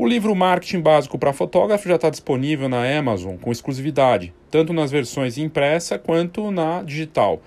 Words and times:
O 0.00 0.06
livro 0.06 0.32
Marketing 0.32 0.80
Básico 0.80 1.18
para 1.18 1.32
Fotógrafo 1.32 1.88
já 1.88 1.96
está 1.96 2.08
disponível 2.08 2.68
na 2.68 2.84
Amazon 2.96 3.34
com 3.36 3.50
exclusividade, 3.50 4.32
tanto 4.48 4.72
nas 4.72 4.92
versões 4.92 5.36
impressa 5.36 5.98
quanto 5.98 6.52
na 6.52 6.84
digital. 6.84 7.42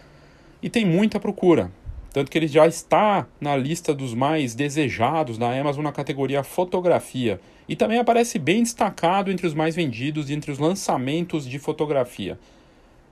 E 0.62 0.70
tem 0.70 0.86
muita 0.86 1.18
procura, 1.18 1.72
tanto 2.12 2.30
que 2.30 2.38
ele 2.38 2.50
já 2.50 2.68
está 2.68 3.26
na 3.40 3.56
lista 3.56 3.94
dos 3.94 4.14
mais 4.14 4.54
desejados 4.54 5.38
da 5.38 5.50
Amazon 5.58 5.86
na 5.86 5.94
categoria 5.94 6.44
fotografia 6.44 7.40
e 7.70 7.76
também 7.78 8.00
aparece 8.00 8.38
bem 8.38 8.64
destacado 8.64 9.32
entre 9.32 9.48
os 9.48 9.54
mais 9.54 9.74
vendidos 9.74 10.30
e 10.30 10.34
entre 10.34 10.52
os 10.52 10.60
lançamentos 10.60 11.48
de 11.48 11.58
fotografia. 11.58 12.38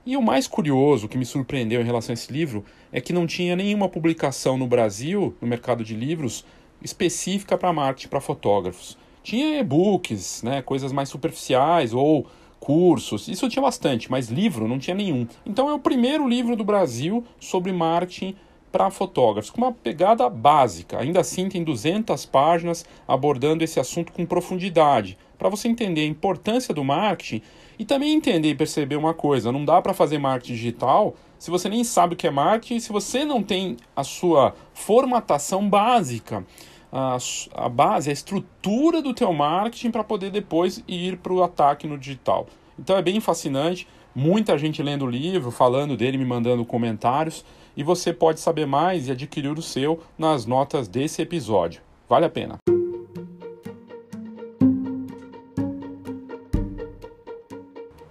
E 0.04 0.18
o 0.18 0.22
mais 0.22 0.46
curioso 0.46 1.08
que 1.08 1.16
me 1.16 1.24
surpreendeu 1.24 1.80
em 1.80 1.86
relação 1.86 2.12
a 2.12 2.14
esse 2.14 2.30
livro 2.30 2.62
é 2.92 3.00
que 3.00 3.14
não 3.14 3.26
tinha 3.26 3.56
nenhuma 3.56 3.88
publicação 3.88 4.58
no 4.58 4.66
Brasil, 4.66 5.34
no 5.40 5.48
mercado 5.48 5.82
de 5.82 5.94
livros, 5.94 6.44
específica 6.82 7.56
para 7.56 7.72
marketing 7.72 8.08
para 8.08 8.20
fotógrafos. 8.20 8.98
Tinha 9.30 9.60
e-books, 9.60 10.42
né, 10.42 10.60
coisas 10.60 10.90
mais 10.90 11.08
superficiais 11.08 11.94
ou 11.94 12.26
cursos, 12.58 13.28
isso 13.28 13.48
tinha 13.48 13.62
bastante, 13.62 14.10
mas 14.10 14.28
livro 14.28 14.66
não 14.66 14.76
tinha 14.76 14.96
nenhum. 14.96 15.24
Então 15.46 15.70
é 15.70 15.72
o 15.72 15.78
primeiro 15.78 16.26
livro 16.28 16.56
do 16.56 16.64
Brasil 16.64 17.22
sobre 17.38 17.70
marketing 17.72 18.34
para 18.72 18.90
fotógrafos, 18.90 19.48
com 19.48 19.60
uma 19.60 19.70
pegada 19.70 20.28
básica. 20.28 20.98
Ainda 20.98 21.20
assim, 21.20 21.48
tem 21.48 21.62
200 21.62 22.26
páginas 22.26 22.84
abordando 23.06 23.62
esse 23.62 23.78
assunto 23.78 24.12
com 24.12 24.26
profundidade, 24.26 25.16
para 25.38 25.48
você 25.48 25.68
entender 25.68 26.00
a 26.00 26.06
importância 26.06 26.74
do 26.74 26.82
marketing 26.82 27.40
e 27.78 27.84
também 27.84 28.12
entender 28.12 28.48
e 28.48 28.54
perceber 28.56 28.96
uma 28.96 29.14
coisa: 29.14 29.52
não 29.52 29.64
dá 29.64 29.80
para 29.80 29.94
fazer 29.94 30.18
marketing 30.18 30.54
digital 30.54 31.14
se 31.38 31.52
você 31.52 31.68
nem 31.68 31.84
sabe 31.84 32.14
o 32.14 32.16
que 32.16 32.26
é 32.26 32.30
marketing, 32.32 32.80
se 32.80 32.90
você 32.90 33.24
não 33.24 33.44
tem 33.44 33.76
a 33.94 34.02
sua 34.02 34.56
formatação 34.74 35.68
básica 35.68 36.44
a, 36.92 37.16
a 37.54 37.68
base, 37.68 38.10
a 38.10 38.12
estrutura 38.12 39.00
do 39.00 39.14
teu 39.14 39.32
marketing 39.32 39.90
para 39.90 40.04
poder 40.04 40.30
depois 40.30 40.82
ir 40.88 41.18
para 41.18 41.32
o 41.32 41.42
ataque 41.42 41.86
no 41.86 41.98
digital. 41.98 42.46
Então 42.78 42.96
é 42.96 43.02
bem 43.02 43.20
fascinante, 43.20 43.86
muita 44.14 44.58
gente 44.58 44.82
lendo 44.82 45.04
o 45.04 45.10
livro, 45.10 45.50
falando 45.50 45.96
dele, 45.96 46.18
me 46.18 46.24
mandando 46.24 46.64
comentários, 46.64 47.44
e 47.76 47.82
você 47.82 48.12
pode 48.12 48.40
saber 48.40 48.66
mais 48.66 49.08
e 49.08 49.12
adquirir 49.12 49.52
o 49.52 49.62
seu 49.62 50.00
nas 50.18 50.46
notas 50.46 50.88
desse 50.88 51.22
episódio. 51.22 51.80
Vale 52.08 52.26
a 52.26 52.30
pena. 52.30 52.56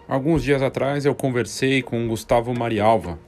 Alguns 0.08 0.42
dias 0.42 0.62
atrás 0.64 1.06
eu 1.06 1.14
conversei 1.14 1.84
com 1.84 2.08
Gustavo 2.08 2.52
Marialva, 2.58 3.20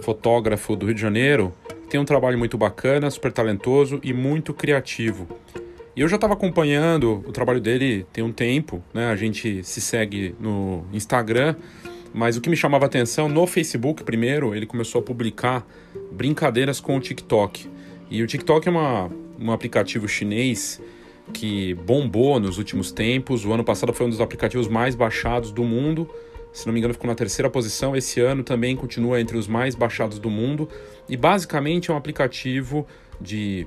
fotógrafo 0.00 0.74
do 0.74 0.86
Rio 0.86 0.94
de 0.94 1.00
Janeiro, 1.00 1.52
tem 1.92 2.00
um 2.00 2.06
trabalho 2.06 2.38
muito 2.38 2.56
bacana, 2.56 3.10
super 3.10 3.30
talentoso 3.30 4.00
e 4.02 4.14
muito 4.14 4.54
criativo. 4.54 5.28
E 5.94 6.00
eu 6.00 6.08
já 6.08 6.14
estava 6.14 6.32
acompanhando 6.32 7.22
o 7.26 7.32
trabalho 7.32 7.60
dele 7.60 8.06
tem 8.10 8.24
um 8.24 8.32
tempo, 8.32 8.82
né? 8.94 9.10
A 9.10 9.14
gente 9.16 9.62
se 9.62 9.78
segue 9.78 10.34
no 10.40 10.86
Instagram, 10.90 11.54
mas 12.14 12.34
o 12.38 12.40
que 12.40 12.48
me 12.48 12.56
chamava 12.56 12.86
atenção 12.86 13.28
no 13.28 13.46
Facebook 13.46 14.04
primeiro, 14.04 14.54
ele 14.54 14.64
começou 14.64 15.02
a 15.02 15.04
publicar 15.04 15.66
brincadeiras 16.10 16.80
com 16.80 16.96
o 16.96 17.00
TikTok. 17.00 17.68
E 18.10 18.22
o 18.22 18.26
TikTok 18.26 18.66
é 18.66 18.70
uma, 18.70 19.10
um 19.38 19.52
aplicativo 19.52 20.08
chinês 20.08 20.80
que 21.30 21.74
bombou 21.74 22.40
nos 22.40 22.56
últimos 22.56 22.90
tempos. 22.90 23.44
O 23.44 23.52
ano 23.52 23.64
passado 23.64 23.92
foi 23.92 24.06
um 24.06 24.08
dos 24.08 24.22
aplicativos 24.22 24.66
mais 24.66 24.94
baixados 24.94 25.52
do 25.52 25.62
mundo 25.62 26.08
se 26.52 26.66
não 26.66 26.72
me 26.72 26.78
engano, 26.78 26.92
ficou 26.92 27.08
na 27.08 27.14
terceira 27.14 27.48
posição. 27.48 27.96
Esse 27.96 28.20
ano 28.20 28.42
também 28.42 28.76
continua 28.76 29.20
entre 29.20 29.36
os 29.36 29.48
mais 29.48 29.74
baixados 29.74 30.18
do 30.18 30.28
mundo. 30.30 30.68
E 31.08 31.16
basicamente 31.16 31.90
é 31.90 31.94
um 31.94 31.96
aplicativo 31.96 32.86
de 33.20 33.66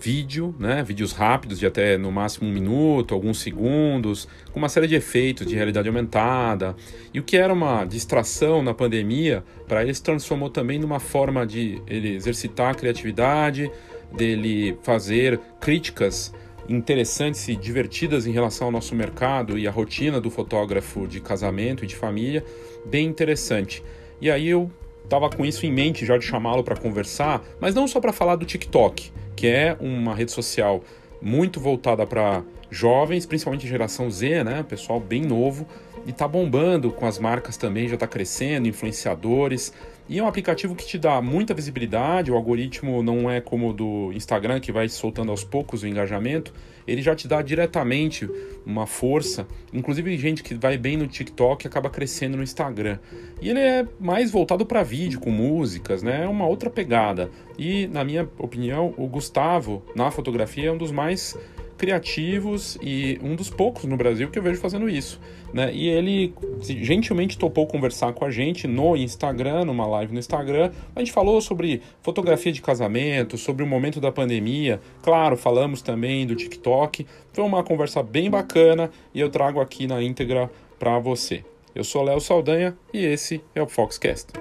vídeo, 0.00 0.54
né? 0.58 0.82
vídeos 0.82 1.12
rápidos 1.12 1.58
de 1.58 1.66
até 1.66 1.98
no 1.98 2.10
máximo 2.12 2.48
um 2.48 2.52
minuto, 2.52 3.12
alguns 3.12 3.40
segundos, 3.40 4.28
com 4.52 4.58
uma 4.58 4.68
série 4.68 4.86
de 4.86 4.94
efeitos 4.94 5.46
de 5.46 5.54
realidade 5.54 5.88
aumentada. 5.88 6.76
E 7.12 7.18
o 7.18 7.22
que 7.22 7.36
era 7.36 7.52
uma 7.52 7.84
distração 7.84 8.62
na 8.62 8.72
pandemia, 8.72 9.44
para 9.66 9.82
ele 9.82 9.92
se 9.92 10.02
transformou 10.02 10.48
também 10.48 10.78
numa 10.78 11.00
forma 11.00 11.46
de 11.46 11.82
ele 11.86 12.14
exercitar 12.14 12.70
a 12.70 12.74
criatividade, 12.74 13.70
dele 14.16 14.78
fazer 14.82 15.38
críticas 15.60 16.32
interessantes 16.68 17.48
e 17.48 17.56
divertidas 17.56 18.26
em 18.26 18.32
relação 18.32 18.66
ao 18.66 18.72
nosso 18.72 18.94
mercado 18.94 19.58
e 19.58 19.66
a 19.66 19.70
rotina 19.70 20.20
do 20.20 20.30
fotógrafo 20.30 21.06
de 21.06 21.20
casamento 21.20 21.84
e 21.84 21.86
de 21.86 21.96
família, 21.96 22.44
bem 22.84 23.06
interessante. 23.06 23.82
E 24.20 24.30
aí 24.30 24.48
eu 24.48 24.70
estava 25.02 25.30
com 25.30 25.44
isso 25.44 25.64
em 25.64 25.72
mente 25.72 26.04
já 26.04 26.18
de 26.18 26.24
chamá-lo 26.24 26.62
para 26.62 26.76
conversar, 26.76 27.42
mas 27.58 27.74
não 27.74 27.88
só 27.88 28.00
para 28.00 28.12
falar 28.12 28.36
do 28.36 28.44
TikTok, 28.44 29.10
que 29.34 29.46
é 29.46 29.76
uma 29.80 30.14
rede 30.14 30.32
social 30.32 30.82
muito 31.22 31.58
voltada 31.58 32.06
para 32.06 32.42
jovens, 32.70 33.24
principalmente 33.24 33.66
geração 33.66 34.10
Z, 34.10 34.44
né, 34.44 34.62
pessoal 34.62 35.00
bem 35.00 35.22
novo, 35.22 35.66
e 36.06 36.10
está 36.10 36.28
bombando 36.28 36.90
com 36.90 37.06
as 37.06 37.18
marcas 37.18 37.56
também, 37.56 37.88
já 37.88 37.94
está 37.94 38.06
crescendo, 38.06 38.68
influenciadores. 38.68 39.72
E 40.08 40.18
é 40.18 40.22
um 40.22 40.26
aplicativo 40.26 40.74
que 40.74 40.86
te 40.86 40.98
dá 40.98 41.20
muita 41.20 41.52
visibilidade, 41.52 42.30
o 42.30 42.34
algoritmo 42.34 43.02
não 43.02 43.30
é 43.30 43.42
como 43.42 43.68
o 43.68 43.72
do 43.74 44.10
Instagram, 44.14 44.58
que 44.58 44.72
vai 44.72 44.88
soltando 44.88 45.30
aos 45.30 45.44
poucos 45.44 45.82
o 45.82 45.86
engajamento, 45.86 46.54
ele 46.86 47.02
já 47.02 47.14
te 47.14 47.28
dá 47.28 47.42
diretamente 47.42 48.26
uma 48.64 48.86
força. 48.86 49.46
Inclusive, 49.70 50.16
gente 50.16 50.42
que 50.42 50.54
vai 50.54 50.78
bem 50.78 50.96
no 50.96 51.06
TikTok 51.06 51.66
acaba 51.66 51.90
crescendo 51.90 52.38
no 52.38 52.42
Instagram. 52.42 52.98
E 53.42 53.50
ele 53.50 53.60
é 53.60 53.86
mais 54.00 54.30
voltado 54.30 54.64
para 54.64 54.82
vídeo, 54.82 55.20
com 55.20 55.30
músicas, 55.30 56.02
né? 56.02 56.24
É 56.24 56.28
uma 56.28 56.46
outra 56.46 56.70
pegada. 56.70 57.30
E, 57.58 57.86
na 57.88 58.02
minha 58.02 58.26
opinião, 58.38 58.94
o 58.96 59.06
Gustavo, 59.06 59.82
na 59.94 60.10
fotografia, 60.10 60.70
é 60.70 60.72
um 60.72 60.78
dos 60.78 60.90
mais 60.90 61.36
criativos 61.78 62.76
e 62.82 63.18
um 63.22 63.34
dos 63.34 63.48
poucos 63.48 63.84
no 63.84 63.96
Brasil 63.96 64.28
que 64.28 64.38
eu 64.38 64.42
vejo 64.42 64.60
fazendo 64.60 64.88
isso. 64.88 65.18
Né? 65.54 65.72
E 65.72 65.88
ele 65.88 66.34
gentilmente 66.60 67.38
topou 67.38 67.66
conversar 67.66 68.12
com 68.12 68.24
a 68.24 68.30
gente 68.30 68.66
no 68.66 68.96
Instagram, 68.96 69.64
numa 69.64 69.86
live 69.86 70.12
no 70.12 70.18
Instagram. 70.18 70.72
A 70.94 70.98
gente 70.98 71.12
falou 71.12 71.40
sobre 71.40 71.80
fotografia 72.02 72.52
de 72.52 72.60
casamento, 72.60 73.38
sobre 73.38 73.62
o 73.62 73.66
momento 73.66 74.00
da 74.00 74.12
pandemia. 74.12 74.80
Claro, 75.02 75.36
falamos 75.36 75.80
também 75.80 76.26
do 76.26 76.34
TikTok. 76.34 77.06
Foi 77.32 77.44
uma 77.44 77.62
conversa 77.62 78.02
bem 78.02 78.28
bacana 78.28 78.90
e 79.14 79.20
eu 79.20 79.30
trago 79.30 79.60
aqui 79.60 79.86
na 79.86 80.02
íntegra 80.02 80.50
para 80.78 80.98
você. 80.98 81.44
Eu 81.74 81.84
sou 81.84 82.02
Léo 82.02 82.20
Saldanha 82.20 82.76
e 82.92 83.04
esse 83.04 83.40
é 83.54 83.62
o 83.62 83.68
Foxcast. 83.68 84.32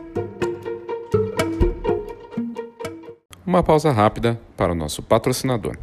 Uma 3.45 3.63
pausa 3.63 3.91
rápida 3.91 4.37
para 4.57 4.73
o 4.73 4.75
nosso 4.75 5.01
patrocinador. 5.01 5.77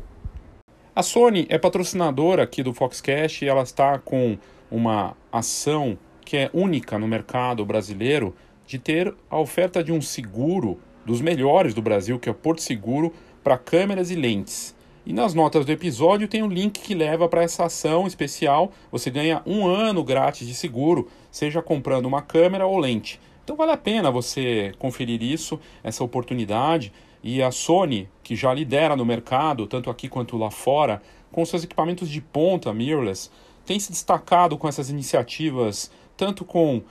A 0.96 1.02
Sony 1.02 1.44
é 1.48 1.58
patrocinadora 1.58 2.44
aqui 2.44 2.62
do 2.62 2.72
Foxcast 2.72 3.44
e 3.44 3.48
ela 3.48 3.64
está 3.64 3.98
com 3.98 4.38
uma 4.70 5.16
ação 5.32 5.98
que 6.24 6.36
é 6.36 6.50
única 6.54 6.96
no 7.00 7.08
mercado 7.08 7.66
brasileiro 7.66 8.32
de 8.64 8.78
ter 8.78 9.12
a 9.28 9.36
oferta 9.36 9.82
de 9.82 9.90
um 9.90 10.00
seguro 10.00 10.78
dos 11.04 11.20
melhores 11.20 11.74
do 11.74 11.82
Brasil, 11.82 12.16
que 12.20 12.28
é 12.28 12.32
o 12.32 12.34
Porto 12.34 12.62
Seguro, 12.62 13.12
para 13.42 13.58
câmeras 13.58 14.12
e 14.12 14.14
lentes. 14.14 14.72
E 15.04 15.12
nas 15.12 15.34
notas 15.34 15.66
do 15.66 15.72
episódio 15.72 16.28
tem 16.28 16.44
um 16.44 16.48
link 16.48 16.78
que 16.78 16.94
leva 16.94 17.28
para 17.28 17.42
essa 17.42 17.64
ação 17.64 18.06
especial. 18.06 18.70
Você 18.92 19.10
ganha 19.10 19.42
um 19.44 19.66
ano 19.66 20.04
grátis 20.04 20.46
de 20.46 20.54
seguro, 20.54 21.08
seja 21.28 21.60
comprando 21.60 22.06
uma 22.06 22.22
câmera 22.22 22.68
ou 22.68 22.78
lente. 22.78 23.20
Então 23.42 23.56
vale 23.56 23.72
a 23.72 23.76
pena 23.76 24.12
você 24.12 24.72
conferir 24.78 25.20
isso, 25.20 25.58
essa 25.82 26.04
oportunidade. 26.04 26.92
E 27.26 27.42
a 27.42 27.50
Sony, 27.50 28.06
que 28.22 28.36
já 28.36 28.52
lidera 28.52 28.94
no 28.94 29.04
mercado, 29.04 29.66
tanto 29.66 29.88
aqui 29.88 30.10
quanto 30.10 30.36
lá 30.36 30.50
fora, 30.50 31.00
com 31.32 31.42
seus 31.46 31.64
equipamentos 31.64 32.10
de 32.10 32.20
ponta 32.20 32.70
mirrorless, 32.74 33.30
tem 33.64 33.80
se 33.80 33.90
destacado 33.90 34.58
com 34.58 34.68
essas 34.68 34.90
iniciativas, 34.90 35.90
tanto 36.18 36.44
com 36.44 36.76
uh, 36.76 36.84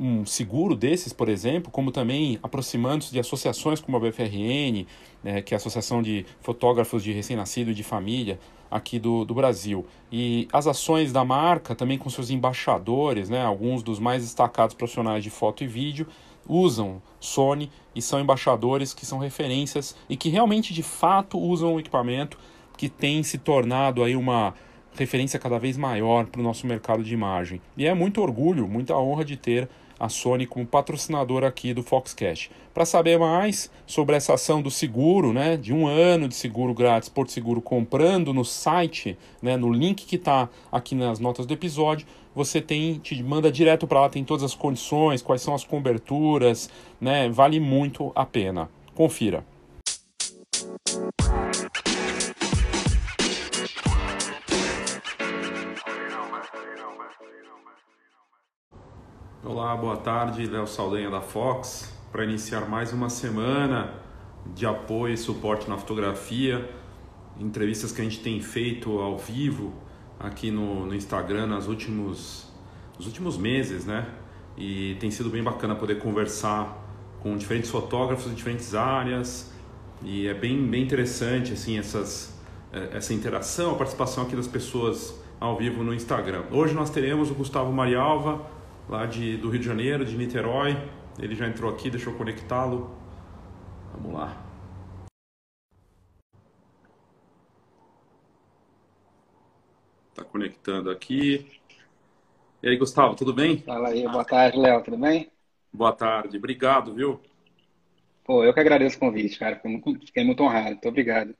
um 0.00 0.24
seguro 0.24 0.76
desses, 0.76 1.12
por 1.12 1.28
exemplo, 1.28 1.72
como 1.72 1.90
também 1.90 2.38
aproximando-se 2.40 3.10
de 3.10 3.18
associações 3.18 3.80
como 3.80 3.96
a 3.96 4.00
BFRN, 4.00 4.86
né, 5.24 5.42
que 5.42 5.54
é 5.54 5.56
a 5.56 5.58
Associação 5.58 6.00
de 6.00 6.24
Fotógrafos 6.40 7.02
de 7.02 7.10
Recém-Nascido 7.10 7.72
e 7.72 7.74
de 7.74 7.82
Família 7.82 8.38
aqui 8.70 9.00
do, 9.00 9.24
do 9.24 9.34
Brasil. 9.34 9.84
E 10.12 10.46
as 10.52 10.68
ações 10.68 11.12
da 11.12 11.24
marca, 11.24 11.74
também 11.74 11.98
com 11.98 12.08
seus 12.08 12.30
embaixadores, 12.30 13.28
né, 13.28 13.42
alguns 13.44 13.82
dos 13.82 13.98
mais 13.98 14.22
destacados 14.22 14.76
profissionais 14.76 15.24
de 15.24 15.30
foto 15.30 15.64
e 15.64 15.66
vídeo, 15.66 16.06
usam 16.48 17.02
Sony 17.20 17.70
e 17.94 18.00
são 18.00 18.20
embaixadores 18.20 18.94
que 18.94 19.04
são 19.04 19.18
referências 19.18 19.94
e 20.08 20.16
que 20.16 20.28
realmente 20.28 20.72
de 20.72 20.82
fato 20.82 21.38
usam 21.38 21.74
o 21.74 21.80
equipamento 21.80 22.38
que 22.76 22.88
tem 22.88 23.22
se 23.22 23.38
tornado 23.38 24.02
aí 24.02 24.16
uma 24.16 24.54
referência 24.96 25.38
cada 25.38 25.58
vez 25.58 25.76
maior 25.76 26.26
para 26.26 26.40
o 26.40 26.44
nosso 26.44 26.66
mercado 26.66 27.02
de 27.02 27.12
imagem. 27.12 27.60
E 27.76 27.86
é 27.86 27.94
muito 27.94 28.20
orgulho, 28.20 28.66
muita 28.66 28.96
honra 28.96 29.24
de 29.24 29.36
ter 29.36 29.68
a 29.98 30.08
Sony 30.08 30.46
como 30.46 30.64
patrocinadora 30.64 31.48
aqui 31.48 31.74
do 31.74 31.82
Foxcast. 31.82 32.50
Para 32.72 32.84
saber 32.84 33.18
mais 33.18 33.70
sobre 33.86 34.14
essa 34.14 34.34
ação 34.34 34.62
do 34.62 34.70
seguro, 34.70 35.32
né, 35.32 35.56
de 35.56 35.72
um 35.72 35.86
ano 35.86 36.28
de 36.28 36.36
seguro 36.36 36.72
grátis, 36.72 37.08
Porto 37.08 37.32
Seguro 37.32 37.60
comprando 37.60 38.32
no 38.32 38.44
site, 38.44 39.18
né, 39.42 39.56
no 39.56 39.72
link 39.72 40.06
que 40.06 40.16
está 40.16 40.48
aqui 40.70 40.94
nas 40.94 41.18
notas 41.18 41.46
do 41.46 41.52
episódio, 41.52 42.06
você 42.38 42.62
tem, 42.62 43.00
te 43.00 43.20
manda 43.20 43.50
direto 43.50 43.84
para 43.84 44.02
lá, 44.02 44.08
tem 44.08 44.22
todas 44.22 44.44
as 44.44 44.54
condições, 44.54 45.20
quais 45.20 45.42
são 45.42 45.56
as 45.56 45.64
coberturas, 45.64 46.70
né? 47.00 47.28
Vale 47.28 47.58
muito 47.58 48.12
a 48.14 48.24
pena. 48.24 48.70
Confira. 48.94 49.44
Olá, 59.44 59.76
boa 59.76 59.96
tarde, 59.96 60.46
Léo 60.46 60.68
Saldanha 60.68 61.10
da 61.10 61.20
Fox. 61.20 61.92
Para 62.12 62.22
iniciar 62.22 62.68
mais 62.68 62.92
uma 62.92 63.10
semana 63.10 63.94
de 64.54 64.64
apoio 64.64 65.14
e 65.14 65.18
suporte 65.18 65.68
na 65.68 65.76
fotografia, 65.76 66.70
entrevistas 67.36 67.90
que 67.90 68.00
a 68.00 68.04
gente 68.04 68.20
tem 68.20 68.40
feito 68.40 69.00
ao 69.00 69.18
vivo 69.18 69.87
aqui 70.18 70.50
no, 70.50 70.86
no 70.86 70.94
Instagram 70.94 71.46
nos 71.46 71.68
últimos, 71.68 72.46
nos 72.96 73.06
últimos 73.06 73.36
meses, 73.36 73.84
né? 73.84 74.06
E 74.56 74.96
tem 74.98 75.10
sido 75.10 75.30
bem 75.30 75.42
bacana 75.42 75.74
poder 75.74 75.98
conversar 75.98 76.86
com 77.20 77.36
diferentes 77.36 77.70
fotógrafos 77.70 78.30
em 78.30 78.34
diferentes 78.34 78.74
áreas 78.74 79.52
e 80.02 80.26
é 80.26 80.34
bem, 80.34 80.64
bem 80.66 80.82
interessante 80.82 81.52
assim 81.52 81.78
essas, 81.78 82.34
eh, 82.72 82.90
essa 82.92 83.12
interação, 83.12 83.72
a 83.72 83.74
participação 83.74 84.24
aqui 84.24 84.36
das 84.36 84.46
pessoas 84.46 85.14
ao 85.40 85.56
vivo 85.56 85.82
no 85.82 85.94
Instagram. 85.94 86.42
Hoje 86.50 86.74
nós 86.74 86.90
teremos 86.90 87.30
o 87.30 87.34
Gustavo 87.34 87.72
Marialva, 87.72 88.42
lá 88.88 89.06
de, 89.06 89.36
do 89.36 89.48
Rio 89.50 89.60
de 89.60 89.66
Janeiro, 89.66 90.04
de 90.04 90.16
Niterói. 90.16 90.76
Ele 91.18 91.34
já 91.34 91.46
entrou 91.46 91.70
aqui, 91.70 91.90
deixa 91.90 92.10
eu 92.10 92.14
conectá-lo. 92.14 92.90
Vamos 93.94 94.18
lá. 94.18 94.47
Está 100.18 100.24
conectando 100.24 100.90
aqui. 100.90 101.46
E 102.60 102.68
aí, 102.68 102.76
Gustavo, 102.76 103.14
tudo 103.14 103.32
bem? 103.32 103.58
Fala 103.58 103.90
aí, 103.90 104.02
boa 104.02 104.24
tarde, 104.24 104.58
Léo, 104.58 104.82
tudo 104.82 104.96
bem? 104.96 105.30
Boa 105.72 105.92
tarde, 105.92 106.36
obrigado, 106.36 106.92
viu? 106.92 107.20
Pô, 108.24 108.42
eu 108.42 108.52
que 108.52 108.58
agradeço 108.58 108.96
o 108.96 108.98
convite, 108.98 109.38
cara. 109.38 109.62
Fiquei 110.04 110.24
muito 110.24 110.42
honrado, 110.42 110.70
muito 110.70 110.88
obrigado. 110.88 111.36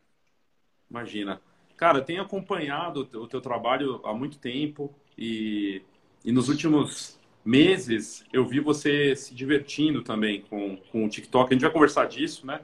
Imagina. 0.88 1.40
Cara, 1.76 2.00
tenho 2.00 2.22
acompanhado 2.22 3.00
o 3.14 3.26
teu 3.26 3.40
trabalho 3.40 4.00
há 4.04 4.14
muito 4.14 4.38
tempo 4.38 4.94
e, 5.18 5.82
e 6.24 6.30
nos 6.30 6.48
últimos 6.48 7.18
meses 7.44 8.24
eu 8.32 8.46
vi 8.46 8.60
você 8.60 9.16
se 9.16 9.34
divertindo 9.34 10.04
também 10.04 10.42
com, 10.42 10.76
com 10.92 11.04
o 11.04 11.08
TikTok. 11.08 11.50
A 11.50 11.52
gente 11.52 11.62
vai 11.62 11.72
conversar 11.72 12.06
disso, 12.06 12.46
né? 12.46 12.60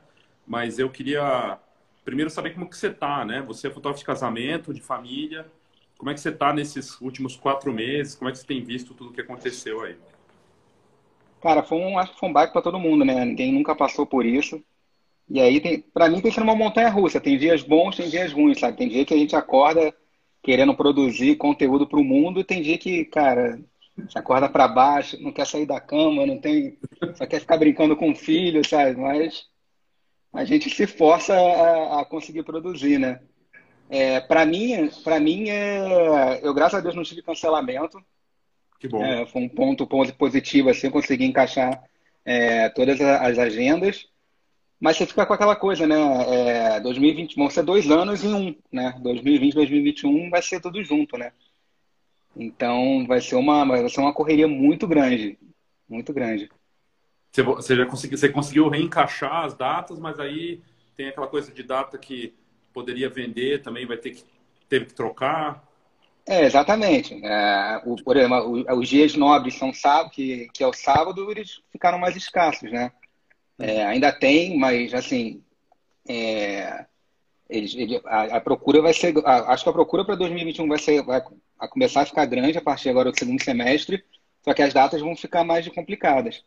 Mas 0.47 0.79
eu 0.79 0.89
queria 0.89 1.59
primeiro 2.05 2.31
saber 2.31 2.55
como 2.55 2.71
que 2.71 2.77
você 2.77 2.91
tá, 2.91 3.25
né? 3.25 3.43
Você 3.43 3.67
é 3.67 3.71
fotógrafo 3.71 3.99
de 3.99 4.07
casamento, 4.07 4.73
de 4.73 4.81
família. 4.81 5.45
Como 5.99 6.11
é 6.11 6.15
que 6.15 6.21
você 6.21 6.33
tá 6.33 6.53
nesses 6.53 7.01
últimos 7.01 7.37
quatro 7.37 7.73
meses? 7.73 8.15
Como 8.15 8.29
é 8.29 8.33
que 8.33 8.39
você 8.39 8.47
tem 8.47 8.63
visto 8.63 8.95
tudo 8.95 9.11
o 9.11 9.13
que 9.13 9.21
aconteceu 9.21 9.83
aí? 9.83 9.97
Cara, 11.41 11.63
foi 11.63 11.79
um, 11.79 11.99
acho 11.99 12.13
que 12.13 12.19
foi 12.19 12.29
um 12.29 12.33
baque 12.33 12.53
para 12.53 12.63
todo 12.63 12.79
mundo, 12.79 13.05
né? 13.05 13.25
Ninguém 13.25 13.53
nunca 13.53 13.75
passou 13.75 14.07
por 14.07 14.25
isso. 14.25 14.63
E 15.29 15.41
aí, 15.41 15.83
para 15.93 16.09
mim, 16.09 16.21
tem 16.21 16.31
sido 16.31 16.43
uma 16.43 16.57
montanha 16.57 16.89
russa. 16.89 17.21
Tem 17.21 17.39
dias 17.39 17.63
bons, 17.63 17.97
tem 17.97 18.09
dias 18.09 18.33
ruins, 18.33 18.59
sabe? 18.59 18.77
Tem 18.77 18.89
dia 18.89 19.05
que 19.05 19.15
a 19.15 19.17
gente 19.17 19.37
acorda 19.37 19.95
querendo 20.43 20.75
produzir 20.75 21.37
conteúdo 21.37 21.87
para 21.87 21.99
o 21.99 22.05
mundo 22.05 22.41
e 22.41 22.45
tem 22.45 22.61
dia 22.61 22.77
que, 22.77 23.05
cara, 23.07 23.59
você 23.97 24.19
acorda 24.19 24.49
para 24.49 24.69
baixo, 24.69 25.21
não 25.23 25.33
quer 25.33 25.47
sair 25.47 25.65
da 25.65 25.81
cama, 25.81 26.27
não 26.27 26.39
tem, 26.39 26.79
só 27.15 27.27
quer 27.27 27.41
ficar 27.41 27.57
brincando 27.57 27.97
com 27.97 28.11
o 28.11 28.15
filho, 28.15 28.67
sabe? 28.67 28.97
Mas 28.97 29.47
a 30.33 30.45
gente 30.45 30.69
se 30.69 30.87
força 30.87 31.35
a, 31.35 32.01
a 32.01 32.05
conseguir 32.05 32.43
produzir, 32.43 32.99
né? 32.99 33.21
É, 33.89 34.21
para 34.21 34.47
mim, 34.47 34.91
para 35.03 35.21
mim 35.21 35.49
é, 35.49 36.41
eu 36.43 36.55
graças 36.55 36.79
a 36.79 36.83
Deus 36.83 36.95
não 36.95 37.03
tive 37.03 37.23
cancelamento. 37.23 38.03
Que 38.79 38.89
bom. 38.89 39.03
É, 39.03 39.27
foi 39.27 39.43
um 39.43 39.49
ponto 39.49 39.87
positivo 39.87 40.71
assim, 40.71 40.91
conseguir 40.91 41.25
encaixar 41.25 41.83
é, 42.25 42.69
todas 42.71 43.01
as 43.01 43.39
agendas. 43.39 44.07
Mas 44.81 44.97
você 44.97 45.07
fica 45.07 45.25
com 45.25 45.33
aquela 45.33 45.57
coisa, 45.57 45.87
né? 45.87 45.97
É, 46.77 46.81
2020 46.81 47.37
vão 47.37 47.49
ser 47.49 47.63
dois 47.63 47.91
anos 47.91 48.23
em 48.25 48.35
um, 48.35 48.55
né? 48.71 48.95
2020, 49.01 49.55
2021 49.55 50.29
vai 50.29 50.43
ser 50.43 50.61
tudo 50.61 50.83
junto, 50.83 51.17
né? 51.17 51.33
Então 52.37 53.07
vai 53.07 53.21
ser 53.21 53.37
uma, 53.37 53.65
vai 53.65 53.89
ser 53.89 54.01
uma 54.01 54.13
correria 54.13 54.49
muito 54.49 54.87
grande, 54.87 55.39
muito 55.89 56.13
grande. 56.13 56.51
Você, 57.33 57.77
já 57.77 57.87
conseguiu, 57.87 58.19
você 58.19 58.29
conseguiu 58.29 58.69
reencaixar 58.69 59.45
as 59.45 59.55
datas, 59.55 59.99
mas 59.99 60.21
aí 60.21 60.61
tem 60.97 61.09
aquela 61.09 61.27
coisa 61.27 61.51
de 61.53 61.63
data 61.63 61.97
que 61.97 62.35
poderia 62.75 63.09
vender, 63.09 63.63
também 63.63 63.87
vai 63.87 63.97
ter 63.97 64.11
que 64.11 64.25
teve 64.69 64.87
que 64.87 64.95
trocar. 64.95 65.63
É, 66.27 66.45
exatamente. 66.45 67.15
É, 67.25 67.83
o, 67.85 67.97
por 68.03 68.17
exemplo, 68.17 68.65
os 68.77 68.89
dias 68.89 69.15
nobres 69.15 69.55
são 69.55 69.73
sábado, 69.73 70.11
que, 70.11 70.49
que 70.53 70.65
é 70.65 70.67
o 70.67 70.73
sábado, 70.73 71.31
eles 71.31 71.63
ficaram 71.71 71.99
mais 71.99 72.17
escassos, 72.17 72.71
né? 72.71 72.91
É, 73.59 73.85
ainda 73.85 74.11
tem, 74.11 74.59
mas 74.59 74.93
assim, 74.93 75.43
é, 76.09 76.87
ele, 77.49 78.01
a, 78.05 78.37
a, 78.37 78.41
procura 78.41 78.83
vai 78.83 78.93
ser, 78.93 79.15
a, 79.25 79.53
acho 79.53 79.63
que 79.63 79.71
a 79.71 79.73
procura 79.73 80.05
para 80.05 80.17
2021 80.17 80.67
vai 80.67 80.79
ser, 80.79 81.03
vai, 81.05 81.23
a 81.59 81.69
começar 81.69 82.03
a 82.03 82.07
ficar 82.07 82.27
grande 82.27 82.59
a 82.59 82.63
partir 82.63 82.89
agora 82.89 83.13
do 83.13 83.19
segundo 83.19 83.43
semestre, 83.43 84.03
só 84.43 84.53
que 84.53 84.63
as 84.63 84.75
datas 84.75 85.01
vão 85.01 85.15
ficar 85.17 85.45
mais 85.45 85.69
complicadas. 85.69 86.43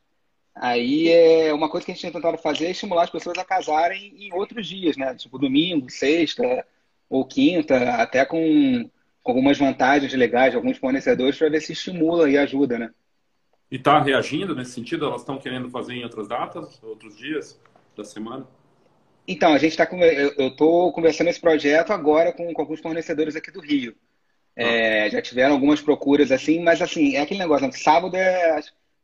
Aí 0.59 1.09
é 1.09 1.53
uma 1.53 1.69
coisa 1.69 1.85
que 1.85 1.91
a 1.91 1.95
gente 1.95 2.01
tem 2.01 2.11
tentado 2.11 2.37
fazer 2.37 2.67
é 2.67 2.71
estimular 2.71 3.03
as 3.03 3.09
pessoas 3.09 3.37
a 3.37 3.45
casarem 3.45 4.13
em 4.17 4.33
outros 4.33 4.67
dias, 4.67 4.97
né? 4.97 5.13
Tipo 5.15 5.37
domingo, 5.37 5.89
sexta 5.89 6.65
ou 7.09 7.25
quinta, 7.25 7.77
até 7.95 8.25
com, 8.25 8.89
com 9.23 9.31
algumas 9.31 9.57
vantagens 9.57 10.13
legais 10.13 10.51
de 10.51 10.57
alguns 10.57 10.77
fornecedores 10.77 11.37
para 11.37 11.49
ver 11.49 11.61
se 11.61 11.73
estimula 11.73 12.29
e 12.29 12.37
ajuda, 12.37 12.79
né? 12.79 12.91
E 13.69 13.75
está 13.75 14.01
reagindo 14.01 14.55
nesse 14.55 14.71
sentido? 14.71 15.05
Elas 15.05 15.21
estão 15.21 15.37
querendo 15.37 15.69
fazer 15.69 15.93
em 15.93 16.03
outras 16.03 16.27
datas, 16.27 16.81
outros 16.81 17.17
dias 17.17 17.59
da 17.95 18.03
semana? 18.03 18.47
Então, 19.27 19.53
a 19.53 19.57
gente 19.57 19.71
está 19.71 19.87
eu 20.37 20.47
estou 20.47 20.91
conversando 20.93 21.29
esse 21.29 21.39
projeto 21.39 21.91
agora 21.91 22.31
com, 22.31 22.53
com 22.53 22.61
alguns 22.61 22.79
fornecedores 22.79 23.35
aqui 23.35 23.51
do 23.51 23.59
Rio. 23.59 23.93
É, 24.55 25.09
já 25.09 25.21
tiveram 25.21 25.53
algumas 25.53 25.81
procuras 25.81 26.31
assim, 26.31 26.63
mas 26.63 26.81
assim, 26.81 27.15
é 27.15 27.21
aquele 27.21 27.41
negócio, 27.41 27.67
né? 27.67 27.73
sábado 27.73 28.15
é, 28.15 28.59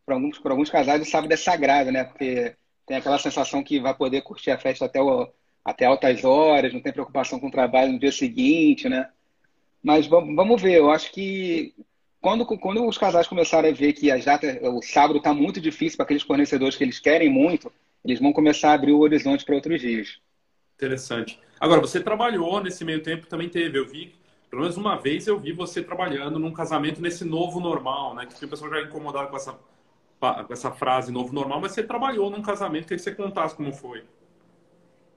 para 0.06 0.16
alguns, 0.16 0.40
alguns 0.44 0.70
casais, 0.70 1.02
o 1.02 1.10
sábado 1.10 1.34
é 1.34 1.38
sagrado, 1.38 1.92
né? 1.92 2.04
Porque 2.04 2.56
tem 2.86 2.98
aquela 2.98 3.20
sensação 3.20 3.64
que 3.64 3.80
vai 3.80 3.94
poder 3.94 4.22
curtir 4.22 4.52
a 4.52 4.58
festa 4.58 4.86
até, 4.86 5.02
o, 5.02 5.28
até 5.64 5.86
altas 5.86 6.24
horas, 6.24 6.74
não 6.74 6.82
tem 6.82 6.92
preocupação 6.92 7.40
com 7.40 7.48
o 7.48 7.52
trabalho 7.52 7.94
no 7.94 8.00
dia 8.00 8.12
seguinte, 8.12 8.90
né? 8.90 9.10
Mas 9.82 10.08
vamos 10.08 10.62
ver, 10.62 10.78
eu 10.78 10.90
acho 10.92 11.12
que 11.12 11.74
quando, 12.22 12.46
quando 12.46 12.88
os 12.88 12.98
casais 12.98 13.28
começarem 13.28 13.72
a 13.72 13.76
ver 13.76 13.94
que 13.94 14.10
as 14.10 14.24
datas, 14.24 14.58
o 14.62 14.82
sábado 14.82 15.18
está 15.18 15.34
muito 15.34 15.60
difícil 15.60 15.98
para 15.98 16.06
aqueles 16.06 16.24
fornecedores 16.24 16.78
que 16.78 16.84
eles 16.84 17.00
querem 17.00 17.30
muito, 17.30 17.72
eles 18.04 18.20
vão 18.20 18.32
começar 18.32 18.72
a 18.72 18.74
abrir 18.74 18.94
o 18.94 19.00
horizonte 19.00 19.44
para 19.44 19.56
outros 19.56 19.82
dias. 19.82 20.20
Interessante. 20.76 21.40
Agora, 21.60 21.82
você 21.82 22.00
trabalhou 22.00 22.62
nesse 22.62 22.84
meio 22.86 23.02
tempo, 23.02 23.28
também 23.28 23.50
teve, 23.50 23.78
eu 23.78 23.88
vi 23.88 24.14
pelo 24.54 24.62
menos 24.62 24.78
uma 24.78 24.96
vez 24.96 25.26
eu 25.26 25.40
vi 25.40 25.52
você 25.52 25.82
trabalhando 25.82 26.38
num 26.38 26.54
casamento 26.54 27.02
nesse 27.02 27.26
novo 27.26 27.60
normal, 27.60 28.14
né? 28.14 28.28
Que 28.28 28.45
o 28.45 28.48
pessoal 28.48 28.69
já 28.69 28.81
incomodado 28.83 29.28
com 29.30 29.36
essa, 29.36 29.57
essa 30.49 30.71
frase 30.71 31.11
novo 31.11 31.33
normal, 31.33 31.61
mas 31.61 31.71
você 31.71 31.83
trabalhou 31.83 32.30
num 32.30 32.42
casamento, 32.42 32.83
queria 32.83 32.97
que 32.97 33.03
você 33.03 33.15
contasse 33.15 33.56
como 33.56 33.73
foi. 33.73 34.03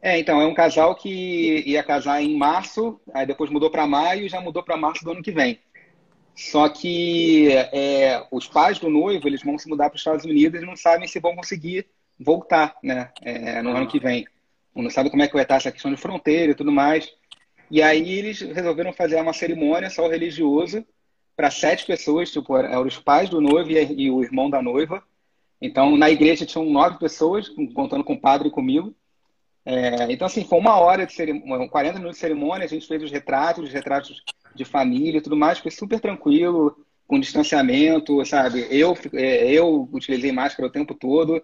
É, 0.00 0.18
então, 0.18 0.40
é 0.40 0.46
um 0.46 0.54
casal 0.54 0.94
que 0.94 1.64
ia 1.66 1.82
casar 1.82 2.22
em 2.22 2.36
março, 2.36 3.00
aí 3.12 3.26
depois 3.26 3.50
mudou 3.50 3.70
para 3.70 3.86
maio 3.86 4.26
e 4.26 4.28
já 4.28 4.40
mudou 4.40 4.62
para 4.62 4.76
março 4.76 5.04
do 5.04 5.10
ano 5.10 5.22
que 5.22 5.32
vem. 5.32 5.58
Só 6.34 6.68
que 6.68 7.48
é, 7.50 8.22
os 8.30 8.46
pais 8.46 8.78
do 8.78 8.90
noivo, 8.90 9.26
eles 9.26 9.42
vão 9.42 9.58
se 9.58 9.68
mudar 9.68 9.88
para 9.88 9.96
os 9.96 10.00
Estados 10.02 10.24
Unidos 10.24 10.62
e 10.62 10.66
não 10.66 10.76
sabem 10.76 11.08
se 11.08 11.18
vão 11.18 11.34
conseguir 11.34 11.86
voltar, 12.20 12.76
né, 12.82 13.10
é, 13.22 13.62
no 13.62 13.70
ah. 13.70 13.78
ano 13.78 13.88
que 13.88 13.98
vem. 13.98 14.26
Não 14.74 14.90
sabe 14.90 15.08
como 15.08 15.22
é 15.22 15.26
que 15.26 15.32
vai 15.32 15.42
estar 15.42 15.56
essa 15.56 15.72
questão 15.72 15.90
de 15.90 15.96
fronteira 15.96 16.52
e 16.52 16.54
tudo 16.54 16.70
mais. 16.70 17.10
E 17.70 17.82
aí 17.82 18.18
eles 18.18 18.40
resolveram 18.40 18.92
fazer 18.92 19.20
uma 19.20 19.32
cerimônia 19.32 19.88
só 19.88 20.06
religioso 20.06 20.84
para 21.36 21.50
sete 21.50 21.84
pessoas, 21.84 22.30
tipo, 22.30 22.56
eram 22.56 22.86
os 22.86 22.98
pais 22.98 23.28
do 23.28 23.40
noivo 23.40 23.70
e, 23.70 24.10
o 24.10 24.22
irmão 24.22 24.48
da 24.48 24.62
noiva. 24.62 25.02
Então, 25.60 25.96
na 25.96 26.10
igreja 26.10 26.46
tinham 26.46 26.64
nove 26.64 26.98
pessoas, 26.98 27.48
contando 27.74 28.02
com 28.02 28.14
o 28.14 28.20
padre 28.20 28.48
e 28.48 28.50
comigo. 28.50 28.94
É, 29.64 30.10
então, 30.10 30.26
assim, 30.26 30.44
foi 30.44 30.58
uma 30.58 30.76
hora 30.78 31.04
de 31.04 31.12
cerimônia, 31.12 31.68
40 31.68 31.98
minutos 31.98 32.16
de 32.16 32.20
cerimônia, 32.20 32.64
a 32.64 32.68
gente 32.68 32.86
fez 32.86 33.02
os 33.02 33.10
retratos, 33.10 33.64
os 33.64 33.72
retratos 33.72 34.22
de 34.54 34.64
família 34.64 35.18
e 35.18 35.20
tudo 35.20 35.36
mais, 35.36 35.58
foi 35.58 35.70
super 35.70 36.00
tranquilo, 36.00 36.76
com 37.06 37.20
distanciamento, 37.20 38.24
sabe? 38.24 38.66
Eu, 38.70 38.96
é, 39.12 39.50
eu 39.52 39.88
utilizei 39.92 40.32
máscara 40.32 40.68
o 40.68 40.72
tempo 40.72 40.94
todo. 40.94 41.42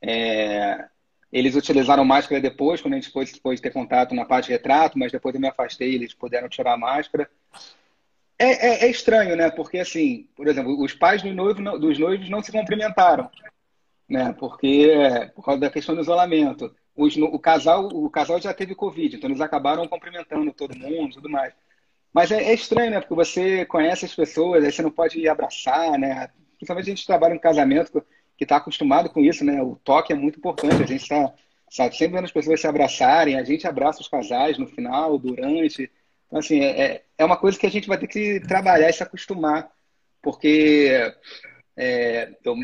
É, 0.00 0.86
eles 1.32 1.54
utilizaram 1.56 2.04
máscara 2.04 2.40
depois, 2.40 2.80
quando 2.80 2.94
a 2.94 2.96
gente 2.96 3.10
pôde, 3.10 3.40
pôde 3.40 3.60
ter 3.60 3.70
contato 3.72 4.14
na 4.14 4.24
parte 4.24 4.46
de 4.46 4.52
retrato, 4.52 4.98
mas 4.98 5.10
depois 5.10 5.34
eu 5.34 5.40
me 5.40 5.48
afastei, 5.48 5.94
eles 5.94 6.14
puderam 6.14 6.48
tirar 6.48 6.74
a 6.74 6.78
máscara. 6.78 7.28
É, 8.38 8.68
é, 8.68 8.84
é 8.84 8.90
estranho, 8.90 9.36
né? 9.36 9.50
Porque, 9.50 9.78
assim, 9.78 10.28
por 10.34 10.48
exemplo, 10.48 10.82
os 10.82 10.92
pais 10.92 11.22
do 11.22 11.32
noivo, 11.32 11.60
não, 11.60 11.78
dos 11.78 11.98
noivos 11.98 12.28
não 12.28 12.42
se 12.42 12.50
cumprimentaram, 12.50 13.30
né? 14.08 14.34
Porque, 14.38 14.90
por 15.34 15.44
causa 15.44 15.60
da 15.60 15.70
questão 15.70 15.94
do 15.94 16.00
isolamento. 16.00 16.74
Os, 16.94 17.16
o, 17.16 17.38
casal, 17.38 17.86
o 17.86 18.10
casal 18.10 18.40
já 18.40 18.52
teve 18.52 18.74
Covid, 18.74 19.16
então 19.16 19.30
eles 19.30 19.40
acabaram 19.40 19.88
cumprimentando 19.88 20.52
todo 20.52 20.76
mundo 20.76 21.14
tudo 21.14 21.30
mais. 21.30 21.54
Mas 22.12 22.30
é, 22.30 22.42
é, 22.42 22.54
estranho, 22.54 22.90
né? 22.90 23.00
Porque 23.00 23.14
você 23.14 23.64
conhece 23.64 24.04
as 24.04 24.14
pessoas, 24.14 24.64
aí 24.64 24.70
você 24.70 24.82
não 24.82 24.90
pode 24.90 25.26
abraçar, 25.26 25.98
né? 25.98 26.28
Principalmente 26.56 26.86
a 26.86 26.94
gente 26.94 27.06
trabalha 27.06 27.34
em 27.34 27.38
casamento, 27.38 28.04
que 28.36 28.44
está 28.44 28.56
acostumado 28.56 29.08
com 29.08 29.20
isso, 29.20 29.44
né? 29.44 29.62
O 29.62 29.76
toque 29.76 30.12
é 30.12 30.16
muito 30.16 30.38
importante. 30.38 30.82
A 30.82 30.86
gente 30.86 31.02
está 31.02 31.32
sempre 31.70 32.08
vendo 32.08 32.24
as 32.24 32.32
pessoas 32.32 32.60
se 32.60 32.66
abraçarem, 32.66 33.38
a 33.38 33.44
gente 33.44 33.66
abraça 33.66 34.00
os 34.00 34.08
casais 34.08 34.58
no 34.58 34.66
final, 34.66 35.18
durante. 35.18 35.90
Então, 36.32 36.40
assim, 36.40 36.60
é, 36.60 36.80
é, 36.80 37.04
é 37.18 37.24
uma 37.26 37.36
coisa 37.36 37.58
que 37.58 37.66
a 37.66 37.70
gente 37.70 37.86
vai 37.86 37.98
ter 37.98 38.06
que 38.06 38.40
trabalhar 38.40 38.88
e 38.88 38.92
se 38.94 39.02
acostumar, 39.02 39.70
porque 40.22 41.12
é, 41.76 42.34
eu, 42.42 42.56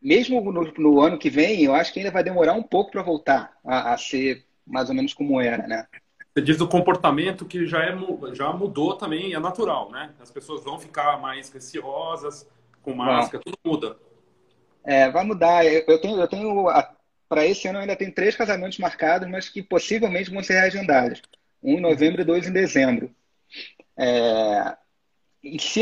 mesmo 0.00 0.42
no, 0.52 0.70
no, 0.76 1.00
ano 1.00 1.16
que 1.16 1.30
vem, 1.30 1.64
eu 1.64 1.74
acho 1.74 1.90
que 1.90 2.00
ainda 2.00 2.12
vai 2.12 2.22
demorar 2.22 2.52
um 2.52 2.62
pouco 2.62 2.90
para 2.90 3.02
voltar 3.02 3.56
a, 3.64 3.94
a, 3.94 3.96
ser 3.96 4.44
mais 4.66 4.90
ou 4.90 4.94
menos 4.94 5.14
como 5.14 5.40
era, 5.40 5.66
né? 5.66 5.86
Você 6.34 6.42
diz 6.44 6.58
do 6.58 6.68
comportamento 6.68 7.46
que 7.46 7.66
já, 7.66 7.82
é, 7.82 7.96
já 8.34 8.52
mudou 8.52 8.94
também, 8.94 9.32
é 9.32 9.38
natural, 9.38 9.90
né? 9.90 10.12
As 10.20 10.30
pessoas 10.30 10.62
vão 10.62 10.78
ficar 10.78 11.18
mais 11.18 11.48
receosas, 11.50 12.46
com 12.82 12.92
máscara, 12.92 13.42
tudo 13.42 13.56
muda. 13.64 13.96
É, 14.84 15.10
vai 15.10 15.24
mudar. 15.24 15.64
Eu 15.64 15.98
tenho, 15.98 16.20
eu 16.20 16.28
tenho 16.28 16.66
para 17.26 17.46
esse 17.46 17.66
ano 17.68 17.78
eu 17.78 17.82
ainda 17.82 17.96
tenho 17.96 18.14
três 18.14 18.36
casamentos 18.36 18.76
marcados, 18.76 19.26
mas 19.30 19.48
que 19.48 19.62
possivelmente 19.62 20.30
vão 20.30 20.42
ser 20.42 20.60
reagendados. 20.60 21.22
Um 21.62 21.78
em 21.78 21.80
novembro 21.80 22.22
e 22.22 22.24
dois 22.24 22.46
em 22.46 22.52
dezembro. 22.52 23.10
É, 23.96 24.76
e 25.42 25.60
se, 25.60 25.80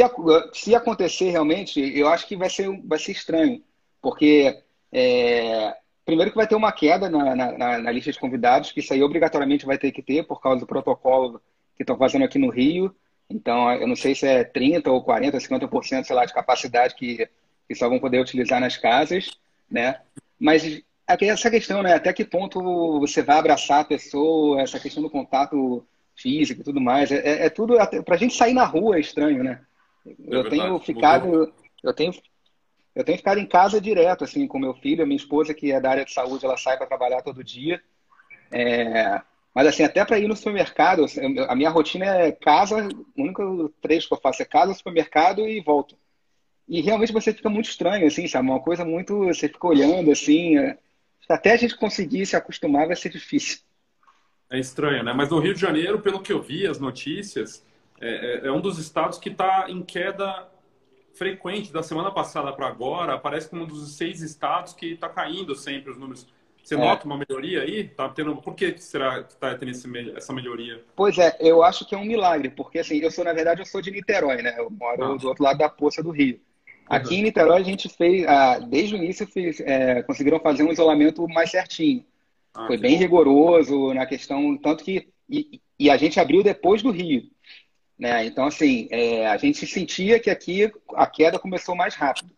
se 0.52 0.74
acontecer 0.74 1.30
realmente, 1.30 1.80
eu 1.80 2.08
acho 2.08 2.26
que 2.26 2.36
vai 2.36 2.48
ser, 2.48 2.68
vai 2.84 2.98
ser 2.98 3.12
estranho, 3.12 3.62
porque 4.00 4.62
é, 4.92 5.76
primeiro 6.04 6.30
que 6.30 6.36
vai 6.36 6.46
ter 6.46 6.54
uma 6.54 6.72
queda 6.72 7.10
na, 7.10 7.34
na, 7.34 7.78
na, 7.78 7.90
lista 7.90 8.12
de 8.12 8.18
convidados, 8.18 8.70
que 8.70 8.80
isso 8.80 8.92
aí 8.92 9.02
obrigatoriamente 9.02 9.66
vai 9.66 9.76
ter 9.76 9.90
que 9.92 10.02
ter 10.02 10.24
por 10.24 10.40
causa 10.40 10.60
do 10.60 10.66
protocolo 10.66 11.40
que 11.74 11.82
estão 11.82 11.98
fazendo 11.98 12.24
aqui 12.24 12.38
no 12.38 12.48
Rio. 12.48 12.94
Então, 13.28 13.72
eu 13.72 13.88
não 13.88 13.96
sei 13.96 14.14
se 14.14 14.26
é 14.26 14.44
30% 14.44 14.86
ou 14.86 15.04
40%, 15.04 15.32
50%, 15.34 16.04
sei 16.04 16.14
lá, 16.14 16.24
de 16.24 16.32
capacidade 16.32 16.94
que, 16.94 17.28
que 17.66 17.74
só 17.74 17.88
vão 17.88 17.98
poder 17.98 18.20
utilizar 18.20 18.60
nas 18.60 18.76
casas, 18.76 19.30
né? 19.68 20.00
Mas 20.38 20.80
essa 21.06 21.50
questão, 21.50 21.82
né? 21.82 21.94
Até 21.94 22.12
que 22.12 22.24
ponto 22.24 22.98
você 23.00 23.22
vai 23.22 23.38
abraçar 23.38 23.80
a 23.80 23.84
pessoa, 23.84 24.60
essa 24.60 24.80
questão 24.80 25.02
do 25.02 25.10
contato 25.10 25.86
físico 26.16 26.60
e 26.60 26.64
tudo 26.64 26.80
mais, 26.80 27.10
é, 27.12 27.16
é, 27.16 27.46
é 27.46 27.50
tudo... 27.50 27.76
Para 28.04 28.14
a 28.14 28.18
gente 28.18 28.34
sair 28.34 28.54
na 28.54 28.64
rua 28.64 28.96
é 28.96 29.00
estranho, 29.00 29.44
né? 29.44 29.60
É 30.06 30.12
eu 30.28 30.48
tenho 30.48 30.78
ficado... 30.80 31.52
Eu 31.82 31.92
tenho 31.92 32.12
eu 32.96 33.04
tenho 33.04 33.18
ficado 33.18 33.38
em 33.38 33.46
casa 33.46 33.78
direto, 33.78 34.24
assim, 34.24 34.46
com 34.46 34.58
meu 34.58 34.72
filho, 34.72 35.02
a 35.02 35.06
minha 35.06 35.18
esposa, 35.18 35.52
que 35.52 35.70
é 35.70 35.78
da 35.78 35.90
área 35.90 36.04
de 36.04 36.14
saúde, 36.14 36.46
ela 36.46 36.56
sai 36.56 36.78
para 36.78 36.86
trabalhar 36.86 37.20
todo 37.20 37.44
dia. 37.44 37.78
É... 38.50 39.20
Mas, 39.54 39.66
assim, 39.66 39.82
até 39.82 40.02
para 40.02 40.18
ir 40.18 40.26
no 40.26 40.34
supermercado, 40.34 41.04
a 41.46 41.54
minha 41.54 41.68
rotina 41.68 42.06
é 42.06 42.32
casa, 42.32 42.88
o 43.14 43.22
único 43.22 43.68
trecho 43.82 44.08
que 44.08 44.14
eu 44.14 44.20
faço 44.20 44.40
é 44.40 44.46
casa, 44.46 44.72
supermercado 44.72 45.46
e 45.46 45.60
volto. 45.60 45.94
E 46.66 46.80
realmente 46.80 47.12
você 47.12 47.34
fica 47.34 47.50
muito 47.50 47.68
estranho, 47.68 48.06
assim, 48.06 48.26
sabe? 48.26 48.48
Uma 48.48 48.60
coisa 48.60 48.82
muito. 48.82 49.26
Você 49.26 49.46
fica 49.46 49.66
olhando, 49.66 50.10
assim. 50.10 50.56
É... 50.56 50.78
Até 51.28 51.52
a 51.52 51.56
gente 51.56 51.76
conseguir 51.76 52.24
se 52.26 52.36
acostumar 52.36 52.86
vai 52.86 52.96
ser 52.96 53.08
difícil. 53.08 53.58
É 54.50 54.58
estranho, 54.58 55.02
né? 55.02 55.12
Mas 55.12 55.30
no 55.30 55.40
Rio 55.40 55.54
de 55.54 55.60
Janeiro, 55.60 56.00
pelo 56.00 56.20
que 56.20 56.32
eu 56.32 56.40
vi, 56.40 56.66
as 56.66 56.78
notícias, 56.78 57.64
é, 58.00 58.44
é, 58.44 58.46
é 58.46 58.52
um 58.52 58.60
dos 58.60 58.78
estados 58.78 59.18
que 59.18 59.28
está 59.28 59.66
em 59.68 59.82
queda 59.82 60.48
frequente 61.14 61.72
da 61.72 61.82
semana 61.82 62.10
passada 62.10 62.52
para 62.52 62.66
agora, 62.66 63.14
aparece 63.14 63.48
como 63.48 63.62
um 63.62 63.66
dos 63.66 63.96
seis 63.96 64.20
estados 64.20 64.72
que 64.74 64.92
está 64.92 65.08
caindo 65.08 65.54
sempre 65.54 65.90
os 65.90 65.98
números. 65.98 66.26
Você 66.62 66.74
é. 66.74 66.78
nota 66.78 67.06
uma 67.06 67.16
melhoria 67.16 67.62
aí? 67.62 67.88
Tá 67.88 68.08
tendo... 68.08 68.36
Por 68.36 68.54
que 68.54 68.76
será 68.78 69.22
que 69.22 69.32
está 69.32 69.54
tendo 69.54 69.70
esse, 69.70 69.88
essa 70.16 70.32
melhoria? 70.32 70.84
Pois 70.94 71.16
é, 71.16 71.36
eu 71.40 71.62
acho 71.62 71.86
que 71.86 71.94
é 71.94 71.98
um 71.98 72.04
milagre, 72.04 72.50
porque 72.50 72.80
assim, 72.80 72.98
eu 72.98 73.10
sou, 73.10 73.24
na 73.24 73.32
verdade, 73.32 73.60
eu 73.60 73.66
sou 73.66 73.80
de 73.80 73.90
Niterói, 73.90 74.42
né? 74.42 74.54
Eu 74.58 74.68
moro 74.70 75.04
ah. 75.04 75.16
do 75.16 75.28
outro 75.28 75.42
lado 75.42 75.58
da 75.58 75.68
poça 75.68 76.02
do 76.02 76.10
Rio. 76.10 76.40
Aqui 76.88 77.14
uhum. 77.14 77.20
em 77.20 77.22
Niterói 77.24 77.60
a 77.60 77.64
gente 77.64 77.88
fez, 77.88 78.26
ah, 78.26 78.58
desde 78.60 78.94
o 78.94 78.98
início, 78.98 79.26
fez, 79.26 79.60
é, 79.60 80.02
conseguiram 80.02 80.38
fazer 80.38 80.62
um 80.62 80.72
isolamento 80.72 81.26
mais 81.28 81.50
certinho. 81.50 82.04
Ah, 82.54 82.66
Foi 82.66 82.76
bem 82.76 82.92
bom. 82.92 82.98
rigoroso 82.98 83.92
na 83.92 84.06
questão, 84.06 84.56
tanto 84.56 84.84
que. 84.84 85.08
E, 85.28 85.60
e 85.78 85.90
a 85.90 85.96
gente 85.96 86.20
abriu 86.20 86.42
depois 86.42 86.82
do 86.82 86.90
Rio. 86.90 87.24
Né? 87.98 88.26
Então, 88.26 88.46
assim, 88.46 88.88
é, 88.90 89.26
a 89.26 89.36
gente 89.36 89.66
sentia 89.66 90.20
que 90.20 90.30
aqui 90.30 90.70
a 90.94 91.06
queda 91.06 91.38
começou 91.38 91.74
mais 91.74 91.94
rápido. 91.94 92.30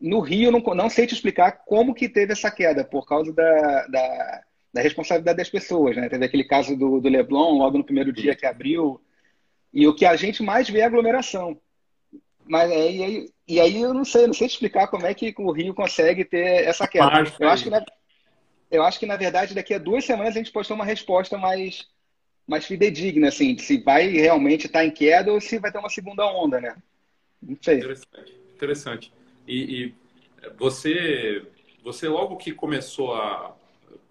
No 0.00 0.20
Rio, 0.20 0.50
não, 0.50 0.60
não 0.74 0.90
sei 0.90 1.06
te 1.06 1.14
explicar 1.14 1.64
como 1.64 1.94
que 1.94 2.08
teve 2.08 2.32
essa 2.32 2.50
queda, 2.50 2.84
por 2.84 3.06
causa 3.06 3.32
da, 3.32 3.86
da, 3.86 4.42
da 4.72 4.80
responsabilidade 4.80 5.38
das 5.38 5.50
pessoas. 5.50 5.96
Né? 5.96 6.08
Teve 6.08 6.24
aquele 6.24 6.44
caso 6.44 6.76
do, 6.76 7.00
do 7.00 7.08
Leblon, 7.08 7.58
logo 7.58 7.78
no 7.78 7.84
primeiro 7.84 8.12
dia 8.12 8.34
que 8.34 8.46
abriu, 8.46 9.00
e 9.72 9.86
o 9.86 9.94
que 9.94 10.04
a 10.04 10.16
gente 10.16 10.42
mais 10.42 10.68
vê 10.68 10.80
é 10.80 10.84
aglomeração. 10.84 11.60
Mas 12.48 12.70
e 12.70 12.74
aí, 12.74 13.30
e 13.46 13.60
aí 13.60 13.80
eu 13.80 13.92
não 13.92 14.04
sei, 14.04 14.26
não 14.26 14.34
sei 14.34 14.48
te 14.48 14.52
explicar 14.52 14.88
como 14.88 15.06
é 15.06 15.12
que 15.12 15.34
o 15.38 15.52
Rio 15.52 15.74
consegue 15.74 16.24
ter 16.24 16.64
essa 16.64 16.88
queda. 16.88 17.06
Eu 17.38 17.48
acho 17.48 17.64
que, 17.64 17.70
na, 17.70 17.84
eu 18.70 18.82
acho 18.82 18.98
que, 18.98 19.06
na 19.06 19.16
verdade, 19.16 19.54
daqui 19.54 19.74
a 19.74 19.78
duas 19.78 20.04
semanas 20.04 20.34
a 20.34 20.38
gente 20.38 20.52
pode 20.52 20.66
ter 20.66 20.74
uma 20.74 20.84
resposta 20.84 21.36
mais 21.36 21.86
mais 22.48 22.64
fidedigna, 22.64 23.28
assim, 23.28 23.58
se 23.58 23.82
vai 23.82 24.08
realmente 24.08 24.66
estar 24.66 24.78
tá 24.78 24.84
em 24.84 24.90
queda 24.90 25.30
ou 25.30 25.38
se 25.38 25.58
vai 25.58 25.70
ter 25.70 25.78
uma 25.78 25.90
segunda 25.90 26.24
onda, 26.24 26.58
né? 26.58 26.74
Não 27.42 27.58
sei. 27.60 27.76
Interessante. 27.76 28.34
Interessante. 28.54 29.12
E, 29.46 29.84
e, 29.84 29.94
você, 30.58 31.46
você 31.84 32.08
logo 32.08 32.38
que 32.38 32.52
começou 32.52 33.14
a... 33.14 33.54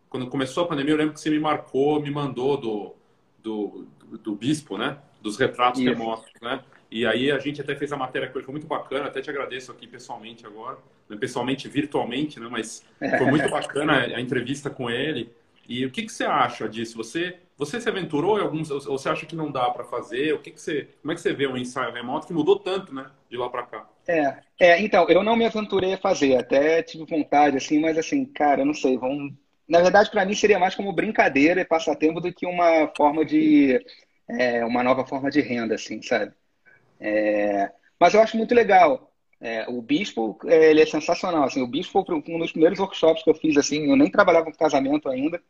Quando 0.08 0.28
começou 0.28 0.64
a 0.64 0.68
pandemia, 0.68 0.94
eu 0.94 0.98
lembro 0.98 1.16
que 1.16 1.20
você 1.20 1.32
me 1.32 1.40
marcou, 1.40 2.00
me 2.00 2.12
mandou 2.12 2.58
do, 2.58 2.96
do, 3.40 3.88
do 4.20 4.36
bispo, 4.36 4.78
né? 4.78 5.00
Dos 5.20 5.36
retratos 5.36 5.82
Isso. 5.82 5.90
remotos, 5.90 6.32
né? 6.40 6.64
E 6.90 7.06
aí 7.06 7.32
a 7.32 7.40
gente 7.40 7.62
até 7.62 7.76
fez 7.76 7.92
a 7.92 7.98
matéria 7.98 8.30
com 8.30 8.38
ele, 8.38 8.46
foi 8.46 8.54
muito 8.54 8.68
bacana, 8.68 9.08
até 9.08 9.22
te 9.22 9.30
agradeço 9.30 9.72
aqui 9.72 9.88
pessoalmente 9.88 10.46
agora, 10.46 10.78
né? 11.10 11.18
pessoalmente, 11.18 11.68
virtualmente, 11.68 12.40
né? 12.40 12.48
Mas 12.50 12.84
foi 13.00 13.26
muito 13.26 13.50
bacana 13.50 14.00
a 14.16 14.22
entrevista 14.22 14.70
com 14.70 14.90
ele. 14.90 15.30
E 15.68 15.86
o 15.86 15.92
que, 15.92 16.04
que 16.04 16.12
você 16.12 16.24
acha 16.24 16.68
disso? 16.68 16.96
Você 16.98 17.38
você 17.58 17.82
se 17.82 17.90
aventurou 17.90 18.38
em 18.38 18.44
alguns, 18.44 18.70
ou 18.70 18.98
você 18.98 19.10
acha 19.10 19.26
que 19.26 19.36
não 19.36 19.52
dá 19.52 19.70
para 19.72 19.84
fazer? 19.84 20.32
O 20.34 20.40
que, 20.40 20.52
que 20.52 20.62
você, 20.62 20.90
como 21.02 21.12
é 21.12 21.16
que 21.16 21.22
você 21.22 21.34
vê 21.34 21.48
um 21.48 21.58
ensaio 21.58 21.92
remoto 21.92 22.28
que 22.28 22.34
mudou 22.34 22.60
tanto, 22.60 22.94
né, 22.94 23.10
de 23.30 23.36
lá 23.36 23.50
para 23.50 23.64
cá? 23.64 23.90
É, 24.08 24.38
é, 24.60 24.82
então, 24.82 25.10
eu 25.10 25.24
não 25.24 25.36
me 25.36 25.46
aventurei 25.46 25.94
a 25.94 25.98
fazer, 25.98 26.38
até 26.38 26.84
tive 26.84 27.04
vontade, 27.06 27.58
assim, 27.58 27.80
mas 27.80 27.98
assim, 27.98 28.26
cara, 28.26 28.62
eu 28.62 28.66
não 28.66 28.76
sei, 28.76 28.98
vamos... 28.98 29.34
Na 29.68 29.82
verdade, 29.82 30.10
para 30.12 30.24
mim 30.24 30.36
seria 30.36 30.60
mais 30.60 30.76
como 30.76 30.94
brincadeira 30.94 31.60
e 31.60 31.66
passatempo 31.66 32.22
do 32.22 32.32
que 32.32 32.46
uma 32.46 32.92
forma 32.96 33.26
de... 33.26 33.84
É, 34.30 34.64
uma 34.64 34.84
nova 34.84 35.06
forma 35.06 35.32
de 35.32 35.42
renda, 35.42 35.76
assim, 35.76 36.02
sabe? 36.02 36.34
É, 37.00 37.72
mas 38.00 38.14
eu 38.14 38.22
acho 38.22 38.38
muito 38.38 38.54
legal. 38.56 39.12
É, 39.40 39.70
o 39.70 39.82
Bispo, 39.82 40.38
é, 40.46 40.72
ele 40.72 40.82
é 40.82 40.86
sensacional, 40.86 41.44
assim, 41.44 41.62
o 41.62 41.68
Bispo 41.68 42.04
foi 42.04 42.16
um 42.16 42.40
dos 42.40 42.52
primeiros 42.52 42.80
workshops 42.80 43.24
que 43.24 43.30
eu 43.30 43.36
fiz, 43.36 43.56
assim, 43.56 43.90
eu 43.90 43.96
nem 43.96 44.10
trabalhava 44.10 44.46
com 44.46 44.58
casamento 44.58 45.08
ainda, 45.10 45.42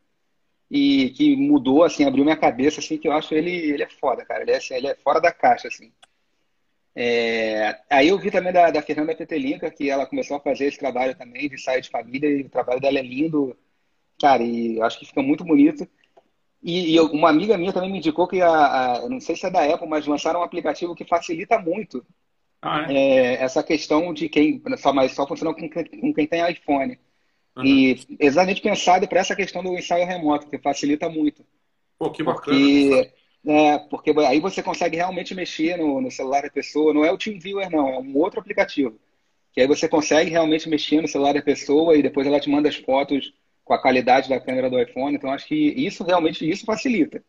e 0.70 1.10
que 1.10 1.36
mudou, 1.36 1.84
assim, 1.84 2.04
abriu 2.04 2.24
minha 2.24 2.36
cabeça, 2.36 2.80
assim, 2.80 2.98
que 2.98 3.08
eu 3.08 3.12
acho 3.12 3.34
ele, 3.34 3.50
ele 3.50 3.82
é 3.82 3.88
foda, 3.88 4.24
cara. 4.24 4.42
Ele 4.42 4.52
é, 4.52 4.56
assim, 4.56 4.74
ele 4.74 4.86
é 4.88 4.94
fora 4.96 5.20
da 5.20 5.32
caixa, 5.32 5.68
assim. 5.68 5.92
É... 6.94 7.78
Aí 7.90 8.08
eu 8.08 8.18
vi 8.18 8.30
também 8.30 8.52
da, 8.52 8.70
da 8.70 8.82
Fernanda 8.82 9.14
Petelinca, 9.14 9.70
que 9.70 9.88
ela 9.88 10.06
começou 10.06 10.36
a 10.36 10.40
fazer 10.40 10.66
esse 10.66 10.78
trabalho 10.78 11.16
também 11.16 11.48
de 11.48 11.58
sair 11.58 11.80
de 11.80 11.90
família, 11.90 12.28
e 12.28 12.42
o 12.42 12.50
trabalho 12.50 12.80
dela 12.80 12.98
é 12.98 13.02
lindo, 13.02 13.56
cara, 14.20 14.42
e 14.42 14.76
eu 14.78 14.84
acho 14.84 14.98
que 14.98 15.06
fica 15.06 15.22
muito 15.22 15.44
bonito. 15.44 15.88
E, 16.62 16.94
e 16.94 17.00
uma 17.00 17.30
amiga 17.30 17.56
minha 17.56 17.72
também 17.72 17.90
me 17.90 17.98
indicou 17.98 18.26
que, 18.26 18.42
a, 18.42 18.50
a, 18.50 19.08
não 19.08 19.20
sei 19.20 19.36
se 19.36 19.46
é 19.46 19.50
da 19.50 19.62
Apple, 19.62 19.88
mas 19.88 20.06
lançaram 20.06 20.40
um 20.40 20.42
aplicativo 20.42 20.94
que 20.94 21.04
facilita 21.04 21.58
muito 21.58 22.04
ah, 22.60 22.86
é? 22.90 22.94
É, 22.94 23.42
essa 23.42 23.62
questão 23.62 24.12
de 24.12 24.28
quem, 24.28 24.60
só, 24.76 24.92
mas 24.92 25.12
só 25.12 25.26
funciona 25.26 25.54
com, 25.54 25.68
com 25.68 26.14
quem 26.14 26.26
tem 26.26 26.50
iPhone. 26.50 26.98
Uhum. 27.56 27.64
E 27.64 28.00
exatamente 28.18 28.60
pensado 28.60 29.06
para 29.08 29.20
essa 29.20 29.36
questão 29.36 29.62
do 29.62 29.76
ensaio 29.76 30.06
remoto, 30.06 30.48
que 30.48 30.58
facilita 30.58 31.08
muito. 31.08 31.44
Pô, 31.98 32.10
que 32.10 32.22
bacana. 32.22 32.56
Porque, 32.56 33.12
é, 33.46 33.78
porque 33.78 34.10
aí 34.26 34.40
você 34.40 34.62
consegue 34.62 34.96
realmente 34.96 35.34
mexer 35.34 35.76
no, 35.76 36.00
no 36.00 36.10
celular 36.10 36.42
da 36.42 36.50
pessoa. 36.50 36.92
Não 36.92 37.04
é 37.04 37.12
o 37.12 37.18
TeamViewer, 37.18 37.70
não, 37.70 37.88
é 37.88 37.98
um 37.98 38.16
outro 38.16 38.40
aplicativo. 38.40 38.98
Que 39.52 39.60
aí 39.60 39.66
você 39.66 39.88
consegue 39.88 40.30
realmente 40.30 40.68
mexer 40.68 41.00
no 41.00 41.08
celular 41.08 41.34
da 41.34 41.42
pessoa 41.42 41.96
e 41.96 42.02
depois 42.02 42.26
ela 42.26 42.40
te 42.40 42.50
manda 42.50 42.68
as 42.68 42.76
fotos 42.76 43.32
com 43.68 43.74
a 43.74 43.78
qualidade 43.78 44.30
da 44.30 44.40
câmera 44.40 44.70
do 44.70 44.80
iPhone. 44.80 45.14
Então, 45.14 45.30
acho 45.30 45.46
que 45.46 45.54
isso 45.54 46.02
realmente 46.02 46.48
isso 46.48 46.64
facilita. 46.64 47.22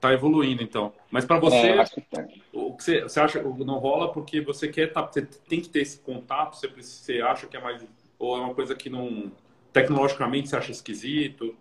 Tá 0.00 0.14
evoluindo, 0.14 0.62
então. 0.62 0.94
Mas 1.10 1.26
para 1.26 1.38
você, 1.38 1.68
é, 1.68 1.84
tá. 1.84 2.26
o 2.52 2.74
que 2.74 2.84
você, 2.84 3.02
você 3.02 3.20
acha 3.20 3.42
não 3.42 3.78
rola 3.78 4.10
porque 4.12 4.40
você 4.40 4.68
quer 4.68 4.92
tá, 4.92 5.02
você 5.02 5.22
tem 5.22 5.60
que 5.60 5.68
ter 5.68 5.82
esse 5.82 5.98
contato, 5.98 6.56
você, 6.56 6.68
você 6.68 7.20
acha 7.20 7.46
que 7.46 7.56
é 7.56 7.60
mais 7.60 7.84
ou 8.18 8.36
é 8.36 8.40
uma 8.40 8.54
coisa 8.54 8.74
que 8.74 8.88
não 8.88 9.30
tecnologicamente 9.72 10.48
você 10.48 10.56
acha 10.56 10.70
esquisito? 10.70 11.54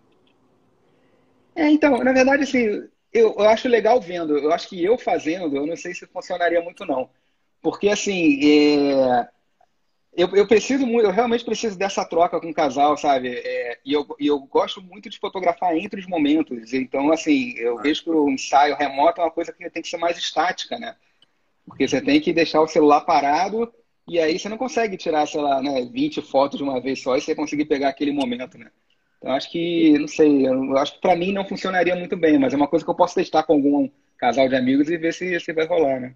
É, 1.53 1.69
então, 1.69 1.97
na 2.03 2.13
verdade, 2.13 2.43
assim, 2.43 2.87
eu, 3.11 3.35
eu 3.37 3.49
acho 3.49 3.67
legal 3.67 3.99
vendo. 3.99 4.37
Eu 4.37 4.53
acho 4.53 4.69
que 4.69 4.81
eu 4.81 4.97
fazendo, 4.97 5.57
eu 5.57 5.65
não 5.67 5.75
sei 5.75 5.93
se 5.93 6.05
funcionaria 6.07 6.61
muito, 6.61 6.85
não. 6.85 7.09
Porque, 7.61 7.89
assim, 7.89 8.39
é... 8.41 9.27
eu, 10.17 10.27
eu 10.35 10.47
preciso 10.47 10.85
muito, 10.85 11.05
eu 11.05 11.11
realmente 11.11 11.45
preciso 11.45 11.77
dessa 11.77 12.03
troca 12.03 12.41
com 12.41 12.49
o 12.49 12.53
casal, 12.53 12.97
sabe? 12.97 13.29
É... 13.29 13.77
e, 13.85 13.93
eu, 13.93 14.03
e 14.19 14.25
eu 14.25 14.39
gosto 14.39 14.81
muito 14.81 15.09
de 15.09 15.19
fotografar 15.19 15.77
entre 15.77 15.99
os 15.99 16.07
momentos. 16.07 16.73
Então, 16.73 17.11
assim, 17.11 17.53
eu 17.57 17.77
ah. 17.77 17.81
vejo 17.83 18.03
que 18.03 18.09
o 18.09 18.27
ensaio 18.27 18.75
remoto 18.75 19.21
é 19.21 19.23
uma 19.23 19.31
coisa 19.31 19.53
que 19.53 19.69
tem 19.69 19.83
que 19.83 19.87
ser 19.87 19.97
mais 19.97 20.17
estática, 20.17 20.79
né? 20.79 20.95
Porque 21.63 21.87
você 21.87 22.01
tem 22.01 22.19
que 22.19 22.33
deixar 22.33 22.61
o 22.61 22.67
celular 22.67 23.01
parado 23.01 23.71
e 24.07 24.19
aí 24.19 24.39
você 24.39 24.49
não 24.49 24.57
consegue 24.57 24.97
tirar, 24.97 25.27
sei 25.27 25.41
lá, 25.41 25.61
né, 25.61 25.85
20 25.85 26.21
fotos 26.21 26.57
de 26.57 26.63
uma 26.63 26.81
vez 26.81 27.01
só 27.01 27.15
e 27.15 27.21
você 27.21 27.35
conseguir 27.35 27.65
pegar 27.65 27.89
aquele 27.89 28.11
momento, 28.11 28.57
né? 28.57 28.71
Então 29.17 29.31
acho 29.33 29.51
que, 29.51 29.99
não 29.99 30.07
sei, 30.07 30.47
eu 30.47 30.77
acho 30.77 30.93
que 30.93 31.01
para 31.01 31.15
mim 31.15 31.31
não 31.31 31.45
funcionaria 31.45 31.95
muito 31.95 32.15
bem, 32.17 32.39
mas 32.39 32.53
é 32.53 32.57
uma 32.57 32.67
coisa 32.67 32.83
que 32.83 32.89
eu 32.89 32.95
posso 32.95 33.15
testar 33.15 33.43
com 33.43 33.53
algum 33.53 33.89
casal 34.17 34.49
de 34.49 34.55
amigos 34.55 34.89
e 34.89 34.97
ver 34.97 35.13
se, 35.13 35.39
se 35.39 35.53
vai 35.53 35.67
rolar, 35.67 35.99
né? 35.99 36.15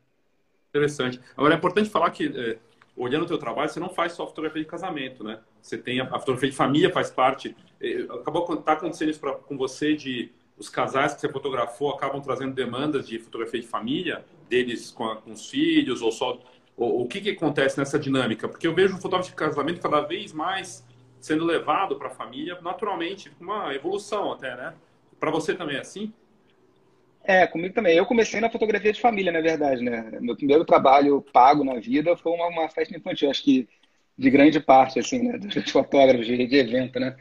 Interessante. 0.70 1.20
Agora 1.36 1.54
é 1.54 1.58
importante 1.58 1.90
falar 1.90 2.10
que 2.12 2.28
é, 2.28 2.58
olhando 2.96 3.24
o 3.24 3.28
teu 3.28 3.38
trabalho, 3.38 3.70
você 3.70 3.80
não 3.80 3.90
faz 3.90 4.14
só 4.14 4.28
fotografia 4.28 4.62
de 4.62 4.68
casamento, 4.68 5.24
né? 5.24 5.40
Você 5.62 5.78
tem 5.78 6.00
a, 6.00 6.04
a 6.04 6.20
fotografia 6.20 6.50
de 6.50 6.56
família 6.56 6.92
faz 6.92 7.10
parte. 7.10 7.56
Eh, 7.80 8.06
acabou 8.10 8.58
tá 8.58 8.74
acontecendo 8.74 9.10
isso 9.10 9.20
pra, 9.20 9.34
com 9.34 9.58
você 9.58 9.96
de 9.96 10.32
os 10.58 10.70
casais 10.70 11.14
que 11.14 11.22
você 11.22 11.30
fotografou 11.30 11.92
acabam 11.92 12.22
trazendo 12.22 12.54
demandas 12.54 13.08
de 13.08 13.18
fotografia 13.18 13.60
de 13.60 13.68
família 13.68 14.24
deles 14.48 14.92
com, 14.92 15.06
a, 15.06 15.16
com 15.16 15.32
os 15.32 15.50
filhos 15.50 16.02
ou 16.02 16.12
só 16.12 16.38
o, 16.78 17.04
o 17.04 17.08
que, 17.08 17.22
que 17.22 17.32
acontece 17.32 17.78
nessa 17.78 17.98
dinâmica? 17.98 18.48
Porque 18.48 18.68
eu 18.68 18.74
vejo 18.74 18.96
o 18.96 19.02
fotógrafo 19.02 19.32
de 19.32 19.36
casamento 19.36 19.82
cada 19.82 20.02
vez 20.02 20.34
mais 20.34 20.86
sendo 21.20 21.46
levado 21.46 21.96
para 21.96 22.08
a 22.08 22.12
família 22.12 22.60
naturalmente, 22.62 23.32
uma 23.40 23.74
evolução 23.74 24.32
até, 24.32 24.56
né? 24.56 24.74
Para 25.20 25.32
você 25.32 25.54
também 25.54 25.78
é 25.78 25.82
assim? 25.82 26.14
É, 27.24 27.46
comigo 27.48 27.74
também. 27.74 27.96
Eu 27.96 28.06
comecei 28.06 28.40
na 28.40 28.50
fotografia 28.50 28.92
de 28.92 29.00
família, 29.00 29.32
na 29.32 29.42
verdade, 29.42 29.84
né? 29.84 30.20
Meu 30.20 30.36
primeiro 30.36 30.66
trabalho 30.66 31.22
pago 31.34 31.64
na 31.64 31.76
vida 31.80 32.18
foi 32.18 32.32
uma, 32.32 32.48
uma 32.48 32.70
festa 32.70 32.98
infantil, 32.98 33.30
acho 33.30 33.44
que 33.44 33.70
de 34.18 34.30
grande 34.30 34.60
parte, 34.60 35.00
assim, 35.00 35.24
né? 35.24 35.38
Dos 35.38 35.72
fotógrafos 35.72 36.26
de, 36.26 36.48
de 36.48 36.56
evento, 36.58 37.00
né? 37.00 37.16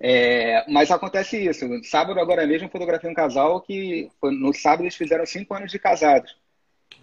É, 0.00 0.64
mas 0.70 0.90
acontece 0.90 1.38
isso. 1.46 1.66
Sábado, 1.84 2.18
agora 2.18 2.46
mesmo, 2.46 2.68
fotografei 2.68 3.10
um 3.10 3.14
casal 3.14 3.60
que 3.60 4.10
no 4.22 4.52
sábado 4.52 4.82
eles 4.82 4.96
fizeram 4.96 5.24
cinco 5.26 5.54
anos 5.54 5.70
de 5.70 5.78
casados. 5.78 6.36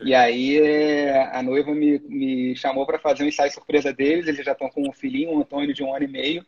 E 0.03 0.13
aí 0.15 0.60
é, 0.60 1.36
a 1.36 1.44
noiva 1.44 1.74
me, 1.74 2.00
me 2.00 2.56
chamou 2.56 2.86
para 2.86 3.00
fazer 3.00 3.24
um 3.24 3.27
ensaio 3.27 3.51
surpresa 3.51 3.94
deles. 3.94 4.27
Eles 4.27 4.46
já 4.46 4.53
estão 4.53 4.70
com 4.70 4.88
um 4.89 4.94
filhinho, 4.94 5.32
um 5.32 5.39
Antônio 5.41 5.74
de 5.74 5.84
um 5.84 5.94
ano 5.96 6.06
e 6.06 6.08
meio. 6.08 6.46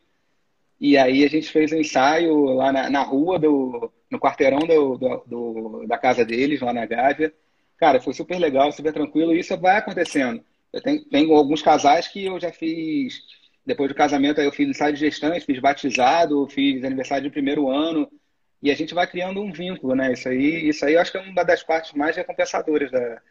E 0.80 0.98
aí 0.98 1.24
a 1.24 1.30
gente 1.30 1.50
fez 1.52 1.72
um 1.72 1.78
ensaio 1.78 2.46
lá 2.56 2.72
na, 2.72 2.90
na 2.90 3.04
rua, 3.04 3.40
do, 3.40 3.92
no 4.12 4.20
quarteirão 4.20 4.60
do, 4.60 4.98
do, 4.98 5.24
do, 5.26 5.88
da 5.88 5.98
casa 5.98 6.26
deles, 6.26 6.60
lá 6.60 6.74
na 6.74 6.86
Gávea. 6.86 7.34
Cara, 7.78 8.02
foi 8.02 8.14
super 8.14 8.38
legal, 8.38 8.72
super 8.72 8.94
tranquilo. 8.94 9.34
E 9.34 9.40
isso 9.40 9.58
vai 9.58 9.78
acontecendo. 9.78 10.44
Eu 10.72 10.82
tenho, 10.82 11.04
tenho 11.06 11.34
alguns 11.34 11.62
casais 11.62 12.08
que 12.08 12.26
eu 12.26 12.40
já 12.40 12.52
fiz, 12.52 13.22
depois 13.66 13.90
do 13.90 13.96
casamento, 13.96 14.40
aí 14.40 14.46
eu 14.46 14.52
fiz 14.52 14.68
ensaio 14.68 14.94
de 14.94 15.00
gestante, 15.00 15.46
fiz 15.46 15.60
batizado, 15.60 16.48
fiz 16.48 16.84
aniversário 16.84 17.24
de 17.24 17.30
primeiro 17.30 17.70
ano. 17.70 18.12
E 18.62 18.70
a 18.70 18.76
gente 18.76 18.94
vai 18.94 19.08
criando 19.08 19.42
um 19.42 19.52
vínculo, 19.52 19.96
né? 19.96 20.14
Isso 20.14 20.30
aí, 20.30 20.70
isso 20.70 20.86
aí 20.86 20.94
eu 20.94 21.02
acho 21.02 21.12
que 21.12 21.18
é 21.18 21.22
uma 21.22 21.44
das 21.44 21.64
partes 21.64 21.94
mais 21.94 22.16
recompensadoras 22.16 22.92
da, 22.92 23.22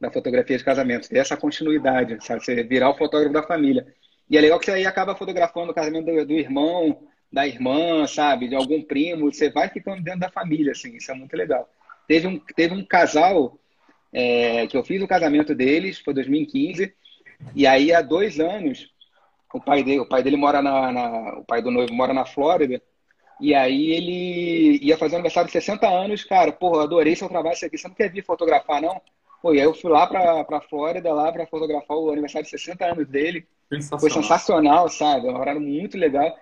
da 0.00 0.10
fotografia 0.10 0.56
de 0.56 0.64
casamento. 0.64 1.08
Ter 1.08 1.18
essa 1.18 1.36
continuidade, 1.36 2.24
sabe? 2.24 2.44
Você 2.44 2.62
virar 2.62 2.90
o 2.90 2.96
fotógrafo 2.96 3.34
da 3.34 3.42
família. 3.42 3.86
E 4.30 4.38
é 4.38 4.40
legal 4.40 4.58
que 4.58 4.66
você 4.66 4.72
aí 4.72 4.86
acaba 4.86 5.14
fotografando 5.16 5.72
o 5.72 5.74
casamento 5.74 6.06
do, 6.06 6.24
do, 6.26 6.32
irmão, 6.34 7.06
da 7.32 7.46
irmã, 7.46 8.06
sabe? 8.06 8.48
De 8.48 8.54
algum 8.54 8.82
primo. 8.82 9.32
Você 9.32 9.50
vai 9.50 9.68
ficando 9.68 10.02
dentro 10.02 10.20
da 10.20 10.30
família, 10.30 10.72
assim. 10.72 10.96
Isso 10.96 11.10
é 11.10 11.14
muito 11.14 11.36
legal. 11.36 11.68
Teve 12.06 12.26
um, 12.26 12.38
teve 12.38 12.74
um 12.74 12.84
casal 12.84 13.58
é, 14.12 14.66
que 14.66 14.76
eu 14.76 14.84
fiz 14.84 15.02
o 15.02 15.08
casamento 15.08 15.54
deles, 15.54 15.98
foi 15.98 16.14
2015. 16.14 16.94
E 17.54 17.66
aí, 17.66 17.92
há 17.92 18.00
dois 18.00 18.40
anos, 18.40 18.90
o 19.52 19.60
pai 19.60 19.82
dele, 19.82 20.00
o 20.00 20.08
pai 20.08 20.22
dele 20.22 20.36
mora 20.36 20.60
na, 20.60 20.92
na, 20.92 21.38
o 21.38 21.44
pai 21.44 21.62
do 21.62 21.70
noivo 21.70 21.92
mora 21.94 22.12
na 22.12 22.24
Flórida. 22.24 22.82
E 23.40 23.54
aí 23.54 23.90
ele 23.92 24.84
ia 24.84 24.98
fazer 24.98 25.14
um 25.14 25.18
aniversário 25.18 25.46
de 25.46 25.52
60 25.52 25.88
anos, 25.88 26.24
cara, 26.24 26.50
porra, 26.50 26.82
adorei 26.82 27.14
seu 27.14 27.28
trabalho, 27.28 27.54
isso 27.54 27.64
aqui, 27.64 27.78
você 27.78 27.86
não 27.86 27.94
quer 27.94 28.10
vir 28.10 28.24
fotografar, 28.24 28.82
não? 28.82 29.00
Pô, 29.40 29.54
e 29.54 29.60
aí 29.60 29.64
eu 29.64 29.74
fui 29.74 29.90
lá 29.90 30.06
pra, 30.08 30.42
pra 30.42 30.60
Flórida, 30.60 31.12
lá 31.12 31.30
pra 31.30 31.46
fotografar 31.46 31.96
o 31.96 32.10
aniversário 32.10 32.44
de 32.44 32.50
60 32.50 32.84
anos 32.84 33.06
dele. 33.06 33.46
Sensacional. 33.68 34.00
Foi 34.00 34.10
sensacional, 34.10 34.88
sabe? 34.88 35.28
Um 35.28 35.38
horário 35.38 35.60
muito 35.60 35.96
legal. 35.96 36.34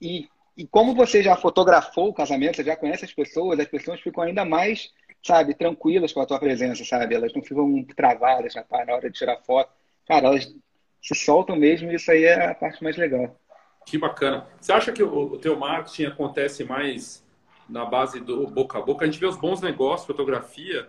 E, 0.00 0.28
e 0.56 0.66
como 0.66 0.94
você 0.94 1.22
já 1.22 1.36
fotografou 1.36 2.08
o 2.08 2.14
casamento, 2.14 2.56
você 2.56 2.64
já 2.64 2.76
conhece 2.76 3.04
as 3.04 3.12
pessoas, 3.12 3.58
as 3.58 3.68
pessoas 3.68 4.00
ficam 4.00 4.22
ainda 4.22 4.44
mais, 4.44 4.92
sabe, 5.22 5.54
tranquilas 5.54 6.12
com 6.12 6.20
a 6.20 6.26
tua 6.26 6.38
presença, 6.38 6.84
sabe? 6.84 7.14
Elas 7.14 7.32
não 7.34 7.42
ficam 7.42 7.84
travadas 7.96 8.54
na 8.54 8.94
hora 8.94 9.10
de 9.10 9.18
tirar 9.18 9.38
foto. 9.38 9.72
Cara, 10.06 10.26
elas 10.28 10.54
se 11.02 11.14
soltam 11.14 11.56
mesmo 11.56 11.90
e 11.90 11.96
isso 11.96 12.10
aí 12.10 12.24
é 12.24 12.46
a 12.46 12.54
parte 12.54 12.82
mais 12.82 12.96
legal. 12.96 13.38
Que 13.84 13.98
bacana. 13.98 14.46
Você 14.60 14.72
acha 14.72 14.92
que 14.92 15.02
o, 15.02 15.32
o 15.34 15.38
teu 15.38 15.56
marketing 15.56 16.06
acontece 16.06 16.64
mais 16.64 17.24
na 17.68 17.84
base 17.84 18.20
do 18.20 18.46
boca 18.46 18.78
a 18.78 18.82
boca? 18.82 19.04
A 19.04 19.06
gente 19.06 19.20
vê 19.20 19.26
os 19.26 19.36
bons 19.36 19.60
negócios, 19.60 20.06
fotografia, 20.06 20.88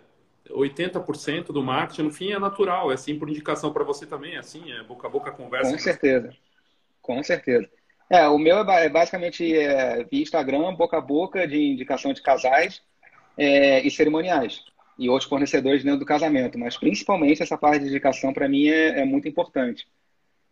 80% 0.49 1.47
do 1.47 1.63
marketing, 1.63 2.03
no 2.03 2.11
fim, 2.11 2.31
é 2.31 2.39
natural, 2.39 2.91
é 2.91 2.93
assim 2.93 3.17
por 3.17 3.29
indicação 3.29 3.73
para 3.73 3.83
você 3.83 4.05
também, 4.05 4.35
é 4.35 4.39
assim, 4.39 4.71
é 4.71 4.83
boca 4.83 5.07
a 5.07 5.09
boca 5.09 5.31
conversa. 5.31 5.71
Com 5.71 5.79
certeza, 5.79 6.33
com 7.01 7.23
certeza. 7.23 7.69
É, 8.09 8.27
o 8.27 8.37
meu 8.37 8.57
é, 8.69 8.85
é 8.85 8.89
basicamente 8.89 9.55
é, 9.55 10.03
via 10.03 10.21
Instagram, 10.21 10.73
boca 10.75 10.97
a 10.97 11.01
boca, 11.01 11.47
de 11.47 11.57
indicação 11.57 12.13
de 12.13 12.21
casais 12.21 12.81
é, 13.37 13.85
e 13.85 13.89
cerimoniais. 13.89 14.63
E 14.97 15.09
outros 15.09 15.29
fornecedores 15.29 15.83
dentro 15.83 15.99
do 15.99 16.05
casamento. 16.05 16.57
Mas 16.57 16.77
principalmente 16.77 17.43
essa 17.43 17.57
parte 17.57 17.83
de 17.83 17.89
indicação, 17.89 18.31
para 18.31 18.47
mim, 18.47 18.67
é, 18.67 19.01
é, 19.01 19.05
muito 19.05 19.27
importante. 19.27 19.87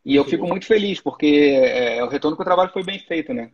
E 0.06 0.16
eu 0.16 0.26
fico 0.26 0.46
muito 0.46 0.66
feliz, 0.66 1.00
porque 1.00 1.54
é, 1.56 2.04
o 2.04 2.10
retorno 2.10 2.36
que 2.36 2.42
o 2.42 2.46
trabalho 2.46 2.72
foi 2.74 2.84
bem 2.84 3.00
feito, 3.00 3.34
né? 3.34 3.52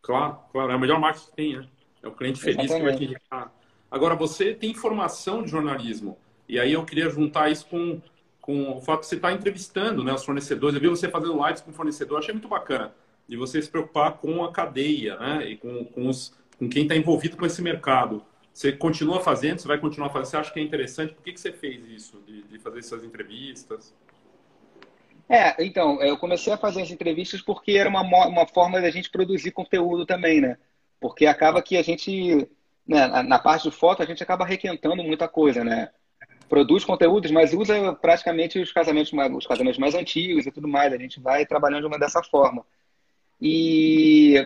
Claro, 0.00 0.38
claro. 0.52 0.70
É 0.70 0.76
o 0.76 0.80
melhor 0.80 1.00
marketing 1.00 1.26
que 1.26 1.36
tem, 1.36 1.56
né? 1.56 1.66
É 2.02 2.08
o 2.08 2.12
cliente 2.12 2.40
feliz 2.40 2.64
Exatamente. 2.64 2.84
que 2.84 2.90
vai 2.90 2.98
te 2.98 3.04
indicar 3.04 3.52
Agora, 3.92 4.14
você 4.14 4.54
tem 4.54 4.72
formação 4.72 5.42
de 5.42 5.50
jornalismo. 5.50 6.16
E 6.48 6.58
aí 6.58 6.72
eu 6.72 6.82
queria 6.82 7.10
juntar 7.10 7.50
isso 7.50 7.66
com, 7.66 8.00
com 8.40 8.78
o 8.78 8.80
fato 8.80 9.00
de 9.00 9.06
você 9.06 9.16
estar 9.16 9.32
entrevistando 9.32 10.02
né, 10.02 10.14
os 10.14 10.24
fornecedores. 10.24 10.74
Eu 10.74 10.80
vi 10.80 10.88
você 10.88 11.10
fazendo 11.10 11.46
lives 11.46 11.60
com 11.60 11.74
fornecedor, 11.74 12.18
achei 12.18 12.32
muito 12.32 12.48
bacana. 12.48 12.94
E 13.32 13.36
você 13.36 13.62
se 13.62 13.70
preocupar 13.70 14.18
com 14.18 14.44
a 14.44 14.52
cadeia, 14.52 15.16
né? 15.16 15.48
E 15.48 15.56
com, 15.56 15.84
com, 15.86 16.08
os, 16.08 16.36
com 16.58 16.68
quem 16.68 16.82
está 16.82 16.94
envolvido 16.94 17.36
com 17.36 17.46
esse 17.46 17.62
mercado. 17.62 18.24
Você 18.52 18.72
continua 18.72 19.20
fazendo, 19.20 19.58
você 19.58 19.68
vai 19.68 19.78
continuar 19.78 20.10
fazendo. 20.10 20.26
Você 20.26 20.36
acha 20.36 20.52
que 20.52 20.60
é 20.60 20.62
interessante? 20.62 21.14
Por 21.14 21.22
que, 21.22 21.32
que 21.32 21.40
você 21.40 21.50
fez 21.52 21.82
isso, 21.88 22.22
de, 22.26 22.42
de 22.42 22.58
fazer 22.58 22.80
essas 22.80 23.02
entrevistas? 23.02 23.94
É, 25.28 25.64
então, 25.64 26.02
eu 26.02 26.18
comecei 26.18 26.52
a 26.52 26.58
fazer 26.58 26.82
as 26.82 26.90
entrevistas 26.90 27.40
porque 27.40 27.72
era 27.72 27.88
uma, 27.88 28.02
uma 28.02 28.46
forma 28.46 28.80
da 28.80 28.90
gente 28.90 29.10
produzir 29.10 29.52
conteúdo 29.52 30.04
também, 30.04 30.40
né? 30.40 30.58
Porque 31.00 31.24
acaba 31.24 31.62
que 31.62 31.76
a 31.78 31.82
gente 31.82 32.46
né, 32.86 33.06
na, 33.06 33.22
na, 33.22 33.38
parte 33.38 33.70
de 33.70 33.74
foto, 33.74 34.02
a 34.02 34.06
gente 34.06 34.22
acaba 34.22 34.44
requentando 34.44 35.02
muita 35.02 35.28
coisa, 35.28 35.64
né? 35.64 35.90
Produz 36.48 36.84
conteúdos, 36.84 37.30
mas 37.30 37.54
usa 37.54 37.94
praticamente 37.94 38.58
os 38.58 38.70
casamentos, 38.70 39.12
mais, 39.12 39.32
os 39.34 39.46
casamentos 39.46 39.78
mais 39.78 39.94
antigos 39.94 40.44
e 40.44 40.50
tudo 40.50 40.68
mais. 40.68 40.92
A 40.92 40.98
gente 40.98 41.18
vai 41.18 41.46
trabalhando 41.46 41.80
de 41.82 41.86
uma 41.86 41.98
dessa 41.98 42.22
forma. 42.22 42.62
E 43.42 44.36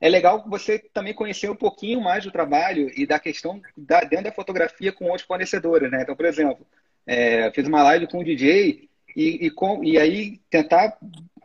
é 0.00 0.08
legal 0.08 0.44
você 0.48 0.78
também 0.78 1.12
conhecer 1.12 1.50
um 1.50 1.54
pouquinho 1.54 2.00
mais 2.00 2.24
do 2.24 2.32
trabalho 2.32 2.90
e 2.96 3.06
da 3.06 3.18
questão 3.18 3.60
da, 3.76 4.00
dentro 4.00 4.24
da 4.24 4.32
fotografia 4.32 4.92
com 4.92 5.04
outros 5.04 5.26
fornecedores, 5.26 5.90
né? 5.90 6.02
Então, 6.02 6.16
por 6.16 6.24
exemplo, 6.24 6.66
é, 7.06 7.50
fiz 7.52 7.68
uma 7.68 7.82
live 7.82 8.06
com 8.06 8.20
o 8.20 8.24
DJ 8.24 8.88
e, 9.14 9.46
e, 9.46 9.50
com, 9.50 9.84
e 9.84 9.98
aí 9.98 10.40
tentar 10.48 10.96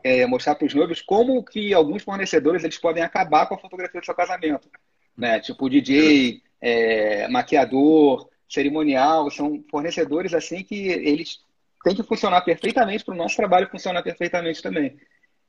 é, 0.04 0.26
mostrar 0.26 0.56
para 0.56 0.66
os 0.66 0.74
noivos 0.74 1.02
como 1.02 1.44
que 1.44 1.74
alguns 1.74 2.04
fornecedores 2.04 2.64
eles 2.64 2.78
podem 2.78 3.04
acabar 3.04 3.46
com 3.48 3.56
a 3.56 3.60
fotografia 3.60 4.00
do 4.00 4.06
seu 4.06 4.16
casamento 4.16 4.70
né? 5.18 5.40
Tipo 5.40 5.70
DJ, 5.70 6.42
é, 6.62 7.28
maquiador, 7.28 8.30
cerimonial, 8.48 9.30
são 9.32 9.64
fornecedores 9.70 10.34
assim 10.34 10.64
que 10.64 10.88
eles 10.88 11.40
têm 11.84 11.96
que 11.96 12.04
funcionar 12.04 12.42
perfeitamente 12.42 13.04
para 13.04 13.16
o 13.16 13.18
nosso 13.18 13.36
trabalho 13.36 13.70
funcionar 13.70 14.04
perfeitamente 14.04 14.62
também. 14.62 14.96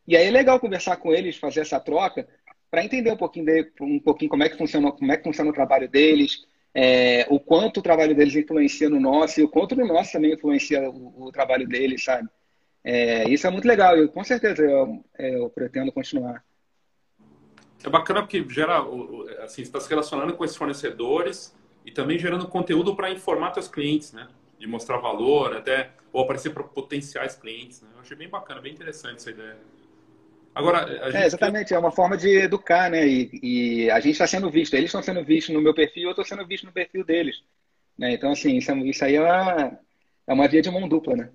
E 0.08 0.16
aí 0.16 0.26
é 0.26 0.30
legal 0.30 0.58
conversar 0.58 0.96
com 0.96 1.12
eles, 1.12 1.36
fazer 1.36 1.60
essa 1.60 1.78
troca, 1.78 2.26
para 2.70 2.82
entender 2.82 3.12
um 3.12 3.16
pouquinho, 3.16 3.44
de, 3.44 3.70
um 3.78 4.00
pouquinho 4.00 4.30
como 4.30 4.42
é 4.42 4.48
que 4.48 4.56
funciona, 4.56 4.90
como 4.90 5.12
é 5.12 5.18
que 5.18 5.22
funciona 5.22 5.50
o 5.50 5.52
trabalho 5.52 5.86
deles, 5.86 6.46
é, 6.74 7.26
o 7.28 7.38
quanto 7.38 7.80
o 7.80 7.82
trabalho 7.82 8.14
deles 8.14 8.34
influencia 8.34 8.88
no 8.88 8.98
nosso 8.98 9.38
e 9.38 9.42
o 9.42 9.50
quanto 9.50 9.76
no 9.76 9.86
nosso 9.86 10.12
também 10.12 10.32
influencia 10.32 10.88
o, 10.88 11.26
o 11.26 11.30
trabalho 11.30 11.68
deles, 11.68 12.02
sabe? 12.02 12.26
É, 12.82 13.28
isso 13.28 13.46
é 13.46 13.50
muito 13.50 13.68
legal 13.68 13.98
e 13.98 14.08
com 14.08 14.24
certeza 14.24 14.62
eu, 14.62 15.04
eu 15.18 15.50
pretendo 15.50 15.92
continuar. 15.92 16.42
É 17.84 17.90
bacana 17.90 18.22
porque 18.22 18.42
gera, 18.48 18.82
assim, 19.42 19.60
está 19.60 19.78
se 19.78 19.90
relacionando 19.90 20.32
com 20.34 20.42
esses 20.42 20.56
fornecedores 20.56 21.54
e 21.84 21.92
também 21.92 22.18
gerando 22.18 22.48
conteúdo 22.48 22.96
para 22.96 23.10
informar 23.10 23.52
seus 23.52 23.68
clientes, 23.68 24.14
né? 24.14 24.26
De 24.58 24.66
mostrar 24.66 24.96
valor, 24.96 25.54
até 25.54 25.90
ou 26.10 26.22
aparecer 26.22 26.54
para 26.54 26.64
potenciais 26.64 27.36
clientes. 27.36 27.82
Né? 27.82 27.90
Eu 27.94 28.00
achei 28.00 28.16
bem 28.16 28.28
bacana, 28.28 28.62
bem 28.62 28.72
interessante 28.72 29.16
essa 29.16 29.30
ideia. 29.30 29.58
Agora, 30.58 31.12
é, 31.14 31.24
exatamente, 31.24 31.72
é 31.72 31.78
uma 31.78 31.92
forma 31.92 32.16
de 32.16 32.28
educar, 32.36 32.90
né? 32.90 33.06
E, 33.06 33.30
e 33.40 33.90
a 33.92 34.00
gente 34.00 34.14
está 34.14 34.26
sendo 34.26 34.50
visto, 34.50 34.74
eles 34.74 34.86
estão 34.86 35.00
sendo 35.00 35.22
vistos 35.22 35.54
no 35.54 35.62
meu 35.62 35.72
perfil, 35.72 36.04
eu 36.04 36.10
estou 36.10 36.24
sendo 36.24 36.44
visto 36.44 36.66
no 36.66 36.72
perfil 36.72 37.04
deles. 37.04 37.44
Né? 37.96 38.14
Então, 38.14 38.32
assim, 38.32 38.56
isso, 38.56 38.72
é, 38.72 38.76
isso 38.78 39.04
aí 39.04 39.14
é 39.14 39.22
uma, 39.22 39.78
é 40.26 40.32
uma 40.32 40.48
via 40.48 40.60
de 40.60 40.68
mão 40.68 40.88
dupla, 40.88 41.14
né? 41.14 41.30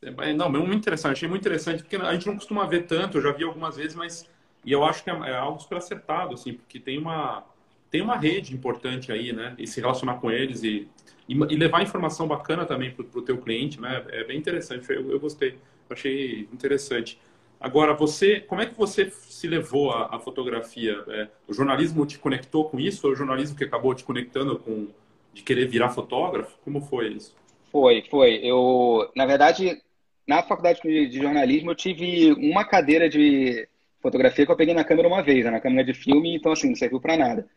É, 0.00 0.32
não, 0.32 0.48
muito 0.48 0.74
interessante, 0.74 1.14
achei 1.14 1.28
muito 1.28 1.42
interessante, 1.42 1.82
porque 1.82 1.96
a 1.96 2.12
gente 2.12 2.28
não 2.28 2.36
costuma 2.36 2.64
ver 2.66 2.86
tanto, 2.86 3.18
eu 3.18 3.22
já 3.22 3.32
vi 3.32 3.42
algumas 3.42 3.76
vezes, 3.76 3.96
mas 3.96 4.24
e 4.64 4.70
eu 4.70 4.84
acho 4.84 5.02
que 5.02 5.10
é, 5.10 5.12
é 5.12 5.34
algo 5.34 5.58
super 5.58 5.78
acertado, 5.78 6.34
assim, 6.34 6.52
porque 6.52 6.78
tem 6.78 6.98
uma, 6.98 7.44
tem 7.90 8.00
uma 8.00 8.16
rede 8.16 8.54
importante 8.54 9.10
aí, 9.10 9.32
né? 9.32 9.56
E 9.58 9.66
se 9.66 9.80
relacionar 9.80 10.20
com 10.20 10.30
eles 10.30 10.62
e, 10.62 10.88
e, 11.28 11.34
e 11.34 11.56
levar 11.56 11.82
informação 11.82 12.28
bacana 12.28 12.64
também 12.64 12.92
para 12.92 13.04
o 13.18 13.22
teu 13.22 13.38
cliente, 13.38 13.80
né? 13.80 14.04
É 14.10 14.22
bem 14.22 14.38
interessante, 14.38 14.88
eu, 14.88 15.10
eu 15.10 15.18
gostei, 15.18 15.58
achei 15.90 16.48
interessante. 16.52 17.18
Agora, 17.60 17.92
você, 17.92 18.40
como 18.40 18.62
é 18.62 18.66
que 18.66 18.74
você 18.74 19.10
se 19.10 19.46
levou 19.46 19.90
à, 19.90 20.16
à 20.16 20.18
fotografia? 20.18 21.04
É, 21.08 21.28
o 21.46 21.52
jornalismo 21.52 22.06
te 22.06 22.18
conectou 22.18 22.64
com 22.70 22.80
isso? 22.80 23.06
Ou 23.06 23.12
o 23.12 23.16
jornalismo 23.16 23.56
que 23.56 23.64
acabou 23.64 23.94
te 23.94 24.02
conectando 24.02 24.58
com 24.58 24.88
de 25.32 25.42
querer 25.42 25.68
virar 25.68 25.90
fotógrafo? 25.90 26.58
Como 26.64 26.80
foi 26.80 27.08
isso? 27.08 27.36
Foi, 27.70 28.02
foi. 28.10 28.40
Eu, 28.42 29.10
na 29.14 29.26
verdade, 29.26 29.80
na 30.26 30.42
faculdade 30.42 30.80
de 30.82 31.18
jornalismo 31.18 31.70
eu 31.70 31.74
tive 31.74 32.32
uma 32.32 32.64
cadeira 32.64 33.08
de 33.08 33.68
fotografia 34.00 34.46
que 34.46 34.50
eu 34.50 34.56
peguei 34.56 34.74
na 34.74 34.84
câmera 34.84 35.08
uma 35.08 35.22
vez, 35.22 35.44
né, 35.44 35.50
na 35.50 35.60
câmera 35.60 35.84
de 35.84 35.94
filme, 35.94 36.34
então 36.34 36.52
assim, 36.52 36.68
não 36.68 36.76
serviu 36.76 37.00
para 37.00 37.16
nada. 37.16 37.48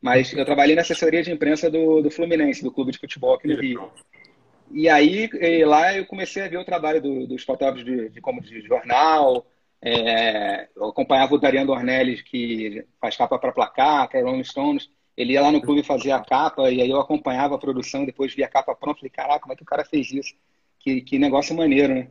Mas 0.00 0.32
eu 0.32 0.44
trabalhei 0.44 0.74
na 0.74 0.82
assessoria 0.82 1.22
de 1.22 1.30
imprensa 1.30 1.70
do, 1.70 2.02
do 2.02 2.10
Fluminense, 2.10 2.64
do 2.64 2.72
clube 2.72 2.90
de 2.90 2.98
futebol 2.98 3.34
aqui 3.34 3.46
no 3.46 3.60
Rio. 3.60 3.90
E 4.72 4.88
aí 4.88 5.28
lá 5.64 5.94
eu 5.96 6.06
comecei 6.06 6.42
a 6.42 6.48
ver 6.48 6.56
o 6.56 6.64
trabalho 6.64 7.00
do, 7.00 7.26
dos 7.26 7.44
fotógrafos 7.44 7.84
de, 7.84 8.08
de, 8.08 8.20
como 8.20 8.40
de 8.40 8.60
jornal. 8.62 9.46
É, 9.80 10.68
eu 10.74 10.86
acompanhava 10.86 11.34
o 11.34 11.38
Dariano 11.38 11.72
Ornelis, 11.72 12.22
que 12.22 12.86
faz 13.00 13.16
capa 13.16 13.38
para 13.38 13.52
placar, 13.52 14.08
para 14.08 14.22
Rolling 14.22 14.44
Stones. 14.44 14.88
Ele 15.16 15.34
ia 15.34 15.42
lá 15.42 15.52
no 15.52 15.60
clube 15.60 15.82
fazer 15.82 16.12
a 16.12 16.20
capa, 16.20 16.70
e 16.70 16.80
aí 16.80 16.88
eu 16.88 17.00
acompanhava 17.00 17.54
a 17.54 17.58
produção, 17.58 18.06
depois 18.06 18.34
via 18.34 18.46
a 18.46 18.48
capa 18.48 18.74
pronta. 18.74 19.00
Falei, 19.00 19.10
caraca, 19.10 19.40
como 19.40 19.52
é 19.52 19.56
que 19.56 19.62
o 19.62 19.66
cara 19.66 19.84
fez 19.84 20.10
isso? 20.10 20.34
Que, 20.78 21.02
que 21.02 21.18
negócio 21.18 21.54
maneiro, 21.54 21.94
né? 21.94 22.08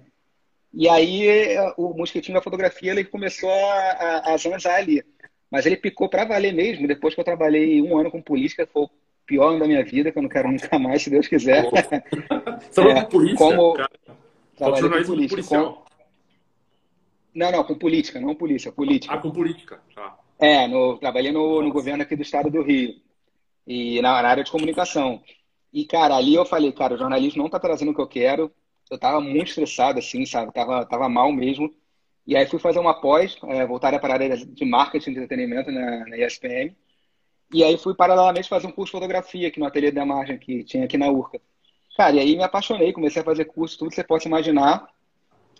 E 0.73 0.87
aí 0.87 1.57
o 1.77 1.93
mosquitinho 1.93 2.37
da 2.37 2.43
fotografia 2.43 2.91
ele 2.91 3.03
começou 3.03 3.51
a, 3.51 3.91
a, 3.91 4.33
a 4.33 4.37
zanzar 4.37 4.75
ali. 4.75 5.03
Mas 5.49 5.65
ele 5.65 5.75
picou 5.75 6.07
para 6.07 6.25
valer 6.25 6.53
mesmo, 6.53 6.87
depois 6.87 7.13
que 7.13 7.19
eu 7.19 7.25
trabalhei 7.25 7.81
um 7.81 7.97
ano 7.97 8.09
com 8.09 8.21
política, 8.21 8.67
foi 8.71 8.87
pior 9.25 9.57
da 9.59 9.67
minha 9.67 9.83
vida, 9.83 10.11
que 10.11 10.17
eu 10.17 10.23
não 10.23 10.29
quero 10.29 10.51
nunca 10.51 10.77
mais, 10.77 11.01
se 11.01 11.09
Deus 11.09 11.27
quiser. 11.27 11.69
Você 12.69 12.81
é, 12.81 13.01
com 13.01 13.09
polícia, 13.09 13.37
como... 13.37 13.73
cara? 13.73 13.91
Trabalhei 14.55 14.89
com 14.89 15.05
política. 15.05 15.43
Com... 15.43 15.81
Não, 17.33 17.51
não, 17.51 17.63
com 17.63 17.75
política, 17.75 18.19
não 18.19 18.35
polícia, 18.35 18.71
política. 18.71 19.13
Ah, 19.13 19.17
com 19.17 19.31
política, 19.31 19.79
tá. 19.95 20.17
É, 20.37 20.67
no, 20.67 20.97
trabalhei 20.97 21.31
no, 21.31 21.61
no 21.61 21.71
governo 21.71 22.03
aqui 22.03 22.15
do 22.15 22.21
estado 22.23 22.49
do 22.49 22.61
Rio. 22.61 22.95
E 23.65 24.01
na, 24.01 24.21
na, 24.21 24.29
área 24.29 24.43
de 24.43 24.51
comunicação. 24.51 25.21
E, 25.71 25.85
cara, 25.85 26.15
ali 26.15 26.35
eu 26.35 26.45
falei, 26.45 26.71
cara, 26.71 26.95
o 26.95 26.97
jornalismo 26.97 27.43
não 27.43 27.49
tá 27.49 27.59
trazendo 27.59 27.91
o 27.91 27.95
que 27.95 28.01
eu 28.01 28.07
quero. 28.07 28.51
Eu 28.89 28.97
tava 28.97 29.21
muito 29.21 29.49
estressado, 29.49 29.99
assim, 29.99 30.25
sabe? 30.25 30.51
Tava, 30.51 30.85
tava 30.85 31.07
mal 31.07 31.31
mesmo. 31.31 31.73
E 32.25 32.35
aí 32.35 32.45
fui 32.45 32.59
fazer 32.59 32.79
uma 32.79 32.99
pós, 32.99 33.37
é, 33.47 33.65
voltar 33.65 33.97
para 33.99 34.13
a 34.13 34.15
área 34.15 34.37
de 34.37 34.65
marketing 34.65 35.11
de 35.11 35.19
entretenimento 35.19 35.71
na, 35.71 36.05
na 36.07 36.17
ESPM. 36.17 36.75
E 37.53 37.63
aí 37.63 37.77
fui 37.77 37.93
paralelamente 37.93 38.47
fazer 38.47 38.67
um 38.67 38.71
curso 38.71 38.91
de 38.91 38.99
fotografia 38.99 39.47
aqui 39.47 39.59
no 39.59 39.65
ateliê 39.65 39.91
da 39.91 40.05
margem 40.05 40.37
que 40.37 40.63
tinha 40.63 40.85
aqui 40.85 40.97
na 40.97 41.09
Urca. 41.09 41.39
Cara, 41.97 42.15
e 42.15 42.19
aí 42.19 42.35
me 42.35 42.43
apaixonei, 42.43 42.93
comecei 42.93 43.21
a 43.21 43.25
fazer 43.25 43.45
curso, 43.45 43.77
tudo 43.77 43.89
que 43.89 43.95
você 43.95 44.03
pode 44.03 44.27
imaginar. 44.27 44.87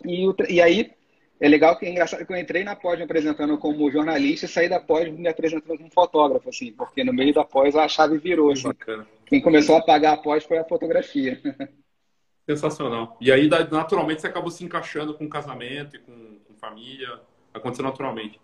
E, 0.04 0.26
e 0.48 0.60
aí 0.60 0.90
é 1.38 1.48
legal 1.48 1.76
que 1.76 1.84
é 1.84 1.90
engraçado 1.90 2.24
que 2.24 2.32
eu 2.32 2.36
entrei 2.36 2.64
na 2.64 2.76
pós 2.76 2.96
me 2.96 3.04
apresentando 3.04 3.58
como 3.58 3.90
jornalista 3.90 4.46
e 4.46 4.48
saí 4.48 4.68
da 4.68 4.80
pós 4.80 5.12
me 5.12 5.28
apresentando 5.28 5.76
como 5.76 5.90
fotógrafo, 5.92 6.48
assim, 6.48 6.72
porque 6.72 7.02
no 7.04 7.12
meio 7.12 7.34
da 7.34 7.44
pós 7.44 7.74
a 7.74 7.86
chave 7.88 8.16
virou. 8.16 8.52
Assim. 8.52 8.68
Bacana. 8.68 9.06
Quem 9.26 9.40
começou 9.40 9.76
a 9.76 9.82
pagar 9.82 10.12
a 10.12 10.16
pós 10.16 10.44
foi 10.44 10.58
a 10.58 10.64
fotografia. 10.64 11.40
Sensacional. 12.48 13.16
E 13.20 13.30
aí, 13.30 13.48
naturalmente, 13.48 14.20
você 14.20 14.26
acabou 14.26 14.50
se 14.50 14.64
encaixando 14.64 15.14
com 15.14 15.28
casamento 15.28 15.96
e 15.96 15.98
com, 15.98 16.38
com 16.46 16.54
família. 16.54 17.20
Aconteceu 17.54 17.84
naturalmente. 17.84 18.40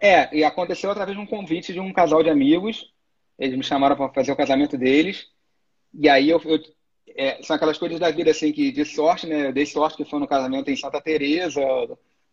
É, 0.00 0.34
e 0.36 0.44
aconteceu 0.44 0.90
através 0.90 1.16
de 1.16 1.22
um 1.22 1.26
convite 1.26 1.72
de 1.72 1.80
um 1.80 1.92
casal 1.92 2.22
de 2.22 2.30
amigos. 2.30 2.92
Eles 3.38 3.56
me 3.56 3.64
chamaram 3.64 3.96
para 3.96 4.08
fazer 4.10 4.32
o 4.32 4.36
casamento 4.36 4.76
deles. 4.76 5.26
E 5.92 6.08
aí 6.08 6.28
eu, 6.28 6.40
eu 6.44 6.60
é, 7.16 7.42
são 7.42 7.56
aquelas 7.56 7.78
coisas 7.78 7.98
da 7.98 8.10
vida 8.10 8.30
assim 8.30 8.52
que 8.52 8.70
de 8.70 8.84
sorte, 8.84 9.26
né? 9.26 9.48
Eu 9.48 9.52
dei 9.52 9.66
sorte 9.66 9.96
que 9.96 10.04
foi 10.04 10.20
no 10.20 10.28
casamento 10.28 10.70
em 10.70 10.76
Santa 10.76 11.00
Teresa, 11.00 11.60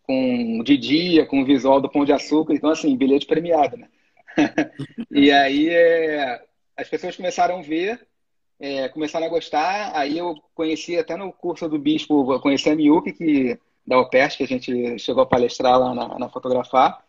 com 0.02 0.62
de 0.62 0.76
dia, 0.76 1.26
com 1.26 1.42
o 1.42 1.44
visual 1.44 1.80
do 1.80 1.90
Pão 1.90 2.04
de 2.04 2.12
Açúcar, 2.12 2.54
então 2.54 2.70
assim, 2.70 2.96
bilhete 2.96 3.26
premiado, 3.26 3.76
né? 3.76 3.88
e 5.10 5.30
aí 5.32 5.68
é, 5.68 6.42
as 6.76 6.88
pessoas 6.88 7.16
começaram 7.16 7.58
a 7.58 7.62
ver 7.62 8.06
é, 8.58 8.88
começaram 8.88 9.26
a 9.26 9.30
gostar. 9.30 9.92
Aí 9.94 10.18
eu 10.18 10.34
conheci 10.54 10.96
até 10.96 11.16
no 11.16 11.32
curso 11.32 11.68
do 11.68 11.78
Bispo, 11.78 12.40
conheci 12.40 12.68
a 12.70 12.74
Miuki, 12.74 13.12
que, 13.12 13.58
da 13.86 13.98
OPERS, 13.98 14.36
que 14.36 14.44
a 14.44 14.46
gente 14.46 14.98
chegou 14.98 15.22
a 15.22 15.26
palestrar 15.26 15.78
lá 15.78 15.94
na, 15.94 16.18
na 16.18 16.28
Fotografar. 16.28 17.04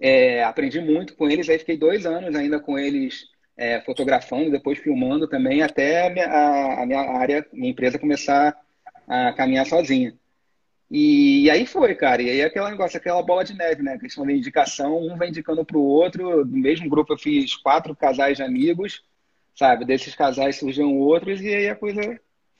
É, 0.00 0.44
aprendi 0.44 0.80
muito 0.80 1.16
com 1.16 1.28
eles, 1.28 1.48
aí 1.48 1.58
fiquei 1.58 1.76
dois 1.76 2.06
anos 2.06 2.34
ainda 2.34 2.60
com 2.60 2.78
eles 2.78 3.26
é, 3.56 3.80
fotografando, 3.80 4.50
depois 4.50 4.78
filmando 4.78 5.26
também, 5.26 5.62
até 5.62 6.06
a 6.06 6.10
minha, 6.10 6.82
a, 6.82 6.86
minha 6.86 7.00
área, 7.00 7.46
minha 7.52 7.70
empresa 7.70 7.98
começar 7.98 8.56
a 9.06 9.32
caminhar 9.32 9.66
sozinha. 9.66 10.14
E, 10.90 11.44
e, 11.44 11.50
aí 11.50 11.66
foi, 11.66 11.94
cara. 11.94 12.22
E 12.22 12.30
aí 12.30 12.42
aquele 12.42 12.70
negócio, 12.70 12.96
aquela 12.96 13.22
bola 13.22 13.44
de 13.44 13.54
neve, 13.54 13.82
né? 13.82 13.94
A 13.94 13.98
questão 13.98 14.24
da 14.24 14.32
indicação, 14.32 14.98
um 14.98 15.16
vai 15.18 15.28
indicando 15.28 15.62
para 15.64 15.76
o 15.76 15.84
outro. 15.84 16.46
No 16.46 16.56
mesmo 16.56 16.88
grupo 16.88 17.12
eu 17.12 17.18
fiz 17.18 17.54
quatro 17.56 17.94
casais 17.94 18.38
de 18.38 18.42
amigos 18.42 19.02
sabe? 19.58 19.84
Desses 19.84 20.14
casais 20.14 20.56
surgiam 20.56 20.96
outros 20.96 21.40
e 21.40 21.52
aí 21.52 21.68
a 21.68 21.74
coisa 21.74 22.00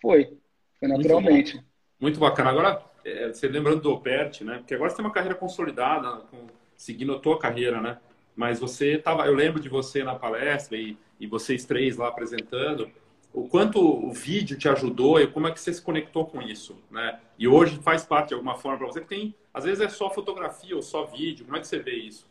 foi, 0.02 0.36
foi 0.80 0.88
naturalmente. 0.88 1.54
Muito, 1.54 1.68
Muito 2.00 2.20
bacana. 2.20 2.50
Agora, 2.50 2.82
é, 3.04 3.28
você 3.28 3.46
lembrando 3.46 3.80
do 3.80 3.92
Opert, 3.92 4.42
né? 4.42 4.58
Porque 4.58 4.74
agora 4.74 4.90
você 4.90 4.96
tem 4.96 5.04
uma 5.04 5.12
carreira 5.12 5.36
consolidada, 5.36 6.22
com, 6.30 6.48
seguindo 6.78 7.12
a 7.12 7.18
tua 7.18 7.38
carreira, 7.38 7.80
né? 7.80 7.98
Mas 8.34 8.60
você 8.60 8.96
tava, 8.96 9.26
eu 9.26 9.34
lembro 9.34 9.60
de 9.60 9.68
você 9.68 10.04
na 10.04 10.14
palestra 10.14 10.78
e, 10.78 10.96
e 11.18 11.26
vocês 11.26 11.64
três 11.64 11.96
lá 11.96 12.08
apresentando, 12.08 12.88
o 13.34 13.48
quanto 13.48 13.80
o 13.80 14.12
vídeo 14.12 14.56
te 14.56 14.68
ajudou 14.68 15.20
e 15.20 15.26
como 15.26 15.48
é 15.48 15.50
que 15.50 15.60
você 15.60 15.74
se 15.74 15.82
conectou 15.82 16.24
com 16.24 16.40
isso, 16.40 16.78
né? 16.90 17.18
E 17.36 17.48
hoje 17.48 17.78
faz 17.82 18.04
parte 18.04 18.28
de 18.28 18.34
alguma 18.34 18.54
forma 18.54 18.78
para 18.78 18.86
você 18.86 19.00
que 19.00 19.08
tem, 19.08 19.34
às 19.52 19.64
vezes 19.64 19.80
é 19.80 19.88
só 19.88 20.08
fotografia 20.08 20.74
ou 20.74 20.82
só 20.82 21.04
vídeo. 21.04 21.44
Como 21.44 21.56
é 21.56 21.60
que 21.60 21.66
você 21.66 21.80
vê 21.80 21.96
isso? 21.96 22.26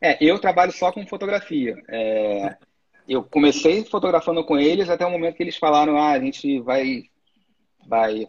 É, 0.00 0.22
eu 0.22 0.38
trabalho 0.38 0.72
só 0.72 0.92
com 0.92 1.06
fotografia. 1.06 1.80
É, 1.88 2.56
eu 3.08 3.22
comecei 3.22 3.84
fotografando 3.84 4.44
com 4.44 4.58
eles 4.58 4.90
até 4.90 5.06
o 5.06 5.10
momento 5.10 5.36
que 5.36 5.42
eles 5.44 5.56
falaram, 5.56 5.96
ah, 5.96 6.10
a 6.10 6.20
gente 6.20 6.60
vai, 6.60 7.04
vai 7.86 8.28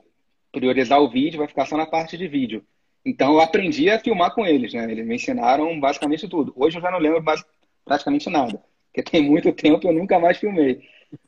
priorizar 0.52 1.02
o 1.02 1.10
vídeo, 1.10 1.40
vai 1.40 1.48
ficar 1.48 1.66
só 1.66 1.76
na 1.76 1.88
parte 1.88 2.16
de 2.16 2.28
vídeo. 2.28 2.64
Então 3.08 3.34
eu 3.34 3.40
aprendi 3.40 3.90
a 3.90 3.98
filmar 3.98 4.34
com 4.36 4.46
eles, 4.46 4.74
né? 4.74 4.92
Eles 4.92 5.06
me 5.06 5.16
ensinaram 5.16 5.80
basicamente 5.80 6.28
tudo. 6.28 6.54
Hoje 6.58 6.78
eu 6.78 6.82
já 6.82 6.92
não 6.92 7.00
lembro 7.00 7.24
praticamente 7.86 8.30
nada, 8.30 8.62
porque 8.88 9.10
tem 9.10 9.24
muito 9.24 9.52
tempo 9.54 9.88
eu 9.88 9.94
nunca 9.94 10.20
mais 10.20 10.38
filmei. 10.38 10.84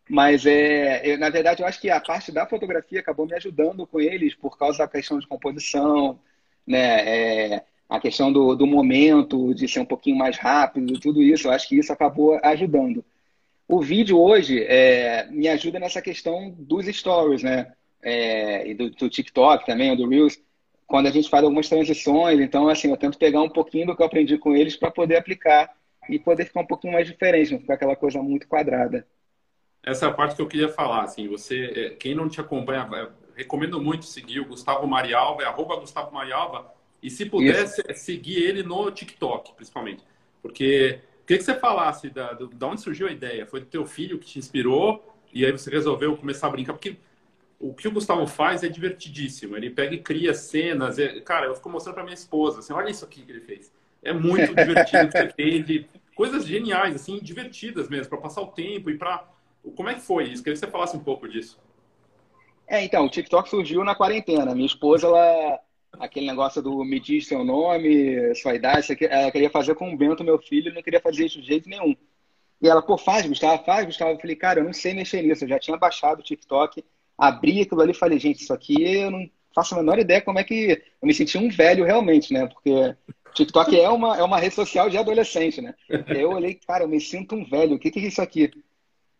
Mas 0.09 0.45
é, 0.45 1.01
eu, 1.07 1.17
na 1.17 1.29
verdade 1.29 1.61
eu 1.61 1.67
acho 1.67 1.79
que 1.79 1.89
a 1.89 2.01
parte 2.01 2.33
da 2.33 2.45
fotografia 2.45 2.99
acabou 2.99 3.25
me 3.25 3.33
ajudando 3.33 3.87
com 3.87 4.01
eles 4.01 4.35
por 4.35 4.57
causa 4.57 4.79
da 4.79 4.87
questão 4.89 5.17
de 5.19 5.27
composição, 5.27 6.19
né? 6.67 7.53
É, 7.55 7.63
a 7.87 7.99
questão 7.99 8.31
do, 8.31 8.55
do 8.55 8.67
momento, 8.67 9.53
de 9.53 9.67
ser 9.67 9.79
um 9.79 9.85
pouquinho 9.85 10.17
mais 10.17 10.37
rápido, 10.37 10.99
tudo 10.99 11.23
isso. 11.23 11.47
Eu 11.47 11.51
acho 11.53 11.69
que 11.69 11.79
isso 11.79 11.93
acabou 11.93 12.37
ajudando. 12.43 13.05
O 13.67 13.81
vídeo 13.81 14.19
hoje 14.19 14.63
é, 14.63 15.27
me 15.31 15.47
ajuda 15.47 15.79
nessa 15.79 16.01
questão 16.01 16.53
dos 16.57 16.85
stories, 16.87 17.41
né? 17.41 17.71
É, 18.01 18.67
e 18.67 18.73
do, 18.73 18.89
do, 18.89 19.09
TikTok 19.09 19.65
também, 19.65 19.95
do 19.95 20.07
Reels, 20.07 20.39
quando 20.89 21.08
a 21.08 21.12
gente 21.12 21.30
faz 21.30 21.43
algumas 21.43 21.69
transições. 21.69 22.39
Então, 22.39 22.67
assim, 22.67 22.89
eu 22.89 22.97
tento 22.97 23.17
pegar 23.17 23.41
um 23.41 23.49
pouquinho 23.49 23.88
do 23.88 23.95
que 23.95 24.02
eu 24.02 24.06
aprendi 24.06 24.38
com 24.38 24.56
eles 24.56 24.75
para 24.75 24.91
poder 24.91 25.15
aplicar 25.15 25.73
e 26.10 26.19
poder 26.19 26.45
ficar 26.45 26.62
um 26.62 26.67
pouquinho 26.67 26.93
mais 26.93 27.08
diferente, 27.08 27.52
não 27.52 27.60
ficar 27.60 27.75
aquela 27.75 27.95
coisa 27.95 28.21
muito 28.21 28.47
quadrada. 28.47 29.08
Essa 29.84 30.08
é 30.08 30.10
a 30.10 30.13
parte 30.13 30.36
que 30.36 30.41
eu 30.41 30.47
queria 30.47 30.67
falar, 30.67 31.04
assim, 31.04 31.28
você, 31.28 31.71
é, 31.75 31.89
quem 31.91 32.13
não 32.13 32.28
te 32.28 32.41
acompanha, 32.41 32.89
recomendo 33.36 33.82
muito 33.82 34.06
seguir 34.06 34.41
o 34.41 34.45
Gustavo 34.45 34.86
Marialva, 34.86 35.43
é 35.43 35.45
arroba 35.45 35.78
Gustavo 35.78 36.13
Marialva, 36.13 36.65
e 37.02 37.10
se 37.10 37.25
pudesse, 37.25 37.82
seguir 37.95 38.43
ele 38.43 38.62
no 38.62 38.91
TikTok, 38.91 39.54
principalmente, 39.54 40.04
porque 40.41 40.99
Queria 41.30 41.38
que 41.38 41.45
você 41.45 41.60
falasse 41.60 42.10
da, 42.10 42.34
da 42.34 42.67
onde 42.67 42.82
surgiu 42.82 43.08
a 43.08 43.12
ideia. 43.12 43.45
Foi 43.45 43.60
do 43.60 43.67
teu 43.67 43.86
filho 43.86 44.17
que 44.17 44.25
te 44.25 44.39
inspirou 44.39 45.15
e 45.32 45.45
aí 45.45 45.52
você 45.52 45.69
resolveu 45.69 46.17
começar 46.17 46.47
a 46.47 46.49
brincar? 46.49 46.73
Porque 46.73 46.97
o 47.59 47.73
que 47.73 47.87
o 47.87 47.91
Gustavo 47.91 48.25
faz 48.25 48.63
é 48.63 48.69
divertidíssimo. 48.69 49.57
Ele 49.57 49.69
pega 49.69 49.93
e 49.93 49.99
cria 49.99 50.33
cenas. 50.33 50.97
É... 50.97 51.19
Cara, 51.21 51.47
eu 51.47 51.55
fico 51.55 51.69
mostrando 51.69 51.95
para 51.95 52.03
minha 52.03 52.13
esposa, 52.13 52.59
assim, 52.59 52.73
olha 52.73 52.89
isso 52.89 53.05
aqui 53.05 53.21
que 53.21 53.31
ele 53.31 53.41
fez. 53.41 53.71
É 54.01 54.13
muito 54.13 54.55
divertido 54.55 55.09
que 55.09 55.29
fez. 55.33 55.65
De... 55.65 55.85
Coisas 56.15 56.45
geniais, 56.45 56.95
assim, 56.95 57.19
divertidas 57.19 57.89
mesmo, 57.89 58.09
para 58.09 58.17
passar 58.17 58.41
o 58.41 58.47
tempo 58.47 58.89
e 58.89 58.97
para... 58.97 59.27
Como 59.75 59.89
é 59.89 59.93
que 59.93 60.01
foi 60.01 60.25
isso? 60.25 60.41
Queria 60.41 60.53
que 60.53 60.65
você 60.65 60.71
falasse 60.71 60.95
um 60.95 61.03
pouco 61.03 61.27
disso. 61.27 61.59
É, 62.67 62.83
então, 62.83 63.05
o 63.05 63.09
TikTok 63.09 63.49
surgiu 63.49 63.83
na 63.83 63.95
quarentena. 63.95 64.55
Minha 64.55 64.67
esposa, 64.67 65.07
ela 65.07 65.59
aquele 65.97 66.27
negócio 66.27 66.61
do 66.61 66.83
me 66.83 66.99
diz 66.99 67.27
seu 67.27 67.43
nome, 67.43 68.33
sua 68.35 68.55
idade, 68.55 68.95
ela 69.09 69.31
queria 69.31 69.49
fazer 69.49 69.75
com 69.75 69.91
o 69.91 69.97
Bento, 69.97 70.23
meu 70.23 70.37
filho, 70.39 70.73
não 70.73 70.83
queria 70.83 71.01
fazer 71.01 71.25
isso 71.25 71.41
de 71.41 71.47
jeito 71.47 71.69
nenhum. 71.69 71.95
E 72.61 72.67
ela, 72.67 72.81
pô, 72.81 72.97
faz, 72.97 73.25
Gustavo, 73.25 73.63
faz, 73.63 73.85
Gustavo. 73.85 74.11
Eu 74.11 74.19
falei, 74.19 74.35
cara, 74.35 74.59
eu 74.59 74.65
não 74.65 74.73
sei 74.73 74.93
mexer 74.93 75.21
nisso, 75.21 75.45
eu 75.45 75.49
já 75.49 75.59
tinha 75.59 75.77
baixado 75.77 76.19
o 76.19 76.23
TikTok, 76.23 76.83
abri 77.19 77.62
aquilo 77.62 77.82
ali 77.82 77.91
e 77.91 77.95
falei, 77.95 78.17
gente, 78.17 78.41
isso 78.41 78.53
aqui 78.53 78.82
eu 78.82 79.12
não 79.12 79.29
faço 79.53 79.75
a 79.75 79.77
menor 79.77 79.99
ideia 79.99 80.21
como 80.21 80.39
é 80.39 80.43
que. 80.43 80.82
Eu 81.01 81.08
me 81.08 81.13
senti 81.13 81.38
um 81.38 81.49
velho 81.49 81.84
realmente, 81.84 82.34
né? 82.34 82.47
Porque 82.47 82.95
TikTok 83.34 83.79
é 83.79 83.89
uma, 83.89 84.17
é 84.17 84.23
uma 84.23 84.39
rede 84.39 84.55
social 84.55 84.89
de 84.89 84.97
adolescente, 84.97 85.62
né? 85.62 85.75
Eu 86.08 86.32
olhei, 86.32 86.55
cara, 86.55 86.84
eu 86.86 86.88
me 86.88 86.99
sinto 86.99 87.36
um 87.36 87.43
velho, 87.43 87.75
o 87.75 87.79
que, 87.79 87.91
que 87.91 87.99
é 87.99 88.08
isso 88.08 88.21
aqui? 88.21 88.51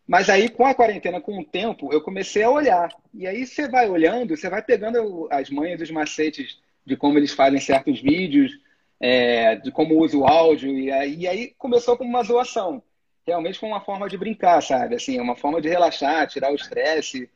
Mas 0.06 0.28
aí, 0.28 0.48
com 0.48 0.66
a 0.66 0.74
quarentena, 0.74 1.20
com 1.20 1.38
o 1.38 1.44
tempo, 1.44 1.92
eu 1.92 2.00
comecei 2.02 2.42
a 2.42 2.50
olhar. 2.50 2.90
E 3.14 3.26
aí 3.28 3.46
você 3.46 3.68
vai 3.68 3.88
olhando, 3.88 4.36
você 4.36 4.50
vai 4.50 4.60
pegando 4.60 5.28
as 5.30 5.48
manhas, 5.50 5.80
os 5.80 5.90
macetes 5.90 6.58
de 6.84 6.96
como 6.96 7.16
eles 7.16 7.32
fazem 7.32 7.60
certos 7.60 8.00
vídeos, 8.00 8.50
é, 8.98 9.54
de 9.56 9.70
como 9.70 10.00
usa 10.00 10.16
o 10.16 10.26
áudio. 10.26 10.76
E 10.76 10.90
aí, 10.90 11.14
e 11.16 11.28
aí 11.28 11.54
começou 11.56 11.96
como 11.96 12.10
uma 12.10 12.24
zoação. 12.24 12.82
Realmente 13.24 13.60
com 13.60 13.68
uma 13.68 13.80
forma 13.80 14.08
de 14.08 14.18
brincar, 14.18 14.60
sabe? 14.62 14.96
Assim, 14.96 15.20
uma 15.20 15.36
forma 15.36 15.60
de 15.60 15.68
relaxar, 15.68 16.26
tirar 16.26 16.50
o 16.50 16.56
estresse. 16.56 17.30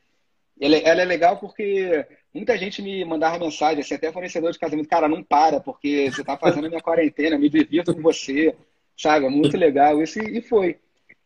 Ela, 0.61 0.77
ela 0.77 1.03
é 1.03 1.05
legal 1.05 1.37
porque 1.39 2.07
muita 2.33 2.57
gente 2.57 2.81
me 2.81 3.05
mandava 3.05 3.39
mensagem, 3.39 3.81
assim, 3.81 3.95
até 3.95 4.13
fornecedor 4.13 4.53
de 4.53 4.59
casamento, 4.59 4.89
cara, 4.89 5.09
não 5.09 5.23
para, 5.23 5.61
porque 5.61 6.11
você 6.11 6.23
tá 6.23 6.37
fazendo 6.37 6.67
a 6.67 6.69
minha 6.69 6.81
quarentena, 6.81 7.39
me 7.39 7.49
divirto 7.49 7.95
com 7.95 8.03
você, 8.03 8.55
sabe? 8.97 9.27
É 9.27 9.31
muito 9.31 9.57
legal 9.57 10.03
isso, 10.03 10.19
e 10.21 10.41
foi. 10.41 10.79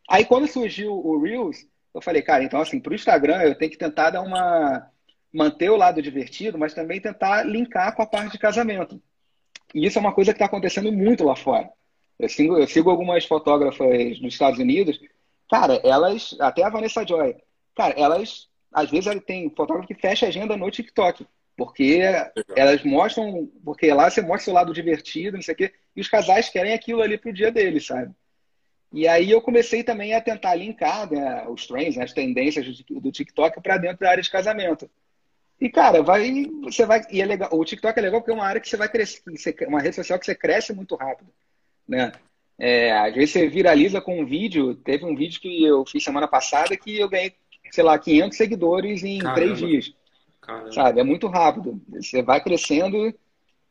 Aí 0.08 0.24
quando 0.24 0.48
surgiu 0.48 0.92
o 0.92 1.20
Reels, 1.20 1.66
eu 1.94 2.00
falei, 2.00 2.22
cara, 2.22 2.44
então 2.44 2.60
assim, 2.60 2.80
pro 2.80 2.94
Instagram 2.94 3.42
eu 3.42 3.54
tenho 3.54 3.70
que 3.70 3.78
tentar 3.78 4.10
dar 4.10 4.22
uma 4.22 4.90
manter 5.32 5.70
o 5.70 5.76
lado 5.76 6.00
divertido, 6.00 6.58
mas 6.58 6.74
também 6.74 7.00
tentar 7.00 7.42
linkar 7.44 7.94
com 7.94 8.02
a 8.02 8.06
parte 8.06 8.32
de 8.32 8.38
casamento. 8.38 9.00
E 9.74 9.86
isso 9.86 9.98
é 9.98 10.00
uma 10.00 10.14
coisa 10.14 10.32
que 10.32 10.36
está 10.36 10.46
acontecendo 10.46 10.90
muito 10.90 11.24
lá 11.24 11.36
fora. 11.36 11.70
Eu 12.18 12.28
sigo, 12.28 12.56
eu 12.56 12.66
sigo 12.66 12.90
algumas 12.90 13.24
fotógrafas 13.24 14.18
dos 14.18 14.32
Estados 14.32 14.58
Unidos, 14.58 14.98
cara, 15.48 15.80
elas, 15.84 16.36
até 16.40 16.64
a 16.64 16.70
Vanessa 16.70 17.06
Joy, 17.06 17.36
cara, 17.76 17.94
elas, 17.96 18.47
às 18.72 18.90
vezes, 18.90 19.12
tem 19.24 19.50
fotógrafo 19.50 19.88
que 19.88 19.94
fecha 19.94 20.26
agenda 20.26 20.56
no 20.56 20.70
TikTok, 20.70 21.26
porque 21.56 22.00
elas 22.54 22.82
mostram, 22.84 23.50
porque 23.64 23.92
lá 23.92 24.08
você 24.08 24.20
mostra 24.22 24.50
o 24.50 24.54
lado 24.54 24.72
divertido, 24.72 25.36
não 25.36 25.42
sei 25.42 25.54
o 25.54 25.56
quê, 25.56 25.72
e 25.96 26.00
os 26.00 26.08
casais 26.08 26.48
querem 26.48 26.72
aquilo 26.72 27.02
ali 27.02 27.18
pro 27.18 27.32
dia 27.32 27.50
deles, 27.50 27.86
sabe? 27.86 28.12
E 28.92 29.06
aí 29.06 29.30
eu 29.30 29.42
comecei 29.42 29.82
também 29.82 30.14
a 30.14 30.20
tentar 30.20 30.54
linkar 30.54 31.10
né, 31.10 31.46
os 31.48 31.66
trends, 31.66 31.96
né, 31.96 32.04
as 32.04 32.12
tendências 32.12 32.82
do 32.82 33.12
TikTok 33.12 33.60
para 33.60 33.76
dentro 33.76 33.98
da 33.98 34.10
área 34.10 34.22
de 34.22 34.30
casamento. 34.30 34.88
E, 35.60 35.68
cara, 35.68 36.02
vai. 36.02 36.46
Você 36.62 36.86
vai. 36.86 37.02
E 37.10 37.20
é 37.20 37.26
legal. 37.26 37.50
O 37.52 37.64
TikTok 37.64 37.98
é 37.98 38.02
legal 38.02 38.20
porque 38.20 38.30
é 38.30 38.34
uma 38.34 38.46
área 38.46 38.60
que 38.60 38.68
você 38.68 38.76
vai 38.76 38.88
crescer. 38.88 39.22
Uma 39.66 39.80
rede 39.80 39.96
social 39.96 40.18
que 40.18 40.24
você 40.24 40.34
cresce 40.34 40.72
muito 40.72 40.94
rápido. 40.94 41.30
Né? 41.86 42.12
É, 42.58 42.92
às 42.92 43.14
vezes 43.14 43.30
você 43.30 43.48
viraliza 43.48 44.00
com 44.00 44.20
um 44.20 44.24
vídeo. 44.24 44.76
Teve 44.76 45.04
um 45.04 45.16
vídeo 45.16 45.40
que 45.40 45.64
eu 45.64 45.84
fiz 45.84 46.02
semana 46.04 46.28
passada 46.28 46.76
que 46.76 46.96
eu 46.98 47.08
ganhei, 47.08 47.34
sei 47.70 47.84
lá, 47.84 47.98
500 47.98 48.36
seguidores 48.36 49.04
em 49.04 49.18
Caramba. 49.18 49.40
três 49.40 49.58
dias. 49.58 49.94
Caramba. 50.40 50.72
Sabe? 50.72 51.00
É 51.00 51.04
muito 51.04 51.26
rápido. 51.26 51.80
Você 51.88 52.22
vai 52.22 52.40
crescendo 52.42 53.12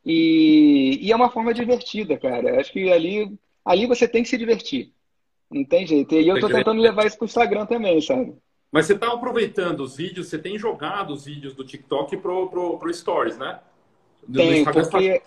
e, 0.04 0.98
e 1.00 1.12
é 1.12 1.16
uma 1.16 1.30
forma 1.30 1.52
divertida, 1.52 2.16
cara. 2.16 2.60
Acho 2.60 2.72
que 2.72 2.90
ali, 2.90 3.38
ali 3.64 3.86
você 3.86 4.06
tem 4.06 4.22
que 4.22 4.28
se 4.28 4.38
divertir. 4.38 4.92
Não 5.50 5.64
tem 5.64 5.86
jeito. 5.86 6.14
E 6.14 6.28
eu 6.28 6.38
tô 6.40 6.48
tentando 6.48 6.80
levar 6.80 7.06
isso 7.06 7.16
pro 7.16 7.26
Instagram 7.26 7.66
também, 7.66 8.00
sabe? 8.00 8.34
Mas 8.70 8.86
você 8.86 8.92
está 8.92 9.12
aproveitando 9.12 9.80
os 9.80 9.96
vídeos, 9.96 10.28
você 10.28 10.38
tem 10.38 10.58
jogado 10.58 11.12
os 11.12 11.24
vídeos 11.24 11.54
do 11.54 11.64
TikTok 11.64 12.16
pro, 12.18 12.48
pro, 12.50 12.78
pro 12.78 12.92
Stories, 12.92 13.38
né? 13.38 13.60
tem, 14.32 14.64
porque, 14.64 15.22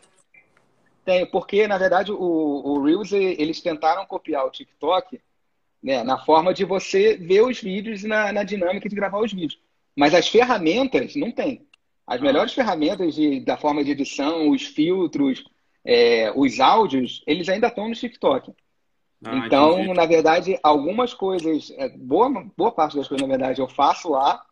tem, 1.04 1.26
porque, 1.26 1.68
na 1.68 1.78
verdade, 1.78 2.12
o, 2.12 2.18
o 2.18 2.84
Reels, 2.84 3.12
eles 3.12 3.60
tentaram 3.60 4.06
copiar 4.06 4.46
o 4.46 4.52
TikTok 4.52 5.20
né, 5.82 6.04
na 6.04 6.18
forma 6.18 6.54
de 6.54 6.64
você 6.64 7.18
ver 7.18 7.42
os 7.42 7.60
vídeos 7.60 8.04
na, 8.04 8.32
na 8.32 8.44
dinâmica 8.44 8.88
de 8.88 8.96
gravar 8.96 9.20
os 9.20 9.34
vídeos. 9.34 9.60
Mas 9.96 10.14
as 10.14 10.28
ferramentas 10.28 11.16
não 11.16 11.32
tem. 11.32 11.66
As 12.06 12.20
ah. 12.20 12.24
melhores 12.24 12.54
ferramentas 12.54 13.16
de, 13.16 13.40
da 13.40 13.58
forma 13.58 13.84
de 13.84 13.92
edição, 13.92 14.50
os 14.50 14.64
filtros, 14.64 15.44
é, 15.84 16.32
os 16.36 16.60
áudios, 16.60 17.24
eles 17.26 17.50
ainda 17.50 17.68
estão 17.68 17.90
no 17.90 17.96
TikTok. 17.96 18.54
Ah, 19.24 19.38
então, 19.38 19.80
entendi. 19.80 19.94
na 19.94 20.06
verdade, 20.06 20.60
algumas 20.64 21.14
coisas, 21.14 21.72
é, 21.78 21.90
boa, 21.90 22.30
boa 22.58 22.72
parte 22.72 22.96
das 22.96 23.08
coisas, 23.08 23.28
na 23.28 23.32
verdade, 23.32 23.62
eu 23.62 23.68
faço 23.68 24.10
lá. 24.10 24.44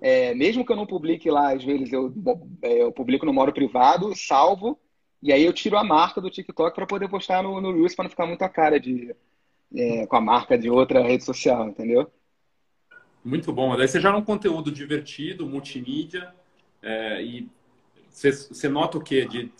É, 0.00 0.34
mesmo 0.34 0.64
que 0.64 0.72
eu 0.72 0.76
não 0.76 0.86
publique 0.86 1.30
lá, 1.30 1.52
às 1.52 1.64
vezes 1.64 1.90
eu, 1.90 2.12
é, 2.60 2.82
eu 2.82 2.92
publico 2.92 3.24
no 3.24 3.32
modo 3.32 3.52
privado, 3.52 4.14
salvo, 4.14 4.78
e 5.22 5.32
aí 5.32 5.42
eu 5.42 5.52
tiro 5.52 5.78
a 5.78 5.84
marca 5.84 6.20
do 6.20 6.28
TikTok 6.28 6.74
para 6.74 6.86
poder 6.86 7.08
postar 7.08 7.42
no, 7.42 7.58
no 7.58 7.72
Reels 7.72 7.94
para 7.94 8.02
não 8.02 8.10
ficar 8.10 8.26
muito 8.26 8.42
a 8.42 8.48
cara 8.48 8.78
de, 8.78 9.16
é, 9.74 10.06
com 10.06 10.16
a 10.16 10.20
marca 10.20 10.56
de 10.56 10.70
outra 10.70 11.02
rede 11.02 11.24
social, 11.24 11.68
entendeu? 11.68 12.10
Muito 13.24 13.52
bom. 13.52 13.76
Daí 13.76 13.88
você 13.88 13.98
é 13.98 14.10
um 14.10 14.22
conteúdo 14.22 14.70
divertido, 14.70 15.46
multimídia, 15.46 16.34
é, 16.82 17.22
e 17.22 17.48
você, 18.08 18.30
você 18.30 18.68
nota 18.68 18.98
o 18.98 19.02
quê? 19.02 19.24
De 19.24 19.50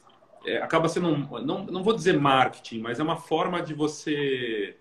é, 0.45 0.59
acaba 0.59 0.89
sendo, 0.89 1.09
um, 1.09 1.41
não, 1.41 1.65
não 1.65 1.83
vou 1.83 1.95
dizer 1.95 2.19
marketing, 2.19 2.81
mas 2.81 3.01
é 3.01 3.03
uma 3.03 3.17
forma 3.17 3.63
de 3.63 3.73
você 3.73 4.77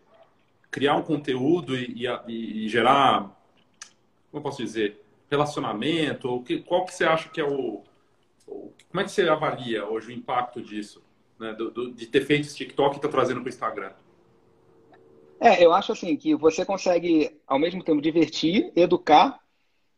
criar 0.69 0.95
um 0.95 1.01
conteúdo 1.01 1.75
e, 1.75 2.05
e, 2.27 2.65
e 2.65 2.67
gerar, 2.67 3.21
como 4.29 4.39
eu 4.39 4.41
posso 4.41 4.61
dizer, 4.61 5.01
relacionamento? 5.29 6.29
Ou 6.29 6.43
que, 6.43 6.59
qual 6.59 6.85
que 6.85 6.93
você 6.93 7.05
acha 7.05 7.29
que 7.29 7.39
é 7.39 7.45
o, 7.45 7.81
Como 8.45 8.99
é 8.99 9.03
que 9.03 9.11
você 9.11 9.27
avalia 9.29 9.85
hoje 9.85 10.09
o 10.09 10.11
impacto 10.11 10.61
disso? 10.61 11.01
Né, 11.39 11.53
do, 11.53 11.71
do, 11.71 11.91
de 11.91 12.05
ter 12.07 12.25
feito 12.25 12.45
esse 12.45 12.55
TikTok 12.55 12.95
e 12.95 12.97
estar 12.97 13.07
tá 13.07 13.11
trazendo 13.11 13.39
para 13.41 13.47
o 13.47 13.49
Instagram? 13.49 13.91
É, 15.43 15.61
eu 15.61 15.73
acho 15.73 15.91
assim 15.91 16.15
que 16.15 16.33
você 16.35 16.63
consegue, 16.63 17.37
ao 17.45 17.59
mesmo 17.59 17.83
tempo, 17.83 18.01
divertir, 18.01 18.71
educar 18.77 19.41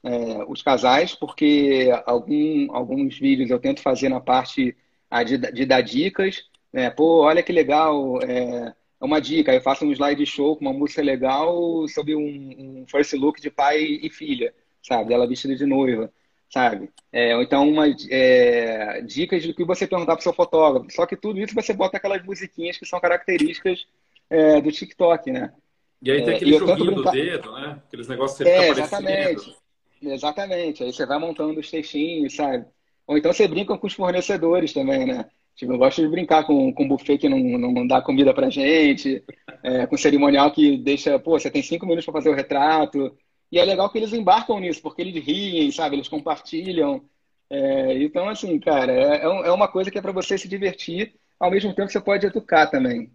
é, 0.03 0.43
os 0.47 0.63
casais, 0.63 1.13
porque 1.13 1.89
algum, 2.07 2.75
alguns 2.75 3.19
vídeos 3.19 3.51
eu 3.51 3.59
tento 3.59 3.79
fazer 3.79 4.09
na 4.09 4.19
parte 4.19 4.75
a 5.07 5.21
de, 5.21 5.37
de 5.37 5.63
dar 5.63 5.81
dicas. 5.81 6.45
Né? 6.73 6.89
Pô, 6.89 7.21
olha 7.21 7.43
que 7.43 7.51
legal, 7.51 8.19
é, 8.23 8.73
uma 8.99 9.21
dica. 9.21 9.53
Eu 9.53 9.61
faço 9.61 9.85
um 9.85 9.91
slide 9.91 10.25
show 10.25 10.55
com 10.55 10.65
uma 10.65 10.73
música 10.73 11.03
legal 11.03 11.87
sobre 11.89 12.15
um, 12.15 12.81
um 12.81 12.85
first 12.87 13.13
look 13.13 13.39
de 13.39 13.51
pai 13.51 13.83
e 13.83 14.09
filha, 14.09 14.51
sabe? 14.81 15.13
Ela 15.13 15.27
vestida 15.27 15.55
de 15.55 15.65
noiva, 15.67 16.11
sabe? 16.49 16.89
É, 17.11 17.35
ou 17.35 17.43
então, 17.43 17.69
uma, 17.69 17.85
é, 18.09 18.99
dicas 19.01 19.45
do 19.45 19.53
que 19.53 19.63
você 19.63 19.85
perguntar 19.85 20.15
para 20.15 20.23
seu 20.23 20.33
fotógrafo. 20.33 20.91
Só 20.91 21.05
que 21.05 21.15
tudo 21.15 21.39
isso 21.39 21.53
você 21.53 21.71
bota 21.71 21.97
aquelas 21.97 22.23
musiquinhas 22.25 22.77
que 22.79 22.85
são 22.87 22.99
características 22.99 23.85
é, 24.29 24.61
do 24.61 24.71
TikTok, 24.71 25.31
né? 25.31 25.53
E 26.01 26.11
aí 26.11 26.23
tem 26.23 26.33
é, 26.33 26.35
aquele 26.35 26.57
joguinho 26.57 26.93
brincar... 26.93 27.11
do 27.11 27.17
dedo, 27.17 27.51
né? 27.53 27.81
Aqueles 27.87 28.07
negócios 28.07 28.37
que 28.37 28.43
você 28.43 28.49
é, 28.49 28.69
exatamente. 28.69 29.55
Exatamente. 30.01 30.83
Aí 30.83 30.93
você 30.93 31.05
vai 31.05 31.17
montando 31.17 31.59
os 31.59 31.69
textinhos, 31.69 32.35
sabe? 32.35 32.65
Ou 33.07 33.17
então 33.17 33.31
você 33.33 33.47
brinca 33.47 33.77
com 33.77 33.87
os 33.87 33.93
fornecedores 33.93 34.73
também, 34.73 35.05
né? 35.05 35.25
Tipo, 35.55 35.73
eu 35.73 35.77
gosto 35.77 36.01
de 36.01 36.07
brincar 36.07 36.43
com, 36.45 36.73
com 36.73 36.87
buffet 36.87 37.17
que 37.17 37.29
não, 37.29 37.39
não 37.39 37.87
dá 37.87 38.01
comida 38.01 38.33
pra 38.33 38.49
gente, 38.49 39.23
é, 39.63 39.87
com 39.87 39.97
cerimonial 39.97 40.51
que 40.51 40.77
deixa, 40.77 41.17
pô, 41.17 41.39
você 41.39 41.49
tem 41.49 41.63
cinco 41.63 41.85
minutos 41.85 42.05
para 42.05 42.13
fazer 42.13 42.29
o 42.29 42.35
retrato. 42.35 43.15
E 43.51 43.57
é 43.57 43.63
legal 43.63 43.89
que 43.89 43.97
eles 43.97 44.11
embarcam 44.11 44.59
nisso, 44.59 44.81
porque 44.81 45.01
eles 45.01 45.23
riem, 45.23 45.71
sabe? 45.71 45.95
Eles 45.95 46.09
compartilham. 46.09 47.03
É, 47.49 48.03
então, 48.03 48.27
assim, 48.27 48.59
cara, 48.59 48.91
é, 48.91 49.17
é, 49.17 49.23
é 49.23 49.51
uma 49.51 49.67
coisa 49.67 49.89
que 49.89 49.97
é 49.97 50.01
para 50.01 50.11
você 50.11 50.37
se 50.37 50.47
divertir, 50.47 51.15
ao 51.39 51.51
mesmo 51.51 51.73
tempo 51.73 51.87
que 51.87 51.93
você 51.93 52.01
pode 52.01 52.25
educar 52.25 52.67
também. 52.67 53.09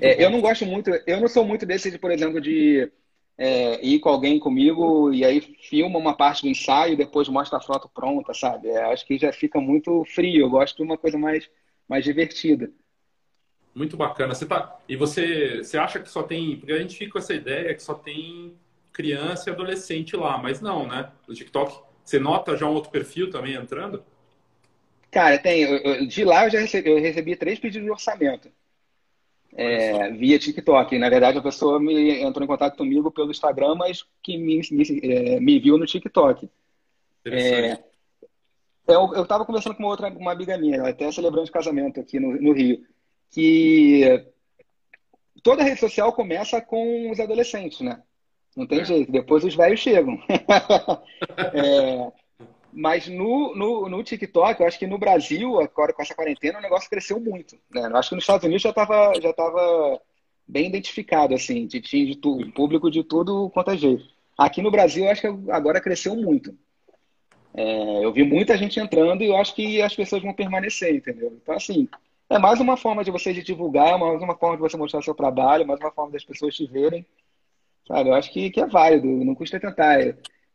É, 0.00 0.24
eu 0.24 0.30
não 0.30 0.40
gosto 0.40 0.66
muito, 0.66 0.90
eu 1.06 1.20
não 1.20 1.28
sou 1.28 1.44
muito 1.44 1.64
desse, 1.64 1.90
de, 1.90 1.98
por 1.98 2.10
exemplo, 2.10 2.40
de 2.40 2.90
é, 3.38 3.84
ir 3.86 4.00
com 4.00 4.08
alguém 4.08 4.38
comigo 4.38 5.12
e 5.12 5.24
aí 5.24 5.40
filma 5.40 5.98
uma 5.98 6.16
parte 6.16 6.42
do 6.42 6.48
ensaio 6.48 6.94
e 6.94 6.96
depois 6.96 7.28
mostra 7.28 7.58
a 7.58 7.62
foto 7.62 7.88
pronta, 7.88 8.34
sabe? 8.34 8.68
É, 8.68 8.92
acho 8.92 9.06
que 9.06 9.16
já 9.16 9.32
fica 9.32 9.60
muito 9.60 10.04
frio. 10.06 10.42
Eu 10.42 10.50
gosto 10.50 10.76
de 10.76 10.82
uma 10.82 10.98
coisa 10.98 11.16
mais, 11.16 11.48
mais 11.88 12.04
divertida. 12.04 12.70
Muito 13.74 13.96
bacana. 13.96 14.34
Você 14.34 14.46
tá... 14.46 14.76
E 14.88 14.96
você, 14.96 15.58
você 15.58 15.78
acha 15.78 16.00
que 16.00 16.08
só 16.08 16.22
tem. 16.22 16.56
Porque 16.56 16.72
a 16.72 16.78
gente 16.78 16.96
fica 16.96 17.12
com 17.12 17.18
essa 17.18 17.34
ideia 17.34 17.74
que 17.74 17.82
só 17.82 17.94
tem 17.94 18.56
criança 18.92 19.50
e 19.50 19.52
adolescente 19.52 20.16
lá, 20.16 20.38
mas 20.38 20.60
não, 20.60 20.86
né? 20.86 21.12
No 21.28 21.34
TikTok, 21.34 21.78
você 22.02 22.18
nota 22.18 22.56
já 22.56 22.66
um 22.66 22.72
outro 22.72 22.90
perfil 22.90 23.30
também 23.30 23.54
entrando? 23.54 24.02
Cara, 25.10 25.38
tem. 25.38 26.08
de 26.08 26.24
lá 26.24 26.46
eu 26.46 26.50
já 26.50 26.60
recebi, 26.60 26.90
eu 26.90 26.98
recebi 26.98 27.36
três 27.36 27.58
pedidos 27.58 27.84
de 27.84 27.90
orçamento 27.90 28.50
é, 29.56 30.10
via 30.10 30.38
TikTok. 30.38 30.98
Na 30.98 31.08
verdade, 31.08 31.38
a 31.38 31.42
pessoa 31.42 31.80
me 31.80 32.22
entrou 32.22 32.44
em 32.44 32.48
contato 32.48 32.76
comigo 32.76 33.10
pelo 33.10 33.30
Instagram, 33.30 33.74
mas 33.74 34.04
que 34.22 34.36
me, 34.36 34.60
me, 34.70 35.00
é, 35.02 35.40
me 35.40 35.58
viu 35.58 35.78
no 35.78 35.86
TikTok. 35.86 36.48
É, 37.24 37.78
eu 38.86 39.22
estava 39.22 39.44
conversando 39.44 39.74
com 39.74 39.82
uma 39.82 39.88
outra 39.88 40.08
uma 40.08 40.32
amiga 40.32 40.56
minha, 40.56 40.86
até 40.86 41.10
celebrando 41.10 41.46
de 41.46 41.52
casamento 41.52 41.98
aqui 41.98 42.20
no, 42.20 42.40
no 42.40 42.52
Rio, 42.52 42.84
que 43.30 44.24
toda 45.42 45.64
rede 45.64 45.80
social 45.80 46.12
começa 46.12 46.60
com 46.60 47.10
os 47.10 47.18
adolescentes, 47.18 47.80
né? 47.80 48.00
Não 48.56 48.66
tem 48.66 48.80
é. 48.80 48.84
jeito, 48.84 49.10
depois 49.10 49.42
os 49.42 49.56
velhos 49.56 49.80
chegam. 49.80 50.18
mas 52.76 53.08
no, 53.08 53.54
no, 53.54 53.88
no 53.88 54.02
TikTok, 54.02 54.60
eu 54.60 54.66
acho 54.66 54.78
que 54.78 54.86
no 54.86 54.98
Brasil, 54.98 55.58
agora 55.58 55.94
com 55.94 56.02
essa 56.02 56.14
quarentena, 56.14 56.58
o 56.58 56.62
negócio 56.62 56.90
cresceu 56.90 57.18
muito. 57.18 57.56
Né? 57.70 57.86
Eu 57.86 57.96
acho 57.96 58.10
que 58.10 58.14
nos 58.14 58.24
Estados 58.24 58.44
Unidos 58.44 58.62
já 58.62 58.68
estava 58.68 59.14
já 59.18 59.32
tava 59.32 59.98
bem 60.46 60.66
identificado, 60.66 61.34
assim, 61.34 61.66
de, 61.66 61.80
de, 61.80 62.06
de 62.06 62.16
tudo, 62.16 62.52
público 62.52 62.90
de 62.90 63.02
tudo 63.02 63.48
quanto 63.50 63.70
é 63.70 63.78
jeito. 63.78 64.04
Aqui 64.36 64.60
no 64.60 64.70
Brasil, 64.70 65.06
eu 65.06 65.10
acho 65.10 65.22
que 65.22 65.50
agora 65.50 65.80
cresceu 65.80 66.14
muito. 66.14 66.54
É, 67.54 68.04
eu 68.04 68.12
vi 68.12 68.22
muita 68.22 68.58
gente 68.58 68.78
entrando 68.78 69.22
e 69.22 69.28
eu 69.28 69.36
acho 69.38 69.54
que 69.54 69.80
as 69.80 69.96
pessoas 69.96 70.22
vão 70.22 70.34
permanecer, 70.34 70.94
entendeu? 70.94 71.32
Então, 71.42 71.56
assim, 71.56 71.88
é 72.28 72.38
mais 72.38 72.60
uma 72.60 72.76
forma 72.76 73.02
de 73.02 73.10
você 73.10 73.32
divulgar, 73.32 73.98
mais 73.98 74.20
uma 74.20 74.36
forma 74.36 74.56
de 74.56 74.62
você 74.62 74.76
mostrar 74.76 75.00
seu 75.00 75.14
trabalho, 75.14 75.66
mais 75.66 75.80
uma 75.80 75.90
forma 75.90 76.12
das 76.12 76.24
pessoas 76.24 76.54
te 76.54 76.66
verem. 76.66 77.06
Sabe? 77.88 78.10
Eu 78.10 78.14
acho 78.14 78.30
que, 78.30 78.50
que 78.50 78.60
é 78.60 78.66
válido, 78.66 79.06
não 79.06 79.34
custa 79.34 79.58
tentar. 79.58 79.98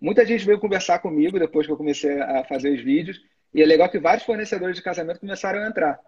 Muita 0.01 0.25
gente 0.25 0.43
veio 0.43 0.59
conversar 0.59 0.97
comigo 0.97 1.37
depois 1.37 1.67
que 1.67 1.71
eu 1.71 1.77
comecei 1.77 2.19
a 2.19 2.43
fazer 2.43 2.71
os 2.71 2.83
vídeos. 2.83 3.21
E 3.53 3.61
é 3.61 3.65
legal 3.65 3.87
que 3.87 3.99
vários 3.99 4.25
fornecedores 4.25 4.75
de 4.75 4.81
casamento 4.81 5.19
começaram 5.19 5.61
a 5.61 5.67
entrar. 5.67 5.99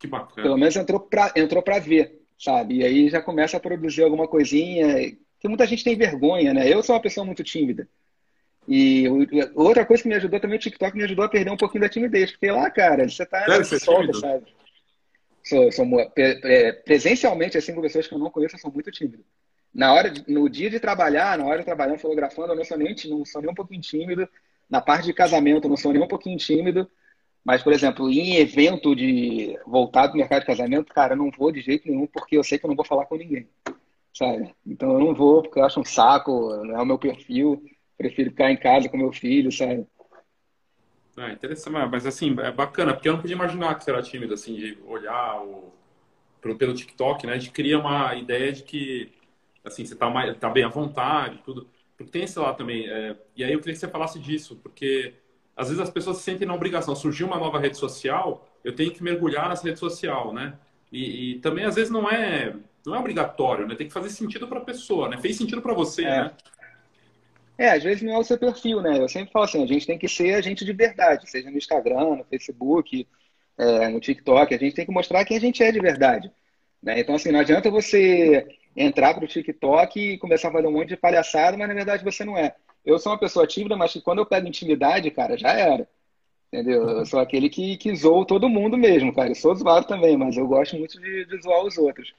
Que 0.00 0.08
bacana. 0.08 0.42
Pelo 0.42 0.58
menos 0.58 0.74
entrou 0.74 0.98
para 0.98 1.32
entrou 1.36 1.62
pra 1.62 1.78
ver, 1.78 2.20
sabe? 2.36 2.78
E 2.78 2.84
aí 2.84 3.08
já 3.08 3.22
começa 3.22 3.56
a 3.56 3.60
produzir 3.60 4.02
alguma 4.02 4.26
coisinha. 4.26 5.16
Que 5.38 5.46
muita 5.46 5.66
gente 5.66 5.84
tem 5.84 5.96
vergonha, 5.96 6.52
né? 6.52 6.68
Eu 6.68 6.82
sou 6.82 6.96
uma 6.96 7.02
pessoa 7.02 7.24
muito 7.24 7.44
tímida. 7.44 7.88
E 8.66 9.04
outra 9.54 9.84
coisa 9.84 10.02
que 10.02 10.08
me 10.08 10.14
ajudou 10.14 10.40
também, 10.40 10.56
o 10.56 10.60
TikTok 10.60 10.96
me 10.96 11.04
ajudou 11.04 11.24
a 11.24 11.28
perder 11.28 11.50
um 11.50 11.56
pouquinho 11.56 11.82
da 11.82 11.88
timidez. 11.88 12.32
Porque 12.32 12.50
lá, 12.50 12.68
cara, 12.70 13.08
você 13.08 13.24
tá 13.24 13.44
Deve 13.44 13.64
ser 13.64 13.78
solta, 13.78 14.12
sabe? 14.14 14.44
Sou, 15.44 15.70
sou, 15.70 15.86
presencialmente, 16.84 17.58
assim, 17.58 17.74
com 17.74 17.82
pessoas 17.82 18.08
que 18.08 18.14
eu 18.14 18.18
não 18.18 18.30
conheço, 18.30 18.56
eu 18.56 18.60
sou 18.60 18.72
muito 18.72 18.90
tímido. 18.90 19.22
Na 19.74 19.92
hora, 19.92 20.10
de, 20.10 20.30
no 20.32 20.48
dia 20.48 20.70
de 20.70 20.78
trabalhar, 20.78 21.36
na 21.36 21.44
hora 21.44 21.58
de 21.58 21.64
trabalhar 21.64 21.98
fotografando, 21.98 22.52
eu 22.52 22.56
não 22.56 22.64
sou 22.64 22.78
nem, 22.78 22.94
não 23.06 23.24
sou 23.24 23.42
nem 23.42 23.50
um 23.50 23.54
pouquinho 23.54 23.80
tímido. 23.80 24.28
Na 24.70 24.80
parte 24.80 25.06
de 25.06 25.12
casamento, 25.12 25.64
eu 25.64 25.70
não 25.70 25.76
sou 25.76 25.92
nem 25.92 26.02
um 26.02 26.08
pouquinho 26.08 26.38
tímido. 26.38 26.88
Mas, 27.44 27.62
por 27.62 27.72
exemplo, 27.72 28.08
em 28.08 28.36
evento 28.36 28.94
de 28.94 29.58
voltado 29.66 30.12
do 30.12 30.18
mercado 30.18 30.40
de 30.40 30.46
casamento, 30.46 30.94
cara, 30.94 31.14
eu 31.14 31.18
não 31.18 31.30
vou 31.30 31.52
de 31.52 31.60
jeito 31.60 31.88
nenhum, 31.88 32.06
porque 32.06 32.36
eu 32.38 32.44
sei 32.44 32.58
que 32.58 32.64
eu 32.64 32.68
não 32.68 32.76
vou 32.76 32.84
falar 32.84 33.06
com 33.06 33.16
ninguém. 33.16 33.48
Sabe? 34.14 34.54
Então 34.64 34.92
eu 34.92 35.00
não 35.00 35.14
vou, 35.14 35.42
porque 35.42 35.58
eu 35.58 35.64
acho 35.64 35.80
um 35.80 35.84
saco, 35.84 36.54
não 36.64 36.76
é 36.76 36.82
o 36.82 36.86
meu 36.86 36.98
perfil. 36.98 37.62
Prefiro 37.98 38.30
ficar 38.30 38.50
em 38.50 38.56
casa 38.56 38.88
com 38.88 38.96
meu 38.96 39.12
filho, 39.12 39.52
sabe? 39.52 39.86
É 41.16 41.32
interessante, 41.32 41.88
mas 41.90 42.06
assim, 42.06 42.34
é 42.40 42.50
bacana, 42.50 42.92
porque 42.92 43.08
eu 43.08 43.12
não 43.12 43.20
podia 43.20 43.36
imaginar 43.36 43.76
que 43.76 43.84
você 43.84 43.90
era 43.90 44.02
tímido, 44.02 44.34
assim, 44.34 44.54
de 44.54 44.78
olhar 44.86 45.40
o... 45.42 45.72
pelo, 46.40 46.56
pelo 46.56 46.74
TikTok, 46.74 47.26
né? 47.26 47.34
A 47.34 47.38
gente 47.38 47.52
cria 47.52 47.78
uma 47.78 48.14
ideia 48.16 48.52
de 48.52 48.64
que, 48.64 49.12
assim, 49.64 49.84
você 49.84 49.96
tá, 49.96 50.10
mais, 50.10 50.36
tá 50.36 50.50
bem 50.50 50.64
à 50.64 50.68
vontade, 50.68 51.40
tudo. 51.44 51.68
Porque 51.96 52.12
tem 52.12 52.24
esse 52.24 52.38
lado 52.38 52.56
também. 52.56 52.88
É... 52.88 53.16
E 53.36 53.42
aí 53.42 53.52
eu 53.52 53.58
queria 53.58 53.74
que 53.74 53.80
você 53.80 53.88
falasse 53.88 54.18
disso, 54.18 54.56
porque 54.62 55.14
às 55.56 55.68
vezes 55.68 55.82
as 55.82 55.90
pessoas 55.90 56.18
se 56.18 56.24
sentem 56.24 56.46
na 56.46 56.54
obrigação. 56.54 56.94
Surgiu 56.94 57.26
uma 57.26 57.38
nova 57.38 57.58
rede 57.58 57.76
social, 57.76 58.48
eu 58.62 58.74
tenho 58.74 58.92
que 58.92 59.02
mergulhar 59.02 59.48
nessa 59.48 59.66
rede 59.66 59.78
social, 59.78 60.32
né? 60.32 60.54
E, 60.92 61.32
e 61.32 61.38
também 61.40 61.64
às 61.64 61.74
vezes 61.74 61.90
não 61.90 62.08
é 62.08 62.54
não 62.84 62.94
é 62.94 62.98
obrigatório, 62.98 63.66
né? 63.66 63.74
Tem 63.74 63.86
que 63.86 63.92
fazer 63.92 64.10
sentido 64.10 64.46
para 64.46 64.58
a 64.58 64.64
pessoa, 64.64 65.08
né? 65.08 65.16
Fez 65.18 65.36
sentido 65.36 65.62
para 65.62 65.72
você, 65.72 66.04
é. 66.04 66.20
né? 66.24 66.32
É, 67.56 67.70
às 67.70 67.82
vezes 67.82 68.02
não 68.02 68.12
é 68.12 68.18
o 68.18 68.24
seu 68.24 68.36
perfil, 68.36 68.82
né? 68.82 68.98
Eu 68.98 69.08
sempre 69.08 69.32
falo 69.32 69.44
assim, 69.44 69.62
a 69.62 69.66
gente 69.66 69.86
tem 69.86 69.96
que 69.96 70.08
ser 70.08 70.34
a 70.34 70.40
gente 70.40 70.64
de 70.64 70.72
verdade, 70.72 71.30
seja 71.30 71.50
no 71.50 71.56
Instagram, 71.56 72.16
no 72.16 72.24
Facebook, 72.24 73.06
é, 73.56 73.88
no 73.88 74.00
TikTok, 74.00 74.52
a 74.52 74.58
gente 74.58 74.74
tem 74.74 74.84
que 74.84 74.92
mostrar 74.92 75.24
quem 75.24 75.36
a 75.36 75.40
gente 75.40 75.62
é 75.62 75.70
de 75.70 75.80
verdade. 75.80 76.30
Né? 76.82 77.00
Então, 77.00 77.14
assim, 77.14 77.30
não 77.30 77.40
adianta 77.40 77.70
você 77.70 78.46
entrar 78.76 79.14
para 79.14 79.24
o 79.24 79.28
TikTok 79.28 80.00
e 80.00 80.18
começar 80.18 80.48
a 80.48 80.52
fazer 80.52 80.66
um 80.66 80.72
monte 80.72 80.88
de 80.88 80.96
palhaçada, 80.96 81.56
mas 81.56 81.68
na 81.68 81.74
verdade 81.74 82.04
você 82.04 82.24
não 82.24 82.36
é. 82.36 82.54
Eu 82.84 82.98
sou 82.98 83.12
uma 83.12 83.18
pessoa 83.18 83.46
tímida, 83.46 83.76
mas 83.76 83.94
quando 84.04 84.18
eu 84.18 84.26
pego 84.26 84.46
intimidade, 84.46 85.10
cara, 85.10 85.38
já 85.38 85.52
era. 85.52 85.88
Entendeu? 86.52 86.88
Eu 86.88 87.06
sou 87.06 87.18
aquele 87.18 87.48
que, 87.48 87.76
que 87.76 87.94
zoou 87.96 88.24
todo 88.24 88.48
mundo 88.48 88.76
mesmo, 88.76 89.12
cara. 89.12 89.30
Eu 89.30 89.34
sou 89.34 89.54
zoado 89.54 89.86
também, 89.86 90.16
mas 90.16 90.36
eu 90.36 90.46
gosto 90.46 90.76
muito 90.76 91.00
de, 91.00 91.24
de 91.24 91.42
zoar 91.42 91.64
os 91.64 91.76
outros. 91.78 92.14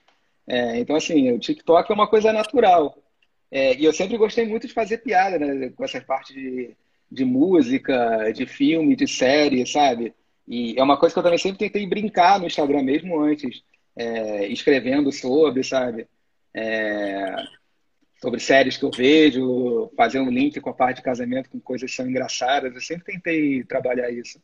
É, 0.48 0.78
então, 0.80 0.96
assim, 0.96 1.32
o 1.32 1.39
TikTok 1.39 1.89
é 1.89 1.96
uma 1.96 2.08
coisa 2.08 2.34
natural. 2.34 2.98
É, 3.52 3.76
e 3.76 3.86
eu 3.86 3.94
sempre 3.94 4.18
gostei 4.18 4.46
muito 4.46 4.68
de 4.68 4.74
fazer 4.74 4.98
piada, 5.00 5.39
né? 5.39 5.70
Com 5.70 5.84
essas 5.84 6.04
partes 6.04 6.36
de, 6.36 6.76
de 7.12 7.24
música, 7.24 8.32
de 8.34 8.46
filme, 8.46 8.96
de 8.96 9.08
série, 9.08 9.65
sabe? 9.65 10.13
E 10.48 10.78
é 10.78 10.84
uma 10.84 10.98
coisa 10.98 11.13
que 11.13 11.20
eu 11.20 11.24
também 11.24 11.39
sempre 11.39 11.60
tentei 11.60 11.88
brincar 11.88 12.39
no 12.39 12.48
Instagram 12.48 12.84
mesmo 12.84 13.20
antes, 13.22 13.63
é, 13.96 14.48
escrevendo 14.48 15.12
sobre, 15.12 15.63
sabe? 15.63 16.08
É, 16.58 17.36
sobre 18.22 18.39
séries 18.39 18.78
que 18.78 18.86
eu 18.86 18.91
vejo, 18.91 19.91
fazer 19.98 20.20
um 20.20 20.30
link 20.30 20.60
com 20.62 20.70
a 20.70 20.74
parte 20.74 20.98
de 20.98 21.04
casamento 21.04 21.50
com 21.50 21.60
coisas 21.60 21.89
que 21.91 21.96
são 21.96 22.10
engraçadas. 22.10 22.74
Eu 22.74 22.82
sempre 22.82 23.04
tentei 23.04 23.63
trabalhar 23.65 24.10
isso. 24.10 24.39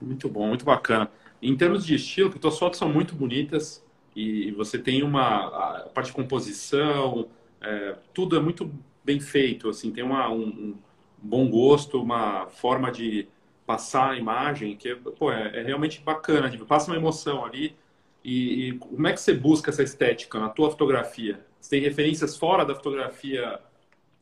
Muito 0.00 0.28
bom, 0.28 0.48
muito 0.48 0.64
bacana. 0.64 1.10
Em 1.40 1.56
termos 1.56 1.84
de 1.84 1.94
estilo, 1.94 2.30
que 2.30 2.38
tuas 2.38 2.58
fotos 2.58 2.78
são 2.78 2.88
muito 2.88 3.14
bonitas 3.14 3.84
e 4.14 4.52
você 4.52 4.78
tem 4.78 5.02
uma 5.02 5.88
parte 5.94 6.08
de 6.08 6.12
composição, 6.12 7.28
é, 7.60 7.96
tudo 8.12 8.36
é 8.36 8.40
muito 8.40 8.70
bem 9.02 9.20
feito, 9.20 9.68
assim, 9.68 9.90
tem 9.90 10.04
uma, 10.04 10.30
um, 10.30 10.46
um, 10.46 10.78
bom 11.18 11.48
gosto, 11.48 12.00
uma 12.00 12.46
forma 12.46 12.92
de 12.92 13.26
passar 13.66 14.10
a 14.10 14.16
imagem 14.16 14.76
que 14.76 14.94
pô, 14.94 15.32
é, 15.32 15.60
é 15.60 15.62
realmente 15.62 16.00
bacana, 16.00 16.50
tipo, 16.50 16.66
passa 16.66 16.90
uma 16.90 16.96
emoção 16.96 17.44
ali. 17.44 17.74
E, 18.24 18.68
e, 18.68 18.78
como 18.78 19.06
é 19.06 19.12
que 19.12 19.20
você 19.20 19.34
busca 19.34 19.70
essa 19.70 19.82
estética 19.82 20.38
na 20.38 20.48
tua 20.48 20.70
fotografia? 20.70 21.44
Você 21.60 21.70
tem 21.70 21.80
referências 21.80 22.36
fora 22.36 22.64
da 22.64 22.74
fotografia 22.74 23.60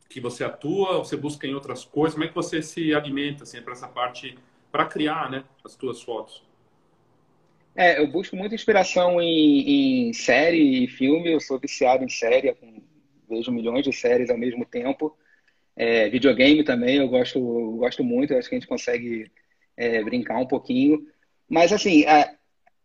que 0.09 0.19
você 0.19 0.43
atua? 0.43 0.97
Ou 0.97 1.05
você 1.05 1.15
busca 1.15 1.47
em 1.47 1.53
outras 1.53 1.85
coisas? 1.85 2.13
Como 2.13 2.25
é 2.25 2.27
que 2.27 2.35
você 2.35 2.61
se 2.61 2.93
alimenta 2.93 3.43
assim, 3.43 3.61
para 3.61 3.71
essa 3.71 3.87
parte, 3.87 4.37
para 4.69 4.85
criar 4.85 5.31
né, 5.31 5.45
as 5.63 5.75
tuas 5.75 6.01
fotos? 6.01 6.43
É, 7.75 7.99
eu 7.99 8.07
busco 8.07 8.35
muita 8.35 8.53
inspiração 8.53 9.21
em, 9.21 10.09
em 10.09 10.13
série 10.13 10.83
e 10.83 10.87
filme. 10.87 11.31
Eu 11.31 11.39
sou 11.39 11.57
viciado 11.57 12.03
em 12.03 12.09
série, 12.09 12.55
vejo 13.29 13.51
milhões 13.51 13.83
de 13.83 13.93
séries 13.93 14.29
ao 14.29 14.37
mesmo 14.37 14.65
tempo. 14.65 15.17
É, 15.75 16.09
videogame 16.09 16.63
também, 16.63 16.97
eu 16.97 17.07
gosto, 17.07 17.39
gosto 17.77 18.03
muito, 18.03 18.35
acho 18.35 18.47
que 18.47 18.55
a 18.55 18.59
gente 18.59 18.67
consegue 18.67 19.31
é, 19.75 20.03
brincar 20.03 20.37
um 20.37 20.45
pouquinho. 20.45 21.07
Mas, 21.49 21.73
assim, 21.73 22.05
a, 22.05 22.35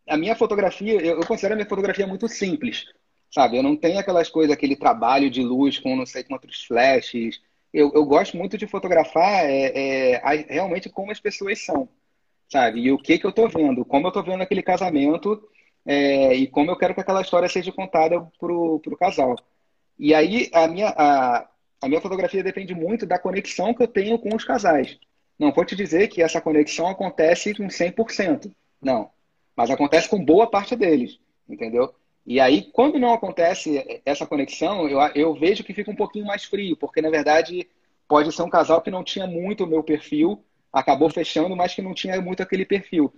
a 0.09 0.17
minha 0.17 0.35
fotografia, 0.35 0.95
eu, 0.95 1.21
eu, 1.21 1.27
considero 1.27 1.55
a 1.55 1.57
minha 1.57 1.69
fotografia 1.69 2.07
muito 2.07 2.29
simples, 2.29 2.87
sabe? 3.31 3.57
Eu 3.57 3.63
não 3.63 3.77
tenho 3.77 3.99
aquelas 3.99 4.29
coisas, 4.29 4.53
aquele 4.53 4.77
trabalho 4.77 5.31
de 5.31 5.43
luz 5.43 5.79
com 5.79 5.97
não 5.97 6.07
sei 6.07 6.25
quantos 6.25 6.65
flashes. 6.65 7.41
Eu, 7.73 7.93
eu 7.95 8.05
gosto 8.05 8.37
muito 8.37 8.57
de 8.57 8.67
fotografar 8.67 9.45
é, 9.45 10.13
é 10.15 10.47
realmente 10.49 10.89
como 10.89 11.13
as 11.13 11.21
pessoas 11.21 11.65
são, 11.65 11.89
sabe? 12.51 12.81
E 12.81 12.93
o 12.93 12.99
que, 12.99 13.19
que 13.19 13.27
eu 13.27 13.31
estou 13.31 13.49
vendo, 13.49 13.85
como 13.85 14.07
eu 14.07 14.09
estou 14.09 14.23
vendo 14.25 14.43
aquele 14.43 14.63
casamento 14.63 15.41
é, 15.87 16.35
e 16.35 16.47
como 16.47 16.71
eu 16.71 16.77
quero 16.77 16.95
que 16.95 17.01
aquela 17.01 17.23
história 17.23 17.49
seja 17.49 17.73
contada 17.73 18.21
para 18.39 18.53
o 18.53 18.97
casal. 18.99 19.37
E 19.99 20.15
aí 20.15 20.51
a 20.53 20.69
minha, 20.69 20.89
a, 20.97 21.49
a 21.83 21.89
minha 21.89 22.01
fotografia 22.01 22.43
depende 22.43 22.75
muito 22.75 23.07
da 23.07 23.19
conexão 23.19 23.75
que 23.75 23.83
eu 23.83 23.89
tenho 23.89 24.19
com 24.19 24.35
os 24.35 24.45
casais. 24.45 24.99
Não 25.39 25.53
vou 25.53 25.65
te 25.65 25.77
dizer 25.77 26.09
que 26.09 26.23
essa 26.23 26.41
conexão 26.41 26.89
acontece 26.89 27.55
com 27.55 27.69
100%. 27.69 28.53
Não. 28.81 29.11
Mas 29.59 29.71
acontece 29.71 30.09
com 30.09 30.25
boa 30.25 30.47
parte 30.47 30.77
deles, 30.77 31.19
entendeu? 31.49 31.93
E 32.25 32.39
aí, 32.39 32.71
quando 32.73 32.97
não 32.97 33.13
acontece 33.13 34.01
essa 34.07 34.25
conexão, 34.25 34.89
eu, 34.89 35.01
eu 35.17 35.35
vejo 35.35 35.65
que 35.65 35.75
fica 35.75 35.91
um 35.91 35.97
pouquinho 35.97 36.25
mais 36.25 36.45
frio, 36.45 36.77
porque 36.77 37.03
na 37.03 37.11
verdade 37.11 37.69
pode 38.07 38.31
ser 38.31 38.43
um 38.43 38.49
casal 38.49 38.81
que 38.81 38.89
não 38.89 39.03
tinha 39.03 39.27
muito 39.27 39.65
o 39.65 39.67
meu 39.67 39.83
perfil, 39.83 40.45
acabou 40.73 41.11
fechando, 41.11 41.57
mas 41.57 41.75
que 41.75 41.83
não 41.83 41.93
tinha 41.93 42.21
muito 42.21 42.41
aquele 42.41 42.65
perfil. 42.65 43.13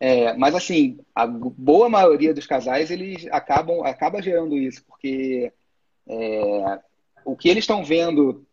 É, 0.00 0.32
mas 0.32 0.54
assim, 0.54 0.98
a 1.14 1.26
boa 1.26 1.90
maioria 1.90 2.32
dos 2.32 2.46
casais 2.46 2.90
eles 2.90 3.26
acabam 3.30 3.84
acaba 3.84 4.22
gerando 4.22 4.56
isso, 4.56 4.82
porque 4.86 5.52
é, 6.08 6.80
o 7.26 7.36
que 7.36 7.50
eles 7.50 7.64
estão 7.64 7.84
vendo 7.84 8.46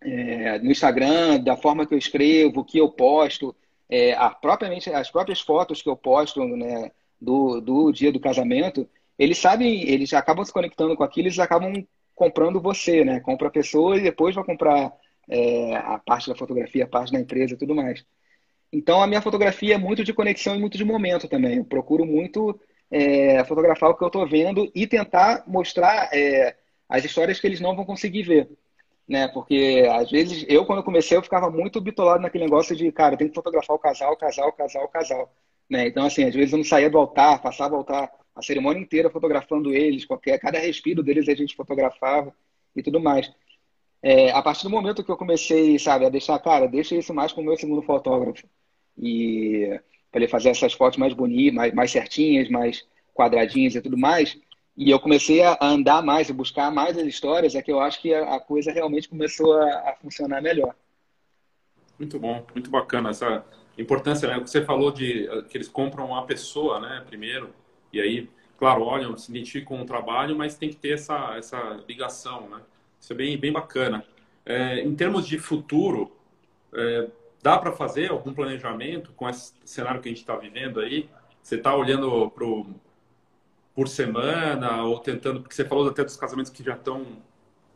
é, 0.00 0.58
no 0.58 0.72
Instagram, 0.72 1.38
da 1.38 1.56
forma 1.56 1.86
que 1.86 1.94
eu 1.94 1.98
escrevo, 1.98 2.58
o 2.58 2.64
que 2.64 2.78
eu 2.78 2.90
posto, 2.90 3.54
é, 3.92 4.14
a, 4.14 4.30
propriamente, 4.30 4.88
as 4.88 5.10
próprias 5.10 5.42
fotos 5.42 5.82
que 5.82 5.88
eu 5.88 5.94
posto 5.94 6.42
né, 6.46 6.90
do, 7.20 7.60
do 7.60 7.92
dia 7.92 8.10
do 8.10 8.18
casamento, 8.18 8.88
eles 9.18 9.36
sabem, 9.36 9.86
eles 9.86 10.14
acabam 10.14 10.42
se 10.42 10.50
conectando 10.50 10.96
com 10.96 11.04
aquilo, 11.04 11.28
eles 11.28 11.38
acabam 11.38 11.86
comprando 12.14 12.58
você, 12.58 13.04
né? 13.04 13.20
Compra 13.20 13.48
a 13.48 13.50
pessoa 13.50 13.98
e 13.98 14.00
depois 14.00 14.34
vai 14.34 14.44
comprar 14.44 14.90
é, 15.28 15.76
a 15.76 15.98
parte 15.98 16.26
da 16.30 16.34
fotografia, 16.34 16.84
a 16.84 16.88
parte 16.88 17.12
da 17.12 17.20
empresa 17.20 17.52
e 17.52 17.58
tudo 17.58 17.74
mais. 17.74 18.02
Então, 18.72 19.02
a 19.02 19.06
minha 19.06 19.20
fotografia 19.20 19.74
é 19.74 19.78
muito 19.78 20.02
de 20.02 20.14
conexão 20.14 20.56
e 20.56 20.58
muito 20.58 20.78
de 20.78 20.86
momento 20.86 21.28
também. 21.28 21.58
Eu 21.58 21.64
procuro 21.66 22.06
muito 22.06 22.58
é, 22.90 23.44
fotografar 23.44 23.90
o 23.90 23.94
que 23.94 24.02
eu 24.02 24.06
estou 24.06 24.26
vendo 24.26 24.72
e 24.74 24.86
tentar 24.86 25.44
mostrar 25.46 26.08
é, 26.14 26.56
as 26.88 27.04
histórias 27.04 27.38
que 27.38 27.46
eles 27.46 27.60
não 27.60 27.76
vão 27.76 27.84
conseguir 27.84 28.22
ver. 28.22 28.48
Né? 29.08 29.28
Porque 29.28 29.88
às 29.92 30.10
vezes 30.10 30.44
eu, 30.48 30.64
quando 30.64 30.82
comecei, 30.82 31.16
eu 31.16 31.22
ficava 31.22 31.50
muito 31.50 31.80
bitolado 31.80 32.22
naquele 32.22 32.44
negócio 32.44 32.74
de, 32.74 32.90
cara, 32.92 33.16
tem 33.16 33.28
que 33.28 33.34
fotografar 33.34 33.76
o 33.76 33.78
casal, 33.78 34.16
casal, 34.16 34.52
casal, 34.52 34.88
casal. 34.88 35.34
Né? 35.68 35.86
Então, 35.88 36.06
assim, 36.06 36.24
às 36.24 36.34
vezes 36.34 36.52
eu 36.52 36.58
não 36.58 36.64
saía 36.64 36.90
do 36.90 36.98
altar, 36.98 37.42
passava 37.42 37.74
o 37.74 37.78
altar 37.78 38.10
a 38.34 38.42
cerimônia 38.42 38.80
inteira 38.80 39.10
fotografando 39.10 39.72
eles, 39.72 40.04
qualquer, 40.04 40.38
cada 40.38 40.58
respiro 40.58 41.02
deles 41.02 41.28
a 41.28 41.34
gente 41.34 41.54
fotografava 41.54 42.34
e 42.74 42.82
tudo 42.82 43.00
mais. 43.00 43.30
É, 44.02 44.30
a 44.32 44.42
partir 44.42 44.64
do 44.64 44.70
momento 44.70 45.04
que 45.04 45.10
eu 45.10 45.16
comecei, 45.16 45.78
sabe, 45.78 46.06
a 46.06 46.08
deixar, 46.08 46.38
cara, 46.40 46.66
deixa 46.66 46.94
isso 46.96 47.14
mais 47.14 47.32
com 47.32 47.40
o 47.40 47.44
meu 47.44 47.56
segundo 47.56 47.82
fotógrafo. 47.82 48.46
E 48.98 49.80
para 50.10 50.20
ele 50.20 50.28
fazer 50.28 50.50
essas 50.50 50.72
fotos 50.72 50.98
mais 50.98 51.14
bonitas, 51.14 51.54
mais, 51.54 51.74
mais 51.74 51.90
certinhas, 51.90 52.48
mais 52.48 52.86
quadradinhas 53.14 53.74
e 53.74 53.80
tudo 53.80 53.96
mais, 53.96 54.38
e 54.76 54.90
eu 54.90 54.98
comecei 54.98 55.42
a 55.42 55.58
andar 55.60 56.02
mais, 56.02 56.30
a 56.30 56.34
buscar 56.34 56.70
mais 56.70 56.96
as 56.96 57.06
histórias, 57.06 57.54
é 57.54 57.62
que 57.62 57.70
eu 57.70 57.80
acho 57.80 58.00
que 58.00 58.14
a, 58.14 58.40
coisa 58.40 58.72
realmente 58.72 59.08
começou 59.08 59.52
a, 59.54 59.90
a, 59.90 59.96
funcionar 60.00 60.40
melhor. 60.40 60.74
Muito 61.98 62.18
bom, 62.18 62.44
muito 62.54 62.70
bacana 62.70 63.10
essa 63.10 63.44
importância, 63.76 64.28
né? 64.28 64.38
O 64.38 64.42
que 64.42 64.50
você 64.50 64.64
falou 64.64 64.90
de 64.90 65.28
que 65.50 65.56
eles 65.56 65.68
compram 65.68 66.14
a 66.14 66.22
pessoa, 66.22 66.80
né, 66.80 67.02
primeiro, 67.06 67.54
e 67.92 68.00
aí, 68.00 68.30
claro, 68.58 68.82
olham, 68.82 69.16
se 69.16 69.30
identificam 69.30 69.76
com 69.76 69.82
o 69.82 69.86
trabalho, 69.86 70.36
mas 70.36 70.56
tem 70.56 70.70
que 70.70 70.76
ter 70.76 70.94
essa, 70.94 71.36
essa 71.36 71.80
ligação, 71.86 72.48
né? 72.48 72.60
Isso 72.98 73.12
é 73.12 73.16
bem, 73.16 73.36
bem 73.36 73.52
bacana. 73.52 74.04
É, 74.46 74.80
em 74.80 74.94
termos 74.94 75.26
de 75.26 75.38
futuro, 75.38 76.16
é, 76.72 77.08
dá 77.42 77.58
para 77.58 77.72
fazer 77.72 78.10
algum 78.10 78.32
planejamento 78.32 79.12
com 79.12 79.28
esse 79.28 79.52
cenário 79.64 80.00
que 80.00 80.08
a 80.08 80.12
gente 80.12 80.20
está 80.20 80.36
vivendo 80.36 80.80
aí? 80.80 81.10
Você 81.42 81.56
está 81.56 81.74
olhando 81.74 82.30
para 82.30 82.46
por 83.74 83.88
semana, 83.88 84.82
ou 84.82 84.98
tentando, 84.98 85.40
porque 85.40 85.54
você 85.54 85.64
falou 85.64 85.88
até 85.88 86.04
dos 86.04 86.16
casamentos 86.16 86.50
que 86.50 86.62
já 86.62 86.74
estão 86.74 87.06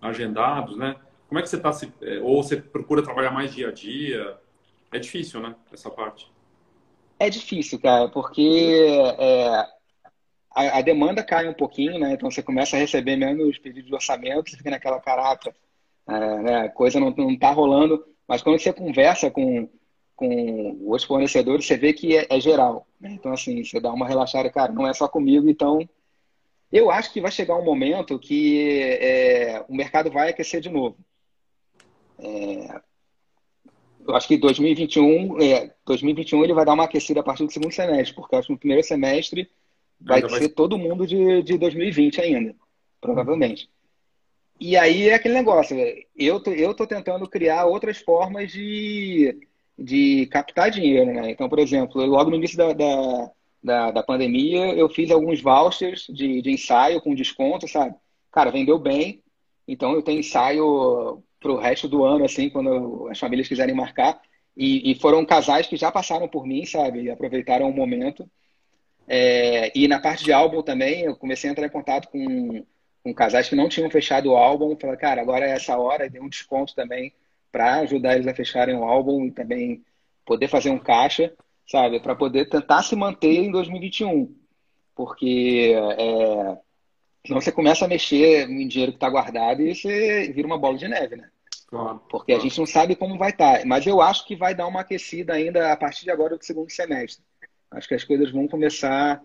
agendados, 0.00 0.76
né? 0.76 0.96
Como 1.28 1.38
é 1.38 1.42
que 1.42 1.48
você 1.48 1.56
está 1.56 1.72
se... 1.72 1.92
É, 2.02 2.20
ou 2.20 2.42
você 2.42 2.56
procura 2.56 3.02
trabalhar 3.02 3.30
mais 3.30 3.54
dia 3.54 3.68
a 3.68 3.72
dia? 3.72 4.38
É 4.92 4.98
difícil, 4.98 5.40
né? 5.40 5.54
Essa 5.72 5.90
parte. 5.90 6.30
É 7.18 7.30
difícil, 7.30 7.80
cara, 7.80 8.08
porque 8.08 8.78
é, 9.18 9.48
a, 10.54 10.78
a, 10.78 10.82
demanda 10.82 11.24
cai 11.24 11.48
um 11.48 11.54
pouquinho, 11.54 11.98
né? 11.98 12.12
Então 12.12 12.30
você 12.30 12.42
começa 12.42 12.76
a 12.76 12.78
receber 12.78 13.16
menos 13.16 13.58
pedidos 13.58 13.88
de 13.88 13.94
orçamento, 13.94 14.50
você 14.50 14.56
fica 14.56 14.70
naquela 14.70 15.00
caraca, 15.00 15.54
é, 16.08 16.42
né? 16.42 16.56
a 16.66 16.68
coisa 16.68 17.00
não, 17.00 17.10
não 17.10 17.38
tá 17.38 17.50
rolando. 17.50 18.04
Mas 18.28 18.42
quando 18.42 18.58
você 18.58 18.72
conversa 18.72 19.30
com, 19.30 19.68
com 20.16 20.78
os 20.90 21.04
fornecedores, 21.04 21.66
você 21.66 21.76
vê 21.76 21.92
que 21.92 22.16
é, 22.16 22.26
é 22.30 22.40
geral. 22.40 22.86
Né? 22.98 23.12
Então, 23.12 23.32
assim, 23.32 23.62
você 23.62 23.78
dá 23.78 23.92
uma 23.92 24.08
relaxada, 24.08 24.50
cara, 24.50 24.72
não 24.72 24.86
é 24.86 24.94
só 24.94 25.06
comigo, 25.06 25.48
então 25.48 25.86
eu 26.72 26.90
acho 26.90 27.12
que 27.12 27.20
vai 27.20 27.30
chegar 27.30 27.56
um 27.56 27.64
momento 27.64 28.18
que 28.18 28.80
é, 29.00 29.64
o 29.68 29.74
mercado 29.74 30.10
vai 30.10 30.30
aquecer 30.30 30.60
de 30.60 30.70
novo. 30.70 30.96
É, 32.18 32.80
eu 34.06 34.16
acho 34.16 34.26
que 34.26 34.36
2021, 34.36 35.40
é, 35.40 35.74
2021 35.84 36.44
ele 36.44 36.54
vai 36.54 36.64
dar 36.64 36.74
uma 36.74 36.84
aquecida 36.84 37.20
a 37.20 37.22
partir 37.22 37.44
do 37.44 37.52
segundo 37.52 37.72
semestre, 37.72 38.14
porque 38.14 38.34
acho 38.36 38.46
que 38.46 38.52
no 38.52 38.58
primeiro 38.58 38.82
semestre 38.82 39.50
vai 40.00 40.20
ser 40.22 40.28
vai... 40.28 40.48
todo 40.48 40.78
mundo 40.78 41.06
de, 41.06 41.42
de 41.42 41.58
2020 41.58 42.20
ainda, 42.20 42.54
provavelmente. 43.00 43.68
E 44.58 44.76
aí 44.76 45.10
é 45.10 45.14
aquele 45.14 45.34
negócio, 45.34 45.76
eu 46.16 46.40
tô, 46.40 46.50
eu 46.50 46.72
tô 46.72 46.86
tentando 46.86 47.28
criar 47.28 47.66
outras 47.66 47.98
formas 47.98 48.50
de, 48.50 49.45
de 49.78 50.26
captar 50.26 50.70
dinheiro, 50.70 51.12
né? 51.12 51.30
Então, 51.30 51.48
por 51.48 51.58
exemplo, 51.58 52.04
logo 52.04 52.30
no 52.30 52.36
início 52.36 52.56
da, 52.56 52.72
da, 52.72 53.30
da, 53.62 53.90
da 53.90 54.02
pandemia, 54.02 54.74
eu 54.74 54.88
fiz 54.88 55.10
alguns 55.10 55.40
vouchers 55.40 56.06
de, 56.08 56.40
de 56.40 56.50
ensaio 56.50 57.00
com 57.00 57.14
desconto, 57.14 57.68
sabe? 57.68 57.94
Cara, 58.32 58.50
vendeu 58.50 58.78
bem, 58.78 59.22
então 59.68 59.92
eu 59.92 60.02
tenho 60.02 60.20
ensaio 60.20 61.22
para 61.40 61.52
o 61.52 61.58
resto 61.58 61.88
do 61.88 62.04
ano, 62.04 62.24
assim, 62.24 62.48
quando 62.48 63.08
as 63.10 63.18
famílias 63.18 63.48
quiserem 63.48 63.74
marcar. 63.74 64.20
E, 64.56 64.90
e, 64.90 64.94
foram 64.94 65.24
casais 65.24 65.66
que 65.66 65.76
já 65.76 65.92
passaram 65.92 66.26
por 66.26 66.46
mim, 66.46 66.64
sabe? 66.64 67.02
E 67.02 67.10
aproveitaram 67.10 67.68
o 67.68 67.74
momento. 67.74 68.28
É, 69.06 69.70
e 69.78 69.86
na 69.86 70.00
parte 70.00 70.24
de 70.24 70.32
álbum 70.32 70.62
também, 70.62 71.02
eu 71.02 71.14
comecei 71.14 71.50
a 71.50 71.52
entrar 71.52 71.66
em 71.66 71.70
contato 71.70 72.08
com, 72.08 72.64
com 73.04 73.14
casais 73.14 73.48
que 73.48 73.54
não 73.54 73.68
tinham 73.68 73.90
fechado 73.90 74.30
o 74.32 74.36
álbum. 74.36 74.74
Falei, 74.80 74.96
cara, 74.96 75.20
agora 75.20 75.46
é 75.46 75.50
essa 75.50 75.76
hora. 75.76 76.06
E 76.06 76.10
dei 76.10 76.20
um 76.20 76.28
desconto 76.28 76.74
também 76.74 77.12
para 77.56 77.76
ajudar 77.76 78.16
eles 78.16 78.26
a 78.26 78.34
fecharem 78.34 78.76
o 78.76 78.84
álbum 78.84 79.24
e 79.24 79.30
também 79.30 79.82
poder 80.26 80.46
fazer 80.46 80.68
um 80.68 80.78
caixa, 80.78 81.32
sabe? 81.66 82.00
Para 82.00 82.14
poder 82.14 82.50
tentar 82.50 82.82
se 82.82 82.94
manter 82.94 83.32
em 83.32 83.50
2021. 83.50 84.30
Porque 84.94 85.74
é, 85.74 86.58
Senão 87.26 87.40
você 87.40 87.50
começa 87.50 87.86
a 87.86 87.88
mexer 87.88 88.46
em 88.46 88.68
dinheiro 88.68 88.92
que 88.92 88.98
está 88.98 89.08
guardado 89.08 89.62
e 89.62 89.74
você 89.74 90.30
vira 90.34 90.46
uma 90.46 90.58
bola 90.58 90.76
de 90.76 90.86
neve, 90.86 91.16
né? 91.16 91.30
Claro, 91.66 92.02
Porque 92.10 92.32
claro. 92.32 92.42
a 92.42 92.44
gente 92.44 92.58
não 92.58 92.66
sabe 92.66 92.94
como 92.94 93.16
vai 93.16 93.30
estar. 93.30 93.60
Tá. 93.60 93.64
Mas 93.64 93.86
eu 93.86 94.02
acho 94.02 94.26
que 94.26 94.36
vai 94.36 94.54
dar 94.54 94.66
uma 94.66 94.82
aquecida 94.82 95.32
ainda 95.32 95.72
a 95.72 95.76
partir 95.78 96.04
de 96.04 96.10
agora 96.10 96.36
do 96.36 96.44
segundo 96.44 96.70
semestre. 96.70 97.24
Acho 97.70 97.88
que 97.88 97.94
as 97.94 98.04
coisas 98.04 98.30
vão 98.30 98.46
começar 98.46 99.22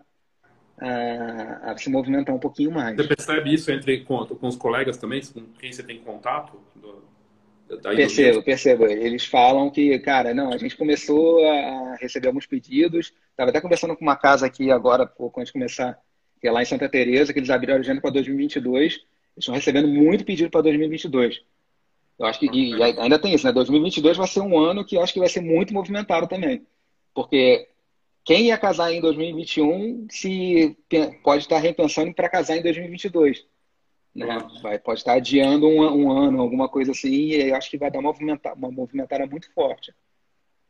a, 0.80 1.72
a 1.72 1.78
se 1.78 1.90
movimentar 1.90 2.34
um 2.34 2.40
pouquinho 2.40 2.72
mais. 2.72 2.96
Você 2.96 3.04
percebe 3.04 3.54
isso 3.54 3.70
entre 3.72 4.06
com, 4.06 4.26
com 4.26 4.48
os 4.48 4.56
colegas 4.56 4.98
também, 4.98 5.22
com 5.22 5.44
quem 5.60 5.74
você 5.74 5.84
tem 5.84 6.00
contato? 6.00 6.58
Do, 6.76 7.11
percebo, 7.78 8.44
percebo. 8.44 8.86
Eles 8.86 9.26
falam 9.26 9.70
que, 9.70 9.98
cara, 10.00 10.34
não, 10.34 10.52
a 10.52 10.58
gente 10.58 10.76
começou 10.76 11.46
a 11.46 11.96
receber 11.96 12.28
alguns 12.28 12.46
pedidos. 12.46 13.14
Estava 13.30 13.50
até 13.50 13.62
conversando 13.62 13.96
com 13.96 14.04
uma 14.04 14.16
casa 14.16 14.46
aqui 14.46 14.72
agora, 14.72 15.06
pouco 15.06 15.40
antes 15.40 15.50
de 15.50 15.54
começar 15.54 16.00
que 16.42 16.48
é 16.48 16.52
lá 16.52 16.64
em 16.64 16.66
Santa 16.66 16.90
Teresa, 16.90 17.32
que 17.32 17.40
eles 17.40 17.52
abriram 17.52 17.76
a 17.76 17.78
agenda 17.78 18.02
para 18.02 18.10
2022. 18.10 18.94
Eles 18.94 19.04
estão 19.38 19.54
recebendo 19.54 19.88
muito 19.88 20.26
pedido 20.26 20.50
para 20.50 20.62
2022. 20.62 21.42
Eu 22.18 22.26
acho 22.26 22.40
que 22.40 22.48
e 22.48 22.82
ainda 22.82 23.20
tem 23.20 23.34
isso, 23.34 23.46
né? 23.46 23.54
2022 23.54 24.18
vai 24.18 24.28
ser 24.28 24.42
um 24.42 24.58
ano 24.58 24.84
que 24.84 24.98
eu 24.98 25.02
acho 25.04 25.14
que 25.14 25.20
vai 25.20 25.30
ser 25.30 25.42
muito 25.42 25.74
movimentado 25.74 26.28
também. 26.28 26.66
Porque 27.14 27.68
quem 28.24 28.48
ia 28.48 28.58
casar 28.58 28.92
em 28.92 29.02
2021 29.02 30.08
se 30.10 30.76
pode 31.24 31.44
estar 31.44 31.60
repensando 31.60 32.14
para 32.14 32.30
casar 32.30 32.58
em 32.58 32.64
2022. 32.64 33.46
Né? 34.14 34.28
Vai, 34.62 34.78
pode 34.78 35.00
estar 35.00 35.14
adiando 35.14 35.68
um, 35.68 35.82
um, 35.82 36.12
ano, 36.12 36.42
alguma 36.42 36.68
coisa 36.68 36.92
assim, 36.92 37.28
e 37.28 37.54
acho 37.54 37.70
que 37.70 37.78
vai 37.78 37.90
dar 37.90 38.00
uma 38.00 38.10
movimentada, 38.12 38.56
uma 38.56 38.72
movimentada 38.72 39.26
muito 39.26 39.52
forte. 39.54 39.94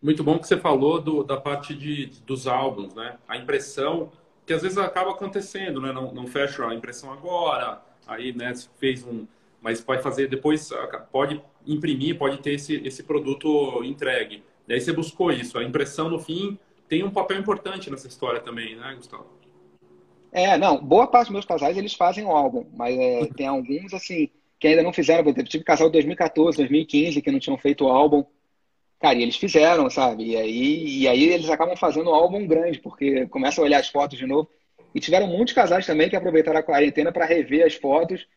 Muito 0.02 0.24
bom 0.24 0.38
que 0.38 0.48
você 0.48 0.58
falou 0.58 1.02
do, 1.02 1.24
da 1.24 1.38
parte 1.38 1.76
de, 1.76 2.08
dos 2.26 2.48
álbuns, 2.48 2.94
né? 2.94 3.18
A 3.28 3.38
impressão 3.38 4.12
que 4.46 4.54
às 4.54 4.62
vezes 4.62 4.78
acaba 4.78 5.12
acontecendo, 5.12 5.80
né? 5.80 5.92
Não, 5.92 6.14
não 6.14 6.28
fecha 6.28 6.66
a 6.68 6.74
impressão 6.74 7.12
agora, 7.12 7.82
aí, 8.08 8.34
né, 8.34 8.54
fez 8.80 9.04
um, 9.06 9.26
mas 9.62 9.80
pode 9.82 10.02
fazer 10.02 10.28
depois, 10.28 10.70
pode 11.12 11.42
imprimir, 11.66 12.18
pode 12.18 12.39
ter 12.39 12.54
esse, 12.54 12.76
esse 12.86 13.04
produto 13.04 13.84
entregue. 13.84 14.44
Daí 14.68 14.80
você 14.82 14.92
buscou 14.92 15.32
isso. 15.32 15.58
A 15.58 15.64
impressão 15.64 16.10
no 16.10 16.20
fim 16.20 16.58
tem 16.88 17.04
um 17.04 17.12
papel 17.12 17.39
importante 17.39 17.89
nessa 17.89 18.08
história 18.08 18.39
também, 18.39 18.76
né, 18.76 18.94
Gustavo? 18.96 19.41
É, 20.32 20.57
não, 20.57 20.77
boa 20.77 21.07
parte 21.07 21.27
dos 21.27 21.34
meus 21.34 21.45
casais 21.45 21.77
eles 21.77 21.93
fazem 21.93 22.23
o 22.23 22.32
álbum, 22.32 22.65
mas 22.73 22.97
é, 22.97 23.25
tem 23.36 23.47
alguns 23.47 23.93
assim 23.93 24.29
que 24.59 24.67
ainda 24.67 24.84
não 24.84 24.93
fizeram. 24.93 25.27
Eu 25.27 25.43
tive 25.43 25.63
casal 25.63 25.88
de 25.88 25.93
2014, 25.93 26.57
2015 26.57 27.21
que 27.21 27.32
não 27.32 27.39
tinham 27.39 27.57
feito 27.57 27.86
o 27.86 27.89
álbum. 27.89 28.23
Cara, 28.99 29.17
e 29.17 29.23
eles 29.23 29.36
fizeram, 29.36 29.89
sabe? 29.89 30.25
E 30.25 30.38
aí, 30.38 30.99
e 30.99 31.07
aí 31.07 31.23
eles 31.23 31.49
acabam 31.49 31.75
fazendo 31.75 32.11
um 32.11 32.13
álbum 32.13 32.45
grande, 32.45 32.79
porque 32.79 33.25
começam 33.27 33.63
a 33.63 33.67
olhar 33.67 33.79
as 33.79 33.89
fotos 33.89 34.17
de 34.17 34.27
novo. 34.27 34.47
E 34.93 34.99
tiveram 34.99 35.25
muitos 35.27 35.53
casais 35.53 35.86
também 35.86 36.09
que 36.09 36.15
aproveitaram 36.15 36.59
a 36.59 36.63
quarentena 36.63 37.11
para 37.11 37.25
rever 37.25 37.65
as 37.65 37.73
fotos, 37.73 38.27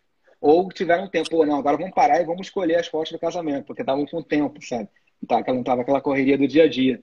ou 0.41 0.69
tiveram 0.71 1.09
tempo, 1.09 1.29
Pô, 1.29 1.45
não, 1.45 1.59
agora 1.59 1.77
vamos 1.77 1.93
parar 1.95 2.21
e 2.21 2.25
vamos 2.25 2.47
escolher 2.47 2.77
as 2.77 2.87
fotos 2.87 3.13
do 3.13 3.19
casamento, 3.19 3.67
porque 3.67 3.83
estavam 3.83 4.07
com 4.07 4.23
tempo, 4.23 4.65
sabe? 4.65 4.89
Tá, 5.29 5.43
não 5.49 5.61
estava 5.61 5.83
aquela 5.83 6.01
correria 6.01 6.39
do 6.39 6.49
dia 6.49 6.65
a 6.65 6.69
dia. 6.69 7.03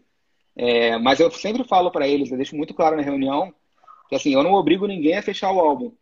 É, 0.56 0.98
mas 0.98 1.20
eu 1.20 1.30
sempre 1.32 1.64
falo 1.64 1.92
para 1.92 2.08
eles, 2.08 2.32
eu 2.32 2.38
deixo 2.38 2.56
muito 2.56 2.74
claro 2.74 2.96
na 2.96 3.02
reunião, 3.02 3.54
que 4.12 4.16
assim, 4.16 4.34
eu 4.34 4.44
não 4.44 4.52
obrigo 4.56 4.86
ninguém 4.86 5.18
a 5.18 5.22
fechar 5.22 5.54
o 5.54 5.60
álbum. 5.62 5.94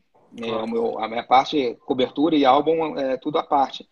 É, 0.42 0.66
meu, 0.66 0.98
a 0.98 1.08
minha 1.08 1.22
parte, 1.22 1.78
cobertura 1.86 2.36
e 2.36 2.44
álbum, 2.44 2.98
é 2.98 3.18
tudo 3.18 3.38
à 3.38 3.44
parte. 3.44 3.88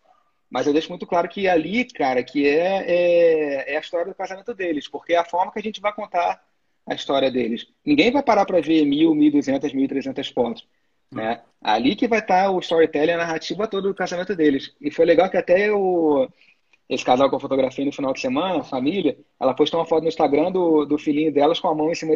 Mas 0.50 0.66
eu 0.66 0.74
deixo 0.74 0.90
muito 0.90 1.06
claro 1.06 1.30
que 1.30 1.48
ali, 1.48 1.86
cara, 1.86 2.24
que 2.24 2.48
é, 2.48 2.84
é, 2.88 3.74
é, 3.74 3.78
a 3.78 3.80
história 3.80 4.08
do 4.08 4.16
casamento 4.16 4.56
deles, 4.56 4.88
porque 4.88 5.14
é 5.14 5.18
a 5.18 5.24
forma 5.24 5.52
que 5.52 5.60
a 5.60 5.62
gente 5.62 5.80
vai 5.80 5.94
contar 5.94 6.44
a 6.88 6.96
história 6.96 7.30
deles. 7.30 7.68
Ninguém 7.86 8.10
vai 8.10 8.24
parar 8.24 8.44
para 8.48 8.60
ver 8.60 8.86
mil, 8.86 9.14
mil 9.14 9.32
duzentas, 9.32 9.72
mil 9.72 9.88
trezentas 9.88 10.30
fotos. 10.30 10.68
Né? 11.12 11.40
Ali 11.62 11.96
que 11.96 12.08
vai 12.08 12.18
estar 12.18 12.46
tá 12.46 12.50
o 12.50 12.58
storytelling, 12.58 13.12
a 13.12 13.18
narrativa 13.18 13.68
toda 13.68 13.88
do 13.88 13.94
casamento 13.94 14.36
deles. 14.36 14.74
E 14.82 14.90
foi 14.90 15.06
legal 15.06 15.30
que 15.30 15.38
até 15.38 15.72
o, 15.72 16.28
esse 16.90 17.06
casal 17.06 17.30
que 17.30 17.36
eu 17.36 17.40
fotografei 17.40 17.86
no 17.86 17.92
final 17.92 18.14
de 18.14 18.20
semana, 18.20 18.62
a 18.62 18.64
família, 18.64 19.16
ela 19.40 19.54
postou 19.54 19.80
uma 19.80 19.86
foto 19.86 20.02
no 20.02 20.10
Instagram 20.10 20.52
do, 20.52 20.86
do 20.86 20.98
filhinho 20.98 21.32
delas 21.32 21.60
com 21.60 21.68
a 21.68 21.76
mão 21.76 21.92
em 21.92 21.96
cima 21.96 22.16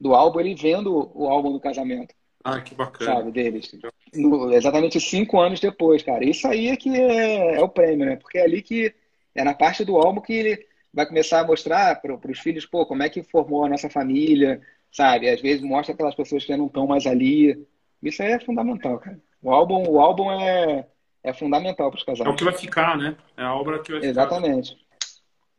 do 0.00 0.14
álbum, 0.14 0.40
ele 0.40 0.54
vendo 0.54 1.10
o 1.14 1.28
álbum 1.28 1.52
do 1.52 1.60
casamento. 1.60 2.14
Ah, 2.44 2.60
que 2.60 2.74
bacana. 2.74 3.12
Sabe, 3.12 3.32
deles. 3.32 3.74
No, 4.14 4.52
exatamente 4.52 5.00
cinco 5.00 5.40
anos 5.40 5.58
depois, 5.58 6.02
cara. 6.02 6.24
Isso 6.24 6.46
aí 6.46 6.68
é 6.68 6.76
que 6.76 6.88
é, 6.88 7.56
é, 7.56 7.60
o 7.60 7.68
prêmio, 7.68 8.06
né? 8.06 8.16
Porque 8.16 8.38
é 8.38 8.44
ali 8.44 8.62
que 8.62 8.94
é 9.34 9.42
na 9.42 9.52
parte 9.52 9.84
do 9.84 9.96
álbum 9.96 10.20
que 10.20 10.32
ele 10.32 10.66
vai 10.94 11.06
começar 11.06 11.40
a 11.40 11.46
mostrar 11.46 12.00
para 12.00 12.30
os 12.30 12.38
filhos, 12.38 12.64
pô, 12.64 12.86
como 12.86 13.02
é 13.02 13.08
que 13.08 13.22
formou 13.24 13.64
a 13.64 13.68
nossa 13.68 13.90
família, 13.90 14.62
sabe? 14.92 15.28
Às 15.28 15.40
vezes 15.40 15.60
mostra 15.62 15.92
aquelas 15.92 16.14
pessoas 16.14 16.44
que 16.44 16.56
não 16.56 16.66
estão 16.66 16.86
mais 16.86 17.04
ali. 17.04 17.66
Isso 18.02 18.22
aí 18.22 18.32
é 18.32 18.40
fundamental, 18.40 18.98
cara. 18.98 19.18
O 19.42 19.50
álbum, 19.50 19.82
o 19.88 20.00
álbum 20.00 20.30
é, 20.30 20.86
é 21.24 21.32
fundamental 21.32 21.90
para 21.90 21.98
os 21.98 22.04
casais. 22.04 22.28
É 22.28 22.32
o 22.32 22.36
que 22.36 22.44
vai 22.44 22.54
ficar, 22.54 22.96
né? 22.96 23.16
É 23.36 23.42
a 23.42 23.54
obra 23.54 23.80
que 23.80 23.90
vai 23.90 24.00
ficar. 24.00 24.10
Exatamente. 24.10 24.76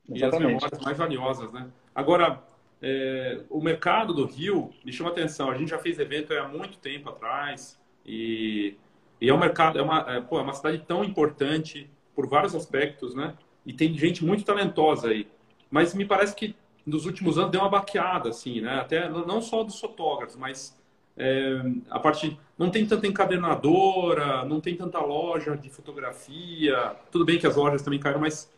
E 0.07 0.15
Exatamente. 0.15 0.55
as 0.55 0.61
memórias 0.63 0.85
mais 0.85 0.97
valiosas, 0.97 1.51
né? 1.51 1.67
Agora, 1.93 2.41
é, 2.81 3.41
o 3.49 3.61
mercado 3.61 4.13
do 4.13 4.25
Rio 4.25 4.71
me 4.85 4.91
chama 4.91 5.09
atenção. 5.09 5.49
A 5.49 5.57
gente 5.57 5.69
já 5.69 5.79
fez 5.79 5.99
evento 5.99 6.33
há 6.33 6.47
muito 6.47 6.77
tempo 6.77 7.09
atrás 7.09 7.79
e, 8.05 8.75
e 9.19 9.29
é 9.29 9.33
um 9.33 9.39
mercado, 9.39 9.79
é 9.79 9.81
uma, 9.81 10.05
é, 10.07 10.21
pô, 10.21 10.39
é 10.39 10.41
uma 10.41 10.53
cidade 10.53 10.79
tão 10.87 11.03
importante 11.03 11.89
por 12.15 12.27
vários 12.27 12.55
aspectos, 12.55 13.13
né? 13.13 13.35
E 13.65 13.73
tem 13.73 13.95
gente 13.97 14.23
muito 14.23 14.43
talentosa 14.43 15.09
aí. 15.09 15.27
Mas 15.69 15.93
me 15.93 16.05
parece 16.05 16.35
que 16.35 16.55
nos 16.85 17.05
últimos 17.05 17.37
anos 17.37 17.51
deu 17.51 17.61
uma 17.61 17.69
baqueada, 17.69 18.29
assim, 18.29 18.61
né? 18.61 18.79
Até 18.79 19.09
não 19.09 19.41
só 19.41 19.63
dos 19.63 19.79
fotógrafos, 19.79 20.35
mas 20.35 20.77
é, 21.17 21.61
a 21.89 21.99
parte 21.99 22.39
não 22.57 22.69
tem 22.69 22.85
tanta 22.85 23.07
encadernadora, 23.07 24.45
não 24.45 24.61
tem 24.61 24.75
tanta 24.75 24.99
loja 24.99 25.57
de 25.57 25.69
fotografia. 25.69 26.95
Tudo 27.11 27.25
bem 27.25 27.37
que 27.37 27.47
as 27.47 27.55
lojas 27.55 27.81
também 27.81 27.99
caíram, 27.99 28.21
mas 28.21 28.51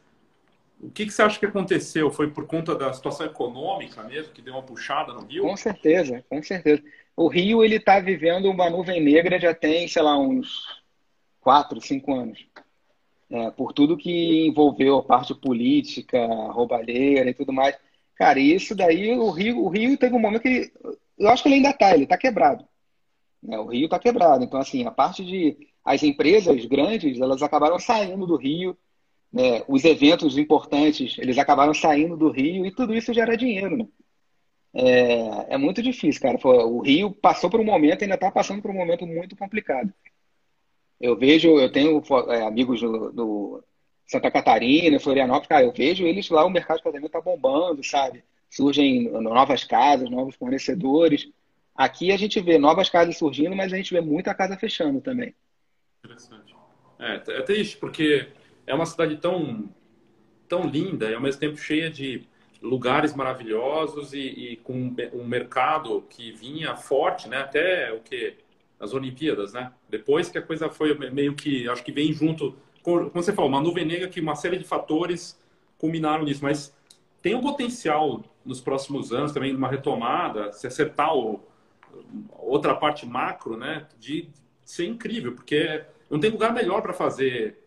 o 0.82 0.90
que, 0.90 1.06
que, 1.06 1.12
você 1.12 1.22
acha 1.22 1.38
que 1.38 1.46
aconteceu? 1.46 2.10
Foi 2.10 2.32
por 2.32 2.48
conta 2.48 2.74
da 2.74 2.94
situação 2.94 3.26
econômica 3.26 4.02
mesmo, 4.04 4.34
que 4.34 4.42
deu 4.42 4.54
uma 4.54 4.64
puxada 4.64 5.12
no 5.12 5.26
Rio? 5.26 5.44
Com 5.44 5.58
certeza, 5.58 6.24
com 6.30 6.42
certeza. 6.42 6.82
O 7.18 7.28
Rio 7.28 7.64
ele 7.64 7.76
está 7.76 8.00
vivendo 8.00 8.50
uma 8.50 8.70
nuvem 8.70 9.04
negra 9.04 9.40
já 9.40 9.54
tem, 9.54 9.88
sei 9.90 10.02
lá, 10.02 10.18
uns 10.18 10.82
quatro, 11.42 11.82
cinco 11.82 12.14
anos. 12.16 12.48
É, 13.30 13.52
por 13.52 13.74
tudo 13.74 13.98
que 13.98 14.48
envolveu 14.48 14.98
a 14.98 15.04
parte 15.04 15.36
política, 15.36 16.26
roubalheira 16.52 17.30
e 17.30 17.34
tudo 17.34 17.52
mais. 17.52 17.78
Cara, 18.16 18.40
isso 18.40 18.74
daí, 18.74 19.14
o 19.14 19.30
Rio, 19.32 19.60
o 19.64 19.68
Rio 19.70 19.98
teve 19.98 20.16
um 20.16 20.20
momento 20.20 20.42
que. 20.42 20.72
Eu 21.18 21.30
acho 21.30 21.44
que 21.44 21.50
ele 21.50 21.56
ainda 21.56 21.72
está, 21.72 21.94
ele 21.94 22.04
está 22.04 22.18
quebrado. 22.18 22.66
É, 23.50 23.60
o 23.60 23.66
Rio 23.66 23.86
está 23.86 24.00
quebrado. 24.00 24.44
Então, 24.44 24.60
assim, 24.60 24.86
a 24.86 24.92
parte 24.92 25.26
de. 25.26 25.58
As 25.84 26.04
empresas 26.04 26.66
grandes, 26.66 27.20
elas 27.20 27.42
acabaram 27.42 27.80
saindo 27.80 28.26
do 28.26 28.36
Rio 28.36 28.78
né, 29.32 29.64
os 29.68 29.86
eventos 29.86 30.38
importantes, 30.38 31.18
eles 31.20 31.38
acabaram 31.38 31.74
saindo 31.74 32.18
do 32.18 32.32
Rio 32.32 32.66
e 32.66 32.74
tudo 32.74 32.94
isso 32.94 33.14
gera 33.14 33.38
dinheiro, 33.38 33.78
né? 33.78 33.88
É, 34.74 35.56
é 35.56 35.58
muito 35.58 35.82
difícil, 35.82 36.22
cara. 36.22 36.38
O 36.46 36.82
Rio 36.82 37.12
passou 37.12 37.50
por 37.50 37.60
um 37.60 37.64
momento, 37.64 38.04
ainda 38.04 38.16
está 38.16 38.32
passando 38.32 38.62
por 38.62 38.72
um 38.72 38.76
momento 38.76 39.06
muito 39.06 39.36
complicado. 39.36 39.92
Eu 41.00 41.18
vejo, 41.18 41.60
eu 41.60 41.72
tenho 41.72 42.02
é, 42.30 42.44
amigos 42.44 42.82
do, 42.82 43.12
do, 43.12 43.64
Santa 44.06 44.30
Catarina, 44.30 45.00
Florianópolis, 45.00 45.48
cara, 45.48 45.64
eu 45.64 45.72
vejo 45.72 46.06
eles 46.06 46.30
lá, 46.30 46.44
o 46.44 46.50
mercado 46.50 46.78
de 46.78 46.84
casamento 46.84 47.12
tá 47.12 47.22
bombando, 47.22 47.84
sabe? 47.84 48.24
Surgem 48.50 49.10
novas 49.10 49.64
casas, 49.64 50.10
novos 50.10 50.36
fornecedores. 50.36 51.30
Aqui 51.76 52.12
a 52.12 52.18
gente 52.18 52.42
vê 52.42 52.58
novas 52.58 52.90
casas 52.90 53.18
surgindo, 53.18 53.56
mas 53.56 53.72
a 53.72 53.78
gente 53.78 53.94
vê 53.94 54.02
muita 54.02 54.34
casa 54.34 54.58
fechando 54.58 55.00
também. 55.00 55.36
Interessante. 56.04 56.56
É, 57.00 57.16
é 57.16 57.42
triste, 57.44 57.78
porque 57.78 58.28
é 58.70 58.74
uma 58.76 58.86
cidade 58.86 59.18
tão, 59.18 59.68
tão 60.48 60.68
linda 60.68 61.10
e 61.10 61.16
ao 61.16 61.22
mesmo 61.22 61.42
tempo 61.42 61.58
cheia 61.58 61.90
de 61.90 62.22
lugares 62.62 63.16
maravilhosos 63.16 64.14
e, 64.14 64.20
e, 64.20 64.56
com 64.58 64.94
um 65.12 65.26
mercado 65.26 66.04
que 66.08 66.32
vinha 66.32 66.76
forte, 66.76 67.28
né? 67.28 67.38
Até 67.38 67.92
o 67.92 68.00
que 68.00 68.36
as 68.80 68.94
Olimpíadas, 68.94 69.54
né? 69.54 69.74
Depois 69.90 70.30
que 70.30 70.38
a 70.38 70.42
coisa 70.42 70.70
foi 70.70 70.94
meio 71.10 71.34
que, 71.34 71.68
acho 71.68 71.84
que 71.84 71.92
vem 71.92 72.14
junto, 72.14 72.56
como 72.84 73.10
você 73.12 73.34
falou, 73.34 73.50
uma 73.50 73.60
nuvem 73.60 73.86
negra 73.86 74.08
que 74.08 74.22
uma 74.22 74.36
série 74.36 74.58
de 74.58 74.66
fatores 74.66 75.40
culminaram 75.80 76.24
nisso, 76.24 76.44
mas 76.44 76.72
tem 77.24 77.34
um 77.34 77.42
potencial 77.42 78.24
nos 78.46 78.62
próximos 78.62 79.12
anos 79.12 79.32
também 79.32 79.56
uma 79.56 79.68
retomada, 79.68 80.54
se 80.54 80.68
acertar 80.68 81.16
o, 81.18 81.42
outra 82.38 82.76
parte 82.76 83.04
macro, 83.04 83.58
né? 83.58 83.88
De 84.00 84.30
ser 84.64 84.86
incrível, 84.86 85.34
porque 85.34 85.84
não 86.08 86.20
tem 86.20 86.30
lugar 86.30 86.54
melhor 86.54 86.84
para 86.84 86.94
fazer 86.94 87.58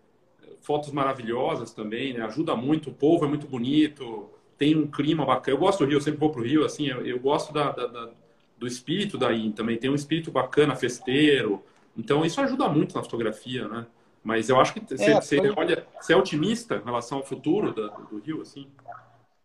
fotos 0.63 0.91
maravilhosas 0.93 1.73
também, 1.73 2.15
né? 2.15 2.25
Ajuda 2.25 2.57
muito, 2.57 2.91
o 2.91 2.95
povo 2.95 3.25
é 3.25 3.29
muito 3.29 3.47
bonito, 3.47 4.31
tem 4.57 4.77
um 4.77 4.87
clima 4.87 5.25
bacana. 5.25 5.57
Eu 5.57 5.61
gosto 5.61 5.81
do 5.81 5.87
Rio, 5.87 5.97
eu 5.97 6.01
sempre 6.01 6.21
vou 6.21 6.31
pro 6.31 6.43
Rio, 6.43 6.65
assim, 6.65 6.89
eu, 6.89 7.05
eu 7.05 7.19
gosto 7.19 7.53
da, 7.53 7.73
da, 7.73 7.87
da, 7.87 8.11
do 8.57 8.67
espírito 8.67 9.19
daí 9.19 9.51
também. 9.53 9.77
Tem 9.77 9.91
um 9.91 9.95
espírito 9.95 10.31
bacana, 10.31 10.77
festeiro. 10.77 11.63
Então, 11.97 12.25
isso 12.25 12.41
ajuda 12.41 12.69
muito 12.69 12.95
na 12.95 13.03
fotografia, 13.03 13.67
né? 13.69 13.87
Mas 14.23 14.49
eu 14.49 14.61
acho 14.61 14.73
que 14.73 14.81
você, 14.81 15.11
é, 15.11 15.21
você 15.21 15.41
olha, 15.57 15.85
você 16.01 16.13
é 16.13 16.17
otimista 16.17 16.77
em 16.77 16.85
relação 16.85 17.19
ao 17.19 17.25
futuro 17.25 17.73
do, 17.73 17.89
do 17.89 18.19
Rio, 18.21 18.41
assim? 18.41 18.69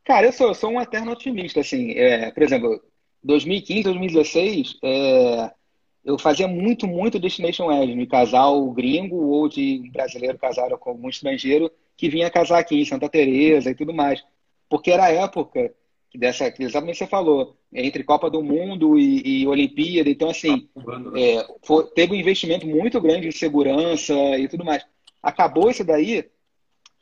Cara, 0.05 0.27
eu 0.27 0.31
sou, 0.31 0.49
eu 0.49 0.53
sou 0.53 0.69
um 0.69 0.79
eterno 0.79 1.11
otimista, 1.11 1.59
assim. 1.61 1.91
É, 1.93 2.31
por 2.31 2.43
exemplo, 2.43 2.79
2015, 3.23 3.83
2016, 3.83 4.77
é, 4.83 5.51
eu 6.07 6.17
fazia 6.17 6.47
muito, 6.47 6.87
muito 6.87 7.19
Destination 7.19 7.65
Wedding, 7.65 7.97
de 7.97 8.07
casal 8.07 8.71
gringo 8.71 9.17
ou 9.27 9.49
de 9.49 9.83
um 9.85 9.91
brasileiro 9.91 10.37
casado 10.37 10.77
com 10.77 10.91
algum 10.91 11.09
estrangeiro 11.09 11.69
que 11.97 12.07
vinha 12.07 12.29
casar 12.29 12.59
aqui 12.59 12.79
em 12.79 12.85
Santa 12.85 13.09
Teresa 13.09 13.69
e 13.69 13.75
tudo 13.75 13.93
mais. 13.93 14.23
Porque 14.69 14.89
era 14.89 15.03
a 15.03 15.11
época 15.11 15.75
dessa, 16.15 16.49
que 16.49 16.63
exatamente 16.63 16.97
você 16.97 17.07
falou, 17.07 17.57
entre 17.73 18.05
Copa 18.05 18.29
do 18.29 18.41
Mundo 18.41 18.97
e, 18.97 19.41
e 19.41 19.47
Olimpíada, 19.47 20.09
então 20.09 20.29
assim, 20.29 20.69
é, 21.13 21.45
foi, 21.61 21.83
teve 21.87 22.13
um 22.13 22.15
investimento 22.15 22.65
muito 22.65 23.01
grande 23.01 23.27
em 23.27 23.31
segurança 23.31 24.13
e 24.39 24.47
tudo 24.47 24.63
mais. 24.63 24.85
Acabou 25.21 25.69
isso 25.69 25.83
daí, 25.83 26.23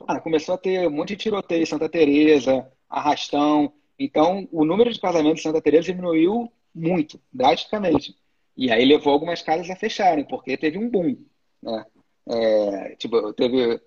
cara, 0.04 0.20
começou 0.20 0.56
a 0.56 0.58
ter 0.58 0.88
um 0.88 0.90
monte 0.90 1.10
de 1.10 1.22
tiroteio 1.22 1.62
em 1.62 1.66
Santa 1.66 1.88
Teresa, 1.88 2.68
arrastão, 2.90 3.72
então 3.96 4.48
o 4.50 4.64
número 4.64 4.92
de 4.92 5.00
casamentos 5.00 5.38
em 5.38 5.42
Santa 5.44 5.62
Teresa 5.62 5.92
diminuiu 5.92 6.50
muito, 6.74 7.20
drasticamente. 7.32 8.16
E 8.56 8.70
aí 8.70 8.84
levou 8.84 9.12
algumas 9.12 9.42
casas 9.42 9.68
a 9.68 9.76
fecharem, 9.76 10.24
porque 10.24 10.56
teve 10.56 10.78
um 10.78 10.88
boom. 10.88 11.16
Né? 11.62 11.84
É, 12.28 12.96
tipo, 12.96 13.32
teve. 13.32 13.80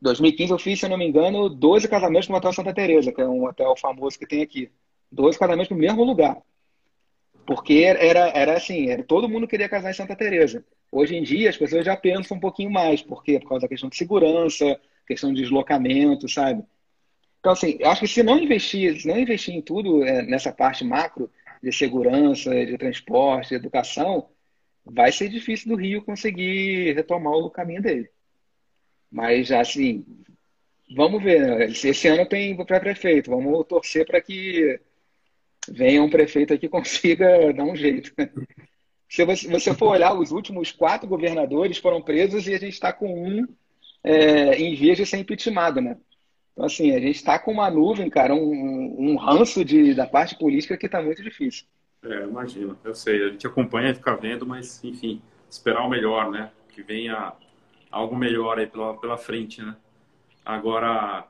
2015 0.00 0.52
eu 0.52 0.58
fiz, 0.58 0.80
se 0.80 0.84
eu 0.84 0.90
não 0.90 0.98
me 0.98 1.06
engano, 1.06 1.48
12 1.48 1.88
casamentos 1.88 2.28
no 2.28 2.36
Hotel 2.36 2.52
Santa 2.52 2.74
Teresa, 2.74 3.12
que 3.12 3.20
é 3.20 3.26
um 3.26 3.44
hotel 3.44 3.74
famoso 3.76 4.18
que 4.18 4.26
tem 4.26 4.42
aqui. 4.42 4.70
12 5.10 5.38
casamentos 5.38 5.70
no 5.70 5.76
mesmo 5.76 6.02
lugar. 6.02 6.42
Porque 7.46 7.84
era, 7.84 8.28
era 8.30 8.56
assim, 8.56 8.88
era, 8.88 9.02
todo 9.04 9.28
mundo 9.28 9.46
queria 9.46 9.68
casar 9.68 9.90
em 9.90 9.94
Santa 9.94 10.16
Teresa. 10.16 10.64
Hoje 10.90 11.16
em 11.16 11.22
dia 11.22 11.50
as 11.50 11.56
pessoas 11.56 11.84
já 11.84 11.96
pensam 11.96 12.36
um 12.36 12.40
pouquinho 12.40 12.70
mais, 12.70 13.02
por 13.02 13.22
quê? 13.22 13.38
Por 13.38 13.48
causa 13.48 13.62
da 13.62 13.68
questão 13.68 13.88
de 13.88 13.96
segurança, 13.96 14.78
questão 15.06 15.32
de 15.32 15.42
deslocamento, 15.42 16.28
sabe? 16.28 16.64
Então, 17.40 17.52
assim, 17.52 17.78
acho 17.82 18.02
que 18.02 18.08
se 18.08 18.22
não 18.22 18.38
investir, 18.38 19.00
se 19.00 19.08
não 19.08 19.18
investir 19.18 19.54
em 19.54 19.60
tudo 19.60 20.04
é, 20.04 20.22
nessa 20.22 20.52
parte 20.52 20.84
macro, 20.84 21.28
de 21.62 21.72
segurança, 21.72 22.50
de 22.50 22.76
transporte, 22.76 23.50
de 23.50 23.54
educação, 23.54 24.28
vai 24.84 25.12
ser 25.12 25.28
difícil 25.28 25.68
do 25.68 25.80
Rio 25.80 26.02
conseguir 26.02 26.94
retomar 26.94 27.34
o 27.34 27.50
caminho 27.50 27.82
dele. 27.82 28.10
Mas, 29.10 29.52
assim, 29.52 30.04
vamos 30.96 31.22
ver. 31.22 31.40
Né? 31.40 31.66
Esse 31.66 32.08
ano 32.08 32.26
tem 32.26 32.56
pré-prefeito. 32.64 33.30
Vamos 33.30 33.66
torcer 33.66 34.06
para 34.06 34.20
que 34.20 34.80
venha 35.68 36.02
um 36.02 36.10
prefeito 36.10 36.58
que 36.58 36.68
consiga 36.68 37.52
dar 37.52 37.64
um 37.64 37.76
jeito. 37.76 38.12
Se 39.08 39.24
você 39.24 39.74
for 39.74 39.90
olhar, 39.90 40.14
os 40.14 40.32
últimos 40.32 40.72
quatro 40.72 41.06
governadores 41.06 41.78
foram 41.78 42.00
presos 42.00 42.48
e 42.48 42.54
a 42.54 42.58
gente 42.58 42.72
está 42.72 42.92
com 42.92 43.28
um 43.28 43.46
é, 44.02 44.56
em 44.56 44.74
vias 44.74 44.96
de 44.96 45.06
ser 45.06 45.18
impeachment, 45.18 45.72
né? 45.82 45.98
Então, 46.52 46.66
assim, 46.66 46.94
a 46.94 47.00
gente 47.00 47.16
está 47.16 47.38
com 47.38 47.52
uma 47.52 47.70
nuvem, 47.70 48.10
cara, 48.10 48.34
um, 48.34 48.96
um 48.98 49.16
ranço 49.16 49.64
de, 49.64 49.94
da 49.94 50.06
parte 50.06 50.36
política 50.38 50.76
que 50.76 50.86
está 50.86 51.02
muito 51.02 51.22
difícil. 51.22 51.66
É, 52.04 52.24
imagino, 52.24 52.78
eu 52.84 52.94
sei, 52.94 53.24
a 53.24 53.28
gente 53.28 53.46
acompanha 53.46 53.90
e 53.90 53.94
fica 53.94 54.14
vendo, 54.16 54.44
mas, 54.44 54.82
enfim, 54.84 55.22
esperar 55.48 55.86
o 55.86 55.88
melhor, 55.88 56.30
né? 56.30 56.50
Que 56.68 56.82
venha 56.82 57.32
algo 57.90 58.16
melhor 58.16 58.58
aí 58.58 58.66
pela, 58.66 58.94
pela 58.98 59.16
frente, 59.16 59.62
né? 59.62 59.76
Agora, 60.44 61.26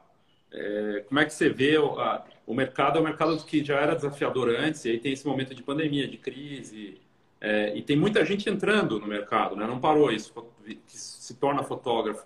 é, 0.51 1.05
como 1.07 1.21
é 1.21 1.25
que 1.25 1.33
você 1.33 1.51
vê 1.51 1.77
o, 1.79 2.01
a, 2.01 2.25
o 2.47 2.55
mercado? 2.55 2.99
É 2.99 3.01
um 3.01 3.05
mercado 3.05 3.37
que 3.45 3.63
já 3.63 3.79
era 3.79 3.95
desafiador 3.95 4.49
antes, 4.49 4.85
e 4.85 4.91
aí 4.91 4.99
tem 4.99 5.13
esse 5.13 5.27
momento 5.27 5.55
de 5.55 5.63
pandemia, 5.63 6.09
de 6.09 6.17
crise, 6.17 7.01
é, 7.41 7.77
e 7.77 7.83
tem 7.83 7.97
muita 7.97 8.25
gente 8.25 8.49
entrando 8.49 8.99
no 8.99 9.07
mercado, 9.07 9.55
né? 9.55 9.67
Não 9.67 9.79
parou 9.79 10.11
isso, 10.11 10.33
que 10.65 10.79
se 10.87 11.35
torna 11.35 11.63
fotógrafo. 11.63 12.25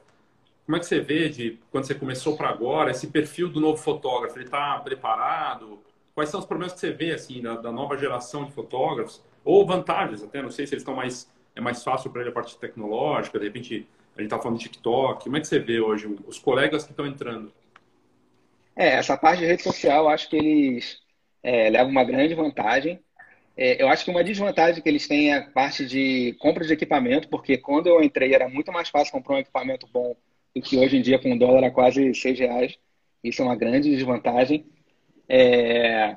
Como 0.67 0.77
é 0.77 0.81
que 0.81 0.87
você 0.87 0.99
vê 0.99 1.29
de 1.29 1.61
quando 1.71 1.87
você 1.87 1.95
começou 1.95 2.37
para 2.37 2.49
agora 2.49 2.91
esse 2.91 3.07
perfil 3.07 3.49
do 3.49 3.61
novo 3.61 3.81
fotógrafo? 3.81 4.37
Ele 4.37 4.47
está 4.47 4.77
preparado? 4.81 5.81
Quais 6.13 6.29
são 6.29 6.41
os 6.41 6.47
problemas 6.47 6.75
que 6.75 6.81
você 6.81 6.91
vê 6.91 7.13
assim 7.13 7.41
da, 7.41 7.55
da, 7.55 7.71
nova 7.71 7.97
geração 7.97 8.45
de 8.45 8.51
fotógrafos 8.51 9.23
ou 9.45 9.65
vantagens 9.65 10.25
até? 10.25 10.43
Não 10.43 10.51
sei 10.51 10.67
se 10.67 10.75
eles 10.75 10.83
estão 10.83 10.97
mais 10.97 11.31
é 11.55 11.61
mais 11.61 11.85
fácil 11.85 12.11
para 12.11 12.23
ele 12.23 12.31
a 12.31 12.33
parte 12.33 12.59
tecnológica. 12.59 13.39
De 13.39 13.45
repente 13.45 13.89
a 14.17 14.21
gente 14.21 14.27
está 14.27 14.39
falando 14.41 14.59
de 14.59 14.65
TikTok. 14.65 15.25
Como 15.25 15.37
é 15.37 15.41
que 15.41 15.47
você 15.47 15.61
vê 15.61 15.79
hoje 15.79 16.13
os 16.27 16.39
colegas 16.39 16.85
que 16.85 16.91
estão 16.91 17.07
entrando? 17.07 17.53
É, 18.75 18.97
essa 18.97 19.17
parte 19.17 19.39
de 19.39 19.47
rede 19.47 19.63
social, 19.63 20.09
acho 20.09 20.29
que 20.29 20.37
eles 20.37 21.01
é, 21.45 21.71
levam 21.71 21.93
uma 21.93 22.05
grande 22.05 22.35
vantagem. 22.35 22.99
É, 23.57 23.81
eu 23.81 23.89
acho 23.89 24.05
que 24.05 24.11
uma 24.11 24.25
desvantagem 24.25 24.83
que 24.83 24.89
eles 24.89 25.07
têm 25.07 25.33
é 25.33 25.39
a 25.39 25.51
parte 25.51 25.87
de 25.87 26.35
compra 26.41 26.67
de 26.67 26.73
equipamento, 26.73 27.29
porque 27.29 27.57
quando 27.57 27.87
eu 27.87 28.03
entrei 28.03 28.35
era 28.35 28.49
muito 28.49 28.73
mais 28.73 28.89
fácil 28.89 29.13
comprar 29.13 29.37
um 29.37 29.39
equipamento 29.39 29.87
bom 29.87 30.15
e 30.57 30.63
que 30.63 30.79
hoje 30.79 30.97
em 30.97 31.03
dia 31.03 31.19
com 31.19 31.35
o 31.35 31.39
dólar 31.39 31.65
a 31.65 31.71
quase 31.71 32.15
seis 32.15 32.39
reais. 32.39 32.79
Isso 33.23 33.43
é 33.43 33.45
uma 33.45 33.55
grande 33.55 33.91
desvantagem. 33.91 34.65
É... 35.29 36.17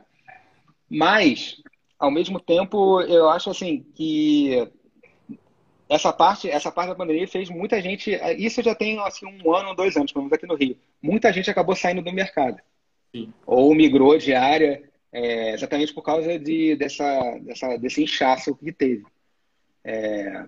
Mas, 0.89 1.61
ao 1.99 2.09
mesmo 2.09 2.39
tempo, 2.39 3.01
eu 3.01 3.29
acho 3.29 3.49
assim 3.49 3.85
que 3.93 4.65
essa 5.89 6.13
parte, 6.13 6.49
essa 6.49 6.71
parte 6.71 6.87
da 6.87 6.95
pandemia 6.95 7.27
fez 7.27 7.49
muita 7.49 7.81
gente. 7.81 8.17
Isso 8.37 8.63
já 8.63 8.73
tem 8.73 8.97
assim 8.99 9.25
um 9.25 9.53
ano, 9.53 9.75
dois 9.75 9.97
anos, 9.97 10.13
pelo 10.13 10.23
menos 10.23 10.37
aqui 10.37 10.47
no 10.47 10.55
Rio. 10.55 10.77
Muita 11.01 11.33
gente 11.33 11.51
acabou 11.51 11.75
saindo 11.75 12.01
do 12.01 12.13
mercado 12.13 12.61
Sim. 13.13 13.33
ou 13.45 13.75
migrou 13.75 14.17
de 14.17 14.33
área 14.33 14.81
é, 15.11 15.51
exatamente 15.53 15.93
por 15.93 16.01
causa 16.01 16.39
de, 16.39 16.77
dessa, 16.77 17.37
dessa, 17.41 17.75
desse 17.75 18.03
inchaço 18.03 18.55
que 18.55 18.71
teve. 18.71 19.03
É... 19.83 20.45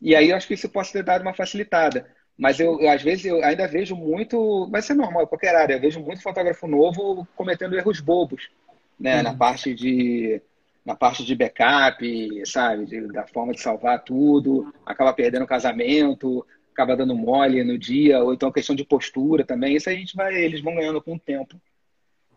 E 0.00 0.16
aí 0.16 0.30
eu 0.30 0.36
acho 0.36 0.48
que 0.48 0.54
isso 0.54 0.68
pode 0.68 0.90
ter 0.90 1.04
dado 1.04 1.22
uma 1.22 1.32
facilitada. 1.32 2.10
Mas 2.42 2.58
eu, 2.58 2.80
eu, 2.80 2.90
às 2.90 3.00
vezes, 3.00 3.24
eu 3.24 3.40
ainda 3.44 3.68
vejo 3.68 3.94
muito, 3.94 4.66
vai 4.68 4.82
ser 4.82 4.94
normal 4.94 5.22
em 5.22 5.26
qualquer 5.28 5.54
área, 5.54 5.74
eu 5.74 5.80
vejo 5.80 6.00
muito 6.00 6.20
fotógrafo 6.20 6.66
novo 6.66 7.24
cometendo 7.36 7.76
erros 7.76 8.00
bobos, 8.00 8.50
né? 8.98 9.18
Uhum. 9.18 9.22
Na 9.22 9.34
parte 9.34 9.72
de 9.72 10.42
na 10.84 10.96
parte 10.96 11.24
de 11.24 11.36
backup, 11.36 12.42
sabe? 12.44 12.86
De, 12.86 13.06
da 13.12 13.24
forma 13.28 13.52
de 13.52 13.60
salvar 13.60 14.02
tudo, 14.02 14.74
acaba 14.84 15.12
perdendo 15.12 15.44
o 15.44 15.46
casamento, 15.46 16.44
acaba 16.72 16.96
dando 16.96 17.14
mole 17.14 17.62
no 17.62 17.78
dia, 17.78 18.18
ou 18.20 18.34
então 18.34 18.50
questão 18.50 18.74
de 18.74 18.84
postura 18.84 19.44
também. 19.44 19.76
Isso 19.76 19.88
a 19.88 19.94
gente 19.94 20.16
vai, 20.16 20.34
eles 20.34 20.60
vão 20.60 20.74
ganhando 20.74 21.00
com 21.00 21.14
o 21.14 21.20
tempo. 21.20 21.54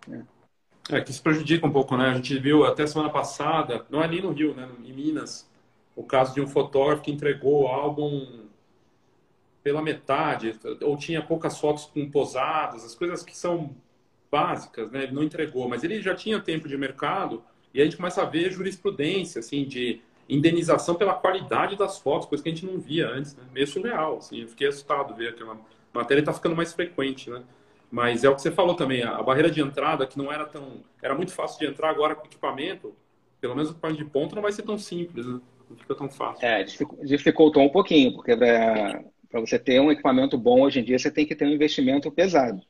Né? 0.07 0.23
É, 0.91 1.01
que 1.01 1.09
isso 1.09 1.23
prejudica 1.23 1.65
um 1.65 1.71
pouco, 1.71 1.97
né? 1.97 2.09
A 2.09 2.13
gente 2.13 2.37
viu 2.37 2.63
até 2.63 2.85
semana 2.85 3.09
passada, 3.09 3.83
não 3.89 4.03
é 4.03 4.03
ali 4.03 4.21
no 4.21 4.31
Rio, 4.31 4.53
né? 4.53 4.69
Em 4.85 4.93
Minas, 4.93 5.49
o 5.95 6.03
caso 6.03 6.35
de 6.35 6.41
um 6.41 6.47
fotógrafo 6.47 7.01
que 7.01 7.11
entregou 7.11 7.63
o 7.63 7.67
álbum 7.67 8.45
pela 9.65 9.81
metade, 9.81 10.53
ou 10.83 10.95
tinha 10.95 11.23
poucas 11.23 11.59
fotos 11.59 11.85
com 11.85 12.07
posadas, 12.07 12.85
as 12.85 12.93
coisas 12.93 13.23
que 13.23 13.35
são 13.35 13.75
básicas, 14.29 14.91
né? 14.91 15.05
Ele 15.05 15.11
não 15.11 15.23
entregou, 15.23 15.67
mas 15.67 15.83
ele 15.83 15.99
já 16.03 16.13
tinha 16.13 16.39
tempo 16.39 16.67
de 16.69 16.77
mercado 16.77 17.43
e 17.73 17.81
a 17.81 17.83
gente 17.83 17.97
começa 17.97 18.21
a 18.21 18.25
ver 18.25 18.51
jurisprudência, 18.51 19.39
assim, 19.39 19.65
de 19.65 20.03
indenização 20.29 20.93
pela 20.93 21.15
qualidade 21.15 21.75
das 21.75 21.97
fotos, 21.97 22.27
coisa 22.27 22.43
que 22.43 22.49
a 22.51 22.53
gente 22.53 22.63
não 22.63 22.79
via 22.79 23.09
antes, 23.09 23.35
né? 23.35 23.43
Meio 23.51 23.65
surreal, 23.65 24.17
assim. 24.17 24.41
Eu 24.41 24.47
fiquei 24.49 24.67
assustado 24.67 25.15
ver 25.15 25.29
aquela 25.29 25.57
matéria 25.91 26.21
está 26.21 26.31
ficando 26.31 26.55
mais 26.55 26.71
frequente, 26.71 27.31
né? 27.31 27.41
Mas 27.89 28.23
é 28.23 28.29
o 28.29 28.35
que 28.35 28.43
você 28.43 28.51
falou 28.51 28.75
também, 28.75 29.01
a 29.01 29.23
barreira 29.23 29.49
de 29.49 29.61
entrada, 29.61 30.05
que 30.05 30.15
não 30.15 30.31
era 30.31 30.45
tão. 30.45 30.83
Era 31.01 31.15
muito 31.15 31.31
fácil 31.33 31.57
de 31.57 31.65
entrar 31.65 31.89
agora 31.89 32.13
com 32.13 32.27
equipamento, 32.27 32.93
pelo 33.41 33.55
menos 33.55 33.71
o 33.71 33.73
equipamento 33.73 34.03
de 34.03 34.09
ponta 34.11 34.35
não 34.35 34.43
vai 34.43 34.51
ser 34.51 34.61
tão 34.61 34.77
simples, 34.77 35.25
né? 35.25 35.41
Não 35.67 35.75
fica 35.75 35.95
tão 35.95 36.07
fácil. 36.07 36.45
É, 36.45 36.63
dificultou 37.03 37.63
um 37.63 37.69
pouquinho, 37.69 38.13
porque 38.13 38.35
para 39.35 39.41
você 39.41 39.59
ter 39.59 39.81
um 39.81 39.91
equipamento 39.91 40.37
bom 40.37 40.61
hoje 40.61 40.79
em 40.79 40.83
dia, 40.83 40.97
você 40.97 41.11
tem 41.11 41.25
que 41.25 41.35
ter 41.35 41.45
um 41.45 41.51
investimento 41.51 42.09
pesado. 42.09 42.61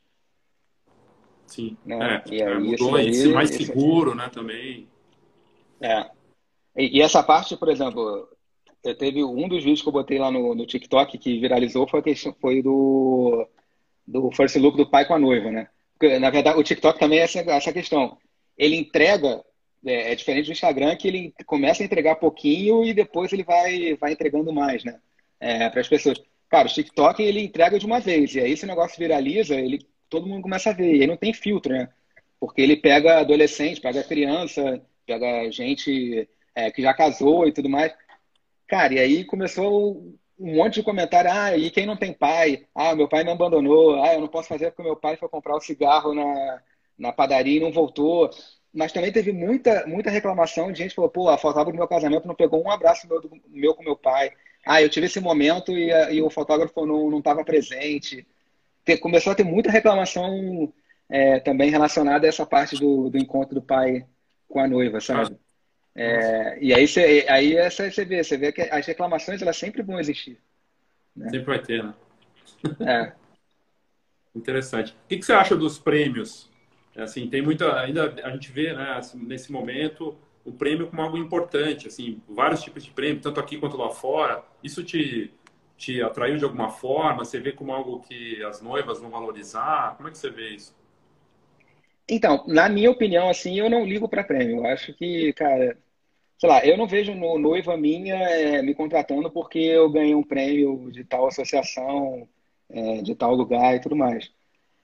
Sim. 1.46 1.78
Né? 1.86 2.24
É, 2.26 2.34
e 2.34 2.42
aí, 2.42 2.58
mudou 2.58 2.92
mais 2.92 3.52
seguro, 3.52 4.16
né, 4.16 4.32
também. 4.34 4.88
É. 5.80 6.10
E, 6.76 6.98
e, 6.98 7.02
essa 7.04 7.22
parte, 7.22 7.56
por 7.56 7.70
exemplo, 7.70 8.28
eu 8.84 8.98
teve 8.98 9.24
um 9.24 9.48
dos 9.48 9.64
vídeos 9.64 9.84
que 9.84 9.88
eu 9.88 9.94
botei 9.94 10.18
lá 10.18 10.32
no, 10.32 10.56
no 10.56 10.66
TikTok 10.66 11.20
que 11.20 11.40
viralizou 11.40 11.88
foi, 11.88 12.02
foi 12.42 12.64
do, 12.64 13.48
do 14.08 14.32
first 14.32 14.56
look 14.56 14.76
do 14.76 14.90
pai 14.90 15.06
com 15.06 15.14
a 15.14 15.20
noiva, 15.20 15.52
né? 15.52 15.70
Porque, 16.00 16.18
na 16.18 16.32
verdade, 16.32 16.58
o 16.58 16.64
TikTok 16.64 16.98
também 16.98 17.20
é 17.20 17.26
essa, 17.26 17.42
essa 17.42 17.72
questão. 17.72 18.18
Ele 18.58 18.76
entrega, 18.76 19.46
é, 19.86 20.14
é, 20.14 20.16
diferente 20.16 20.48
do 20.48 20.54
Instagram, 20.54 20.96
que 20.96 21.08
ele 21.08 21.32
começa 21.46 21.84
a 21.84 21.86
entregar 21.86 22.16
pouquinho 22.16 22.84
e 22.84 22.92
depois 22.92 23.32
ele 23.32 23.44
vai, 23.44 23.96
vai 23.98 24.14
entregando 24.14 24.52
mais, 24.52 24.84
né? 24.84 25.00
É, 25.40 25.70
para 25.70 25.82
as 25.82 25.88
pessoas. 25.88 26.20
Cara, 26.50 26.68
o 26.68 26.72
TikTok 26.72 27.22
ele 27.22 27.42
entrega 27.42 27.80
de 27.80 27.86
uma 27.86 28.00
vez, 28.00 28.34
e 28.36 28.40
aí 28.40 28.56
se 28.56 28.64
o 28.66 28.68
negócio 28.68 28.98
viraliza, 28.98 29.56
ele 29.56 29.80
todo 30.10 30.28
mundo 30.28 30.44
começa 30.44 30.70
a 30.70 30.74
ver. 30.74 30.96
E 30.96 31.02
aí 31.02 31.08
não 31.08 31.18
tem 31.18 31.34
filtro, 31.34 31.74
né? 31.74 31.90
Porque 32.40 32.62
ele 32.62 32.78
pega 32.78 33.20
adolescente, 33.20 33.82
pega 33.82 34.04
criança, 34.04 34.82
pega 35.06 35.50
gente 35.52 36.30
é, 36.56 36.72
que 36.72 36.82
já 36.82 36.94
casou 36.94 37.48
e 37.48 37.52
tudo 37.54 37.70
mais. 37.70 37.94
Cara, 38.68 38.94
e 38.96 39.00
aí 39.00 39.26
começou 39.26 40.16
um 40.40 40.56
monte 40.56 40.76
de 40.76 40.84
comentário. 40.84 41.32
Ah, 41.32 41.56
e 41.58 41.70
quem 41.72 41.86
não 41.86 41.98
tem 41.98 42.14
pai? 42.14 42.68
Ah, 42.74 42.96
meu 42.96 43.08
pai 43.08 43.24
me 43.24 43.32
abandonou. 43.32 44.02
Ah, 44.04 44.14
eu 44.14 44.22
não 44.22 44.28
posso 44.28 44.48
fazer 44.50 44.72
porque 44.72 44.84
meu 44.84 44.96
pai 44.96 45.18
foi 45.18 45.30
comprar 45.30 45.56
o 45.56 45.62
cigarro 45.62 46.14
na, 46.14 46.62
na 46.98 47.12
padaria 47.14 47.58
e 47.58 47.60
não 47.60 47.72
voltou. 47.72 48.30
Mas 48.74 48.92
também 48.92 49.12
teve 49.12 49.32
muita, 49.32 49.86
muita 49.88 50.10
reclamação 50.10 50.72
de 50.72 50.80
gente 50.80 50.90
que 50.90 50.96
falou, 50.96 51.10
pô, 51.10 51.30
a 51.30 51.38
fotógrafa 51.38 51.72
do 51.72 51.78
meu 51.78 51.88
casamento 51.88 52.28
não 52.28 52.36
pegou 52.36 52.62
um 52.64 52.70
abraço 52.72 53.08
meu, 53.08 53.22
meu 53.48 53.74
com 53.76 53.84
meu 53.84 53.96
pai. 53.96 54.32
Ah, 54.66 54.82
eu 54.82 54.90
tive 54.90 55.06
esse 55.06 55.20
momento 55.20 55.72
e, 55.72 55.92
e 56.14 56.22
o 56.22 56.30
fotógrafo 56.30 56.86
não 56.86 57.20
estava 57.20 57.46
presente 57.46 58.26
ter, 58.86 58.98
começou 58.98 59.34
a 59.34 59.36
ter 59.36 59.44
muita 59.44 59.72
reclamação 59.72 60.72
é, 61.10 61.40
também 61.40 61.70
relacionada 61.70 62.26
a 62.26 62.30
essa 62.30 62.46
parte 62.46 62.78
do, 62.78 63.10
do 63.10 63.18
encontro 63.18 63.56
do 63.56 63.62
pai 63.62 64.06
com 64.48 64.60
a 64.60 64.68
noiva, 64.68 65.02
sabe? 65.02 65.38
É, 65.96 66.58
e 66.62 66.74
aí 66.74 66.88
você 66.88 67.26
aí 67.30 67.56
essa 67.56 67.90
você 67.90 68.04
vê, 68.04 68.24
você 68.24 68.38
vê 68.38 68.52
que 68.52 68.62
as 68.62 68.86
reclamações 68.86 69.42
elas 69.42 69.58
sempre 69.58 69.82
vão 69.82 70.00
existir. 70.00 70.38
Né? 71.16 71.30
Sempre 71.30 71.46
vai 71.46 71.60
ter, 71.60 71.84
né? 71.84 71.94
É. 72.82 73.14
Interessante. 74.36 74.92
O 74.92 75.08
que, 75.08 75.18
que, 75.18 75.26
você 75.26 75.32
acha 75.32 75.56
dos 75.56 75.80
prêmios? 75.80 76.50
Assim, 76.98 77.30
tem 77.30 77.42
muita 77.42 77.80
ainda 77.80 78.14
a 78.24 78.30
gente 78.32 78.52
vê, 78.52 78.74
né, 78.74 78.96
assim, 78.98 79.18
nesse 79.18 79.52
momento 79.52 80.18
o 80.46 80.52
prêmio 80.52 80.88
como 80.88 81.02
algo 81.02 81.18
importante, 81.18 81.88
assim, 81.88 82.22
vários 82.30 82.62
tipos 82.62 82.84
de 82.84 82.92
prêmio, 82.92 83.22
tanto 83.22 83.40
aqui 83.40 83.58
quanto 83.58 83.78
lá 83.78 83.90
fora. 83.90 84.44
Isso 84.64 84.84
te 84.84 85.34
te 85.78 86.02
atraiu 86.02 86.38
de 86.38 86.44
alguma 86.44 86.70
forma? 86.70 87.26
Você 87.26 87.40
vê 87.40 87.52
como 87.52 87.74
algo 87.74 88.00
que 88.02 88.42
as 88.44 88.62
noivas 88.62 89.00
vão 89.00 89.10
valorizar? 89.10 89.96
Como 89.98 90.08
é 90.08 90.12
que 90.12 90.18
você 90.18 90.30
vê 90.30 90.50
isso? 90.50 90.76
Então, 92.08 92.44
na 92.48 92.70
minha 92.70 92.92
opinião, 92.92 93.30
assim, 93.30 93.58
eu 93.60 93.70
não 93.70 93.86
ligo 93.86 94.08
para 94.08 94.24
prêmio. 94.24 94.58
Eu 94.58 94.66
acho 94.68 94.94
que, 94.94 95.34
cara, 95.34 95.78
sei 96.38 96.50
lá, 96.50 96.66
eu 96.66 96.78
não 96.78 96.88
vejo 96.88 97.14
no 97.16 97.38
noiva 97.40 97.76
minha 97.78 98.16
é, 98.16 98.62
me 98.62 98.76
contratando 98.76 99.30
porque 99.32 99.60
eu 99.60 99.90
ganhei 99.90 100.16
um 100.16 100.24
prêmio 100.24 100.92
de 100.92 101.04
tal 101.04 101.28
associação, 101.28 102.28
é, 102.70 103.02
de 103.02 103.16
tal 103.16 103.34
lugar 103.36 103.76
e 103.76 103.82
tudo 103.82 103.96
mais. 103.96 104.32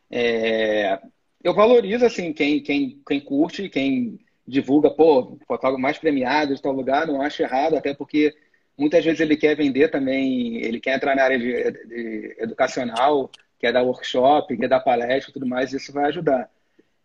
É, 0.09 0.99
eu 1.43 1.53
valorizo, 1.53 2.05
assim, 2.05 2.34
quem, 2.34 2.62
quem, 2.62 3.01
quem 3.07 3.20
curte, 3.22 3.70
quem 3.70 4.20
divulga, 4.52 4.89
pô, 4.89 5.38
fotógrafo 5.47 5.82
mais 5.82 5.97
premiado 5.97 6.54
de 6.54 6.62
tal 6.62 6.74
lugar, 6.74 7.08
não 7.08 7.22
acho 7.22 7.41
errado, 7.41 7.76
até 7.76 7.93
porque 7.93 8.36
Muitas 8.82 9.06
vezes 9.06 9.20
ele 9.20 9.38
quer 9.38 9.56
vender 9.56 9.89
também, 9.89 10.58
ele 10.58 10.80
quer 10.80 10.95
entrar 10.95 11.16
na 11.16 11.24
área 11.24 11.38
de, 11.38 11.72
de 11.88 12.36
educacional, 12.39 13.30
quer 13.60 13.72
dar 13.72 13.84
workshop, 13.84 14.58
quer 14.58 14.68
dar 14.68 14.80
palestra 14.80 15.30
e 15.30 15.34
tudo 15.34 15.45
mais, 15.45 15.72
isso 15.72 15.93
vai 15.93 16.06
ajudar. 16.06 16.49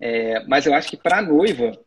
É, 0.01 0.43
mas 0.47 0.65
eu 0.65 0.75
acho 0.75 0.89
que 0.89 0.97
para 0.97 1.21
noiva, 1.21 1.79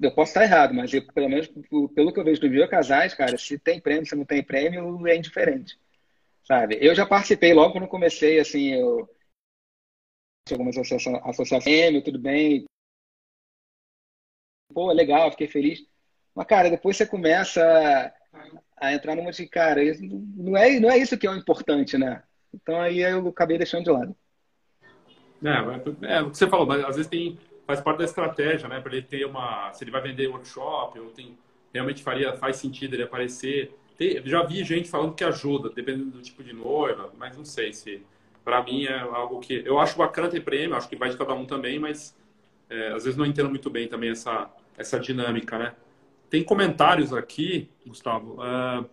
eu 0.00 0.14
posso 0.14 0.30
estar 0.30 0.44
errado, 0.44 0.72
mas 0.72 0.94
eu, 0.94 1.04
pelo 1.12 1.28
menos 1.28 1.48
pelo 1.94 2.12
que 2.12 2.20
eu 2.20 2.24
vejo 2.24 2.40
Viva 2.48 2.68
Casais, 2.68 3.12
cara, 3.12 3.36
se 3.36 3.58
tem 3.58 3.80
prêmio, 3.80 4.06
se 4.06 4.14
não 4.14 4.24
tem 4.24 4.40
prêmio, 4.40 5.04
é 5.08 5.16
indiferente. 5.16 5.76
Sabe? 6.44 6.78
Eu 6.80 6.94
já 6.94 7.04
participei 7.04 7.52
logo 7.52 7.72
quando 7.72 7.88
comecei, 7.88 8.38
assim, 8.38 8.74
eu 8.74 9.08
algumas 10.50 10.78
associações, 10.78 11.20
associação, 11.24 12.00
tudo 12.02 12.18
bem. 12.20 12.64
Pô, 14.72 14.92
legal, 14.92 15.30
fiquei 15.30 15.48
feliz. 15.48 15.80
Mas, 16.34 16.46
cara, 16.46 16.70
depois 16.70 16.96
você 16.96 17.06
começa 17.06 18.12
a 18.76 18.92
entrar 18.92 19.16
numa 19.16 19.32
de, 19.32 19.46
cara, 19.46 19.80
não 20.00 20.56
é, 20.56 20.78
não 20.78 20.90
é 20.90 20.98
isso 20.98 21.18
que 21.18 21.26
é 21.26 21.30
o 21.30 21.36
importante, 21.36 21.98
né? 21.98 22.22
Então 22.54 22.80
aí 22.80 23.00
eu 23.00 23.26
acabei 23.28 23.58
deixando 23.58 23.84
de 23.84 23.90
lado. 23.90 24.16
É, 25.42 26.16
é 26.16 26.22
o 26.22 26.30
que 26.30 26.38
você 26.38 26.48
falou, 26.48 26.66
mas 26.66 26.84
às 26.84 26.96
vezes 26.96 27.10
tem, 27.10 27.38
faz 27.66 27.80
parte 27.80 27.98
da 27.98 28.04
estratégia, 28.04 28.68
né? 28.68 28.80
Para 28.80 28.92
ele 28.92 29.02
ter 29.02 29.24
uma. 29.24 29.72
Se 29.72 29.84
ele 29.84 29.90
vai 29.90 30.00
vender 30.00 30.26
workshop, 30.28 30.98
ou 30.98 31.10
tem, 31.10 31.36
realmente 31.72 32.02
faria, 32.02 32.34
faz 32.34 32.56
sentido 32.56 32.94
ele 32.94 33.02
aparecer. 33.02 33.76
Tem, 33.96 34.24
já 34.24 34.42
vi 34.42 34.64
gente 34.64 34.88
falando 34.88 35.14
que 35.14 35.24
ajuda, 35.24 35.70
dependendo 35.70 36.10
do 36.10 36.22
tipo 36.22 36.42
de 36.42 36.52
noiva, 36.52 37.12
mas 37.16 37.36
não 37.36 37.44
sei 37.44 37.72
se. 37.72 38.02
Para 38.44 38.62
mim 38.62 38.86
é 38.86 38.98
algo 38.98 39.40
que. 39.40 39.62
Eu 39.64 39.78
acho 39.78 39.98
bacana 39.98 40.28
ter 40.28 40.40
prêmio, 40.40 40.76
acho 40.76 40.88
que 40.88 40.96
vai 40.96 41.10
de 41.10 41.16
cada 41.16 41.34
um 41.34 41.44
também, 41.44 41.78
mas 41.78 42.16
é, 42.70 42.88
às 42.88 43.04
vezes 43.04 43.16
não 43.16 43.26
entendo 43.26 43.48
muito 43.48 43.70
bem 43.70 43.88
também 43.88 44.10
essa, 44.10 44.50
essa 44.76 44.98
dinâmica, 44.98 45.58
né? 45.58 45.74
Tem 46.30 46.44
comentários 46.44 47.12
aqui, 47.12 47.70
Gustavo. 47.86 48.34
Uh, 48.34 48.88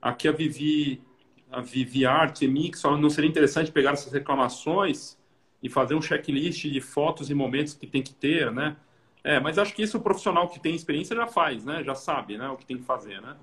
aqui 0.00 0.26
a 0.26 0.32
Vivi, 0.32 1.02
a 1.50 1.60
Vivi 1.60 2.06
Art 2.06 2.40
Mix 2.42 2.82
não 2.82 3.10
seria 3.10 3.28
interessante 3.28 3.70
pegar 3.70 3.92
essas 3.92 4.12
reclamações 4.12 5.18
e 5.62 5.68
fazer 5.68 5.94
um 5.94 6.02
checklist 6.02 6.66
de 6.66 6.80
fotos 6.80 7.30
e 7.30 7.34
momentos 7.34 7.74
que 7.74 7.86
tem 7.86 8.02
que 8.02 8.14
ter, 8.14 8.50
né? 8.50 8.76
É, 9.22 9.38
mas 9.40 9.58
acho 9.58 9.74
que 9.74 9.82
isso 9.82 9.98
o 9.98 10.00
profissional 10.00 10.48
que 10.48 10.60
tem 10.60 10.74
experiência 10.74 11.14
já 11.14 11.26
faz, 11.26 11.64
né? 11.64 11.82
Já 11.84 11.94
sabe, 11.94 12.38
né? 12.38 12.48
O 12.48 12.56
que 12.56 12.64
tem 12.64 12.78
que 12.78 12.84
fazer, 12.84 13.20
né? 13.20 13.36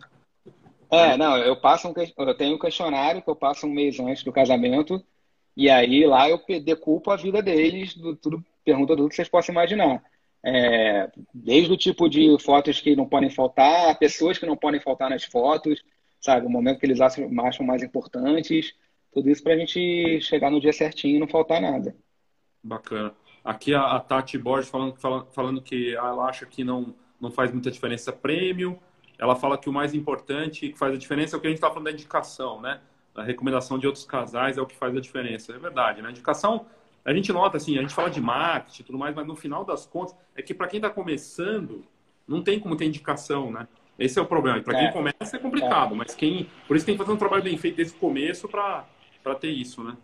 É, 0.89 1.17
não, 1.17 1.37
eu 1.37 1.59
passo 1.59 1.87
um, 1.87 1.93
eu 2.25 2.37
tenho 2.37 2.55
um 2.55 2.59
questionário 2.59 3.21
que 3.21 3.29
eu 3.29 3.35
passo 3.35 3.67
um 3.67 3.71
mês 3.71 3.99
antes 3.99 4.23
do 4.23 4.31
casamento 4.31 5.03
e 5.55 5.69
aí 5.69 6.05
lá 6.05 6.29
eu 6.29 6.41
decupo 6.63 7.11
a 7.11 7.15
vida 7.15 7.41
deles, 7.41 7.95
do, 7.95 8.15
tudo, 8.15 8.43
pergunta 8.65 8.95
tudo 8.95 9.07
que 9.07 9.15
vocês 9.15 9.29
possam 9.29 9.53
imaginar. 9.53 10.03
É, 10.43 11.09
desde 11.33 11.71
o 11.71 11.77
tipo 11.77 12.09
de 12.09 12.37
fotos 12.39 12.81
que 12.81 12.95
não 12.95 13.07
podem 13.07 13.29
faltar, 13.29 13.97
pessoas 13.97 14.37
que 14.37 14.45
não 14.45 14.57
podem 14.57 14.81
faltar 14.81 15.09
nas 15.09 15.23
fotos, 15.23 15.83
sabe? 16.19 16.45
O 16.45 16.49
momento 16.49 16.79
que 16.79 16.85
eles 16.85 16.99
acham, 16.99 17.29
acham 17.41 17.65
mais 17.65 17.81
importantes, 17.83 18.73
tudo 19.13 19.29
isso 19.29 19.41
para 19.41 19.53
a 19.53 19.57
gente 19.57 20.19
chegar 20.21 20.51
no 20.51 20.59
dia 20.59 20.73
certinho 20.73 21.15
e 21.15 21.19
não 21.19 21.27
faltar 21.27 21.61
nada. 21.61 21.95
Bacana. 22.61 23.13
Aqui 23.43 23.73
a, 23.73 23.95
a 23.95 23.99
Tati 23.99 24.37
Borges 24.37 24.69
falando, 24.69 24.95
falando, 24.97 25.27
falando, 25.31 25.61
que 25.61 25.95
ela 25.95 26.25
acha 26.25 26.45
que 26.45 26.63
não, 26.63 26.95
não 27.21 27.31
faz 27.31 27.51
muita 27.51 27.69
diferença 27.69 28.11
prêmio. 28.11 28.79
Ela 29.17 29.35
fala 29.35 29.57
que 29.57 29.69
o 29.69 29.73
mais 29.73 29.93
importante 29.93 30.69
que 30.69 30.77
faz 30.77 30.93
a 30.93 30.97
diferença 30.97 31.35
é 31.35 31.37
o 31.37 31.41
que 31.41 31.47
a 31.47 31.49
gente 31.49 31.57
está 31.57 31.69
falando 31.69 31.85
da 31.85 31.91
indicação, 31.91 32.59
né? 32.59 32.81
A 33.13 33.23
recomendação 33.23 33.79
de 33.79 33.87
outros 33.87 34.03
casais 34.03 34.57
é 34.57 34.61
o 34.61 34.65
que 34.65 34.75
faz 34.75 34.95
a 34.95 34.99
diferença. 34.99 35.53
É 35.53 35.57
verdade, 35.57 36.01
né? 36.01 36.09
A 36.09 36.11
indicação 36.11 36.65
a 37.05 37.13
gente 37.13 37.31
nota 37.31 37.57
assim, 37.57 37.77
a 37.77 37.81
gente 37.81 37.93
fala 37.93 38.09
de 38.09 38.19
marketing 38.19 38.81
e 38.81 38.85
tudo 38.85 38.97
mais, 38.97 39.15
mas 39.15 39.27
no 39.27 39.35
final 39.35 39.63
das 39.63 39.85
contas, 39.85 40.15
é 40.35 40.41
que 40.41 40.53
para 40.53 40.67
quem 40.67 40.79
está 40.79 40.89
começando, 40.89 41.85
não 42.27 42.43
tem 42.43 42.59
como 42.59 42.75
ter 42.75 42.85
indicação, 42.85 43.51
né? 43.51 43.67
Esse 43.97 44.19
é 44.19 44.21
o 44.21 44.25
problema. 44.25 44.61
Para 44.61 44.77
quem 44.77 44.87
é. 44.87 44.91
começa 44.91 45.37
é 45.37 45.39
complicado, 45.39 45.93
é. 45.93 45.97
mas 45.97 46.15
quem. 46.15 46.49
Por 46.67 46.75
isso 46.75 46.85
tem 46.85 46.95
que 46.95 46.99
fazer 46.99 47.13
um 47.13 47.17
trabalho 47.17 47.43
bem 47.43 47.57
feito 47.57 47.77
desde 47.77 47.95
o 47.95 47.99
começo 47.99 48.49
para 48.49 48.85
ter 49.39 49.49
isso, 49.49 49.83
né? 49.83 49.95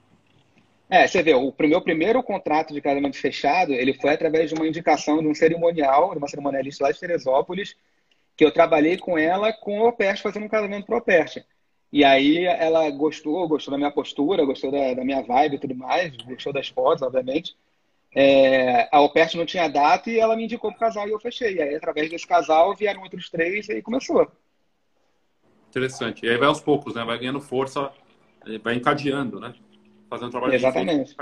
É, 0.90 1.08
você 1.08 1.24
vê, 1.24 1.34
o 1.34 1.54
meu 1.62 1.82
primeiro 1.82 2.22
contrato 2.22 2.74
de 2.74 2.82
casamento 2.82 3.18
fechado, 3.18 3.72
ele 3.72 3.94
foi 3.94 4.14
através 4.14 4.50
de 4.50 4.56
uma 4.56 4.68
indicação 4.68 5.20
de 5.20 5.28
um 5.28 5.34
cerimonial, 5.34 6.12
de 6.12 6.18
uma 6.18 6.28
cerimonialista 6.28 6.84
lá 6.84 6.92
de 6.92 7.00
Teresópolis, 7.00 7.76
que 8.36 8.44
eu 8.44 8.52
trabalhei 8.52 8.98
com 8.98 9.18
ela 9.18 9.54
com 9.54 9.80
o 9.80 9.88
Opert, 9.88 10.22
fazendo 10.22 10.46
um 10.46 10.50
casamento 10.50 10.86
pro 10.86 10.98
Opert. 10.98 11.46
E 11.92 12.06
aí 12.06 12.46
ela 12.46 12.90
gostou, 12.90 13.48
gostou 13.48 13.72
da 13.72 13.78
minha 13.78 13.92
postura, 13.92 14.46
gostou 14.46 14.72
da, 14.72 14.94
da 14.94 15.04
minha 15.04 15.22
vibe 15.22 15.56
e 15.56 15.60
tudo 15.60 15.76
mais, 15.76 16.16
gostou 16.18 16.54
das 16.54 16.70
fotos, 16.70 17.02
obviamente. 17.02 17.56
É, 18.14 18.90
a 18.92 19.02
Opert 19.02 19.36
não 19.36 19.46
tinha 19.46 19.68
data 19.68 20.10
e 20.10 20.20
ela 20.20 20.36
me 20.36 20.46
indicou 20.46 20.72
pro 20.72 20.80
casal 20.80 21.08
e 21.08 21.12
eu 21.12 21.20
fechei. 21.20 21.56
E 21.56 21.62
aí, 21.62 21.76
através 21.76 22.10
desse 22.10 22.26
casal, 22.26 22.76
vieram 22.76 23.02
outros 23.02 23.30
três 23.30 23.68
e 23.68 23.74
aí 23.74 23.82
começou. 23.82 24.30
Interessante. 25.70 26.26
E 26.26 26.30
aí 26.30 26.38
vai 26.38 26.48
aos 26.48 26.62
poucos, 26.62 26.96
né? 26.96 27.04
Vai 27.04 27.18
ganhando 27.18 27.42
força, 27.42 27.92
vai 28.64 28.76
encadeando, 28.76 29.40
né? 29.40 29.54
Fazendo 30.10 30.28
um 30.28 30.32
trabalho 30.32 30.54
Exatamente. 30.54 31.16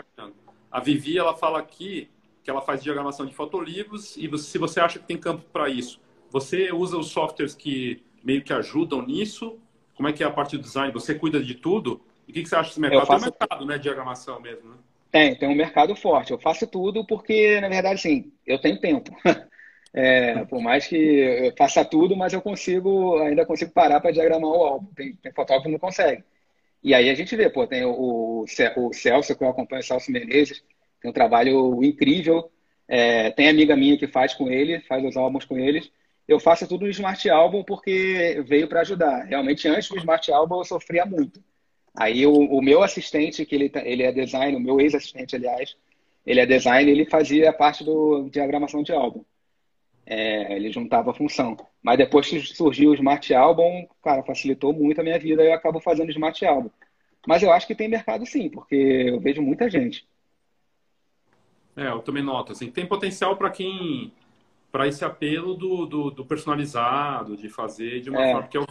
A 0.72 0.80
Vivi, 0.80 1.17
ela 1.17 1.36
fala 1.36 1.59
aqui 1.59 2.09
que 2.43 2.49
ela 2.49 2.61
faz 2.61 2.82
diagramação 2.82 3.26
de 3.26 3.34
fotolivros 3.34 4.17
e 4.17 4.28
você, 4.28 4.49
se 4.49 4.57
você 4.57 4.80
acha 4.80 4.99
que 4.99 5.05
tem 5.05 5.17
campo 5.17 5.43
para 5.51 5.70
isso, 5.70 5.99
você 6.32 6.72
usa 6.72 6.97
os 6.97 7.07
softwares 7.07 7.53
que 7.53 8.03
meio 8.24 8.43
que 8.43 8.53
ajudam 8.53 9.05
nisso 9.05 9.59
como 10.00 10.08
é 10.08 10.14
que 10.14 10.24
é 10.24 10.26
a 10.26 10.32
parte 10.32 10.56
do 10.56 10.64
design? 10.64 10.93
Você 10.93 11.14
cuida 11.14 11.43
de 11.43 11.56
tudo? 11.56 12.00
E 12.26 12.32
o 12.32 12.34
que, 12.34 12.43
que, 12.43 12.47
você 12.47 12.56
acha 12.56 12.70
desse 12.70 12.80
mercado? 12.80 13.06
Faço... 13.06 13.26
Tem 13.26 13.34
um 13.34 13.38
mercado, 13.38 13.66
né, 13.66 13.76
de 13.76 13.84
diagramação 13.84 14.39
mesmo, 14.39 14.70
né? 14.70 14.76
Tem, 15.12 15.36
tem 15.36 15.50
um 15.50 15.56
mercado 15.56 15.93
forte. 15.93 16.32
Eu 16.32 16.39
faço 16.39 16.66
tudo 16.66 17.06
porque, 17.06 17.60
na 17.60 17.68
verdade, 17.68 18.00
sim, 18.00 18.32
eu 18.47 18.58
tenho 18.58 18.80
tempo. 18.80 19.12
É, 19.91 20.45
por 20.45 20.62
mais 20.62 20.86
que 20.86 20.95
eu 20.95 21.52
faça 21.58 21.84
tudo, 21.84 22.16
mas 22.16 22.32
eu 22.32 22.43
consigo, 22.43 23.18
ainda 23.24 23.43
consigo 23.43 23.72
parar 23.72 24.00
para 24.00 24.12
diagramar 24.12 24.47
o 24.47 24.64
álbum. 24.64 24.93
Tem, 24.93 25.16
tem 25.16 25.34
fotógrafo 25.34 25.66
que 25.66 25.72
não 25.72 25.80
consegue. 25.80 26.24
E 26.84 26.93
aí 26.93 27.10
a 27.10 27.16
gente 27.16 27.36
vê, 27.36 27.50
pô, 27.50 27.66
tem 27.66 27.84
o, 27.84 28.45
o 28.78 28.93
Celso, 28.93 29.36
que 29.36 29.43
eu 29.43 29.50
acompanho, 29.50 29.82
o 29.82 29.84
Celso 29.84 30.12
Menezes, 30.12 30.64
tem 31.02 31.10
um 31.10 31.14
trabalho 31.14 31.84
incrível. 31.84 32.52
É, 32.88 33.32
tem 33.32 33.50
amiga 33.50 33.76
minha 33.76 33.97
que 33.97 34.08
faz 34.08 34.36
com 34.36 34.47
ele, 34.47 34.80
faz 34.82 35.04
os 35.04 35.18
álbuns 35.18 35.43
com 35.43 35.58
eles. 35.58 35.91
Eu 36.30 36.40
faço 36.40 36.68
tudo 36.68 36.86
no 36.86 36.92
Smart 36.92 37.28
Album 37.28 37.64
porque 37.64 38.44
veio 38.46 38.68
para 38.68 38.82
ajudar. 38.82 39.26
Realmente, 39.26 39.68
antes 39.68 39.90
do 39.90 39.98
Smart 39.98 40.32
Album, 40.32 40.60
eu 40.60 40.64
sofria 40.64 41.04
muito. 41.04 41.44
Aí 41.98 42.24
o, 42.28 42.32
o 42.32 42.62
meu 42.62 42.84
assistente, 42.84 43.44
que 43.48 43.56
ele, 43.56 43.68
tá, 43.68 43.82
ele 43.84 44.04
é 44.04 44.12
design, 44.12 44.56
o 44.56 44.60
meu 44.60 44.80
ex-assistente, 44.80 45.36
aliás, 45.36 45.76
ele 46.24 46.40
é 46.40 46.46
design, 46.46 46.92
ele 46.92 47.10
fazia 47.10 47.52
parte 47.52 47.84
do 47.84 48.30
diagramação 48.30 48.84
de 48.84 48.92
álbum. 48.92 49.26
É, 50.06 50.56
ele 50.56 50.72
juntava 50.72 51.10
a 51.10 51.16
função. 51.16 51.58
Mas 51.82 51.98
depois 51.98 52.28
que 52.28 52.40
surgiu 52.42 52.92
o 52.92 52.94
Smart 52.94 53.34
Album, 53.34 53.88
cara, 54.04 54.22
facilitou 54.22 54.72
muito 54.72 55.02
a 55.02 55.04
minha 55.04 55.18
vida 55.18 55.42
eu 55.42 55.54
acabo 55.54 55.80
fazendo 55.80 56.12
Smart 56.12 56.46
Album. 56.46 56.70
Mas 57.28 57.42
eu 57.42 57.52
acho 57.52 57.66
que 57.66 57.74
tem 57.74 57.88
mercado 57.88 58.24
sim, 58.28 58.50
porque 58.50 58.76
eu 58.76 59.20
vejo 59.20 59.42
muita 59.42 59.68
gente. 59.68 60.08
É, 61.76 61.88
eu 61.88 62.04
também 62.04 62.22
noto, 62.22 62.52
assim, 62.52 62.70
tem 62.70 62.86
potencial 62.86 63.36
para 63.36 63.50
quem 63.50 64.14
para 64.72 64.88
esse 64.88 65.03
apelo 65.03 65.55
do, 65.55 65.86
do, 65.86 66.11
do, 66.11 66.26
personalizado, 66.26 67.36
de 67.36 67.49
fazer 67.49 68.01
de 68.01 68.09
uma 68.09 68.22
é. 68.22 68.32
forma 68.34 68.47
que, 68.47 68.57
é 68.57 68.59
o, 68.59 68.67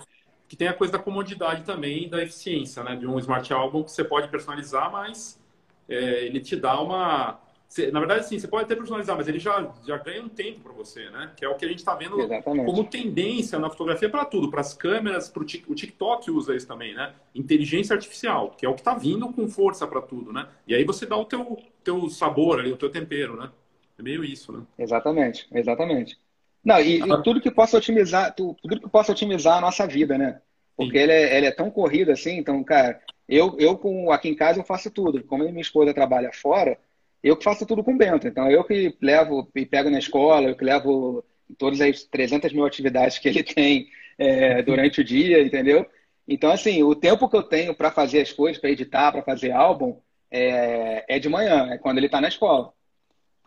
que 0.46 0.57
tem 0.57 0.68
a 0.68 0.74
coisa 0.74 0.92
da 0.92 0.99
comodidade 0.99 1.64
também 1.64 2.09
da 2.09 2.22
eficiência, 2.22 2.82
né? 2.84 2.96
De 2.96 3.07
um 3.07 3.18
smart 3.18 3.53
album 3.53 3.82
que 3.82 3.90
você 3.90 4.05
pode 4.05 4.28
personalizar, 4.28 4.90
mas 4.92 5.42
é, 5.88 6.24
ele 6.24 6.40
te 6.40 6.55
dá 6.55 6.80
uma 6.80 7.40
você, 7.68 7.90
na 7.90 7.99
verdade, 8.01 8.26
sim, 8.26 8.38
você 8.38 8.49
pode 8.49 8.64
até 8.64 8.74
personalizar, 8.74 9.14
mas 9.14 9.28
ele 9.28 9.38
já, 9.38 9.70
já 9.86 9.99
ganha 9.99 10.22
um 10.22 10.28
tempo 10.28 10.61
para 10.61 10.72
você, 10.72 11.11
né? 11.11 11.32
Que 11.36 11.44
é 11.44 11.49
o 11.49 11.55
que 11.55 11.66
a 11.66 11.68
gente 11.68 11.80
está 11.80 11.94
vendo 11.94 12.18
Exatamente. 12.18 12.64
como 12.64 12.82
tendência 12.84 13.59
na 13.59 13.68
fotografia 13.68 14.09
para 14.09 14.24
tudo, 14.24 14.51
para 14.51 14.62
as 14.62 14.72
câmeras, 14.72 15.28
para 15.28 15.42
o 15.42 15.44
TikTok 15.44 16.30
usa 16.30 16.57
isso 16.57 16.66
também, 16.66 16.94
né? 16.94 17.12
Inteligência 17.34 17.94
artificial, 17.94 18.55
que 18.57 18.64
é 18.64 18.68
o 18.68 18.74
que 18.74 18.80
está 18.80 18.94
vindo 18.94 19.30
com 19.30 19.46
força 19.49 19.86
para 19.86 20.01
tudo, 20.01 20.32
né? 20.32 20.49
E 20.66 20.74
aí 20.74 20.82
você 20.82 21.05
dá 21.05 21.14
o 21.18 21.26
teu, 21.26 21.59
teu 21.84 22.09
sabor 22.09 22.59
ali, 22.59 22.72
o 22.72 22.76
teu 22.76 22.88
tempero, 22.88 23.36
né? 23.36 23.51
É 23.99 24.03
meio 24.03 24.24
isso, 24.24 24.53
né? 24.53 24.62
Exatamente, 24.78 25.46
exatamente. 25.53 26.18
Não, 26.64 26.80
e, 26.80 27.01
e 27.01 27.22
tudo 27.22 27.40
que 27.40 27.51
possa 27.51 27.76
otimizar, 27.76 28.34
tudo 28.34 28.57
que 28.80 28.88
possa 28.88 29.12
otimizar 29.12 29.59
a 29.59 29.61
nossa 29.61 29.86
vida, 29.86 30.16
né? 30.16 30.40
Porque 30.76 30.96
ele 30.96 31.12
é, 31.12 31.36
ele 31.36 31.46
é 31.46 31.51
tão 31.51 31.70
corrido 31.70 32.12
assim, 32.12 32.36
então, 32.38 32.62
cara, 32.62 33.01
eu, 33.28 33.57
eu 33.59 33.76
com, 33.76 34.12
aqui 34.12 34.28
em 34.28 34.34
casa 34.34 34.61
eu 34.61 34.64
faço 34.64 34.90
tudo. 34.90 35.22
Como 35.24 35.44
minha 35.44 35.61
esposa 35.61 35.92
trabalha 35.92 36.30
fora, 36.32 36.78
eu 37.22 37.36
que 37.36 37.44
faço 37.44 37.66
tudo 37.66 37.82
com 37.82 37.94
o 37.94 37.99
Bento. 37.99 38.26
Então, 38.28 38.51
eu 38.51 38.64
que 38.64 38.96
levo 39.01 39.49
e 39.55 39.66
pego 39.66 39.90
na 39.90 39.99
escola, 39.99 40.49
eu 40.49 40.57
que 40.57 40.64
levo 40.64 41.24
todas 41.59 41.80
as 41.80 42.05
300 42.05 42.53
mil 42.53 42.64
atividades 42.64 43.18
que 43.18 43.28
ele 43.28 43.42
tem 43.44 43.88
é, 44.16 44.62
durante 44.62 45.01
o 45.01 45.05
dia, 45.05 45.42
entendeu? 45.42 45.86
Então, 46.26 46.51
assim, 46.51 46.82
o 46.82 46.94
tempo 46.94 47.28
que 47.28 47.36
eu 47.36 47.42
tenho 47.42 47.74
para 47.74 47.90
fazer 47.90 48.20
as 48.20 48.32
coisas, 48.32 48.61
para 48.61 48.70
editar, 48.70 49.12
para 49.12 49.22
fazer 49.22 49.51
álbum, 49.51 49.99
é, 50.30 51.05
é, 51.09 51.18
de 51.18 51.28
manhã, 51.28 51.68
é 51.70 51.78
quando 51.78 51.99
ele 51.99 52.07
está 52.07 52.20
na 52.20 52.28
escola. 52.28 52.72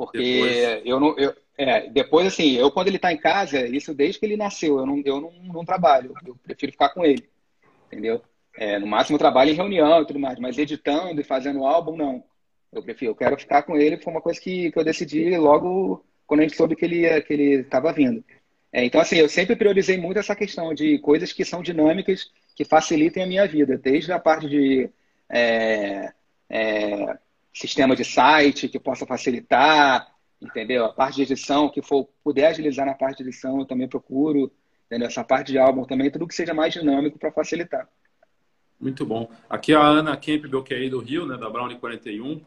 Porque 0.05 0.17
depois... 0.17 0.85
eu 0.85 0.99
não. 0.99 1.17
Eu, 1.17 1.35
é, 1.57 1.87
depois, 1.89 2.25
assim, 2.25 2.53
eu 2.53 2.71
quando 2.71 2.87
ele 2.87 2.95
está 2.95 3.13
em 3.13 3.17
casa, 3.17 3.67
isso 3.67 3.93
desde 3.93 4.19
que 4.19 4.25
ele 4.25 4.35
nasceu, 4.35 4.79
eu 4.79 4.85
não, 4.85 5.01
eu 5.05 5.21
não, 5.21 5.31
não 5.53 5.65
trabalho, 5.65 6.13
eu 6.25 6.35
prefiro 6.43 6.71
ficar 6.71 6.89
com 6.89 7.05
ele, 7.05 7.29
entendeu? 7.85 8.21
É, 8.57 8.79
no 8.79 8.87
máximo 8.87 9.15
eu 9.15 9.19
trabalho 9.19 9.51
em 9.51 9.55
reunião 9.55 10.01
e 10.01 10.07
tudo 10.07 10.19
mais, 10.19 10.39
mas 10.39 10.57
editando 10.57 11.21
e 11.21 11.23
fazendo 11.23 11.63
álbum, 11.63 11.95
não. 11.95 12.23
Eu 12.71 12.81
prefiro, 12.81 13.11
eu 13.11 13.15
quero 13.15 13.37
ficar 13.37 13.61
com 13.63 13.77
ele, 13.77 13.97
foi 13.97 14.11
uma 14.11 14.21
coisa 14.21 14.39
que, 14.39 14.71
que 14.71 14.79
eu 14.79 14.83
decidi 14.83 15.37
logo 15.37 16.03
quando 16.25 16.39
a 16.39 16.43
gente 16.43 16.55
soube 16.55 16.75
que 16.75 16.85
ele 16.85 17.21
que 17.21 17.33
ele 17.33 17.61
estava 17.61 17.93
vindo. 17.93 18.23
É, 18.73 18.83
então, 18.83 18.99
assim, 18.99 19.17
eu 19.17 19.29
sempre 19.29 19.55
priorizei 19.55 19.97
muito 19.97 20.17
essa 20.17 20.35
questão 20.35 20.73
de 20.73 20.97
coisas 20.99 21.31
que 21.33 21.45
são 21.45 21.61
dinâmicas, 21.61 22.31
que 22.55 22.65
facilitem 22.65 23.23
a 23.23 23.27
minha 23.27 23.47
vida, 23.47 23.77
desde 23.77 24.11
a 24.11 24.19
parte 24.19 24.49
de 24.49 24.89
é, 25.29 26.11
é, 26.49 27.17
sistema 27.53 27.95
de 27.95 28.03
site, 28.03 28.69
que 28.69 28.79
possa 28.79 29.05
facilitar, 29.05 30.07
entendeu? 30.41 30.85
A 30.85 30.93
parte 30.93 31.15
de 31.17 31.23
edição, 31.23 31.69
que 31.69 31.81
for 31.81 32.09
puder 32.23 32.47
agilizar 32.47 32.85
na 32.85 32.93
parte 32.93 33.17
de 33.17 33.29
edição, 33.29 33.59
eu 33.59 33.65
também 33.65 33.87
procuro, 33.87 34.51
entendeu? 34.85 35.07
Essa 35.07 35.23
parte 35.23 35.51
de 35.51 35.57
álbum 35.57 35.85
também, 35.85 36.09
tudo 36.09 36.27
que 36.27 36.35
seja 36.35 36.53
mais 36.53 36.73
dinâmico 36.73 37.19
para 37.19 37.31
facilitar. 37.31 37.87
Muito 38.79 39.05
bom. 39.05 39.29
Aqui 39.49 39.73
a 39.75 39.81
Ana 39.81 40.17
Campbell, 40.17 40.63
que 40.63 40.73
é 40.73 40.77
aí 40.77 40.89
do 40.89 40.99
Rio, 40.99 41.25
né, 41.27 41.37
da 41.37 41.49
Brownie 41.49 41.77
41, 41.77 42.41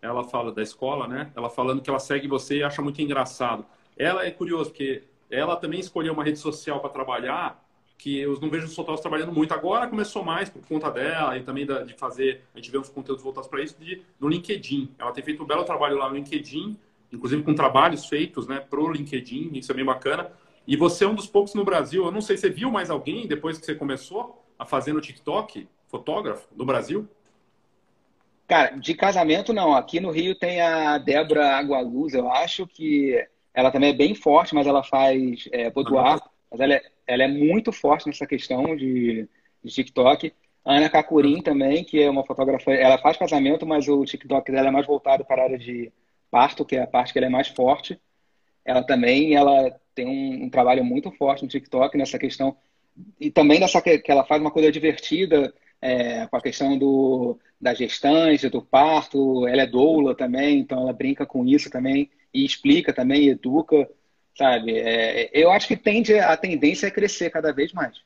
ela 0.00 0.24
fala 0.24 0.52
da 0.52 0.62
escola, 0.62 1.06
né? 1.06 1.30
Ela 1.36 1.50
falando 1.50 1.82
que 1.82 1.90
ela 1.90 1.98
segue 1.98 2.28
você 2.28 2.58
e 2.58 2.62
acha 2.62 2.80
muito 2.82 3.00
engraçado. 3.00 3.64
Ela 3.96 4.24
é 4.24 4.30
curiosa, 4.30 4.70
porque 4.70 5.02
ela 5.30 5.56
também 5.56 5.80
escolheu 5.80 6.12
uma 6.12 6.24
rede 6.24 6.38
social 6.38 6.80
para 6.80 6.90
trabalhar, 6.90 7.63
que 7.96 8.18
eu 8.18 8.38
não 8.40 8.50
vejo 8.50 8.66
os 8.66 8.74
fotógrafos 8.74 9.00
trabalhando 9.00 9.32
muito. 9.32 9.54
Agora 9.54 9.86
começou 9.86 10.24
mais 10.24 10.48
por 10.48 10.66
conta 10.66 10.90
dela 10.90 11.36
e 11.38 11.42
também 11.42 11.66
de 11.66 11.94
fazer, 11.94 12.42
a 12.54 12.58
gente 12.58 12.70
vê 12.70 12.78
uns 12.78 12.88
conteúdos 12.88 13.22
voltados 13.22 13.48
para 13.48 13.62
isso, 13.62 13.76
de, 13.78 14.02
no 14.20 14.28
LinkedIn. 14.28 14.94
Ela 14.98 15.12
tem 15.12 15.24
feito 15.24 15.42
um 15.42 15.46
belo 15.46 15.64
trabalho 15.64 15.96
lá 15.96 16.08
no 16.08 16.16
LinkedIn, 16.16 16.76
inclusive 17.12 17.42
com 17.42 17.54
trabalhos 17.54 18.06
feitos 18.06 18.46
né, 18.46 18.60
pro 18.60 18.90
LinkedIn, 18.90 19.50
isso 19.54 19.72
é 19.72 19.74
bem 19.74 19.84
bacana. 19.84 20.30
E 20.66 20.76
você 20.76 21.04
é 21.04 21.08
um 21.08 21.14
dos 21.14 21.26
poucos 21.26 21.54
no 21.54 21.64
Brasil, 21.64 22.04
eu 22.04 22.12
não 22.12 22.20
sei, 22.20 22.36
você 22.36 22.48
viu 22.48 22.70
mais 22.70 22.90
alguém 22.90 23.26
depois 23.26 23.58
que 23.58 23.66
você 23.66 23.74
começou 23.74 24.42
a 24.58 24.64
fazer 24.64 24.92
no 24.92 25.00
TikTok, 25.00 25.68
fotógrafo, 25.88 26.48
no 26.54 26.64
Brasil? 26.64 27.08
Cara, 28.46 28.76
de 28.76 28.94
casamento 28.94 29.52
não. 29.52 29.74
Aqui 29.74 30.00
no 30.00 30.10
Rio 30.10 30.34
tem 30.34 30.60
a 30.60 30.98
Débora 30.98 31.56
Agualuz, 31.56 32.14
eu 32.14 32.30
acho 32.30 32.66
que 32.66 33.16
ela 33.52 33.70
também 33.70 33.90
é 33.90 33.94
bem 33.94 34.14
forte, 34.14 34.54
mas 34.54 34.66
ela 34.66 34.82
faz 34.82 35.48
é, 35.52 35.70
boudoir. 35.70 36.20
Mas 36.54 36.60
ela 36.60 36.74
é, 36.74 36.82
ela 37.04 37.24
é 37.24 37.28
muito 37.28 37.72
forte 37.72 38.06
nessa 38.06 38.24
questão 38.28 38.76
de, 38.76 39.28
de 39.62 39.72
TikTok. 39.72 40.32
A 40.64 40.76
Ana 40.76 40.88
Cacurim 40.88 41.42
também, 41.42 41.82
que 41.82 42.00
é 42.00 42.08
uma 42.08 42.24
fotógrafa, 42.24 42.72
ela 42.72 42.96
faz 42.96 43.16
casamento, 43.16 43.66
mas 43.66 43.88
o 43.88 44.04
TikTok 44.04 44.52
dela 44.52 44.68
é 44.68 44.70
mais 44.70 44.86
voltado 44.86 45.24
para 45.24 45.42
a 45.42 45.44
área 45.46 45.58
de 45.58 45.92
parto, 46.30 46.64
que 46.64 46.76
é 46.76 46.82
a 46.82 46.86
parte 46.86 47.12
que 47.12 47.18
ela 47.18 47.26
é 47.26 47.30
mais 47.30 47.48
forte. 47.48 48.00
Ela 48.64 48.84
também, 48.84 49.34
ela 49.34 49.76
tem 49.96 50.06
um, 50.06 50.44
um 50.44 50.48
trabalho 50.48 50.84
muito 50.84 51.10
forte 51.10 51.42
no 51.42 51.48
TikTok 51.48 51.98
nessa 51.98 52.20
questão 52.20 52.56
e 53.20 53.32
também 53.32 53.58
dessa 53.58 53.82
que, 53.82 53.98
que 53.98 54.12
ela 54.12 54.24
faz 54.24 54.40
uma 54.40 54.52
coisa 54.52 54.70
divertida, 54.70 55.52
é, 55.82 56.24
com 56.28 56.36
a 56.36 56.40
questão 56.40 56.78
do, 56.78 57.36
da 57.60 57.74
gestante, 57.74 58.48
do 58.48 58.62
parto, 58.62 59.44
ela 59.48 59.62
é 59.62 59.66
doula 59.66 60.14
também, 60.14 60.60
então 60.60 60.82
ela 60.82 60.92
brinca 60.92 61.26
com 61.26 61.44
isso 61.44 61.68
também 61.68 62.08
e 62.32 62.44
explica 62.44 62.92
também, 62.92 63.26
educa, 63.26 63.90
sabe? 64.36 64.78
É, 64.78 65.30
eu 65.32 65.50
acho 65.50 65.68
que 65.68 65.76
tende 65.76 66.18
a 66.18 66.36
tendência 66.36 66.86
é 66.86 66.90
crescer 66.90 67.30
cada 67.30 67.52
vez 67.52 67.72
mais. 67.72 67.96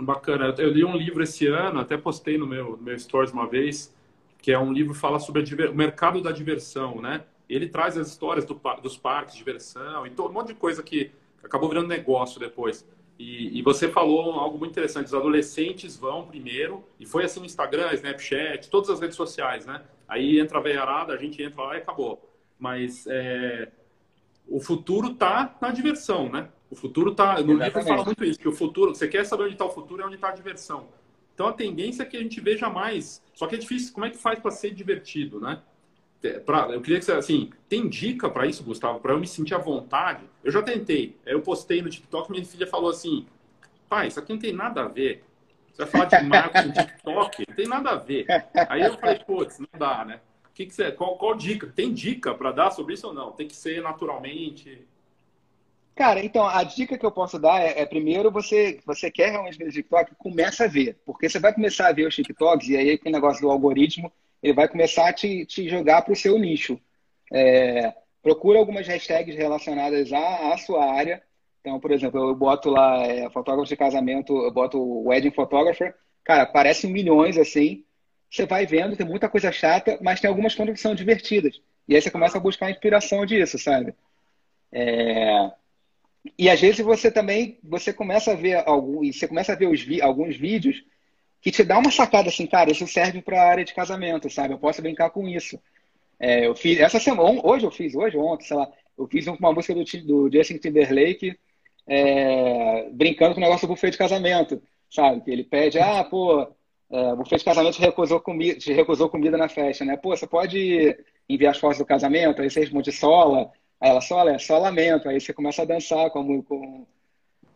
Bacana. 0.00 0.54
Eu 0.58 0.70
li 0.70 0.84
um 0.84 0.96
livro 0.96 1.22
esse 1.22 1.46
ano, 1.46 1.80
até 1.80 1.96
postei 1.96 2.38
no 2.38 2.46
meu, 2.46 2.76
no 2.76 2.82
meu 2.82 2.98
stories 2.98 3.32
uma 3.32 3.48
vez, 3.48 3.94
que 4.40 4.52
é 4.52 4.58
um 4.58 4.72
livro 4.72 4.94
que 4.94 5.00
fala 5.00 5.18
sobre 5.18 5.42
o 5.42 5.74
mercado 5.74 6.22
da 6.22 6.30
diversão, 6.30 7.00
né? 7.00 7.24
Ele 7.48 7.68
traz 7.68 7.96
as 7.96 8.08
histórias 8.08 8.44
do, 8.44 8.60
dos 8.82 8.96
parques 8.96 9.34
diversão 9.34 10.06
e 10.06 10.10
todo, 10.10 10.30
um 10.30 10.34
monte 10.34 10.48
de 10.48 10.54
coisa 10.54 10.82
que 10.82 11.10
acabou 11.42 11.68
virando 11.68 11.88
negócio 11.88 12.38
depois. 12.38 12.86
E, 13.18 13.58
e, 13.58 13.62
você 13.62 13.88
falou 13.88 14.34
algo 14.34 14.56
muito 14.58 14.70
interessante: 14.70 15.06
os 15.06 15.14
adolescentes 15.14 15.96
vão 15.96 16.26
primeiro, 16.26 16.84
e 17.00 17.06
foi 17.06 17.24
assim 17.24 17.40
no 17.40 17.46
Instagram, 17.46 17.92
Snapchat, 17.94 18.70
todas 18.70 18.90
as 18.90 19.00
redes 19.00 19.16
sociais, 19.16 19.66
né? 19.66 19.82
Aí 20.06 20.38
entra 20.38 20.58
a 20.58 20.62
veiarada, 20.62 21.12
a 21.12 21.16
gente 21.16 21.42
entra 21.42 21.62
lá 21.62 21.74
e 21.74 21.78
acabou. 21.78 22.24
Mas 22.58 23.06
é, 23.08 23.68
o 24.48 24.60
futuro 24.60 25.14
tá 25.14 25.56
na 25.60 25.70
diversão, 25.70 26.30
né? 26.30 26.48
O 26.70 26.76
futuro 26.76 27.14
tá. 27.14 27.40
No 27.40 27.54
livro 27.54 27.82
fala 27.82 28.04
muito 28.04 28.24
isso, 28.24 28.38
que 28.38 28.48
o 28.48 28.52
futuro, 28.52 28.94
você 28.94 29.08
quer 29.08 29.24
saber 29.24 29.44
onde 29.44 29.52
está 29.52 29.64
o 29.64 29.70
futuro, 29.70 30.02
é 30.02 30.06
onde 30.06 30.16
está 30.16 30.28
a 30.28 30.32
diversão. 30.32 30.88
Então 31.34 31.46
a 31.46 31.52
tendência 31.52 32.02
é 32.02 32.06
que 32.06 32.16
a 32.16 32.20
gente 32.20 32.40
veja 32.40 32.68
mais. 32.68 33.22
Só 33.34 33.46
que 33.46 33.54
é 33.54 33.58
difícil, 33.58 33.92
como 33.92 34.06
é 34.06 34.10
que 34.10 34.18
faz 34.18 34.38
para 34.38 34.50
ser 34.50 34.70
divertido, 34.74 35.40
né? 35.40 35.62
Pra, 36.44 36.68
eu 36.70 36.80
queria 36.80 36.98
que 36.98 37.04
você, 37.04 37.12
assim, 37.12 37.50
tem 37.68 37.88
dica 37.88 38.28
para 38.28 38.44
isso, 38.44 38.64
Gustavo, 38.64 38.98
para 38.98 39.12
eu 39.12 39.20
me 39.20 39.26
sentir 39.26 39.54
à 39.54 39.58
vontade? 39.58 40.24
Eu 40.42 40.50
já 40.50 40.60
tentei. 40.60 41.16
Eu 41.24 41.40
postei 41.40 41.80
no 41.80 41.88
TikTok, 41.88 42.30
minha 42.30 42.44
filha 42.44 42.66
falou 42.66 42.90
assim: 42.90 43.24
pai, 43.88 44.08
isso 44.08 44.18
aqui 44.18 44.32
não 44.32 44.40
tem 44.40 44.52
nada 44.52 44.82
a 44.82 44.88
ver. 44.88 45.24
Você 45.72 45.84
vai 45.84 45.86
falar 45.86 46.04
de 46.06 46.28
marketing 46.28 46.72
TikTok? 46.82 47.44
Não 47.48 47.54
tem 47.54 47.68
nada 47.68 47.90
a 47.90 47.96
ver. 47.96 48.26
Aí 48.68 48.82
eu 48.82 48.98
falei, 48.98 49.20
putz, 49.24 49.60
não 49.60 49.68
dá, 49.78 50.04
né? 50.04 50.20
Que 50.58 50.66
que 50.66 50.74
você, 50.74 50.90
qual, 50.90 51.16
qual 51.16 51.36
dica? 51.36 51.68
Tem 51.68 51.94
dica 51.94 52.34
para 52.34 52.50
dar 52.50 52.72
sobre 52.72 52.94
isso 52.94 53.06
ou 53.06 53.14
não? 53.14 53.30
Tem 53.30 53.46
que 53.46 53.54
ser 53.54 53.80
naturalmente? 53.80 54.84
Cara, 55.94 56.18
então, 56.24 56.44
a 56.44 56.64
dica 56.64 56.98
que 56.98 57.06
eu 57.06 57.12
posso 57.12 57.38
dar 57.38 57.60
é, 57.62 57.80
é 57.80 57.86
primeiro, 57.86 58.28
você, 58.28 58.80
você 58.84 59.08
quer 59.08 59.30
realmente 59.30 59.56
ver 59.56 59.68
o 59.68 59.70
TikTok, 59.70 60.16
começa 60.16 60.64
a 60.64 60.66
ver. 60.66 60.98
Porque 61.06 61.28
você 61.28 61.38
vai 61.38 61.54
começar 61.54 61.86
a 61.86 61.92
ver 61.92 62.08
os 62.08 62.14
TikToks, 62.16 62.68
e 62.70 62.76
aí 62.76 62.90
aquele 62.90 63.14
negócio 63.14 63.40
do 63.40 63.52
algoritmo, 63.52 64.12
ele 64.42 64.52
vai 64.52 64.66
começar 64.66 65.08
a 65.08 65.12
te, 65.12 65.46
te 65.46 65.68
jogar 65.68 66.02
para 66.02 66.12
o 66.12 66.16
seu 66.16 66.36
nicho. 66.36 66.76
É, 67.32 67.94
procura 68.20 68.58
algumas 68.58 68.88
hashtags 68.88 69.36
relacionadas 69.36 70.12
à, 70.12 70.52
à, 70.52 70.58
sua 70.58 70.92
área. 70.92 71.22
Então, 71.60 71.78
por 71.78 71.92
exemplo, 71.92 72.18
eu 72.18 72.34
boto 72.34 72.68
lá 72.68 73.06
é, 73.06 73.30
fotógrafo 73.30 73.68
de 73.68 73.76
casamento, 73.76 74.36
eu 74.36 74.50
boto 74.50 75.06
wedding 75.06 75.30
photographer. 75.30 75.94
Cara, 76.24 76.42
aparecem 76.42 76.90
milhões 76.90 77.38
assim. 77.38 77.84
Você 78.30 78.46
vai 78.46 78.66
vendo, 78.66 78.96
tem 78.96 79.06
muita 79.06 79.28
coisa 79.28 79.50
chata, 79.50 79.98
mas 80.02 80.20
tem 80.20 80.28
algumas 80.28 80.54
coisas 80.54 80.74
que 80.74 80.80
são 80.80 80.94
divertidas. 80.94 81.60
E 81.88 81.94
aí 81.94 82.02
você 82.02 82.10
começa 82.10 82.36
a 82.36 82.40
buscar 82.40 82.70
inspiração 82.70 83.24
disso, 83.24 83.58
sabe? 83.58 83.94
É... 84.72 85.50
E 86.38 86.50
às 86.50 86.60
vezes 86.60 86.84
você 86.84 87.10
também, 87.10 87.58
você 87.62 87.92
começa 87.92 88.32
a 88.32 88.34
ver 88.34 88.62
algum, 88.68 89.10
você 89.10 89.26
começa 89.26 89.52
a 89.52 89.56
ver 89.56 90.02
alguns 90.02 90.36
vídeos 90.36 90.84
que 91.40 91.50
te 91.50 91.64
dá 91.64 91.78
uma 91.78 91.90
sacada 91.90 92.28
assim, 92.28 92.46
cara, 92.46 92.70
isso 92.70 92.86
serve 92.86 93.22
para 93.22 93.40
a 93.40 93.48
área 93.48 93.64
de 93.64 93.72
casamento, 93.72 94.28
sabe? 94.28 94.52
Eu 94.52 94.58
posso 94.58 94.82
brincar 94.82 95.10
com 95.10 95.28
isso. 95.28 95.58
É, 96.18 96.46
eu 96.46 96.54
fiz 96.54 96.80
essa 96.80 96.98
semana, 96.98 97.40
hoje 97.44 97.64
eu 97.64 97.70
fiz, 97.70 97.94
hoje, 97.94 98.16
ontem, 98.16 98.44
sei 98.44 98.56
lá, 98.56 98.68
eu 98.98 99.06
fiz 99.06 99.26
uma 99.26 99.52
música 99.52 99.74
do, 99.74 99.84
do 100.04 100.36
Justin 100.36 100.58
Timberlake 100.58 101.38
é, 101.86 102.90
brincando 102.90 103.34
com 103.34 103.40
o 103.40 103.44
negócio 103.44 103.66
do 103.66 103.72
buffet 103.72 103.92
de 103.92 103.98
casamento, 103.98 104.60
sabe? 104.90 105.22
Que 105.22 105.30
ele 105.30 105.44
pede, 105.44 105.78
ah, 105.78 106.04
pô, 106.04 106.48
é, 106.90 107.12
o 107.12 107.16
buffet 107.16 107.38
de 107.38 107.44
casamento 107.44 107.74
te 107.74 107.82
recusou, 107.82 108.20
comida, 108.20 108.58
te 108.58 108.72
recusou 108.72 109.08
comida 109.08 109.36
na 109.36 109.48
festa, 109.48 109.84
né? 109.84 109.96
Pô, 109.96 110.16
você 110.16 110.26
pode 110.26 110.96
enviar 111.28 111.52
as 111.52 111.58
fotos 111.58 111.78
do 111.78 111.84
casamento, 111.84 112.40
aí 112.40 112.50
você 112.50 112.60
responde 112.60 112.90
sola, 112.90 113.50
aí 113.80 113.90
ela 113.90 114.00
sola, 114.00 114.32
é 114.32 114.38
só 114.38 114.58
lamento, 114.58 115.08
aí 115.08 115.20
você 115.20 115.32
começa 115.32 115.62
a 115.62 115.66
dançar 115.66 116.10
com, 116.10 116.42
com, 116.42 116.86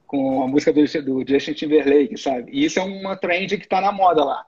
com 0.06 0.42
a 0.42 0.46
música 0.46 0.72
do, 0.72 0.84
do 1.02 1.26
Justin 1.26 1.54
Timberlake, 1.54 2.18
sabe? 2.18 2.52
E 2.52 2.64
isso 2.64 2.78
é 2.78 2.82
uma 2.82 3.16
trend 3.16 3.56
que 3.56 3.68
tá 3.68 3.80
na 3.80 3.90
moda 3.90 4.24
lá. 4.24 4.44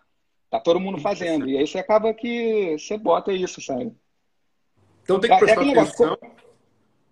Tá 0.51 0.61
todo 0.61 0.79
mundo 0.79 0.99
fazendo. 0.99 1.49
E 1.49 1.57
aí 1.57 1.67
você 1.67 1.79
acaba 1.79 2.13
que 2.13 2.77
você 2.79 2.99
bota 2.99 3.33
isso, 3.33 3.61
sabe? 3.63 3.93
Então 5.03 5.19
tem 5.19 5.31
que 5.31 5.37
é 5.37 5.39
prestar 5.39 5.65
é 5.65 5.71
atenção. 5.71 6.11
Negócio, 6.11 6.35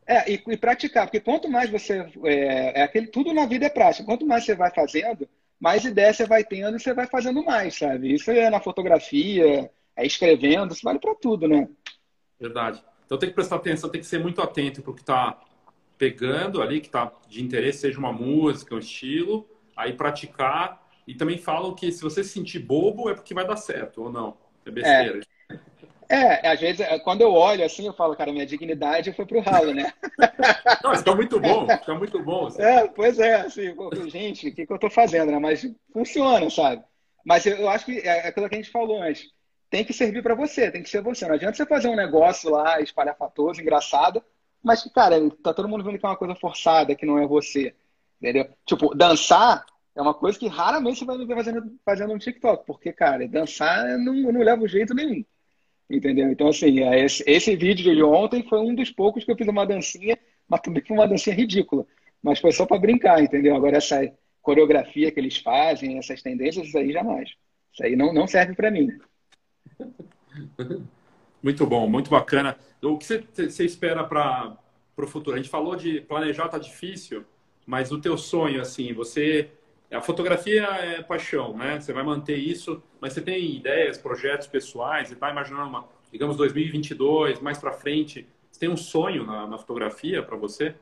é, 0.06 0.32
e, 0.32 0.42
e, 0.46 0.56
praticar, 0.56 1.06
porque 1.06 1.20
quanto 1.20 1.48
mais 1.48 1.70
você. 1.70 2.06
É, 2.24 2.80
é, 2.80 2.82
aquele, 2.82 3.06
tudo 3.06 3.32
na 3.32 3.46
vida 3.46 3.66
é 3.66 3.70
prática. 3.70 4.04
Quanto 4.04 4.26
mais 4.26 4.44
você 4.44 4.54
vai 4.54 4.70
fazendo, 4.70 5.28
mais 5.62 5.84
ideia 5.84 6.12
você 6.12 6.26
vai 6.26 6.42
tendo 6.42 6.76
e 6.76 6.80
você 6.80 6.92
vai 6.92 7.06
fazendo 7.06 7.44
mais, 7.44 7.78
sabe? 7.78 8.12
Isso 8.12 8.32
é 8.32 8.50
na 8.50 8.58
fotografia, 8.58 9.70
é 9.94 10.04
escrevendo, 10.04 10.72
isso 10.72 10.82
vale 10.82 10.98
para 10.98 11.14
tudo, 11.14 11.46
né? 11.46 11.68
Verdade. 12.38 12.82
Então 13.06 13.16
tem 13.16 13.28
que 13.28 13.34
prestar 13.36 13.56
atenção, 13.56 13.88
tem 13.88 14.00
que 14.00 14.06
ser 14.08 14.18
muito 14.18 14.42
atento 14.42 14.82
para 14.82 14.90
o 14.90 14.94
que 14.94 15.02
está 15.02 15.40
pegando 15.96 16.60
ali, 16.60 16.80
que 16.80 16.88
está 16.88 17.12
de 17.28 17.44
interesse, 17.44 17.78
seja 17.78 17.96
uma 17.96 18.12
música, 18.12 18.74
um 18.74 18.78
estilo, 18.80 19.48
aí 19.76 19.92
praticar. 19.92 20.82
E 21.06 21.14
também 21.14 21.38
falam 21.38 21.72
que 21.76 21.92
se 21.92 22.02
você 22.02 22.24
se 22.24 22.30
sentir 22.30 22.58
bobo 22.58 23.08
é 23.08 23.14
porque 23.14 23.32
vai 23.32 23.46
dar 23.46 23.56
certo, 23.56 24.02
ou 24.02 24.10
não. 24.10 24.36
É 24.66 24.70
besteira. 24.70 25.20
É. 25.48 25.56
É, 26.12 26.46
às 26.46 26.60
vezes, 26.60 26.80
é, 26.80 26.98
quando 26.98 27.22
eu 27.22 27.32
olho 27.32 27.64
assim, 27.64 27.86
eu 27.86 27.94
falo, 27.94 28.14
cara, 28.14 28.30
minha 28.30 28.44
dignidade 28.44 29.14
foi 29.14 29.24
pro 29.24 29.40
ralo, 29.40 29.72
né? 29.72 29.90
Não, 30.84 30.92
está 30.92 31.14
muito 31.14 31.40
bom, 31.40 31.66
está 31.66 31.94
muito 31.94 32.22
bom. 32.22 32.48
Assim. 32.48 32.60
É, 32.62 32.86
pois 32.86 33.18
é, 33.18 33.36
assim, 33.36 33.74
gente, 34.08 34.48
o 34.48 34.54
que, 34.54 34.66
que 34.66 34.72
eu 34.72 34.78
tô 34.78 34.90
fazendo, 34.90 35.32
né? 35.32 35.38
Mas 35.38 35.66
funciona, 35.90 36.50
sabe? 36.50 36.84
Mas 37.24 37.46
eu, 37.46 37.66
acho 37.66 37.86
que 37.86 38.00
é 38.00 38.28
aquilo 38.28 38.46
que 38.46 38.54
a 38.54 38.58
gente 38.58 38.70
falou 38.70 39.00
antes. 39.00 39.30
Tem 39.70 39.86
que 39.86 39.94
servir 39.94 40.22
para 40.22 40.34
você, 40.34 40.70
tem 40.70 40.82
que 40.82 40.90
ser 40.90 41.00
você. 41.00 41.26
Não 41.26 41.34
adianta 41.34 41.56
você 41.56 41.64
fazer 41.64 41.88
um 41.88 41.96
negócio 41.96 42.50
lá, 42.50 42.78
espalhafatoso, 42.82 43.62
engraçado, 43.62 44.22
mas 44.62 44.82
que, 44.82 44.90
cara, 44.90 45.16
tá 45.42 45.54
todo 45.54 45.66
mundo 45.66 45.82
vendo 45.82 45.98
que 45.98 46.04
é 46.04 46.08
uma 46.10 46.16
coisa 46.16 46.34
forçada, 46.34 46.94
que 46.94 47.06
não 47.06 47.18
é 47.18 47.26
você. 47.26 47.74
Entendeu? 48.20 48.50
Tipo, 48.66 48.94
dançar 48.94 49.64
é 49.96 50.02
uma 50.02 50.12
coisa 50.12 50.38
que 50.38 50.46
raramente 50.46 50.98
você 50.98 51.04
vai 51.06 51.16
ver 51.16 51.34
fazendo, 51.34 51.78
fazendo 51.86 52.12
um 52.12 52.18
TikTok, 52.18 52.66
porque, 52.66 52.92
cara, 52.92 53.26
dançar 53.26 53.98
não, 53.98 54.12
não 54.12 54.42
leva 54.42 54.68
jeito 54.68 54.92
nenhum. 54.92 55.24
Entendeu? 55.92 56.30
Então, 56.30 56.48
assim, 56.48 56.80
é, 56.80 57.04
esse, 57.04 57.22
esse 57.26 57.54
vídeo 57.54 57.94
de 57.94 58.02
ontem 58.02 58.42
foi 58.48 58.60
um 58.60 58.74
dos 58.74 58.90
poucos 58.90 59.24
que 59.24 59.30
eu 59.30 59.36
fiz 59.36 59.46
uma 59.46 59.66
dancinha, 59.66 60.18
mas 60.48 60.62
também 60.62 60.82
foi 60.82 60.96
uma 60.96 61.06
dancinha 61.06 61.36
ridícula. 61.36 61.86
Mas 62.22 62.38
foi 62.38 62.50
só 62.50 62.64
para 62.64 62.78
brincar, 62.78 63.22
entendeu? 63.22 63.54
Agora, 63.54 63.76
essa 63.76 64.10
coreografia 64.40 65.12
que 65.12 65.20
eles 65.20 65.36
fazem, 65.36 65.98
essas 65.98 66.22
tendências, 66.22 66.66
isso 66.66 66.78
aí 66.78 66.92
jamais. 66.92 67.28
Isso 67.74 67.84
aí 67.84 67.94
não, 67.94 68.10
não 68.10 68.26
serve 68.26 68.54
para 68.54 68.70
mim. 68.70 68.88
Muito 71.42 71.66
bom, 71.66 71.88
muito 71.88 72.08
bacana. 72.08 72.56
O 72.80 72.96
que 72.96 73.04
você, 73.04 73.64
espera 73.64 74.04
para 74.04 74.56
o 74.96 75.06
futuro? 75.08 75.34
A 75.34 75.38
gente 75.38 75.50
falou 75.50 75.74
de 75.74 76.00
planejar 76.00 76.46
tá 76.46 76.56
difícil, 76.56 77.24
mas 77.66 77.90
o 77.90 78.00
teu 78.00 78.16
sonho, 78.16 78.60
assim, 78.60 78.92
você 78.92 79.50
a 79.92 80.00
fotografia 80.00 80.62
é 80.62 81.02
paixão, 81.02 81.56
né? 81.56 81.80
Você 81.80 81.92
vai 81.92 82.02
manter 82.02 82.36
isso, 82.36 82.82
mas 83.00 83.12
você 83.12 83.20
tem 83.20 83.56
ideias, 83.56 83.98
projetos 83.98 84.46
pessoais, 84.46 85.08
você 85.08 85.14
está 85.14 85.30
imaginando 85.30 85.68
uma, 85.68 85.88
digamos, 86.10 86.36
2022, 86.36 87.40
mais 87.40 87.58
para 87.58 87.72
frente, 87.72 88.26
você 88.50 88.60
tem 88.60 88.68
um 88.68 88.76
sonho 88.76 89.24
na, 89.24 89.46
na 89.46 89.58
fotografia 89.58 90.22
para 90.22 90.36
você? 90.36 90.74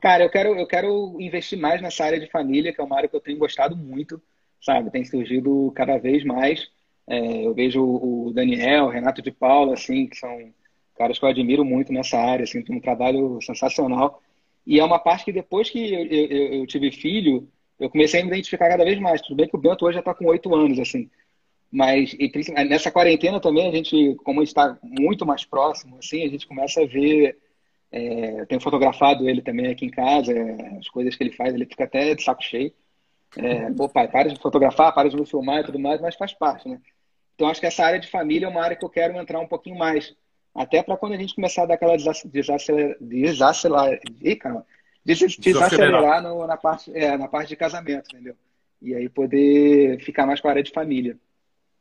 Cara, 0.00 0.24
eu 0.24 0.30
quero, 0.30 0.54
eu 0.54 0.66
quero 0.66 1.16
investir 1.20 1.58
mais 1.58 1.82
nessa 1.82 2.04
área 2.04 2.20
de 2.20 2.30
família, 2.30 2.72
que 2.72 2.80
é 2.80 2.84
uma 2.84 2.96
área 2.96 3.08
que 3.08 3.16
eu 3.16 3.20
tenho 3.20 3.38
gostado 3.38 3.76
muito, 3.76 4.22
sabe? 4.60 4.90
Tem 4.90 5.04
surgido 5.04 5.72
cada 5.74 5.98
vez 5.98 6.24
mais. 6.24 6.68
É, 7.06 7.46
eu 7.46 7.54
vejo 7.54 7.82
o 7.82 8.32
Daniel, 8.32 8.84
o 8.86 8.90
Renato 8.90 9.20
de 9.20 9.32
Paula, 9.32 9.74
assim, 9.74 10.06
que 10.06 10.16
são 10.16 10.52
caras 10.96 11.18
que 11.18 11.24
eu 11.24 11.28
admiro 11.28 11.64
muito 11.64 11.92
nessa 11.92 12.18
área, 12.18 12.44
assim, 12.44 12.62
tem 12.62 12.76
um 12.76 12.80
trabalho 12.80 13.40
sensacional. 13.42 14.22
E 14.68 14.78
é 14.78 14.84
uma 14.84 14.98
parte 14.98 15.24
que 15.24 15.32
depois 15.32 15.70
que 15.70 15.78
eu, 15.94 16.04
eu, 16.04 16.54
eu, 16.60 16.66
tive 16.66 16.92
filho, 16.92 17.48
eu 17.80 17.88
comecei 17.88 18.20
a 18.20 18.22
me 18.22 18.28
identificar 18.28 18.68
cada 18.68 18.84
vez 18.84 19.00
mais. 19.00 19.22
Tudo 19.22 19.36
bem 19.36 19.48
que 19.48 19.56
o 19.56 19.58
Bento 19.58 19.82
hoje 19.86 19.94
já 19.94 20.00
está 20.00 20.12
com 20.12 20.26
oito 20.26 20.54
anos, 20.54 20.78
assim. 20.78 21.10
Mas 21.72 22.14
e, 22.18 22.30
nessa 22.68 22.90
quarentena 22.90 23.40
também, 23.40 23.66
a 23.66 23.72
gente, 23.72 24.14
como 24.24 24.42
está 24.42 24.78
muito 24.82 25.24
mais 25.24 25.42
próximo, 25.42 25.96
assim, 25.98 26.22
a 26.22 26.28
gente 26.28 26.46
começa 26.46 26.82
a 26.82 26.86
ver. 26.86 27.38
É, 27.90 28.42
eu 28.42 28.46
tenho 28.46 28.60
fotografado 28.60 29.26
ele 29.26 29.40
também 29.40 29.68
aqui 29.68 29.86
em 29.86 29.90
casa, 29.90 30.34
as 30.78 30.88
coisas 30.90 31.16
que 31.16 31.24
ele 31.24 31.32
faz, 31.32 31.54
ele 31.54 31.64
fica 31.64 31.84
até 31.84 32.14
de 32.14 32.22
saco 32.22 32.42
cheio. 32.42 32.70
É, 33.38 33.70
Pô, 33.72 33.88
pai, 33.88 34.06
para 34.08 34.28
de 34.28 34.38
fotografar, 34.38 34.94
para 34.94 35.08
de 35.08 35.16
me 35.16 35.24
filmar 35.24 35.60
e 35.60 35.64
tudo 35.64 35.78
mais, 35.78 35.98
mas 35.98 36.14
faz 36.14 36.34
parte, 36.34 36.68
né? 36.68 36.78
Então, 37.34 37.48
acho 37.48 37.60
que 37.60 37.66
essa 37.66 37.86
área 37.86 37.98
de 37.98 38.08
família 38.08 38.44
é 38.46 38.48
uma 38.50 38.62
área 38.62 38.76
que 38.76 38.84
eu 38.84 38.90
quero 38.90 39.16
entrar 39.16 39.40
um 39.40 39.46
pouquinho 39.46 39.78
mais. 39.78 40.14
Até 40.58 40.82
para 40.82 40.96
quando 40.96 41.12
a 41.12 41.16
gente 41.16 41.36
começar 41.36 41.62
a 41.62 41.66
dar 41.66 41.74
aquela 41.74 41.96
desacelerar, 41.96 42.96
desacelerar, 43.00 44.00
desacelerar 45.38 46.20
no, 46.20 46.44
na, 46.48 46.56
parte, 46.56 46.90
é, 46.92 47.16
na 47.16 47.28
parte 47.28 47.50
de 47.50 47.56
casamento, 47.56 48.08
entendeu? 48.12 48.34
E 48.82 48.92
aí 48.92 49.08
poder 49.08 50.00
ficar 50.00 50.26
mais 50.26 50.40
com 50.40 50.48
a 50.48 50.50
área 50.50 50.62
de 50.62 50.72
família. 50.72 51.16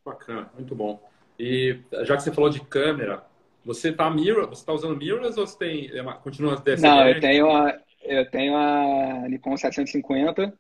Bacana, 0.06 0.52
muito 0.54 0.76
bom. 0.76 1.02
E 1.40 1.80
já 2.04 2.16
que 2.16 2.22
você 2.22 2.32
falou 2.32 2.52
de 2.52 2.60
câmera, 2.62 3.24
você 3.66 3.90
está 3.90 4.12
mirror, 4.12 4.48
você 4.48 4.64
tá 4.64 4.74
usando 4.74 4.96
mirrorless 4.96 5.40
ou 5.40 5.48
você 5.48 5.58
tem, 5.58 5.90
é 5.92 6.04
continua 6.22 6.56
DSLR? 6.56 6.82
Não, 6.82 7.08
eu 7.08 7.20
tenho 7.20 7.52
a, 7.52 7.80
eu 8.04 8.30
tenho 8.30 8.56
a 8.56 9.28
Nikon 9.28 9.58
750, 9.58 10.54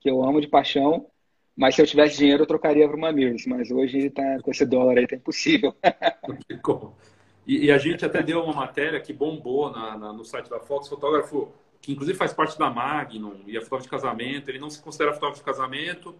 que 0.00 0.08
eu 0.08 0.22
amo 0.22 0.40
de 0.40 0.48
paixão, 0.48 1.06
mas 1.54 1.74
se 1.74 1.82
eu 1.82 1.86
tivesse 1.86 2.16
dinheiro 2.16 2.44
eu 2.44 2.46
trocaria 2.46 2.88
para 2.88 2.96
uma 2.96 3.12
mirrorless, 3.12 3.46
mas 3.46 3.70
hoje 3.70 4.08
tá, 4.08 4.38
com 4.40 4.50
esse 4.50 4.64
dólar 4.64 4.96
aí 4.96 5.06
tá 5.06 5.16
impossível. 5.16 5.76
E, 7.46 7.66
e, 7.66 7.70
a 7.70 7.78
gente 7.78 8.04
até 8.04 8.22
deu 8.22 8.42
uma 8.44 8.52
matéria 8.52 9.00
que 9.00 9.12
bombou 9.12 9.70
na, 9.70 9.96
na, 9.96 10.12
no 10.12 10.24
site 10.24 10.48
da 10.48 10.60
Fox, 10.60 10.88
fotógrafo 10.88 11.52
que 11.80 11.92
inclusive 11.92 12.16
faz 12.16 12.32
parte 12.32 12.58
da 12.58 12.68
Magnum 12.68 13.40
e 13.46 13.56
é 13.56 13.60
fotógrafo 13.60 13.84
de 13.84 13.90
casamento. 13.90 14.48
Ele 14.48 14.58
não 14.58 14.68
se 14.68 14.80
considera 14.82 15.12
fotógrafo 15.12 15.40
de 15.40 15.44
casamento 15.44 16.14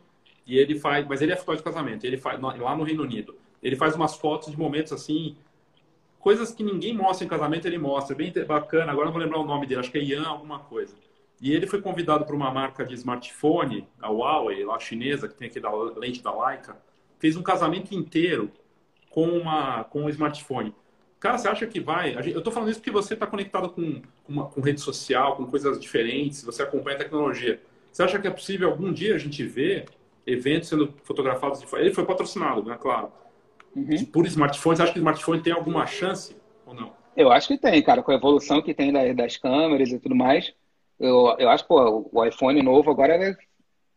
e 0.46 0.58
ele 0.58 0.78
faz, 0.78 1.06
mas 1.06 1.20
ele 1.20 1.32
é 1.32 1.36
fotógrafo 1.36 1.62
de 1.62 1.70
casamento. 1.72 2.04
Ele 2.04 2.16
faz 2.16 2.40
lá 2.40 2.76
no 2.76 2.82
Reino 2.82 3.02
Unido. 3.02 3.36
Ele 3.62 3.76
faz 3.76 3.94
umas 3.94 4.16
fotos 4.16 4.50
de 4.50 4.58
momentos 4.58 4.92
assim, 4.92 5.36
coisas 6.18 6.52
que 6.52 6.62
ninguém 6.62 6.94
mostra 6.94 7.26
em 7.26 7.28
casamento. 7.28 7.66
Ele 7.66 7.78
mostra, 7.78 8.16
bem 8.16 8.32
bacana. 8.46 8.90
Agora 8.90 9.06
não 9.06 9.12
vou 9.12 9.22
lembrar 9.22 9.38
o 9.38 9.44
nome 9.44 9.66
dele. 9.66 9.80
Acho 9.80 9.90
que 9.90 9.98
é 9.98 10.02
Ian 10.02 10.24
alguma 10.26 10.60
coisa. 10.60 10.94
E 11.40 11.52
ele 11.52 11.66
foi 11.66 11.80
convidado 11.80 12.26
por 12.26 12.34
uma 12.34 12.50
marca 12.50 12.84
de 12.84 12.94
smartphone, 12.94 13.88
a 14.00 14.10
Huawei, 14.10 14.62
lá 14.62 14.78
chinesa, 14.78 15.26
que 15.26 15.34
tem 15.34 15.48
aqui 15.48 15.58
da 15.58 15.72
lente 15.72 16.22
da 16.22 16.46
Leica, 16.46 16.76
fez 17.18 17.34
um 17.34 17.42
casamento 17.42 17.94
inteiro 17.94 18.50
com 19.08 19.26
uma 19.26 19.84
com 19.84 20.02
um 20.02 20.08
smartphone. 20.10 20.74
Cara, 21.20 21.36
você 21.36 21.48
acha 21.48 21.66
que 21.66 21.78
vai? 21.78 22.14
Eu 22.14 22.38
estou 22.38 22.50
falando 22.50 22.70
isso 22.70 22.80
porque 22.80 22.90
você 22.90 23.12
está 23.12 23.26
conectado 23.26 23.68
com, 23.68 24.00
com, 24.24 24.32
uma, 24.32 24.46
com, 24.46 24.62
rede 24.62 24.80
social, 24.80 25.36
com 25.36 25.44
coisas 25.46 25.78
diferentes, 25.78 26.42
você 26.42 26.62
acompanha 26.62 26.96
a 26.96 27.00
tecnologia. 27.00 27.60
Você 27.92 28.02
acha 28.02 28.18
que 28.18 28.26
é 28.26 28.30
possível 28.30 28.70
algum 28.70 28.90
dia 28.90 29.14
a 29.14 29.18
gente 29.18 29.44
ver 29.44 29.84
eventos 30.26 30.70
sendo 30.70 30.94
fotografados? 31.04 31.60
De... 31.60 31.66
Ele 31.76 31.92
foi 31.92 32.06
patrocinado, 32.06 32.64
né? 32.64 32.78
Claro. 32.80 33.12
Uhum. 33.76 34.04
Por 34.06 34.26
smartphones, 34.26 34.78
você 34.78 34.82
acha 34.82 34.92
que 34.94 34.98
o 34.98 35.02
smartphone 35.02 35.42
tem 35.42 35.52
alguma 35.52 35.86
chance 35.86 36.34
ou 36.64 36.72
não? 36.72 36.92
Eu 37.14 37.30
acho 37.30 37.48
que 37.48 37.58
tem, 37.58 37.82
cara. 37.82 38.02
Com 38.02 38.12
a 38.12 38.14
evolução 38.14 38.62
que 38.62 38.72
tem 38.72 38.90
das 39.14 39.36
câmeras 39.36 39.90
e 39.90 39.98
tudo 39.98 40.14
mais, 40.14 40.54
eu, 40.98 41.36
eu 41.38 41.50
acho 41.50 41.66
que 41.66 41.72
o 41.72 42.24
iPhone 42.24 42.62
novo 42.62 42.90
agora 42.90 43.14
é 43.14 43.36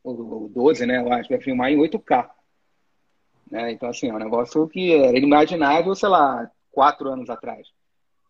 o 0.04 0.52
12, 0.54 0.86
né? 0.86 1.00
Eu 1.00 1.14
acho 1.14 1.30
que 1.30 1.36
vai 1.36 1.44
filmar 1.44 1.72
em 1.72 1.78
8K. 1.78 2.30
Né? 3.50 3.72
Então, 3.72 3.88
assim, 3.88 4.10
é 4.10 4.14
um 4.14 4.20
negócio 4.20 4.68
que 4.68 4.94
era 4.94 5.18
inimaginável, 5.18 5.96
sei 5.96 6.10
lá, 6.10 6.52
quatro 6.74 7.10
anos 7.10 7.30
atrás. 7.30 7.68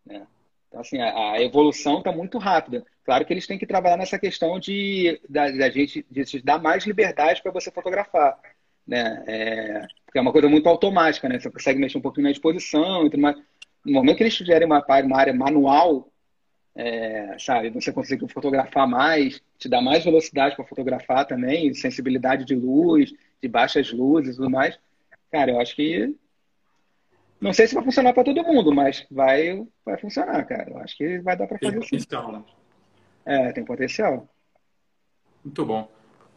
Né? 0.06 0.26
Então, 0.68 0.80
assim, 0.80 1.00
a, 1.00 1.32
a 1.32 1.42
evolução 1.42 1.98
está 1.98 2.12
muito 2.12 2.38
rápida. 2.38 2.84
Claro 3.04 3.24
que 3.24 3.32
eles 3.32 3.46
têm 3.46 3.58
que 3.58 3.66
trabalhar 3.66 3.96
nessa 3.96 4.18
questão 4.18 4.60
de 4.60 5.20
da, 5.28 5.50
da 5.50 5.70
gente 5.70 6.06
de 6.10 6.42
dar 6.42 6.60
mais 6.60 6.84
liberdade 6.84 7.42
para 7.42 7.50
você 7.50 7.70
fotografar. 7.70 8.38
Né? 8.86 9.24
É, 9.26 9.86
porque 10.04 10.18
é 10.18 10.20
uma 10.20 10.32
coisa 10.32 10.48
muito 10.48 10.68
automática, 10.68 11.28
né? 11.28 11.40
Você 11.40 11.50
consegue 11.50 11.80
mexer 11.80 11.98
um 11.98 12.02
pouquinho 12.02 12.24
na 12.24 12.30
exposição 12.30 13.06
e 13.06 13.10
tudo 13.10 13.20
mais. 13.20 13.36
No 13.84 13.92
momento 13.92 14.18
que 14.18 14.22
eles 14.22 14.36
tiverem 14.36 14.66
uma, 14.66 14.84
uma 15.04 15.18
área 15.18 15.34
manual, 15.34 16.08
é, 16.76 17.36
sabe, 17.38 17.70
você 17.70 17.92
consegue 17.92 18.26
fotografar 18.28 18.86
mais, 18.86 19.40
te 19.58 19.68
dá 19.68 19.80
mais 19.80 20.04
velocidade 20.04 20.56
para 20.56 20.64
fotografar 20.64 21.26
também, 21.26 21.72
sensibilidade 21.72 22.44
de 22.44 22.54
luz, 22.54 23.12
de 23.40 23.48
baixas 23.48 23.92
luzes 23.92 24.34
e 24.34 24.36
tudo 24.36 24.50
mais 24.50 24.78
cara, 25.34 25.50
eu 25.50 25.60
acho 25.60 25.74
que 25.74 26.14
não 27.44 27.52
sei 27.52 27.66
se 27.66 27.74
vai 27.74 27.84
funcionar 27.84 28.14
para 28.14 28.24
todo 28.24 28.42
mundo, 28.42 28.74
mas 28.74 29.06
vai, 29.10 29.62
vai 29.84 29.98
funcionar, 29.98 30.42
cara. 30.46 30.70
Eu 30.70 30.78
acho 30.78 30.96
que 30.96 31.18
vai 31.18 31.36
dar 31.36 31.46
para 31.46 31.58
fazer 31.58 31.72
tem 31.72 31.80
potencial, 31.80 32.32
né? 32.32 32.42
É, 33.26 33.52
tem 33.52 33.62
potencial. 33.62 34.26
Muito 35.44 35.66
bom. 35.66 35.86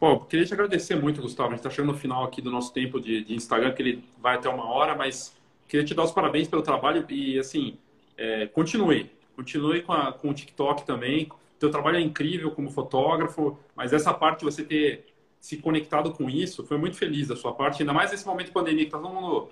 Bom, 0.01 0.19
queria 0.25 0.45
te 0.45 0.53
agradecer 0.53 0.97
muito, 0.97 1.21
Gustavo. 1.21 1.47
A 1.47 1.51
gente 1.51 1.59
está 1.59 1.69
chegando 1.69 1.93
no 1.93 1.97
final 1.97 2.25
aqui 2.25 2.41
do 2.41 2.51
nosso 2.51 2.73
tempo 2.73 2.99
de, 2.99 3.23
de, 3.23 3.35
Instagram, 3.35 3.73
que 3.73 3.81
ele 3.81 4.03
vai 4.19 4.35
até 4.35 4.49
uma 4.49 4.65
hora, 4.65 4.95
mas 4.95 5.33
queria 5.65 5.85
te 5.85 5.93
dar 5.93 6.03
os 6.03 6.11
parabéns 6.11 6.49
pelo 6.49 6.61
trabalho 6.61 7.05
e, 7.09 7.39
assim, 7.39 7.77
é, 8.17 8.45
continue. 8.47 9.09
Continue 9.33 9.83
com, 9.83 9.93
a, 9.93 10.11
com 10.11 10.29
o 10.29 10.33
TikTok 10.33 10.85
também. 10.85 11.29
Teu 11.57 11.71
trabalho 11.71 11.95
é 11.95 12.01
incrível 12.01 12.51
como 12.51 12.69
fotógrafo, 12.69 13.57
mas 13.73 13.93
essa 13.93 14.13
parte 14.13 14.39
de 14.39 14.45
você 14.45 14.61
ter 14.61 15.05
se 15.39 15.55
conectado 15.55 16.11
com 16.11 16.29
isso, 16.29 16.65
foi 16.65 16.77
muito 16.77 16.97
feliz 16.97 17.29
da 17.29 17.35
sua 17.37 17.53
parte, 17.53 17.81
ainda 17.81 17.93
mais 17.93 18.11
nesse 18.11 18.27
momento 18.27 18.47
de 18.47 18.51
pandemia, 18.51 18.83
que 18.83 18.91
tá 18.91 18.99
todo 18.99 19.13
mundo... 19.13 19.49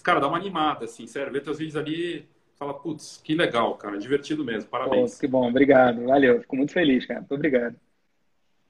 Cara, 0.00 0.20
dá 0.20 0.28
uma 0.28 0.36
animada, 0.36 0.84
assim, 0.84 1.06
sério. 1.06 1.32
Ver 1.32 1.42
teus 1.42 1.58
vídeos 1.58 1.76
ali, 1.76 2.28
fala, 2.56 2.74
putz, 2.74 3.20
que 3.22 3.34
legal, 3.34 3.74
cara, 3.74 3.98
divertido 3.98 4.44
mesmo, 4.44 4.68
parabéns. 4.70 5.14
Pô, 5.14 5.20
que 5.20 5.26
bom, 5.26 5.48
obrigado, 5.48 6.04
valeu, 6.06 6.40
fico 6.40 6.56
muito 6.56 6.72
feliz, 6.72 7.04
cara, 7.06 7.20
muito 7.20 7.34
obrigado. 7.34 7.76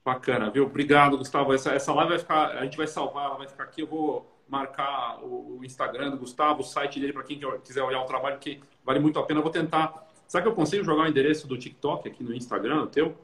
Bacana, 0.03 0.49
viu? 0.49 0.65
Obrigado, 0.65 1.17
Gustavo. 1.17 1.53
Essa, 1.53 1.71
essa 1.71 1.93
live 1.93 2.09
vai 2.09 2.19
ficar, 2.19 2.57
a 2.57 2.63
gente 2.65 2.75
vai 2.75 2.87
salvar, 2.87 3.25
ela 3.27 3.37
vai 3.37 3.47
ficar 3.47 3.63
aqui. 3.63 3.81
Eu 3.81 3.87
vou 3.87 4.29
marcar 4.49 5.23
o, 5.23 5.59
o 5.59 5.65
Instagram 5.65 6.11
do 6.11 6.17
Gustavo, 6.17 6.59
o 6.59 6.63
site 6.63 6.99
dele 6.99 7.13
para 7.13 7.23
quem 7.23 7.39
quiser 7.63 7.81
olhar 7.81 8.01
o 8.01 8.05
trabalho, 8.05 8.37
que 8.37 8.59
vale 8.83 8.99
muito 8.99 9.17
a 9.17 9.23
pena. 9.23 9.39
Eu 9.39 9.43
vou 9.43 9.51
tentar. 9.51 10.05
Será 10.27 10.43
que 10.43 10.49
eu 10.49 10.55
consigo 10.55 10.83
jogar 10.83 11.03
o 11.03 11.07
endereço 11.07 11.47
do 11.47 11.57
TikTok 11.57 12.09
aqui 12.09 12.21
no 12.21 12.33
Instagram, 12.33 12.83
o 12.83 12.87
teu? 12.87 13.15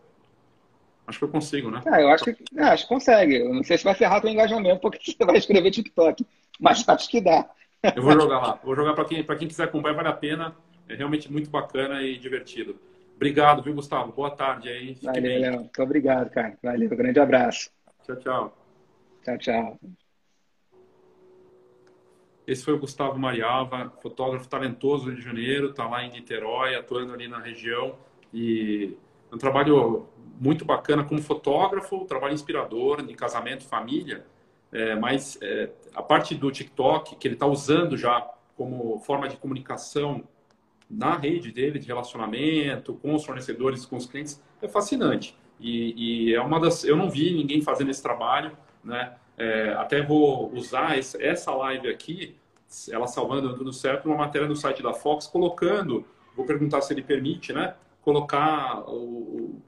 Acho 1.05 1.19
que 1.19 1.25
eu 1.25 1.29
consigo, 1.29 1.69
né? 1.69 1.81
Ah, 1.85 2.01
eu 2.01 2.09
acho 2.09 2.23
que, 2.23 2.37
é, 2.55 2.63
acho 2.63 2.83
que 2.83 2.93
consegue. 2.93 3.35
Eu 3.35 3.53
não 3.53 3.63
sei 3.63 3.77
se 3.77 3.83
vai 3.83 3.95
ferrar 3.95 4.23
o 4.23 4.29
engajamento, 4.29 4.79
porque 4.79 4.99
você 5.11 5.25
vai 5.25 5.37
escrever 5.37 5.71
TikTok, 5.71 6.25
mas 6.59 6.87
acho 6.87 7.09
que 7.09 7.19
dá. 7.19 7.49
Eu 7.95 8.03
vou 8.03 8.11
jogar 8.13 8.39
lá. 8.39 8.59
Vou 8.63 8.75
jogar 8.75 8.93
para 8.93 9.05
quem, 9.05 9.23
quem 9.23 9.47
quiser 9.47 9.63
acompanhar, 9.63 9.95
vale 9.95 10.09
a 10.09 10.13
pena. 10.13 10.55
É 10.87 10.95
realmente 10.95 11.31
muito 11.31 11.49
bacana 11.49 12.01
e 12.01 12.17
divertido. 12.17 12.79
Obrigado, 13.15 13.61
viu, 13.61 13.73
Gustavo? 13.73 14.11
Boa 14.11 14.31
tarde 14.31 14.69
aí. 14.69 14.95
Fique 14.95 15.05
Valeu, 15.05 15.39
Léo. 15.39 15.59
Muito 15.59 15.83
obrigado, 15.83 16.29
cara. 16.29 16.57
Valeu, 16.63 16.89
grande 16.89 17.19
abraço. 17.19 17.69
Tchau, 18.05 18.15
tchau. 18.15 18.57
Tchau, 19.23 19.37
tchau. 19.37 19.79
Esse 22.47 22.63
foi 22.63 22.73
o 22.73 22.79
Gustavo 22.79 23.19
Marialva, 23.19 23.93
fotógrafo 24.01 24.49
talentoso 24.49 25.05
do 25.05 25.11
Rio 25.11 25.19
de 25.19 25.25
Janeiro, 25.25 25.69
está 25.69 25.87
lá 25.87 26.03
em 26.03 26.09
Niterói, 26.09 26.75
atuando 26.75 27.13
ali 27.13 27.27
na 27.27 27.39
região. 27.39 27.95
E 28.33 28.97
é 29.31 29.35
um 29.35 29.37
trabalho 29.37 30.07
muito 30.39 30.65
bacana 30.65 31.03
como 31.03 31.21
fotógrafo, 31.21 31.97
um 31.97 32.05
trabalho 32.05 32.33
inspirador 32.33 33.03
de 33.03 33.13
casamento, 33.13 33.63
família. 33.65 34.25
É, 34.71 34.95
mas 34.95 35.37
é, 35.41 35.69
a 35.95 36.01
parte 36.01 36.35
do 36.35 36.51
TikTok, 36.51 37.15
que 37.15 37.27
ele 37.27 37.35
está 37.35 37.47
usando 37.47 37.97
já 37.97 38.21
como 38.55 38.99
forma 38.99 39.27
de 39.27 39.37
comunicação 39.37 40.23
na 40.89 41.15
rede 41.15 41.51
dele 41.51 41.79
de 41.79 41.87
relacionamento 41.87 42.93
com 42.95 43.13
os 43.13 43.25
fornecedores, 43.25 43.85
com 43.85 43.95
os 43.95 44.05
clientes, 44.05 44.41
é 44.61 44.67
fascinante. 44.67 45.37
E, 45.59 46.29
e 46.29 46.35
é 46.35 46.41
uma 46.41 46.59
das. 46.59 46.83
Eu 46.83 46.95
não 46.95 47.09
vi 47.09 47.33
ninguém 47.33 47.61
fazendo 47.61 47.91
esse 47.91 48.01
trabalho, 48.01 48.57
né? 48.83 49.15
É, 49.37 49.73
até 49.73 50.01
vou 50.01 50.51
usar 50.53 50.97
essa 50.97 51.51
live 51.51 51.87
aqui, 51.87 52.35
ela 52.91 53.07
salvando 53.07 53.55
tudo 53.55 53.71
certo, 53.71 54.05
uma 54.05 54.17
matéria 54.17 54.47
no 54.47 54.55
site 54.55 54.83
da 54.83 54.93
Fox, 54.93 55.27
colocando, 55.27 56.05
vou 56.35 56.45
perguntar 56.45 56.81
se 56.81 56.93
ele 56.93 57.01
permite, 57.01 57.53
né? 57.53 57.75
Colocar 58.01 58.83
o, 58.89 59.61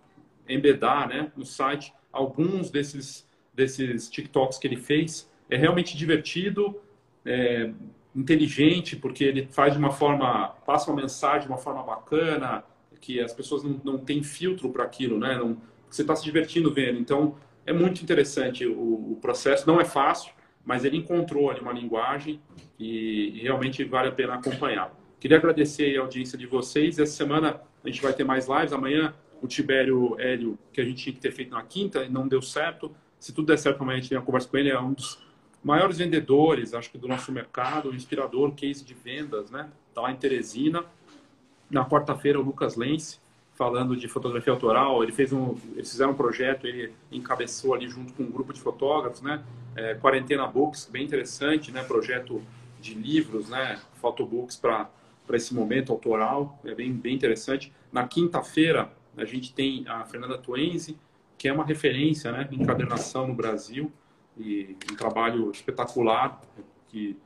embedar, 0.47 1.08
né? 1.08 1.32
No 1.36 1.45
site 1.45 1.93
alguns 2.12 2.70
desses 2.70 3.26
desses 3.54 4.10
TikToks 4.10 4.58
que 4.58 4.68
ele 4.68 4.78
fez. 4.78 5.30
É 5.49 5.58
realmente 5.58 5.97
divertido. 5.97 6.80
É, 7.26 7.72
inteligente, 8.16 8.95
porque 8.95 9.24
ele 9.24 9.47
faz 9.52 9.74
de 9.74 9.80
uma 9.80 9.91
forma, 9.91 10.49
passa 10.66 10.91
uma 10.91 11.02
mensagem 11.02 11.41
de 11.41 11.47
uma 11.47 11.58
forma 11.58 11.82
bacana, 11.82 12.64
que 12.99 13.20
as 13.20 13.34
pessoas 13.34 13.64
não, 13.64 13.82
não 13.84 13.97
têm 13.97 14.22
filtro 14.22 14.70
para 14.70 14.84
aquilo, 14.84 15.18
né? 15.18 15.36
Não, 15.36 15.58
você 15.89 16.04
está 16.04 16.16
se 16.16 16.24
divertindo 16.24 16.72
vendo. 16.72 16.99
Então, 16.99 17.36
é 17.66 17.74
muito 17.74 18.02
interessante 18.02 18.66
o, 18.66 19.14
o, 19.14 19.20
processo. 19.22 19.68
Não 19.68 19.80
é 19.80 19.86
fácil, 19.86 20.34
mas 20.64 20.86
ele 20.86 20.97
encontrou 20.97 21.49
ali 21.49 21.60
uma 21.60 21.74
linguagem 21.74 22.39
e, 22.78 23.39
e, 23.39 23.41
realmente 23.41 23.84
vale 23.84 24.10
a 24.10 24.12
pena 24.12 24.36
acompanhar. 24.36 24.95
Queria 25.20 25.38
agradecer 25.38 25.97
a 25.97 26.02
audiência 26.02 26.38
de 26.38 26.45
vocês. 26.45 26.99
Essa 26.99 27.14
semana 27.14 27.62
a 27.84 27.88
gente 27.88 28.02
vai 28.02 28.14
ter 28.14 28.24
mais 28.24 28.47
lives. 28.47 28.74
Amanhã 28.74 29.14
o 29.41 29.47
Tibério 29.47 30.16
Hélio, 30.20 30.58
que 30.72 30.80
a 30.80 30.84
gente 30.84 31.04
tinha 31.04 31.14
que 31.14 31.20
ter 31.20 31.32
feito 31.32 31.52
na 31.52 31.64
quinta, 31.64 32.08
não 32.08 32.28
deu 32.28 32.41
certo. 32.41 32.95
Se 33.22 33.32
tudo 33.32 33.45
der 33.45 33.57
certo, 33.57 33.84
amanhã 33.84 33.99
a 33.99 34.01
gente 34.01 34.09
tem 34.09 34.17
uma 34.17 34.26
conversa 34.26 34.49
com 34.49 34.57
ele. 34.57 34.72
É 34.72 34.80
um 34.80 34.93
dos 34.93 35.22
maiores 35.63 35.99
vendedores, 35.99 36.74
acho 36.74 36.89
que 36.89 36.97
do 36.97 37.07
nosso 37.07 37.32
mercado, 37.32 37.93
inspirador, 37.93 38.51
case 38.53 38.84
de 38.84 38.95
vendas, 38.95 39.51
né? 39.51 39.69
Está 39.89 40.01
lá 40.01 40.11
em 40.11 40.15
Teresina. 40.15 40.84
Na 41.69 41.86
quarta-feira, 41.86 42.39
o 42.39 42.41
Lucas 42.41 42.76
Lense, 42.76 43.19
falando 43.53 43.95
de 43.95 44.07
fotografia 44.07 44.51
autoral, 44.51 45.03
ele 45.03 45.11
fez 45.11 45.32
um, 45.32 45.55
eles 45.76 45.91
fizeram 45.91 46.13
um 46.13 46.15
projeto, 46.15 46.65
ele 46.65 46.91
encabeçou 47.11 47.76
ali 47.76 47.88
junto 47.88 48.11
com 48.13 48.24
um 48.24 48.32
grupo 48.32 48.51
de 48.51 48.59
fotógrafos, 48.59 49.22
né? 49.22 49.43
É, 49.76 49.93
Quarentena 49.93 50.47
Books, 50.47 50.89
bem 50.91 51.05
interessante, 51.05 51.72
né? 51.72 51.84
Projeto 51.84 52.41
de 52.82 52.95
livros, 52.95 53.49
né? 53.49 53.80
Photobooks 54.01 54.55
para 54.55 54.89
para 55.28 55.38
esse 55.38 55.53
momento 55.53 55.93
autoral, 55.93 56.59
é 56.65 56.74
bem, 56.74 56.91
bem 56.91 57.15
interessante. 57.15 57.72
Na 57.89 58.05
quinta-feira, 58.05 58.91
a 59.15 59.24
gente 59.24 59.53
tem 59.53 59.88
a 59.88 60.03
Fernanda 60.03 60.38
Tuenzi, 60.38 60.97
que 61.42 61.48
é 61.48 61.54
uma 61.54 61.66
referência 61.66 62.32
né, 62.32 62.48
em 62.52 62.62
encadernação 62.62 63.26
no 63.26 63.34
Brasil 63.34 63.92
e 64.38 64.78
um 64.92 64.96
trabalho 64.96 65.50
espetacular 65.50 66.39
que 66.88 67.18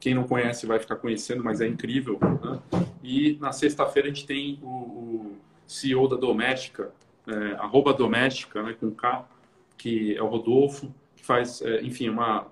quem 0.00 0.14
não 0.14 0.24
conhece 0.24 0.64
vai 0.64 0.78
ficar 0.78 0.96
conhecendo, 0.96 1.44
mas 1.44 1.60
é 1.60 1.66
incrível. 1.68 2.18
Né? 2.42 2.58
E 3.04 3.36
na 3.38 3.52
sexta-feira 3.52 4.08
a 4.08 4.10
gente 4.10 4.26
tem 4.26 4.58
o, 4.62 4.66
o, 4.66 5.38
CEO 5.66 6.08
da 6.08 6.16
Doméstica, 6.16 6.90
é, 7.26 7.52
arroba 7.58 7.92
Doméstica, 7.92 8.62
né, 8.62 8.74
com 8.80 8.90
K, 8.92 9.28
que 9.76 10.16
é 10.16 10.22
o 10.22 10.26
Rodolfo, 10.26 10.90
que 11.14 11.22
faz, 11.22 11.60
é, 11.60 11.82
enfim, 11.82 12.08
uma, 12.08 12.46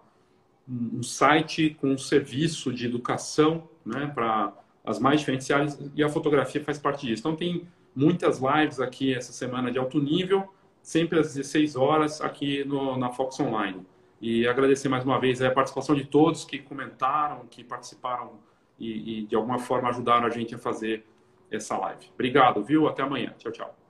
um 0.69 1.03
site 1.03 1.75
com 1.81 1.93
um 1.93 1.99
serviço 1.99 2.71
de 2.71 2.85
educação 2.85 3.67
né, 3.83 4.13
para 4.15 4.53
as 4.85 4.99
mais 4.99 5.21
diferentes 5.21 5.49
e 5.97 6.05
a 6.05 6.09
fotografia 6.11 6.63
faz 6.63 6.79
parte 6.79 7.07
disso. 7.07 7.23
Então 7.23 7.35
tem 7.35 7.67
muitas 7.97 8.41
lives 8.41 8.79
aqui 8.79 9.15
essa 9.15 9.33
semana 9.33 9.73
de 9.73 9.79
alto 9.79 9.99
nível, 9.99 10.53
sempre 10.89 11.21
às 11.21 11.35
16 11.35 11.77
horas 11.77 12.19
aqui 12.23 12.65
no, 12.65 12.97
na 12.97 13.11
Fox 13.11 13.39
Online. 13.39 13.87
E 14.23 14.49
agradecer 14.49 14.89
mais 14.89 15.05
uma 15.05 15.21
vez 15.21 15.43
a 15.43 15.51
participação 15.51 15.95
de 15.95 16.07
todos 16.07 16.47
que 16.47 16.59
comentaram, 16.59 17.47
que 17.47 17.63
participaram 17.63 18.39
e, 18.79 19.19
e 19.19 19.27
de 19.27 19.37
alguma 19.37 19.59
forma 19.59 19.91
ajudaram 19.91 20.27
a 20.27 20.31
gente 20.31 20.55
a 20.55 20.59
fazer 20.59 21.05
essa 21.51 21.77
live. 21.77 22.07
Obrigado, 22.15 22.65
viu? 22.65 22.89
Até 22.89 23.03
amanhã. 23.03 23.35
Tchau, 23.37 23.53
tchau. 23.53 23.88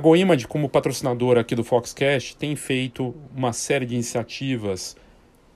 A 0.00 0.48
como 0.48 0.66
patrocinadora 0.66 1.42
aqui 1.42 1.54
do 1.54 1.62
Foxcast, 1.62 2.34
tem 2.34 2.56
feito 2.56 3.14
uma 3.36 3.52
série 3.52 3.84
de 3.84 3.92
iniciativas 3.92 4.96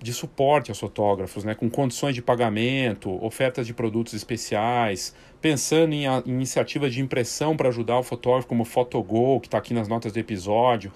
de 0.03 0.13
suporte 0.13 0.71
aos 0.71 0.79
fotógrafos, 0.79 1.45
né, 1.45 1.55
com 1.55 1.71
condições 1.71 2.15
de 2.15 2.21
pagamento, 2.21 3.11
ofertas 3.25 3.67
de 3.67 3.73
produtos 3.73 4.13
especiais, 4.13 5.15
pensando 5.41 5.95
em, 5.95 6.07
a, 6.07 6.23
em 6.27 6.33
iniciativas 6.33 6.93
de 6.93 7.01
impressão 7.01 7.57
para 7.57 7.71
ajudar 7.71 7.99
o 7.99 8.03
fotógrafo, 8.03 8.47
como 8.47 8.65
o 8.65 8.67
Photogol, 8.67 9.41
que 9.41 9.47
está 9.47 9.57
aqui 9.57 9.73
nas 9.73 9.89
notas 9.89 10.13
do 10.13 10.19
episódio. 10.19 10.93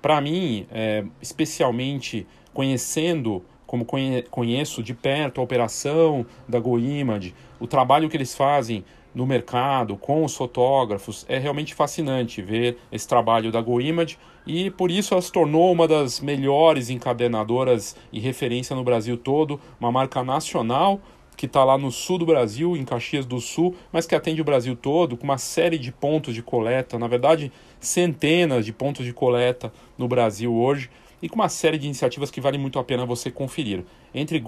Para 0.00 0.20
mim, 0.20 0.68
é, 0.70 1.04
especialmente 1.20 2.24
conhecendo, 2.54 3.44
como 3.66 3.84
conhe, 3.84 4.22
conheço 4.30 4.80
de 4.80 4.94
perto 4.94 5.40
a 5.40 5.44
operação 5.44 6.24
da 6.48 6.60
GoImage, 6.60 7.34
o 7.58 7.66
trabalho 7.66 8.08
que 8.08 8.16
eles 8.16 8.32
fazem 8.32 8.84
no 9.16 9.26
mercado 9.26 9.96
com 9.96 10.26
os 10.26 10.36
fotógrafos, 10.36 11.24
é 11.26 11.38
realmente 11.38 11.74
fascinante 11.74 12.42
ver 12.42 12.76
esse 12.92 13.08
trabalho 13.08 13.50
da 13.50 13.62
GoImage 13.62 14.18
e 14.46 14.70
por 14.70 14.90
isso 14.90 15.14
ela 15.14 15.22
se 15.22 15.32
tornou 15.32 15.72
uma 15.72 15.88
das 15.88 16.20
melhores 16.20 16.90
encadernadoras 16.90 17.96
e 18.12 18.20
referência 18.20 18.76
no 18.76 18.84
Brasil 18.84 19.16
todo, 19.16 19.58
uma 19.80 19.90
marca 19.90 20.22
nacional 20.22 21.00
que 21.34 21.46
está 21.46 21.64
lá 21.64 21.78
no 21.78 21.90
sul 21.90 22.18
do 22.18 22.26
Brasil, 22.26 22.76
em 22.76 22.84
Caxias 22.84 23.24
do 23.24 23.40
Sul, 23.40 23.74
mas 23.90 24.06
que 24.06 24.14
atende 24.14 24.42
o 24.42 24.44
Brasil 24.44 24.76
todo, 24.76 25.16
com 25.16 25.24
uma 25.24 25.38
série 25.38 25.78
de 25.78 25.90
pontos 25.90 26.34
de 26.34 26.42
coleta, 26.42 26.98
na 26.98 27.08
verdade, 27.08 27.50
centenas 27.80 28.66
de 28.66 28.72
pontos 28.72 29.04
de 29.04 29.14
coleta 29.14 29.72
no 29.96 30.08
Brasil 30.08 30.54
hoje, 30.54 30.90
e 31.22 31.28
com 31.28 31.36
uma 31.36 31.48
série 31.48 31.78
de 31.78 31.86
iniciativas 31.86 32.30
que 32.30 32.40
vale 32.40 32.56
muito 32.56 32.78
a 32.78 32.84
pena 32.84 33.04
você 33.04 33.30
conferir. 33.30 33.84
Entre 34.14 34.38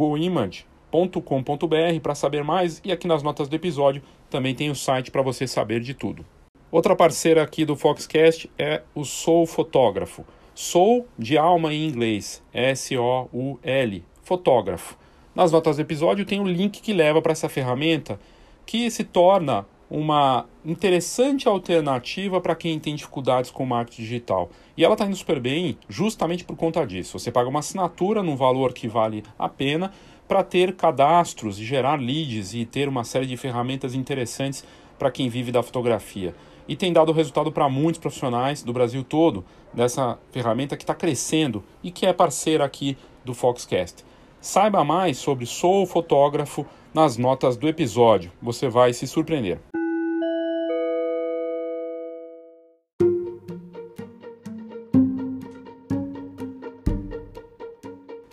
goimage.com.br 0.90 2.00
para 2.02 2.14
saber 2.14 2.42
mais 2.42 2.80
e 2.84 2.92
aqui 2.92 3.06
nas 3.06 3.22
notas 3.22 3.48
do 3.48 3.56
episódio 3.56 4.02
também 4.30 4.54
tem 4.54 4.70
o 4.70 4.74
site 4.74 5.10
para 5.10 5.22
você 5.22 5.46
saber 5.46 5.80
de 5.80 5.94
tudo. 5.94 6.24
Outra 6.70 6.94
parceira 6.94 7.42
aqui 7.42 7.64
do 7.64 7.76
Foxcast 7.76 8.50
é 8.58 8.82
o 8.94 9.04
Soul 9.04 9.46
Fotógrafo. 9.46 10.24
Soul 10.54 11.06
de 11.18 11.38
alma 11.38 11.72
em 11.72 11.88
inglês, 11.88 12.42
S-O-U-L, 12.52 14.04
fotógrafo. 14.22 14.98
Nas 15.34 15.52
notas 15.52 15.76
do 15.76 15.82
episódio 15.82 16.26
tem 16.26 16.40
um 16.40 16.46
link 16.46 16.80
que 16.82 16.92
leva 16.92 17.22
para 17.22 17.32
essa 17.32 17.48
ferramenta 17.48 18.18
que 18.66 18.90
se 18.90 19.04
torna 19.04 19.66
uma 19.90 20.44
interessante 20.64 21.48
alternativa 21.48 22.40
para 22.40 22.54
quem 22.54 22.78
tem 22.78 22.94
dificuldades 22.94 23.50
com 23.50 23.64
marketing 23.64 24.02
digital. 24.02 24.50
E 24.76 24.84
ela 24.84 24.92
está 24.92 25.06
indo 25.06 25.16
super 25.16 25.40
bem 25.40 25.78
justamente 25.88 26.44
por 26.44 26.56
conta 26.56 26.86
disso. 26.86 27.18
Você 27.18 27.32
paga 27.32 27.48
uma 27.48 27.60
assinatura 27.60 28.22
num 28.22 28.36
valor 28.36 28.74
que 28.74 28.86
vale 28.86 29.22
a 29.38 29.48
pena 29.48 29.90
para 30.28 30.44
ter 30.44 30.76
cadastros 30.76 31.58
e 31.58 31.64
gerar 31.64 31.98
leads 31.98 32.54
e 32.54 32.66
ter 32.66 32.86
uma 32.86 33.02
série 33.02 33.26
de 33.26 33.36
ferramentas 33.36 33.94
interessantes 33.94 34.62
para 34.98 35.10
quem 35.10 35.28
vive 35.28 35.50
da 35.50 35.62
fotografia. 35.62 36.34
E 36.68 36.76
tem 36.76 36.92
dado 36.92 37.12
resultado 37.12 37.50
para 37.50 37.68
muitos 37.68 37.98
profissionais 37.98 38.62
do 38.62 38.72
Brasil 38.72 39.02
todo 39.02 39.42
dessa 39.72 40.18
ferramenta 40.30 40.76
que 40.76 40.82
está 40.82 40.94
crescendo 40.94 41.64
e 41.82 41.90
que 41.90 42.04
é 42.04 42.12
parceira 42.12 42.64
aqui 42.64 42.96
do 43.24 43.32
Foxcast. 43.32 44.04
Saiba 44.40 44.84
mais 44.84 45.16
sobre 45.16 45.46
Sou 45.46 45.86
Fotógrafo 45.86 46.66
nas 46.92 47.16
notas 47.16 47.56
do 47.56 47.66
episódio. 47.66 48.30
Você 48.42 48.68
vai 48.68 48.92
se 48.92 49.06
surpreender. 49.06 49.58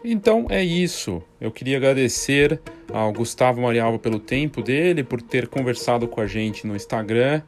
Então 0.08 0.46
é 0.52 0.64
isso. 0.64 1.22
Eu 1.42 1.52
queria 1.52 1.78
agradecer 1.78 2.62
ao 2.94 3.12
Gustavo 3.12 3.62
Marialva 3.62 3.98
pelo 3.98 4.20
tempo 4.20 4.62
dele, 4.62 5.04
por 5.04 5.20
ter 5.20 5.48
conversado 5.48 6.08
com 6.08 6.22
a 6.22 6.28
gente 6.28 6.68
no 6.68 6.76
Instagram 6.76 7.42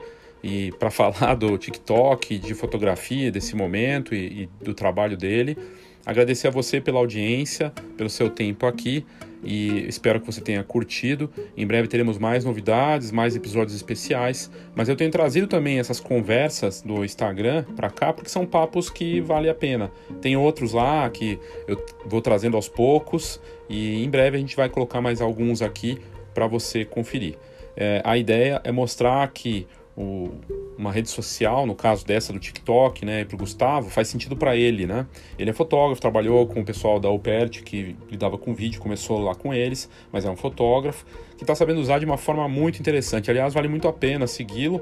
e 0.44 0.72
para 0.80 0.90
falar 0.92 1.36
do 1.36 1.56
TikTok, 1.56 2.40
de 2.40 2.56
fotografia 2.56 3.32
desse 3.32 3.56
momento 3.56 4.16
e, 4.16 4.44
e 4.44 4.64
do 4.64 4.74
trabalho 4.74 5.16
dele. 5.16 5.56
Agradecer 6.04 6.48
a 6.48 6.52
você 6.52 6.82
pela 6.82 6.98
audiência, 6.98 7.72
pelo 7.96 8.10
seu 8.10 8.28
tempo 8.28 8.66
aqui 8.66 9.06
e 9.48 9.88
espero 9.88 10.20
que 10.20 10.26
você 10.26 10.42
tenha 10.42 10.62
curtido. 10.62 11.32
Em 11.56 11.66
breve 11.66 11.88
teremos 11.88 12.18
mais 12.18 12.44
novidades, 12.44 13.12
mais 13.12 13.34
episódios 13.34 13.74
especiais, 13.74 14.52
mas 14.76 14.90
eu 14.90 14.96
tenho 14.96 15.10
trazido 15.10 15.48
também 15.48 15.80
essas 15.80 16.02
conversas 16.02 16.82
do 16.82 17.06
Instagram 17.06 17.64
para 17.76 17.90
cá 17.90 18.12
porque 18.12 18.30
são 18.30 18.46
papos 18.46 18.90
que 18.90 19.22
vale 19.22 19.50
a 19.50 19.56
pena. 19.56 19.90
Tem 20.22 20.36
outros 20.36 20.74
lá 20.74 21.10
que 21.10 21.40
eu 21.66 21.82
vou 22.06 22.22
trazendo 22.22 22.58
aos 22.58 22.68
poucos 22.68 23.40
e 23.70 24.04
em 24.04 24.10
breve 24.10 24.36
a 24.36 24.40
gente 24.40 24.56
vai 24.56 24.68
colocar 24.68 25.00
mais 25.00 25.22
alguns 25.22 25.62
aqui 25.62 25.98
para 26.34 26.46
você 26.46 26.84
conferir. 26.84 27.38
É, 27.76 28.02
a 28.04 28.18
ideia 28.18 28.60
é 28.66 28.72
mostrar 28.72 29.26
que 29.32 29.66
o, 29.98 30.30
uma 30.78 30.92
rede 30.92 31.10
social, 31.10 31.66
no 31.66 31.74
caso 31.74 32.06
dessa 32.06 32.32
do 32.32 32.38
TikTok, 32.38 33.04
né, 33.04 33.26
para 33.26 33.36
o 33.36 33.40
Gustavo, 33.40 33.90
faz 33.90 34.08
sentido 34.08 34.38
para 34.38 34.56
ele, 34.56 34.86
né? 34.86 35.08
Ele 35.40 35.50
é 35.50 35.54
fotógrafo, 35.54 36.00
trabalhou 36.00 36.46
com 36.46 36.62
o 36.62 36.66
pessoal 36.66 37.00
da 37.00 37.10
Opert 37.10 37.64
que 37.64 37.96
lidava 38.10 38.38
com 38.38 38.54
vídeo, 38.54 38.80
começou 38.80 39.20
lá 39.20 39.34
com 39.34 39.52
eles, 39.52 39.90
mas 40.12 40.24
é 40.24 40.30
um 40.30 40.38
fotógrafo 40.38 41.04
que 41.38 41.44
está 41.44 41.54
sabendo 41.54 41.80
usar 41.80 42.00
de 42.00 42.06
uma 42.06 42.18
forma 42.18 42.48
muito 42.48 42.80
interessante. 42.80 43.30
Aliás, 43.30 43.54
vale 43.54 43.68
muito 43.68 43.88
a 43.88 43.94
pena 43.94 44.26
segui-lo 44.26 44.82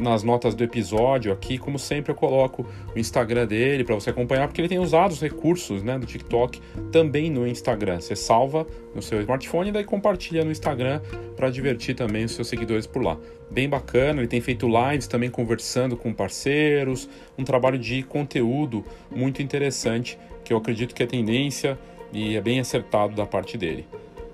nas 0.00 0.22
notas 0.22 0.54
do 0.54 0.64
episódio 0.64 1.32
aqui, 1.32 1.56
como 1.58 1.78
sempre 1.78 2.12
eu 2.12 2.16
coloco 2.16 2.66
o 2.94 2.98
Instagram 2.98 3.46
dele 3.46 3.84
para 3.84 3.94
você 3.94 4.10
acompanhar, 4.10 4.48
porque 4.48 4.60
ele 4.60 4.68
tem 4.68 4.78
usado 4.78 5.12
os 5.12 5.20
recursos, 5.20 5.82
né, 5.82 5.98
do 5.98 6.04
TikTok 6.04 6.60
também 6.90 7.30
no 7.30 7.46
Instagram. 7.46 8.00
Você 8.00 8.16
salva 8.16 8.66
no 8.94 9.00
seu 9.00 9.20
smartphone 9.20 9.68
e 9.68 9.72
daí 9.72 9.84
compartilha 9.84 10.44
no 10.44 10.50
Instagram 10.50 11.00
para 11.36 11.50
divertir 11.50 11.94
também 11.94 12.24
os 12.24 12.32
seus 12.32 12.48
seguidores 12.48 12.86
por 12.86 13.02
lá. 13.02 13.16
Bem 13.48 13.68
bacana, 13.68 14.20
ele 14.20 14.28
tem 14.28 14.40
feito 14.40 14.66
lives 14.66 15.06
também 15.06 15.30
conversando 15.30 15.96
com 15.96 16.12
parceiros, 16.12 17.08
um 17.38 17.44
trabalho 17.44 17.78
de 17.78 18.02
conteúdo 18.02 18.84
muito 19.08 19.40
interessante 19.40 20.18
que 20.44 20.52
eu 20.52 20.56
acredito 20.56 20.94
que 20.94 21.02
é 21.02 21.06
tendência 21.06 21.78
e 22.12 22.36
é 22.36 22.40
bem 22.40 22.58
acertado 22.58 23.14
da 23.14 23.26
parte 23.26 23.56
dele. 23.56 23.86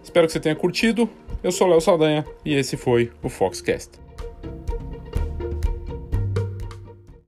Espero 0.02 0.26
que 0.26 0.32
você 0.32 0.40
tenha 0.40 0.56
curtido. 0.56 1.08
Eu 1.42 1.52
sou 1.52 1.66
Léo 1.66 1.80
Saldanha 1.80 2.24
e 2.44 2.54
esse 2.54 2.76
foi 2.76 3.10
o 3.22 3.28
Foxcast. 3.28 4.01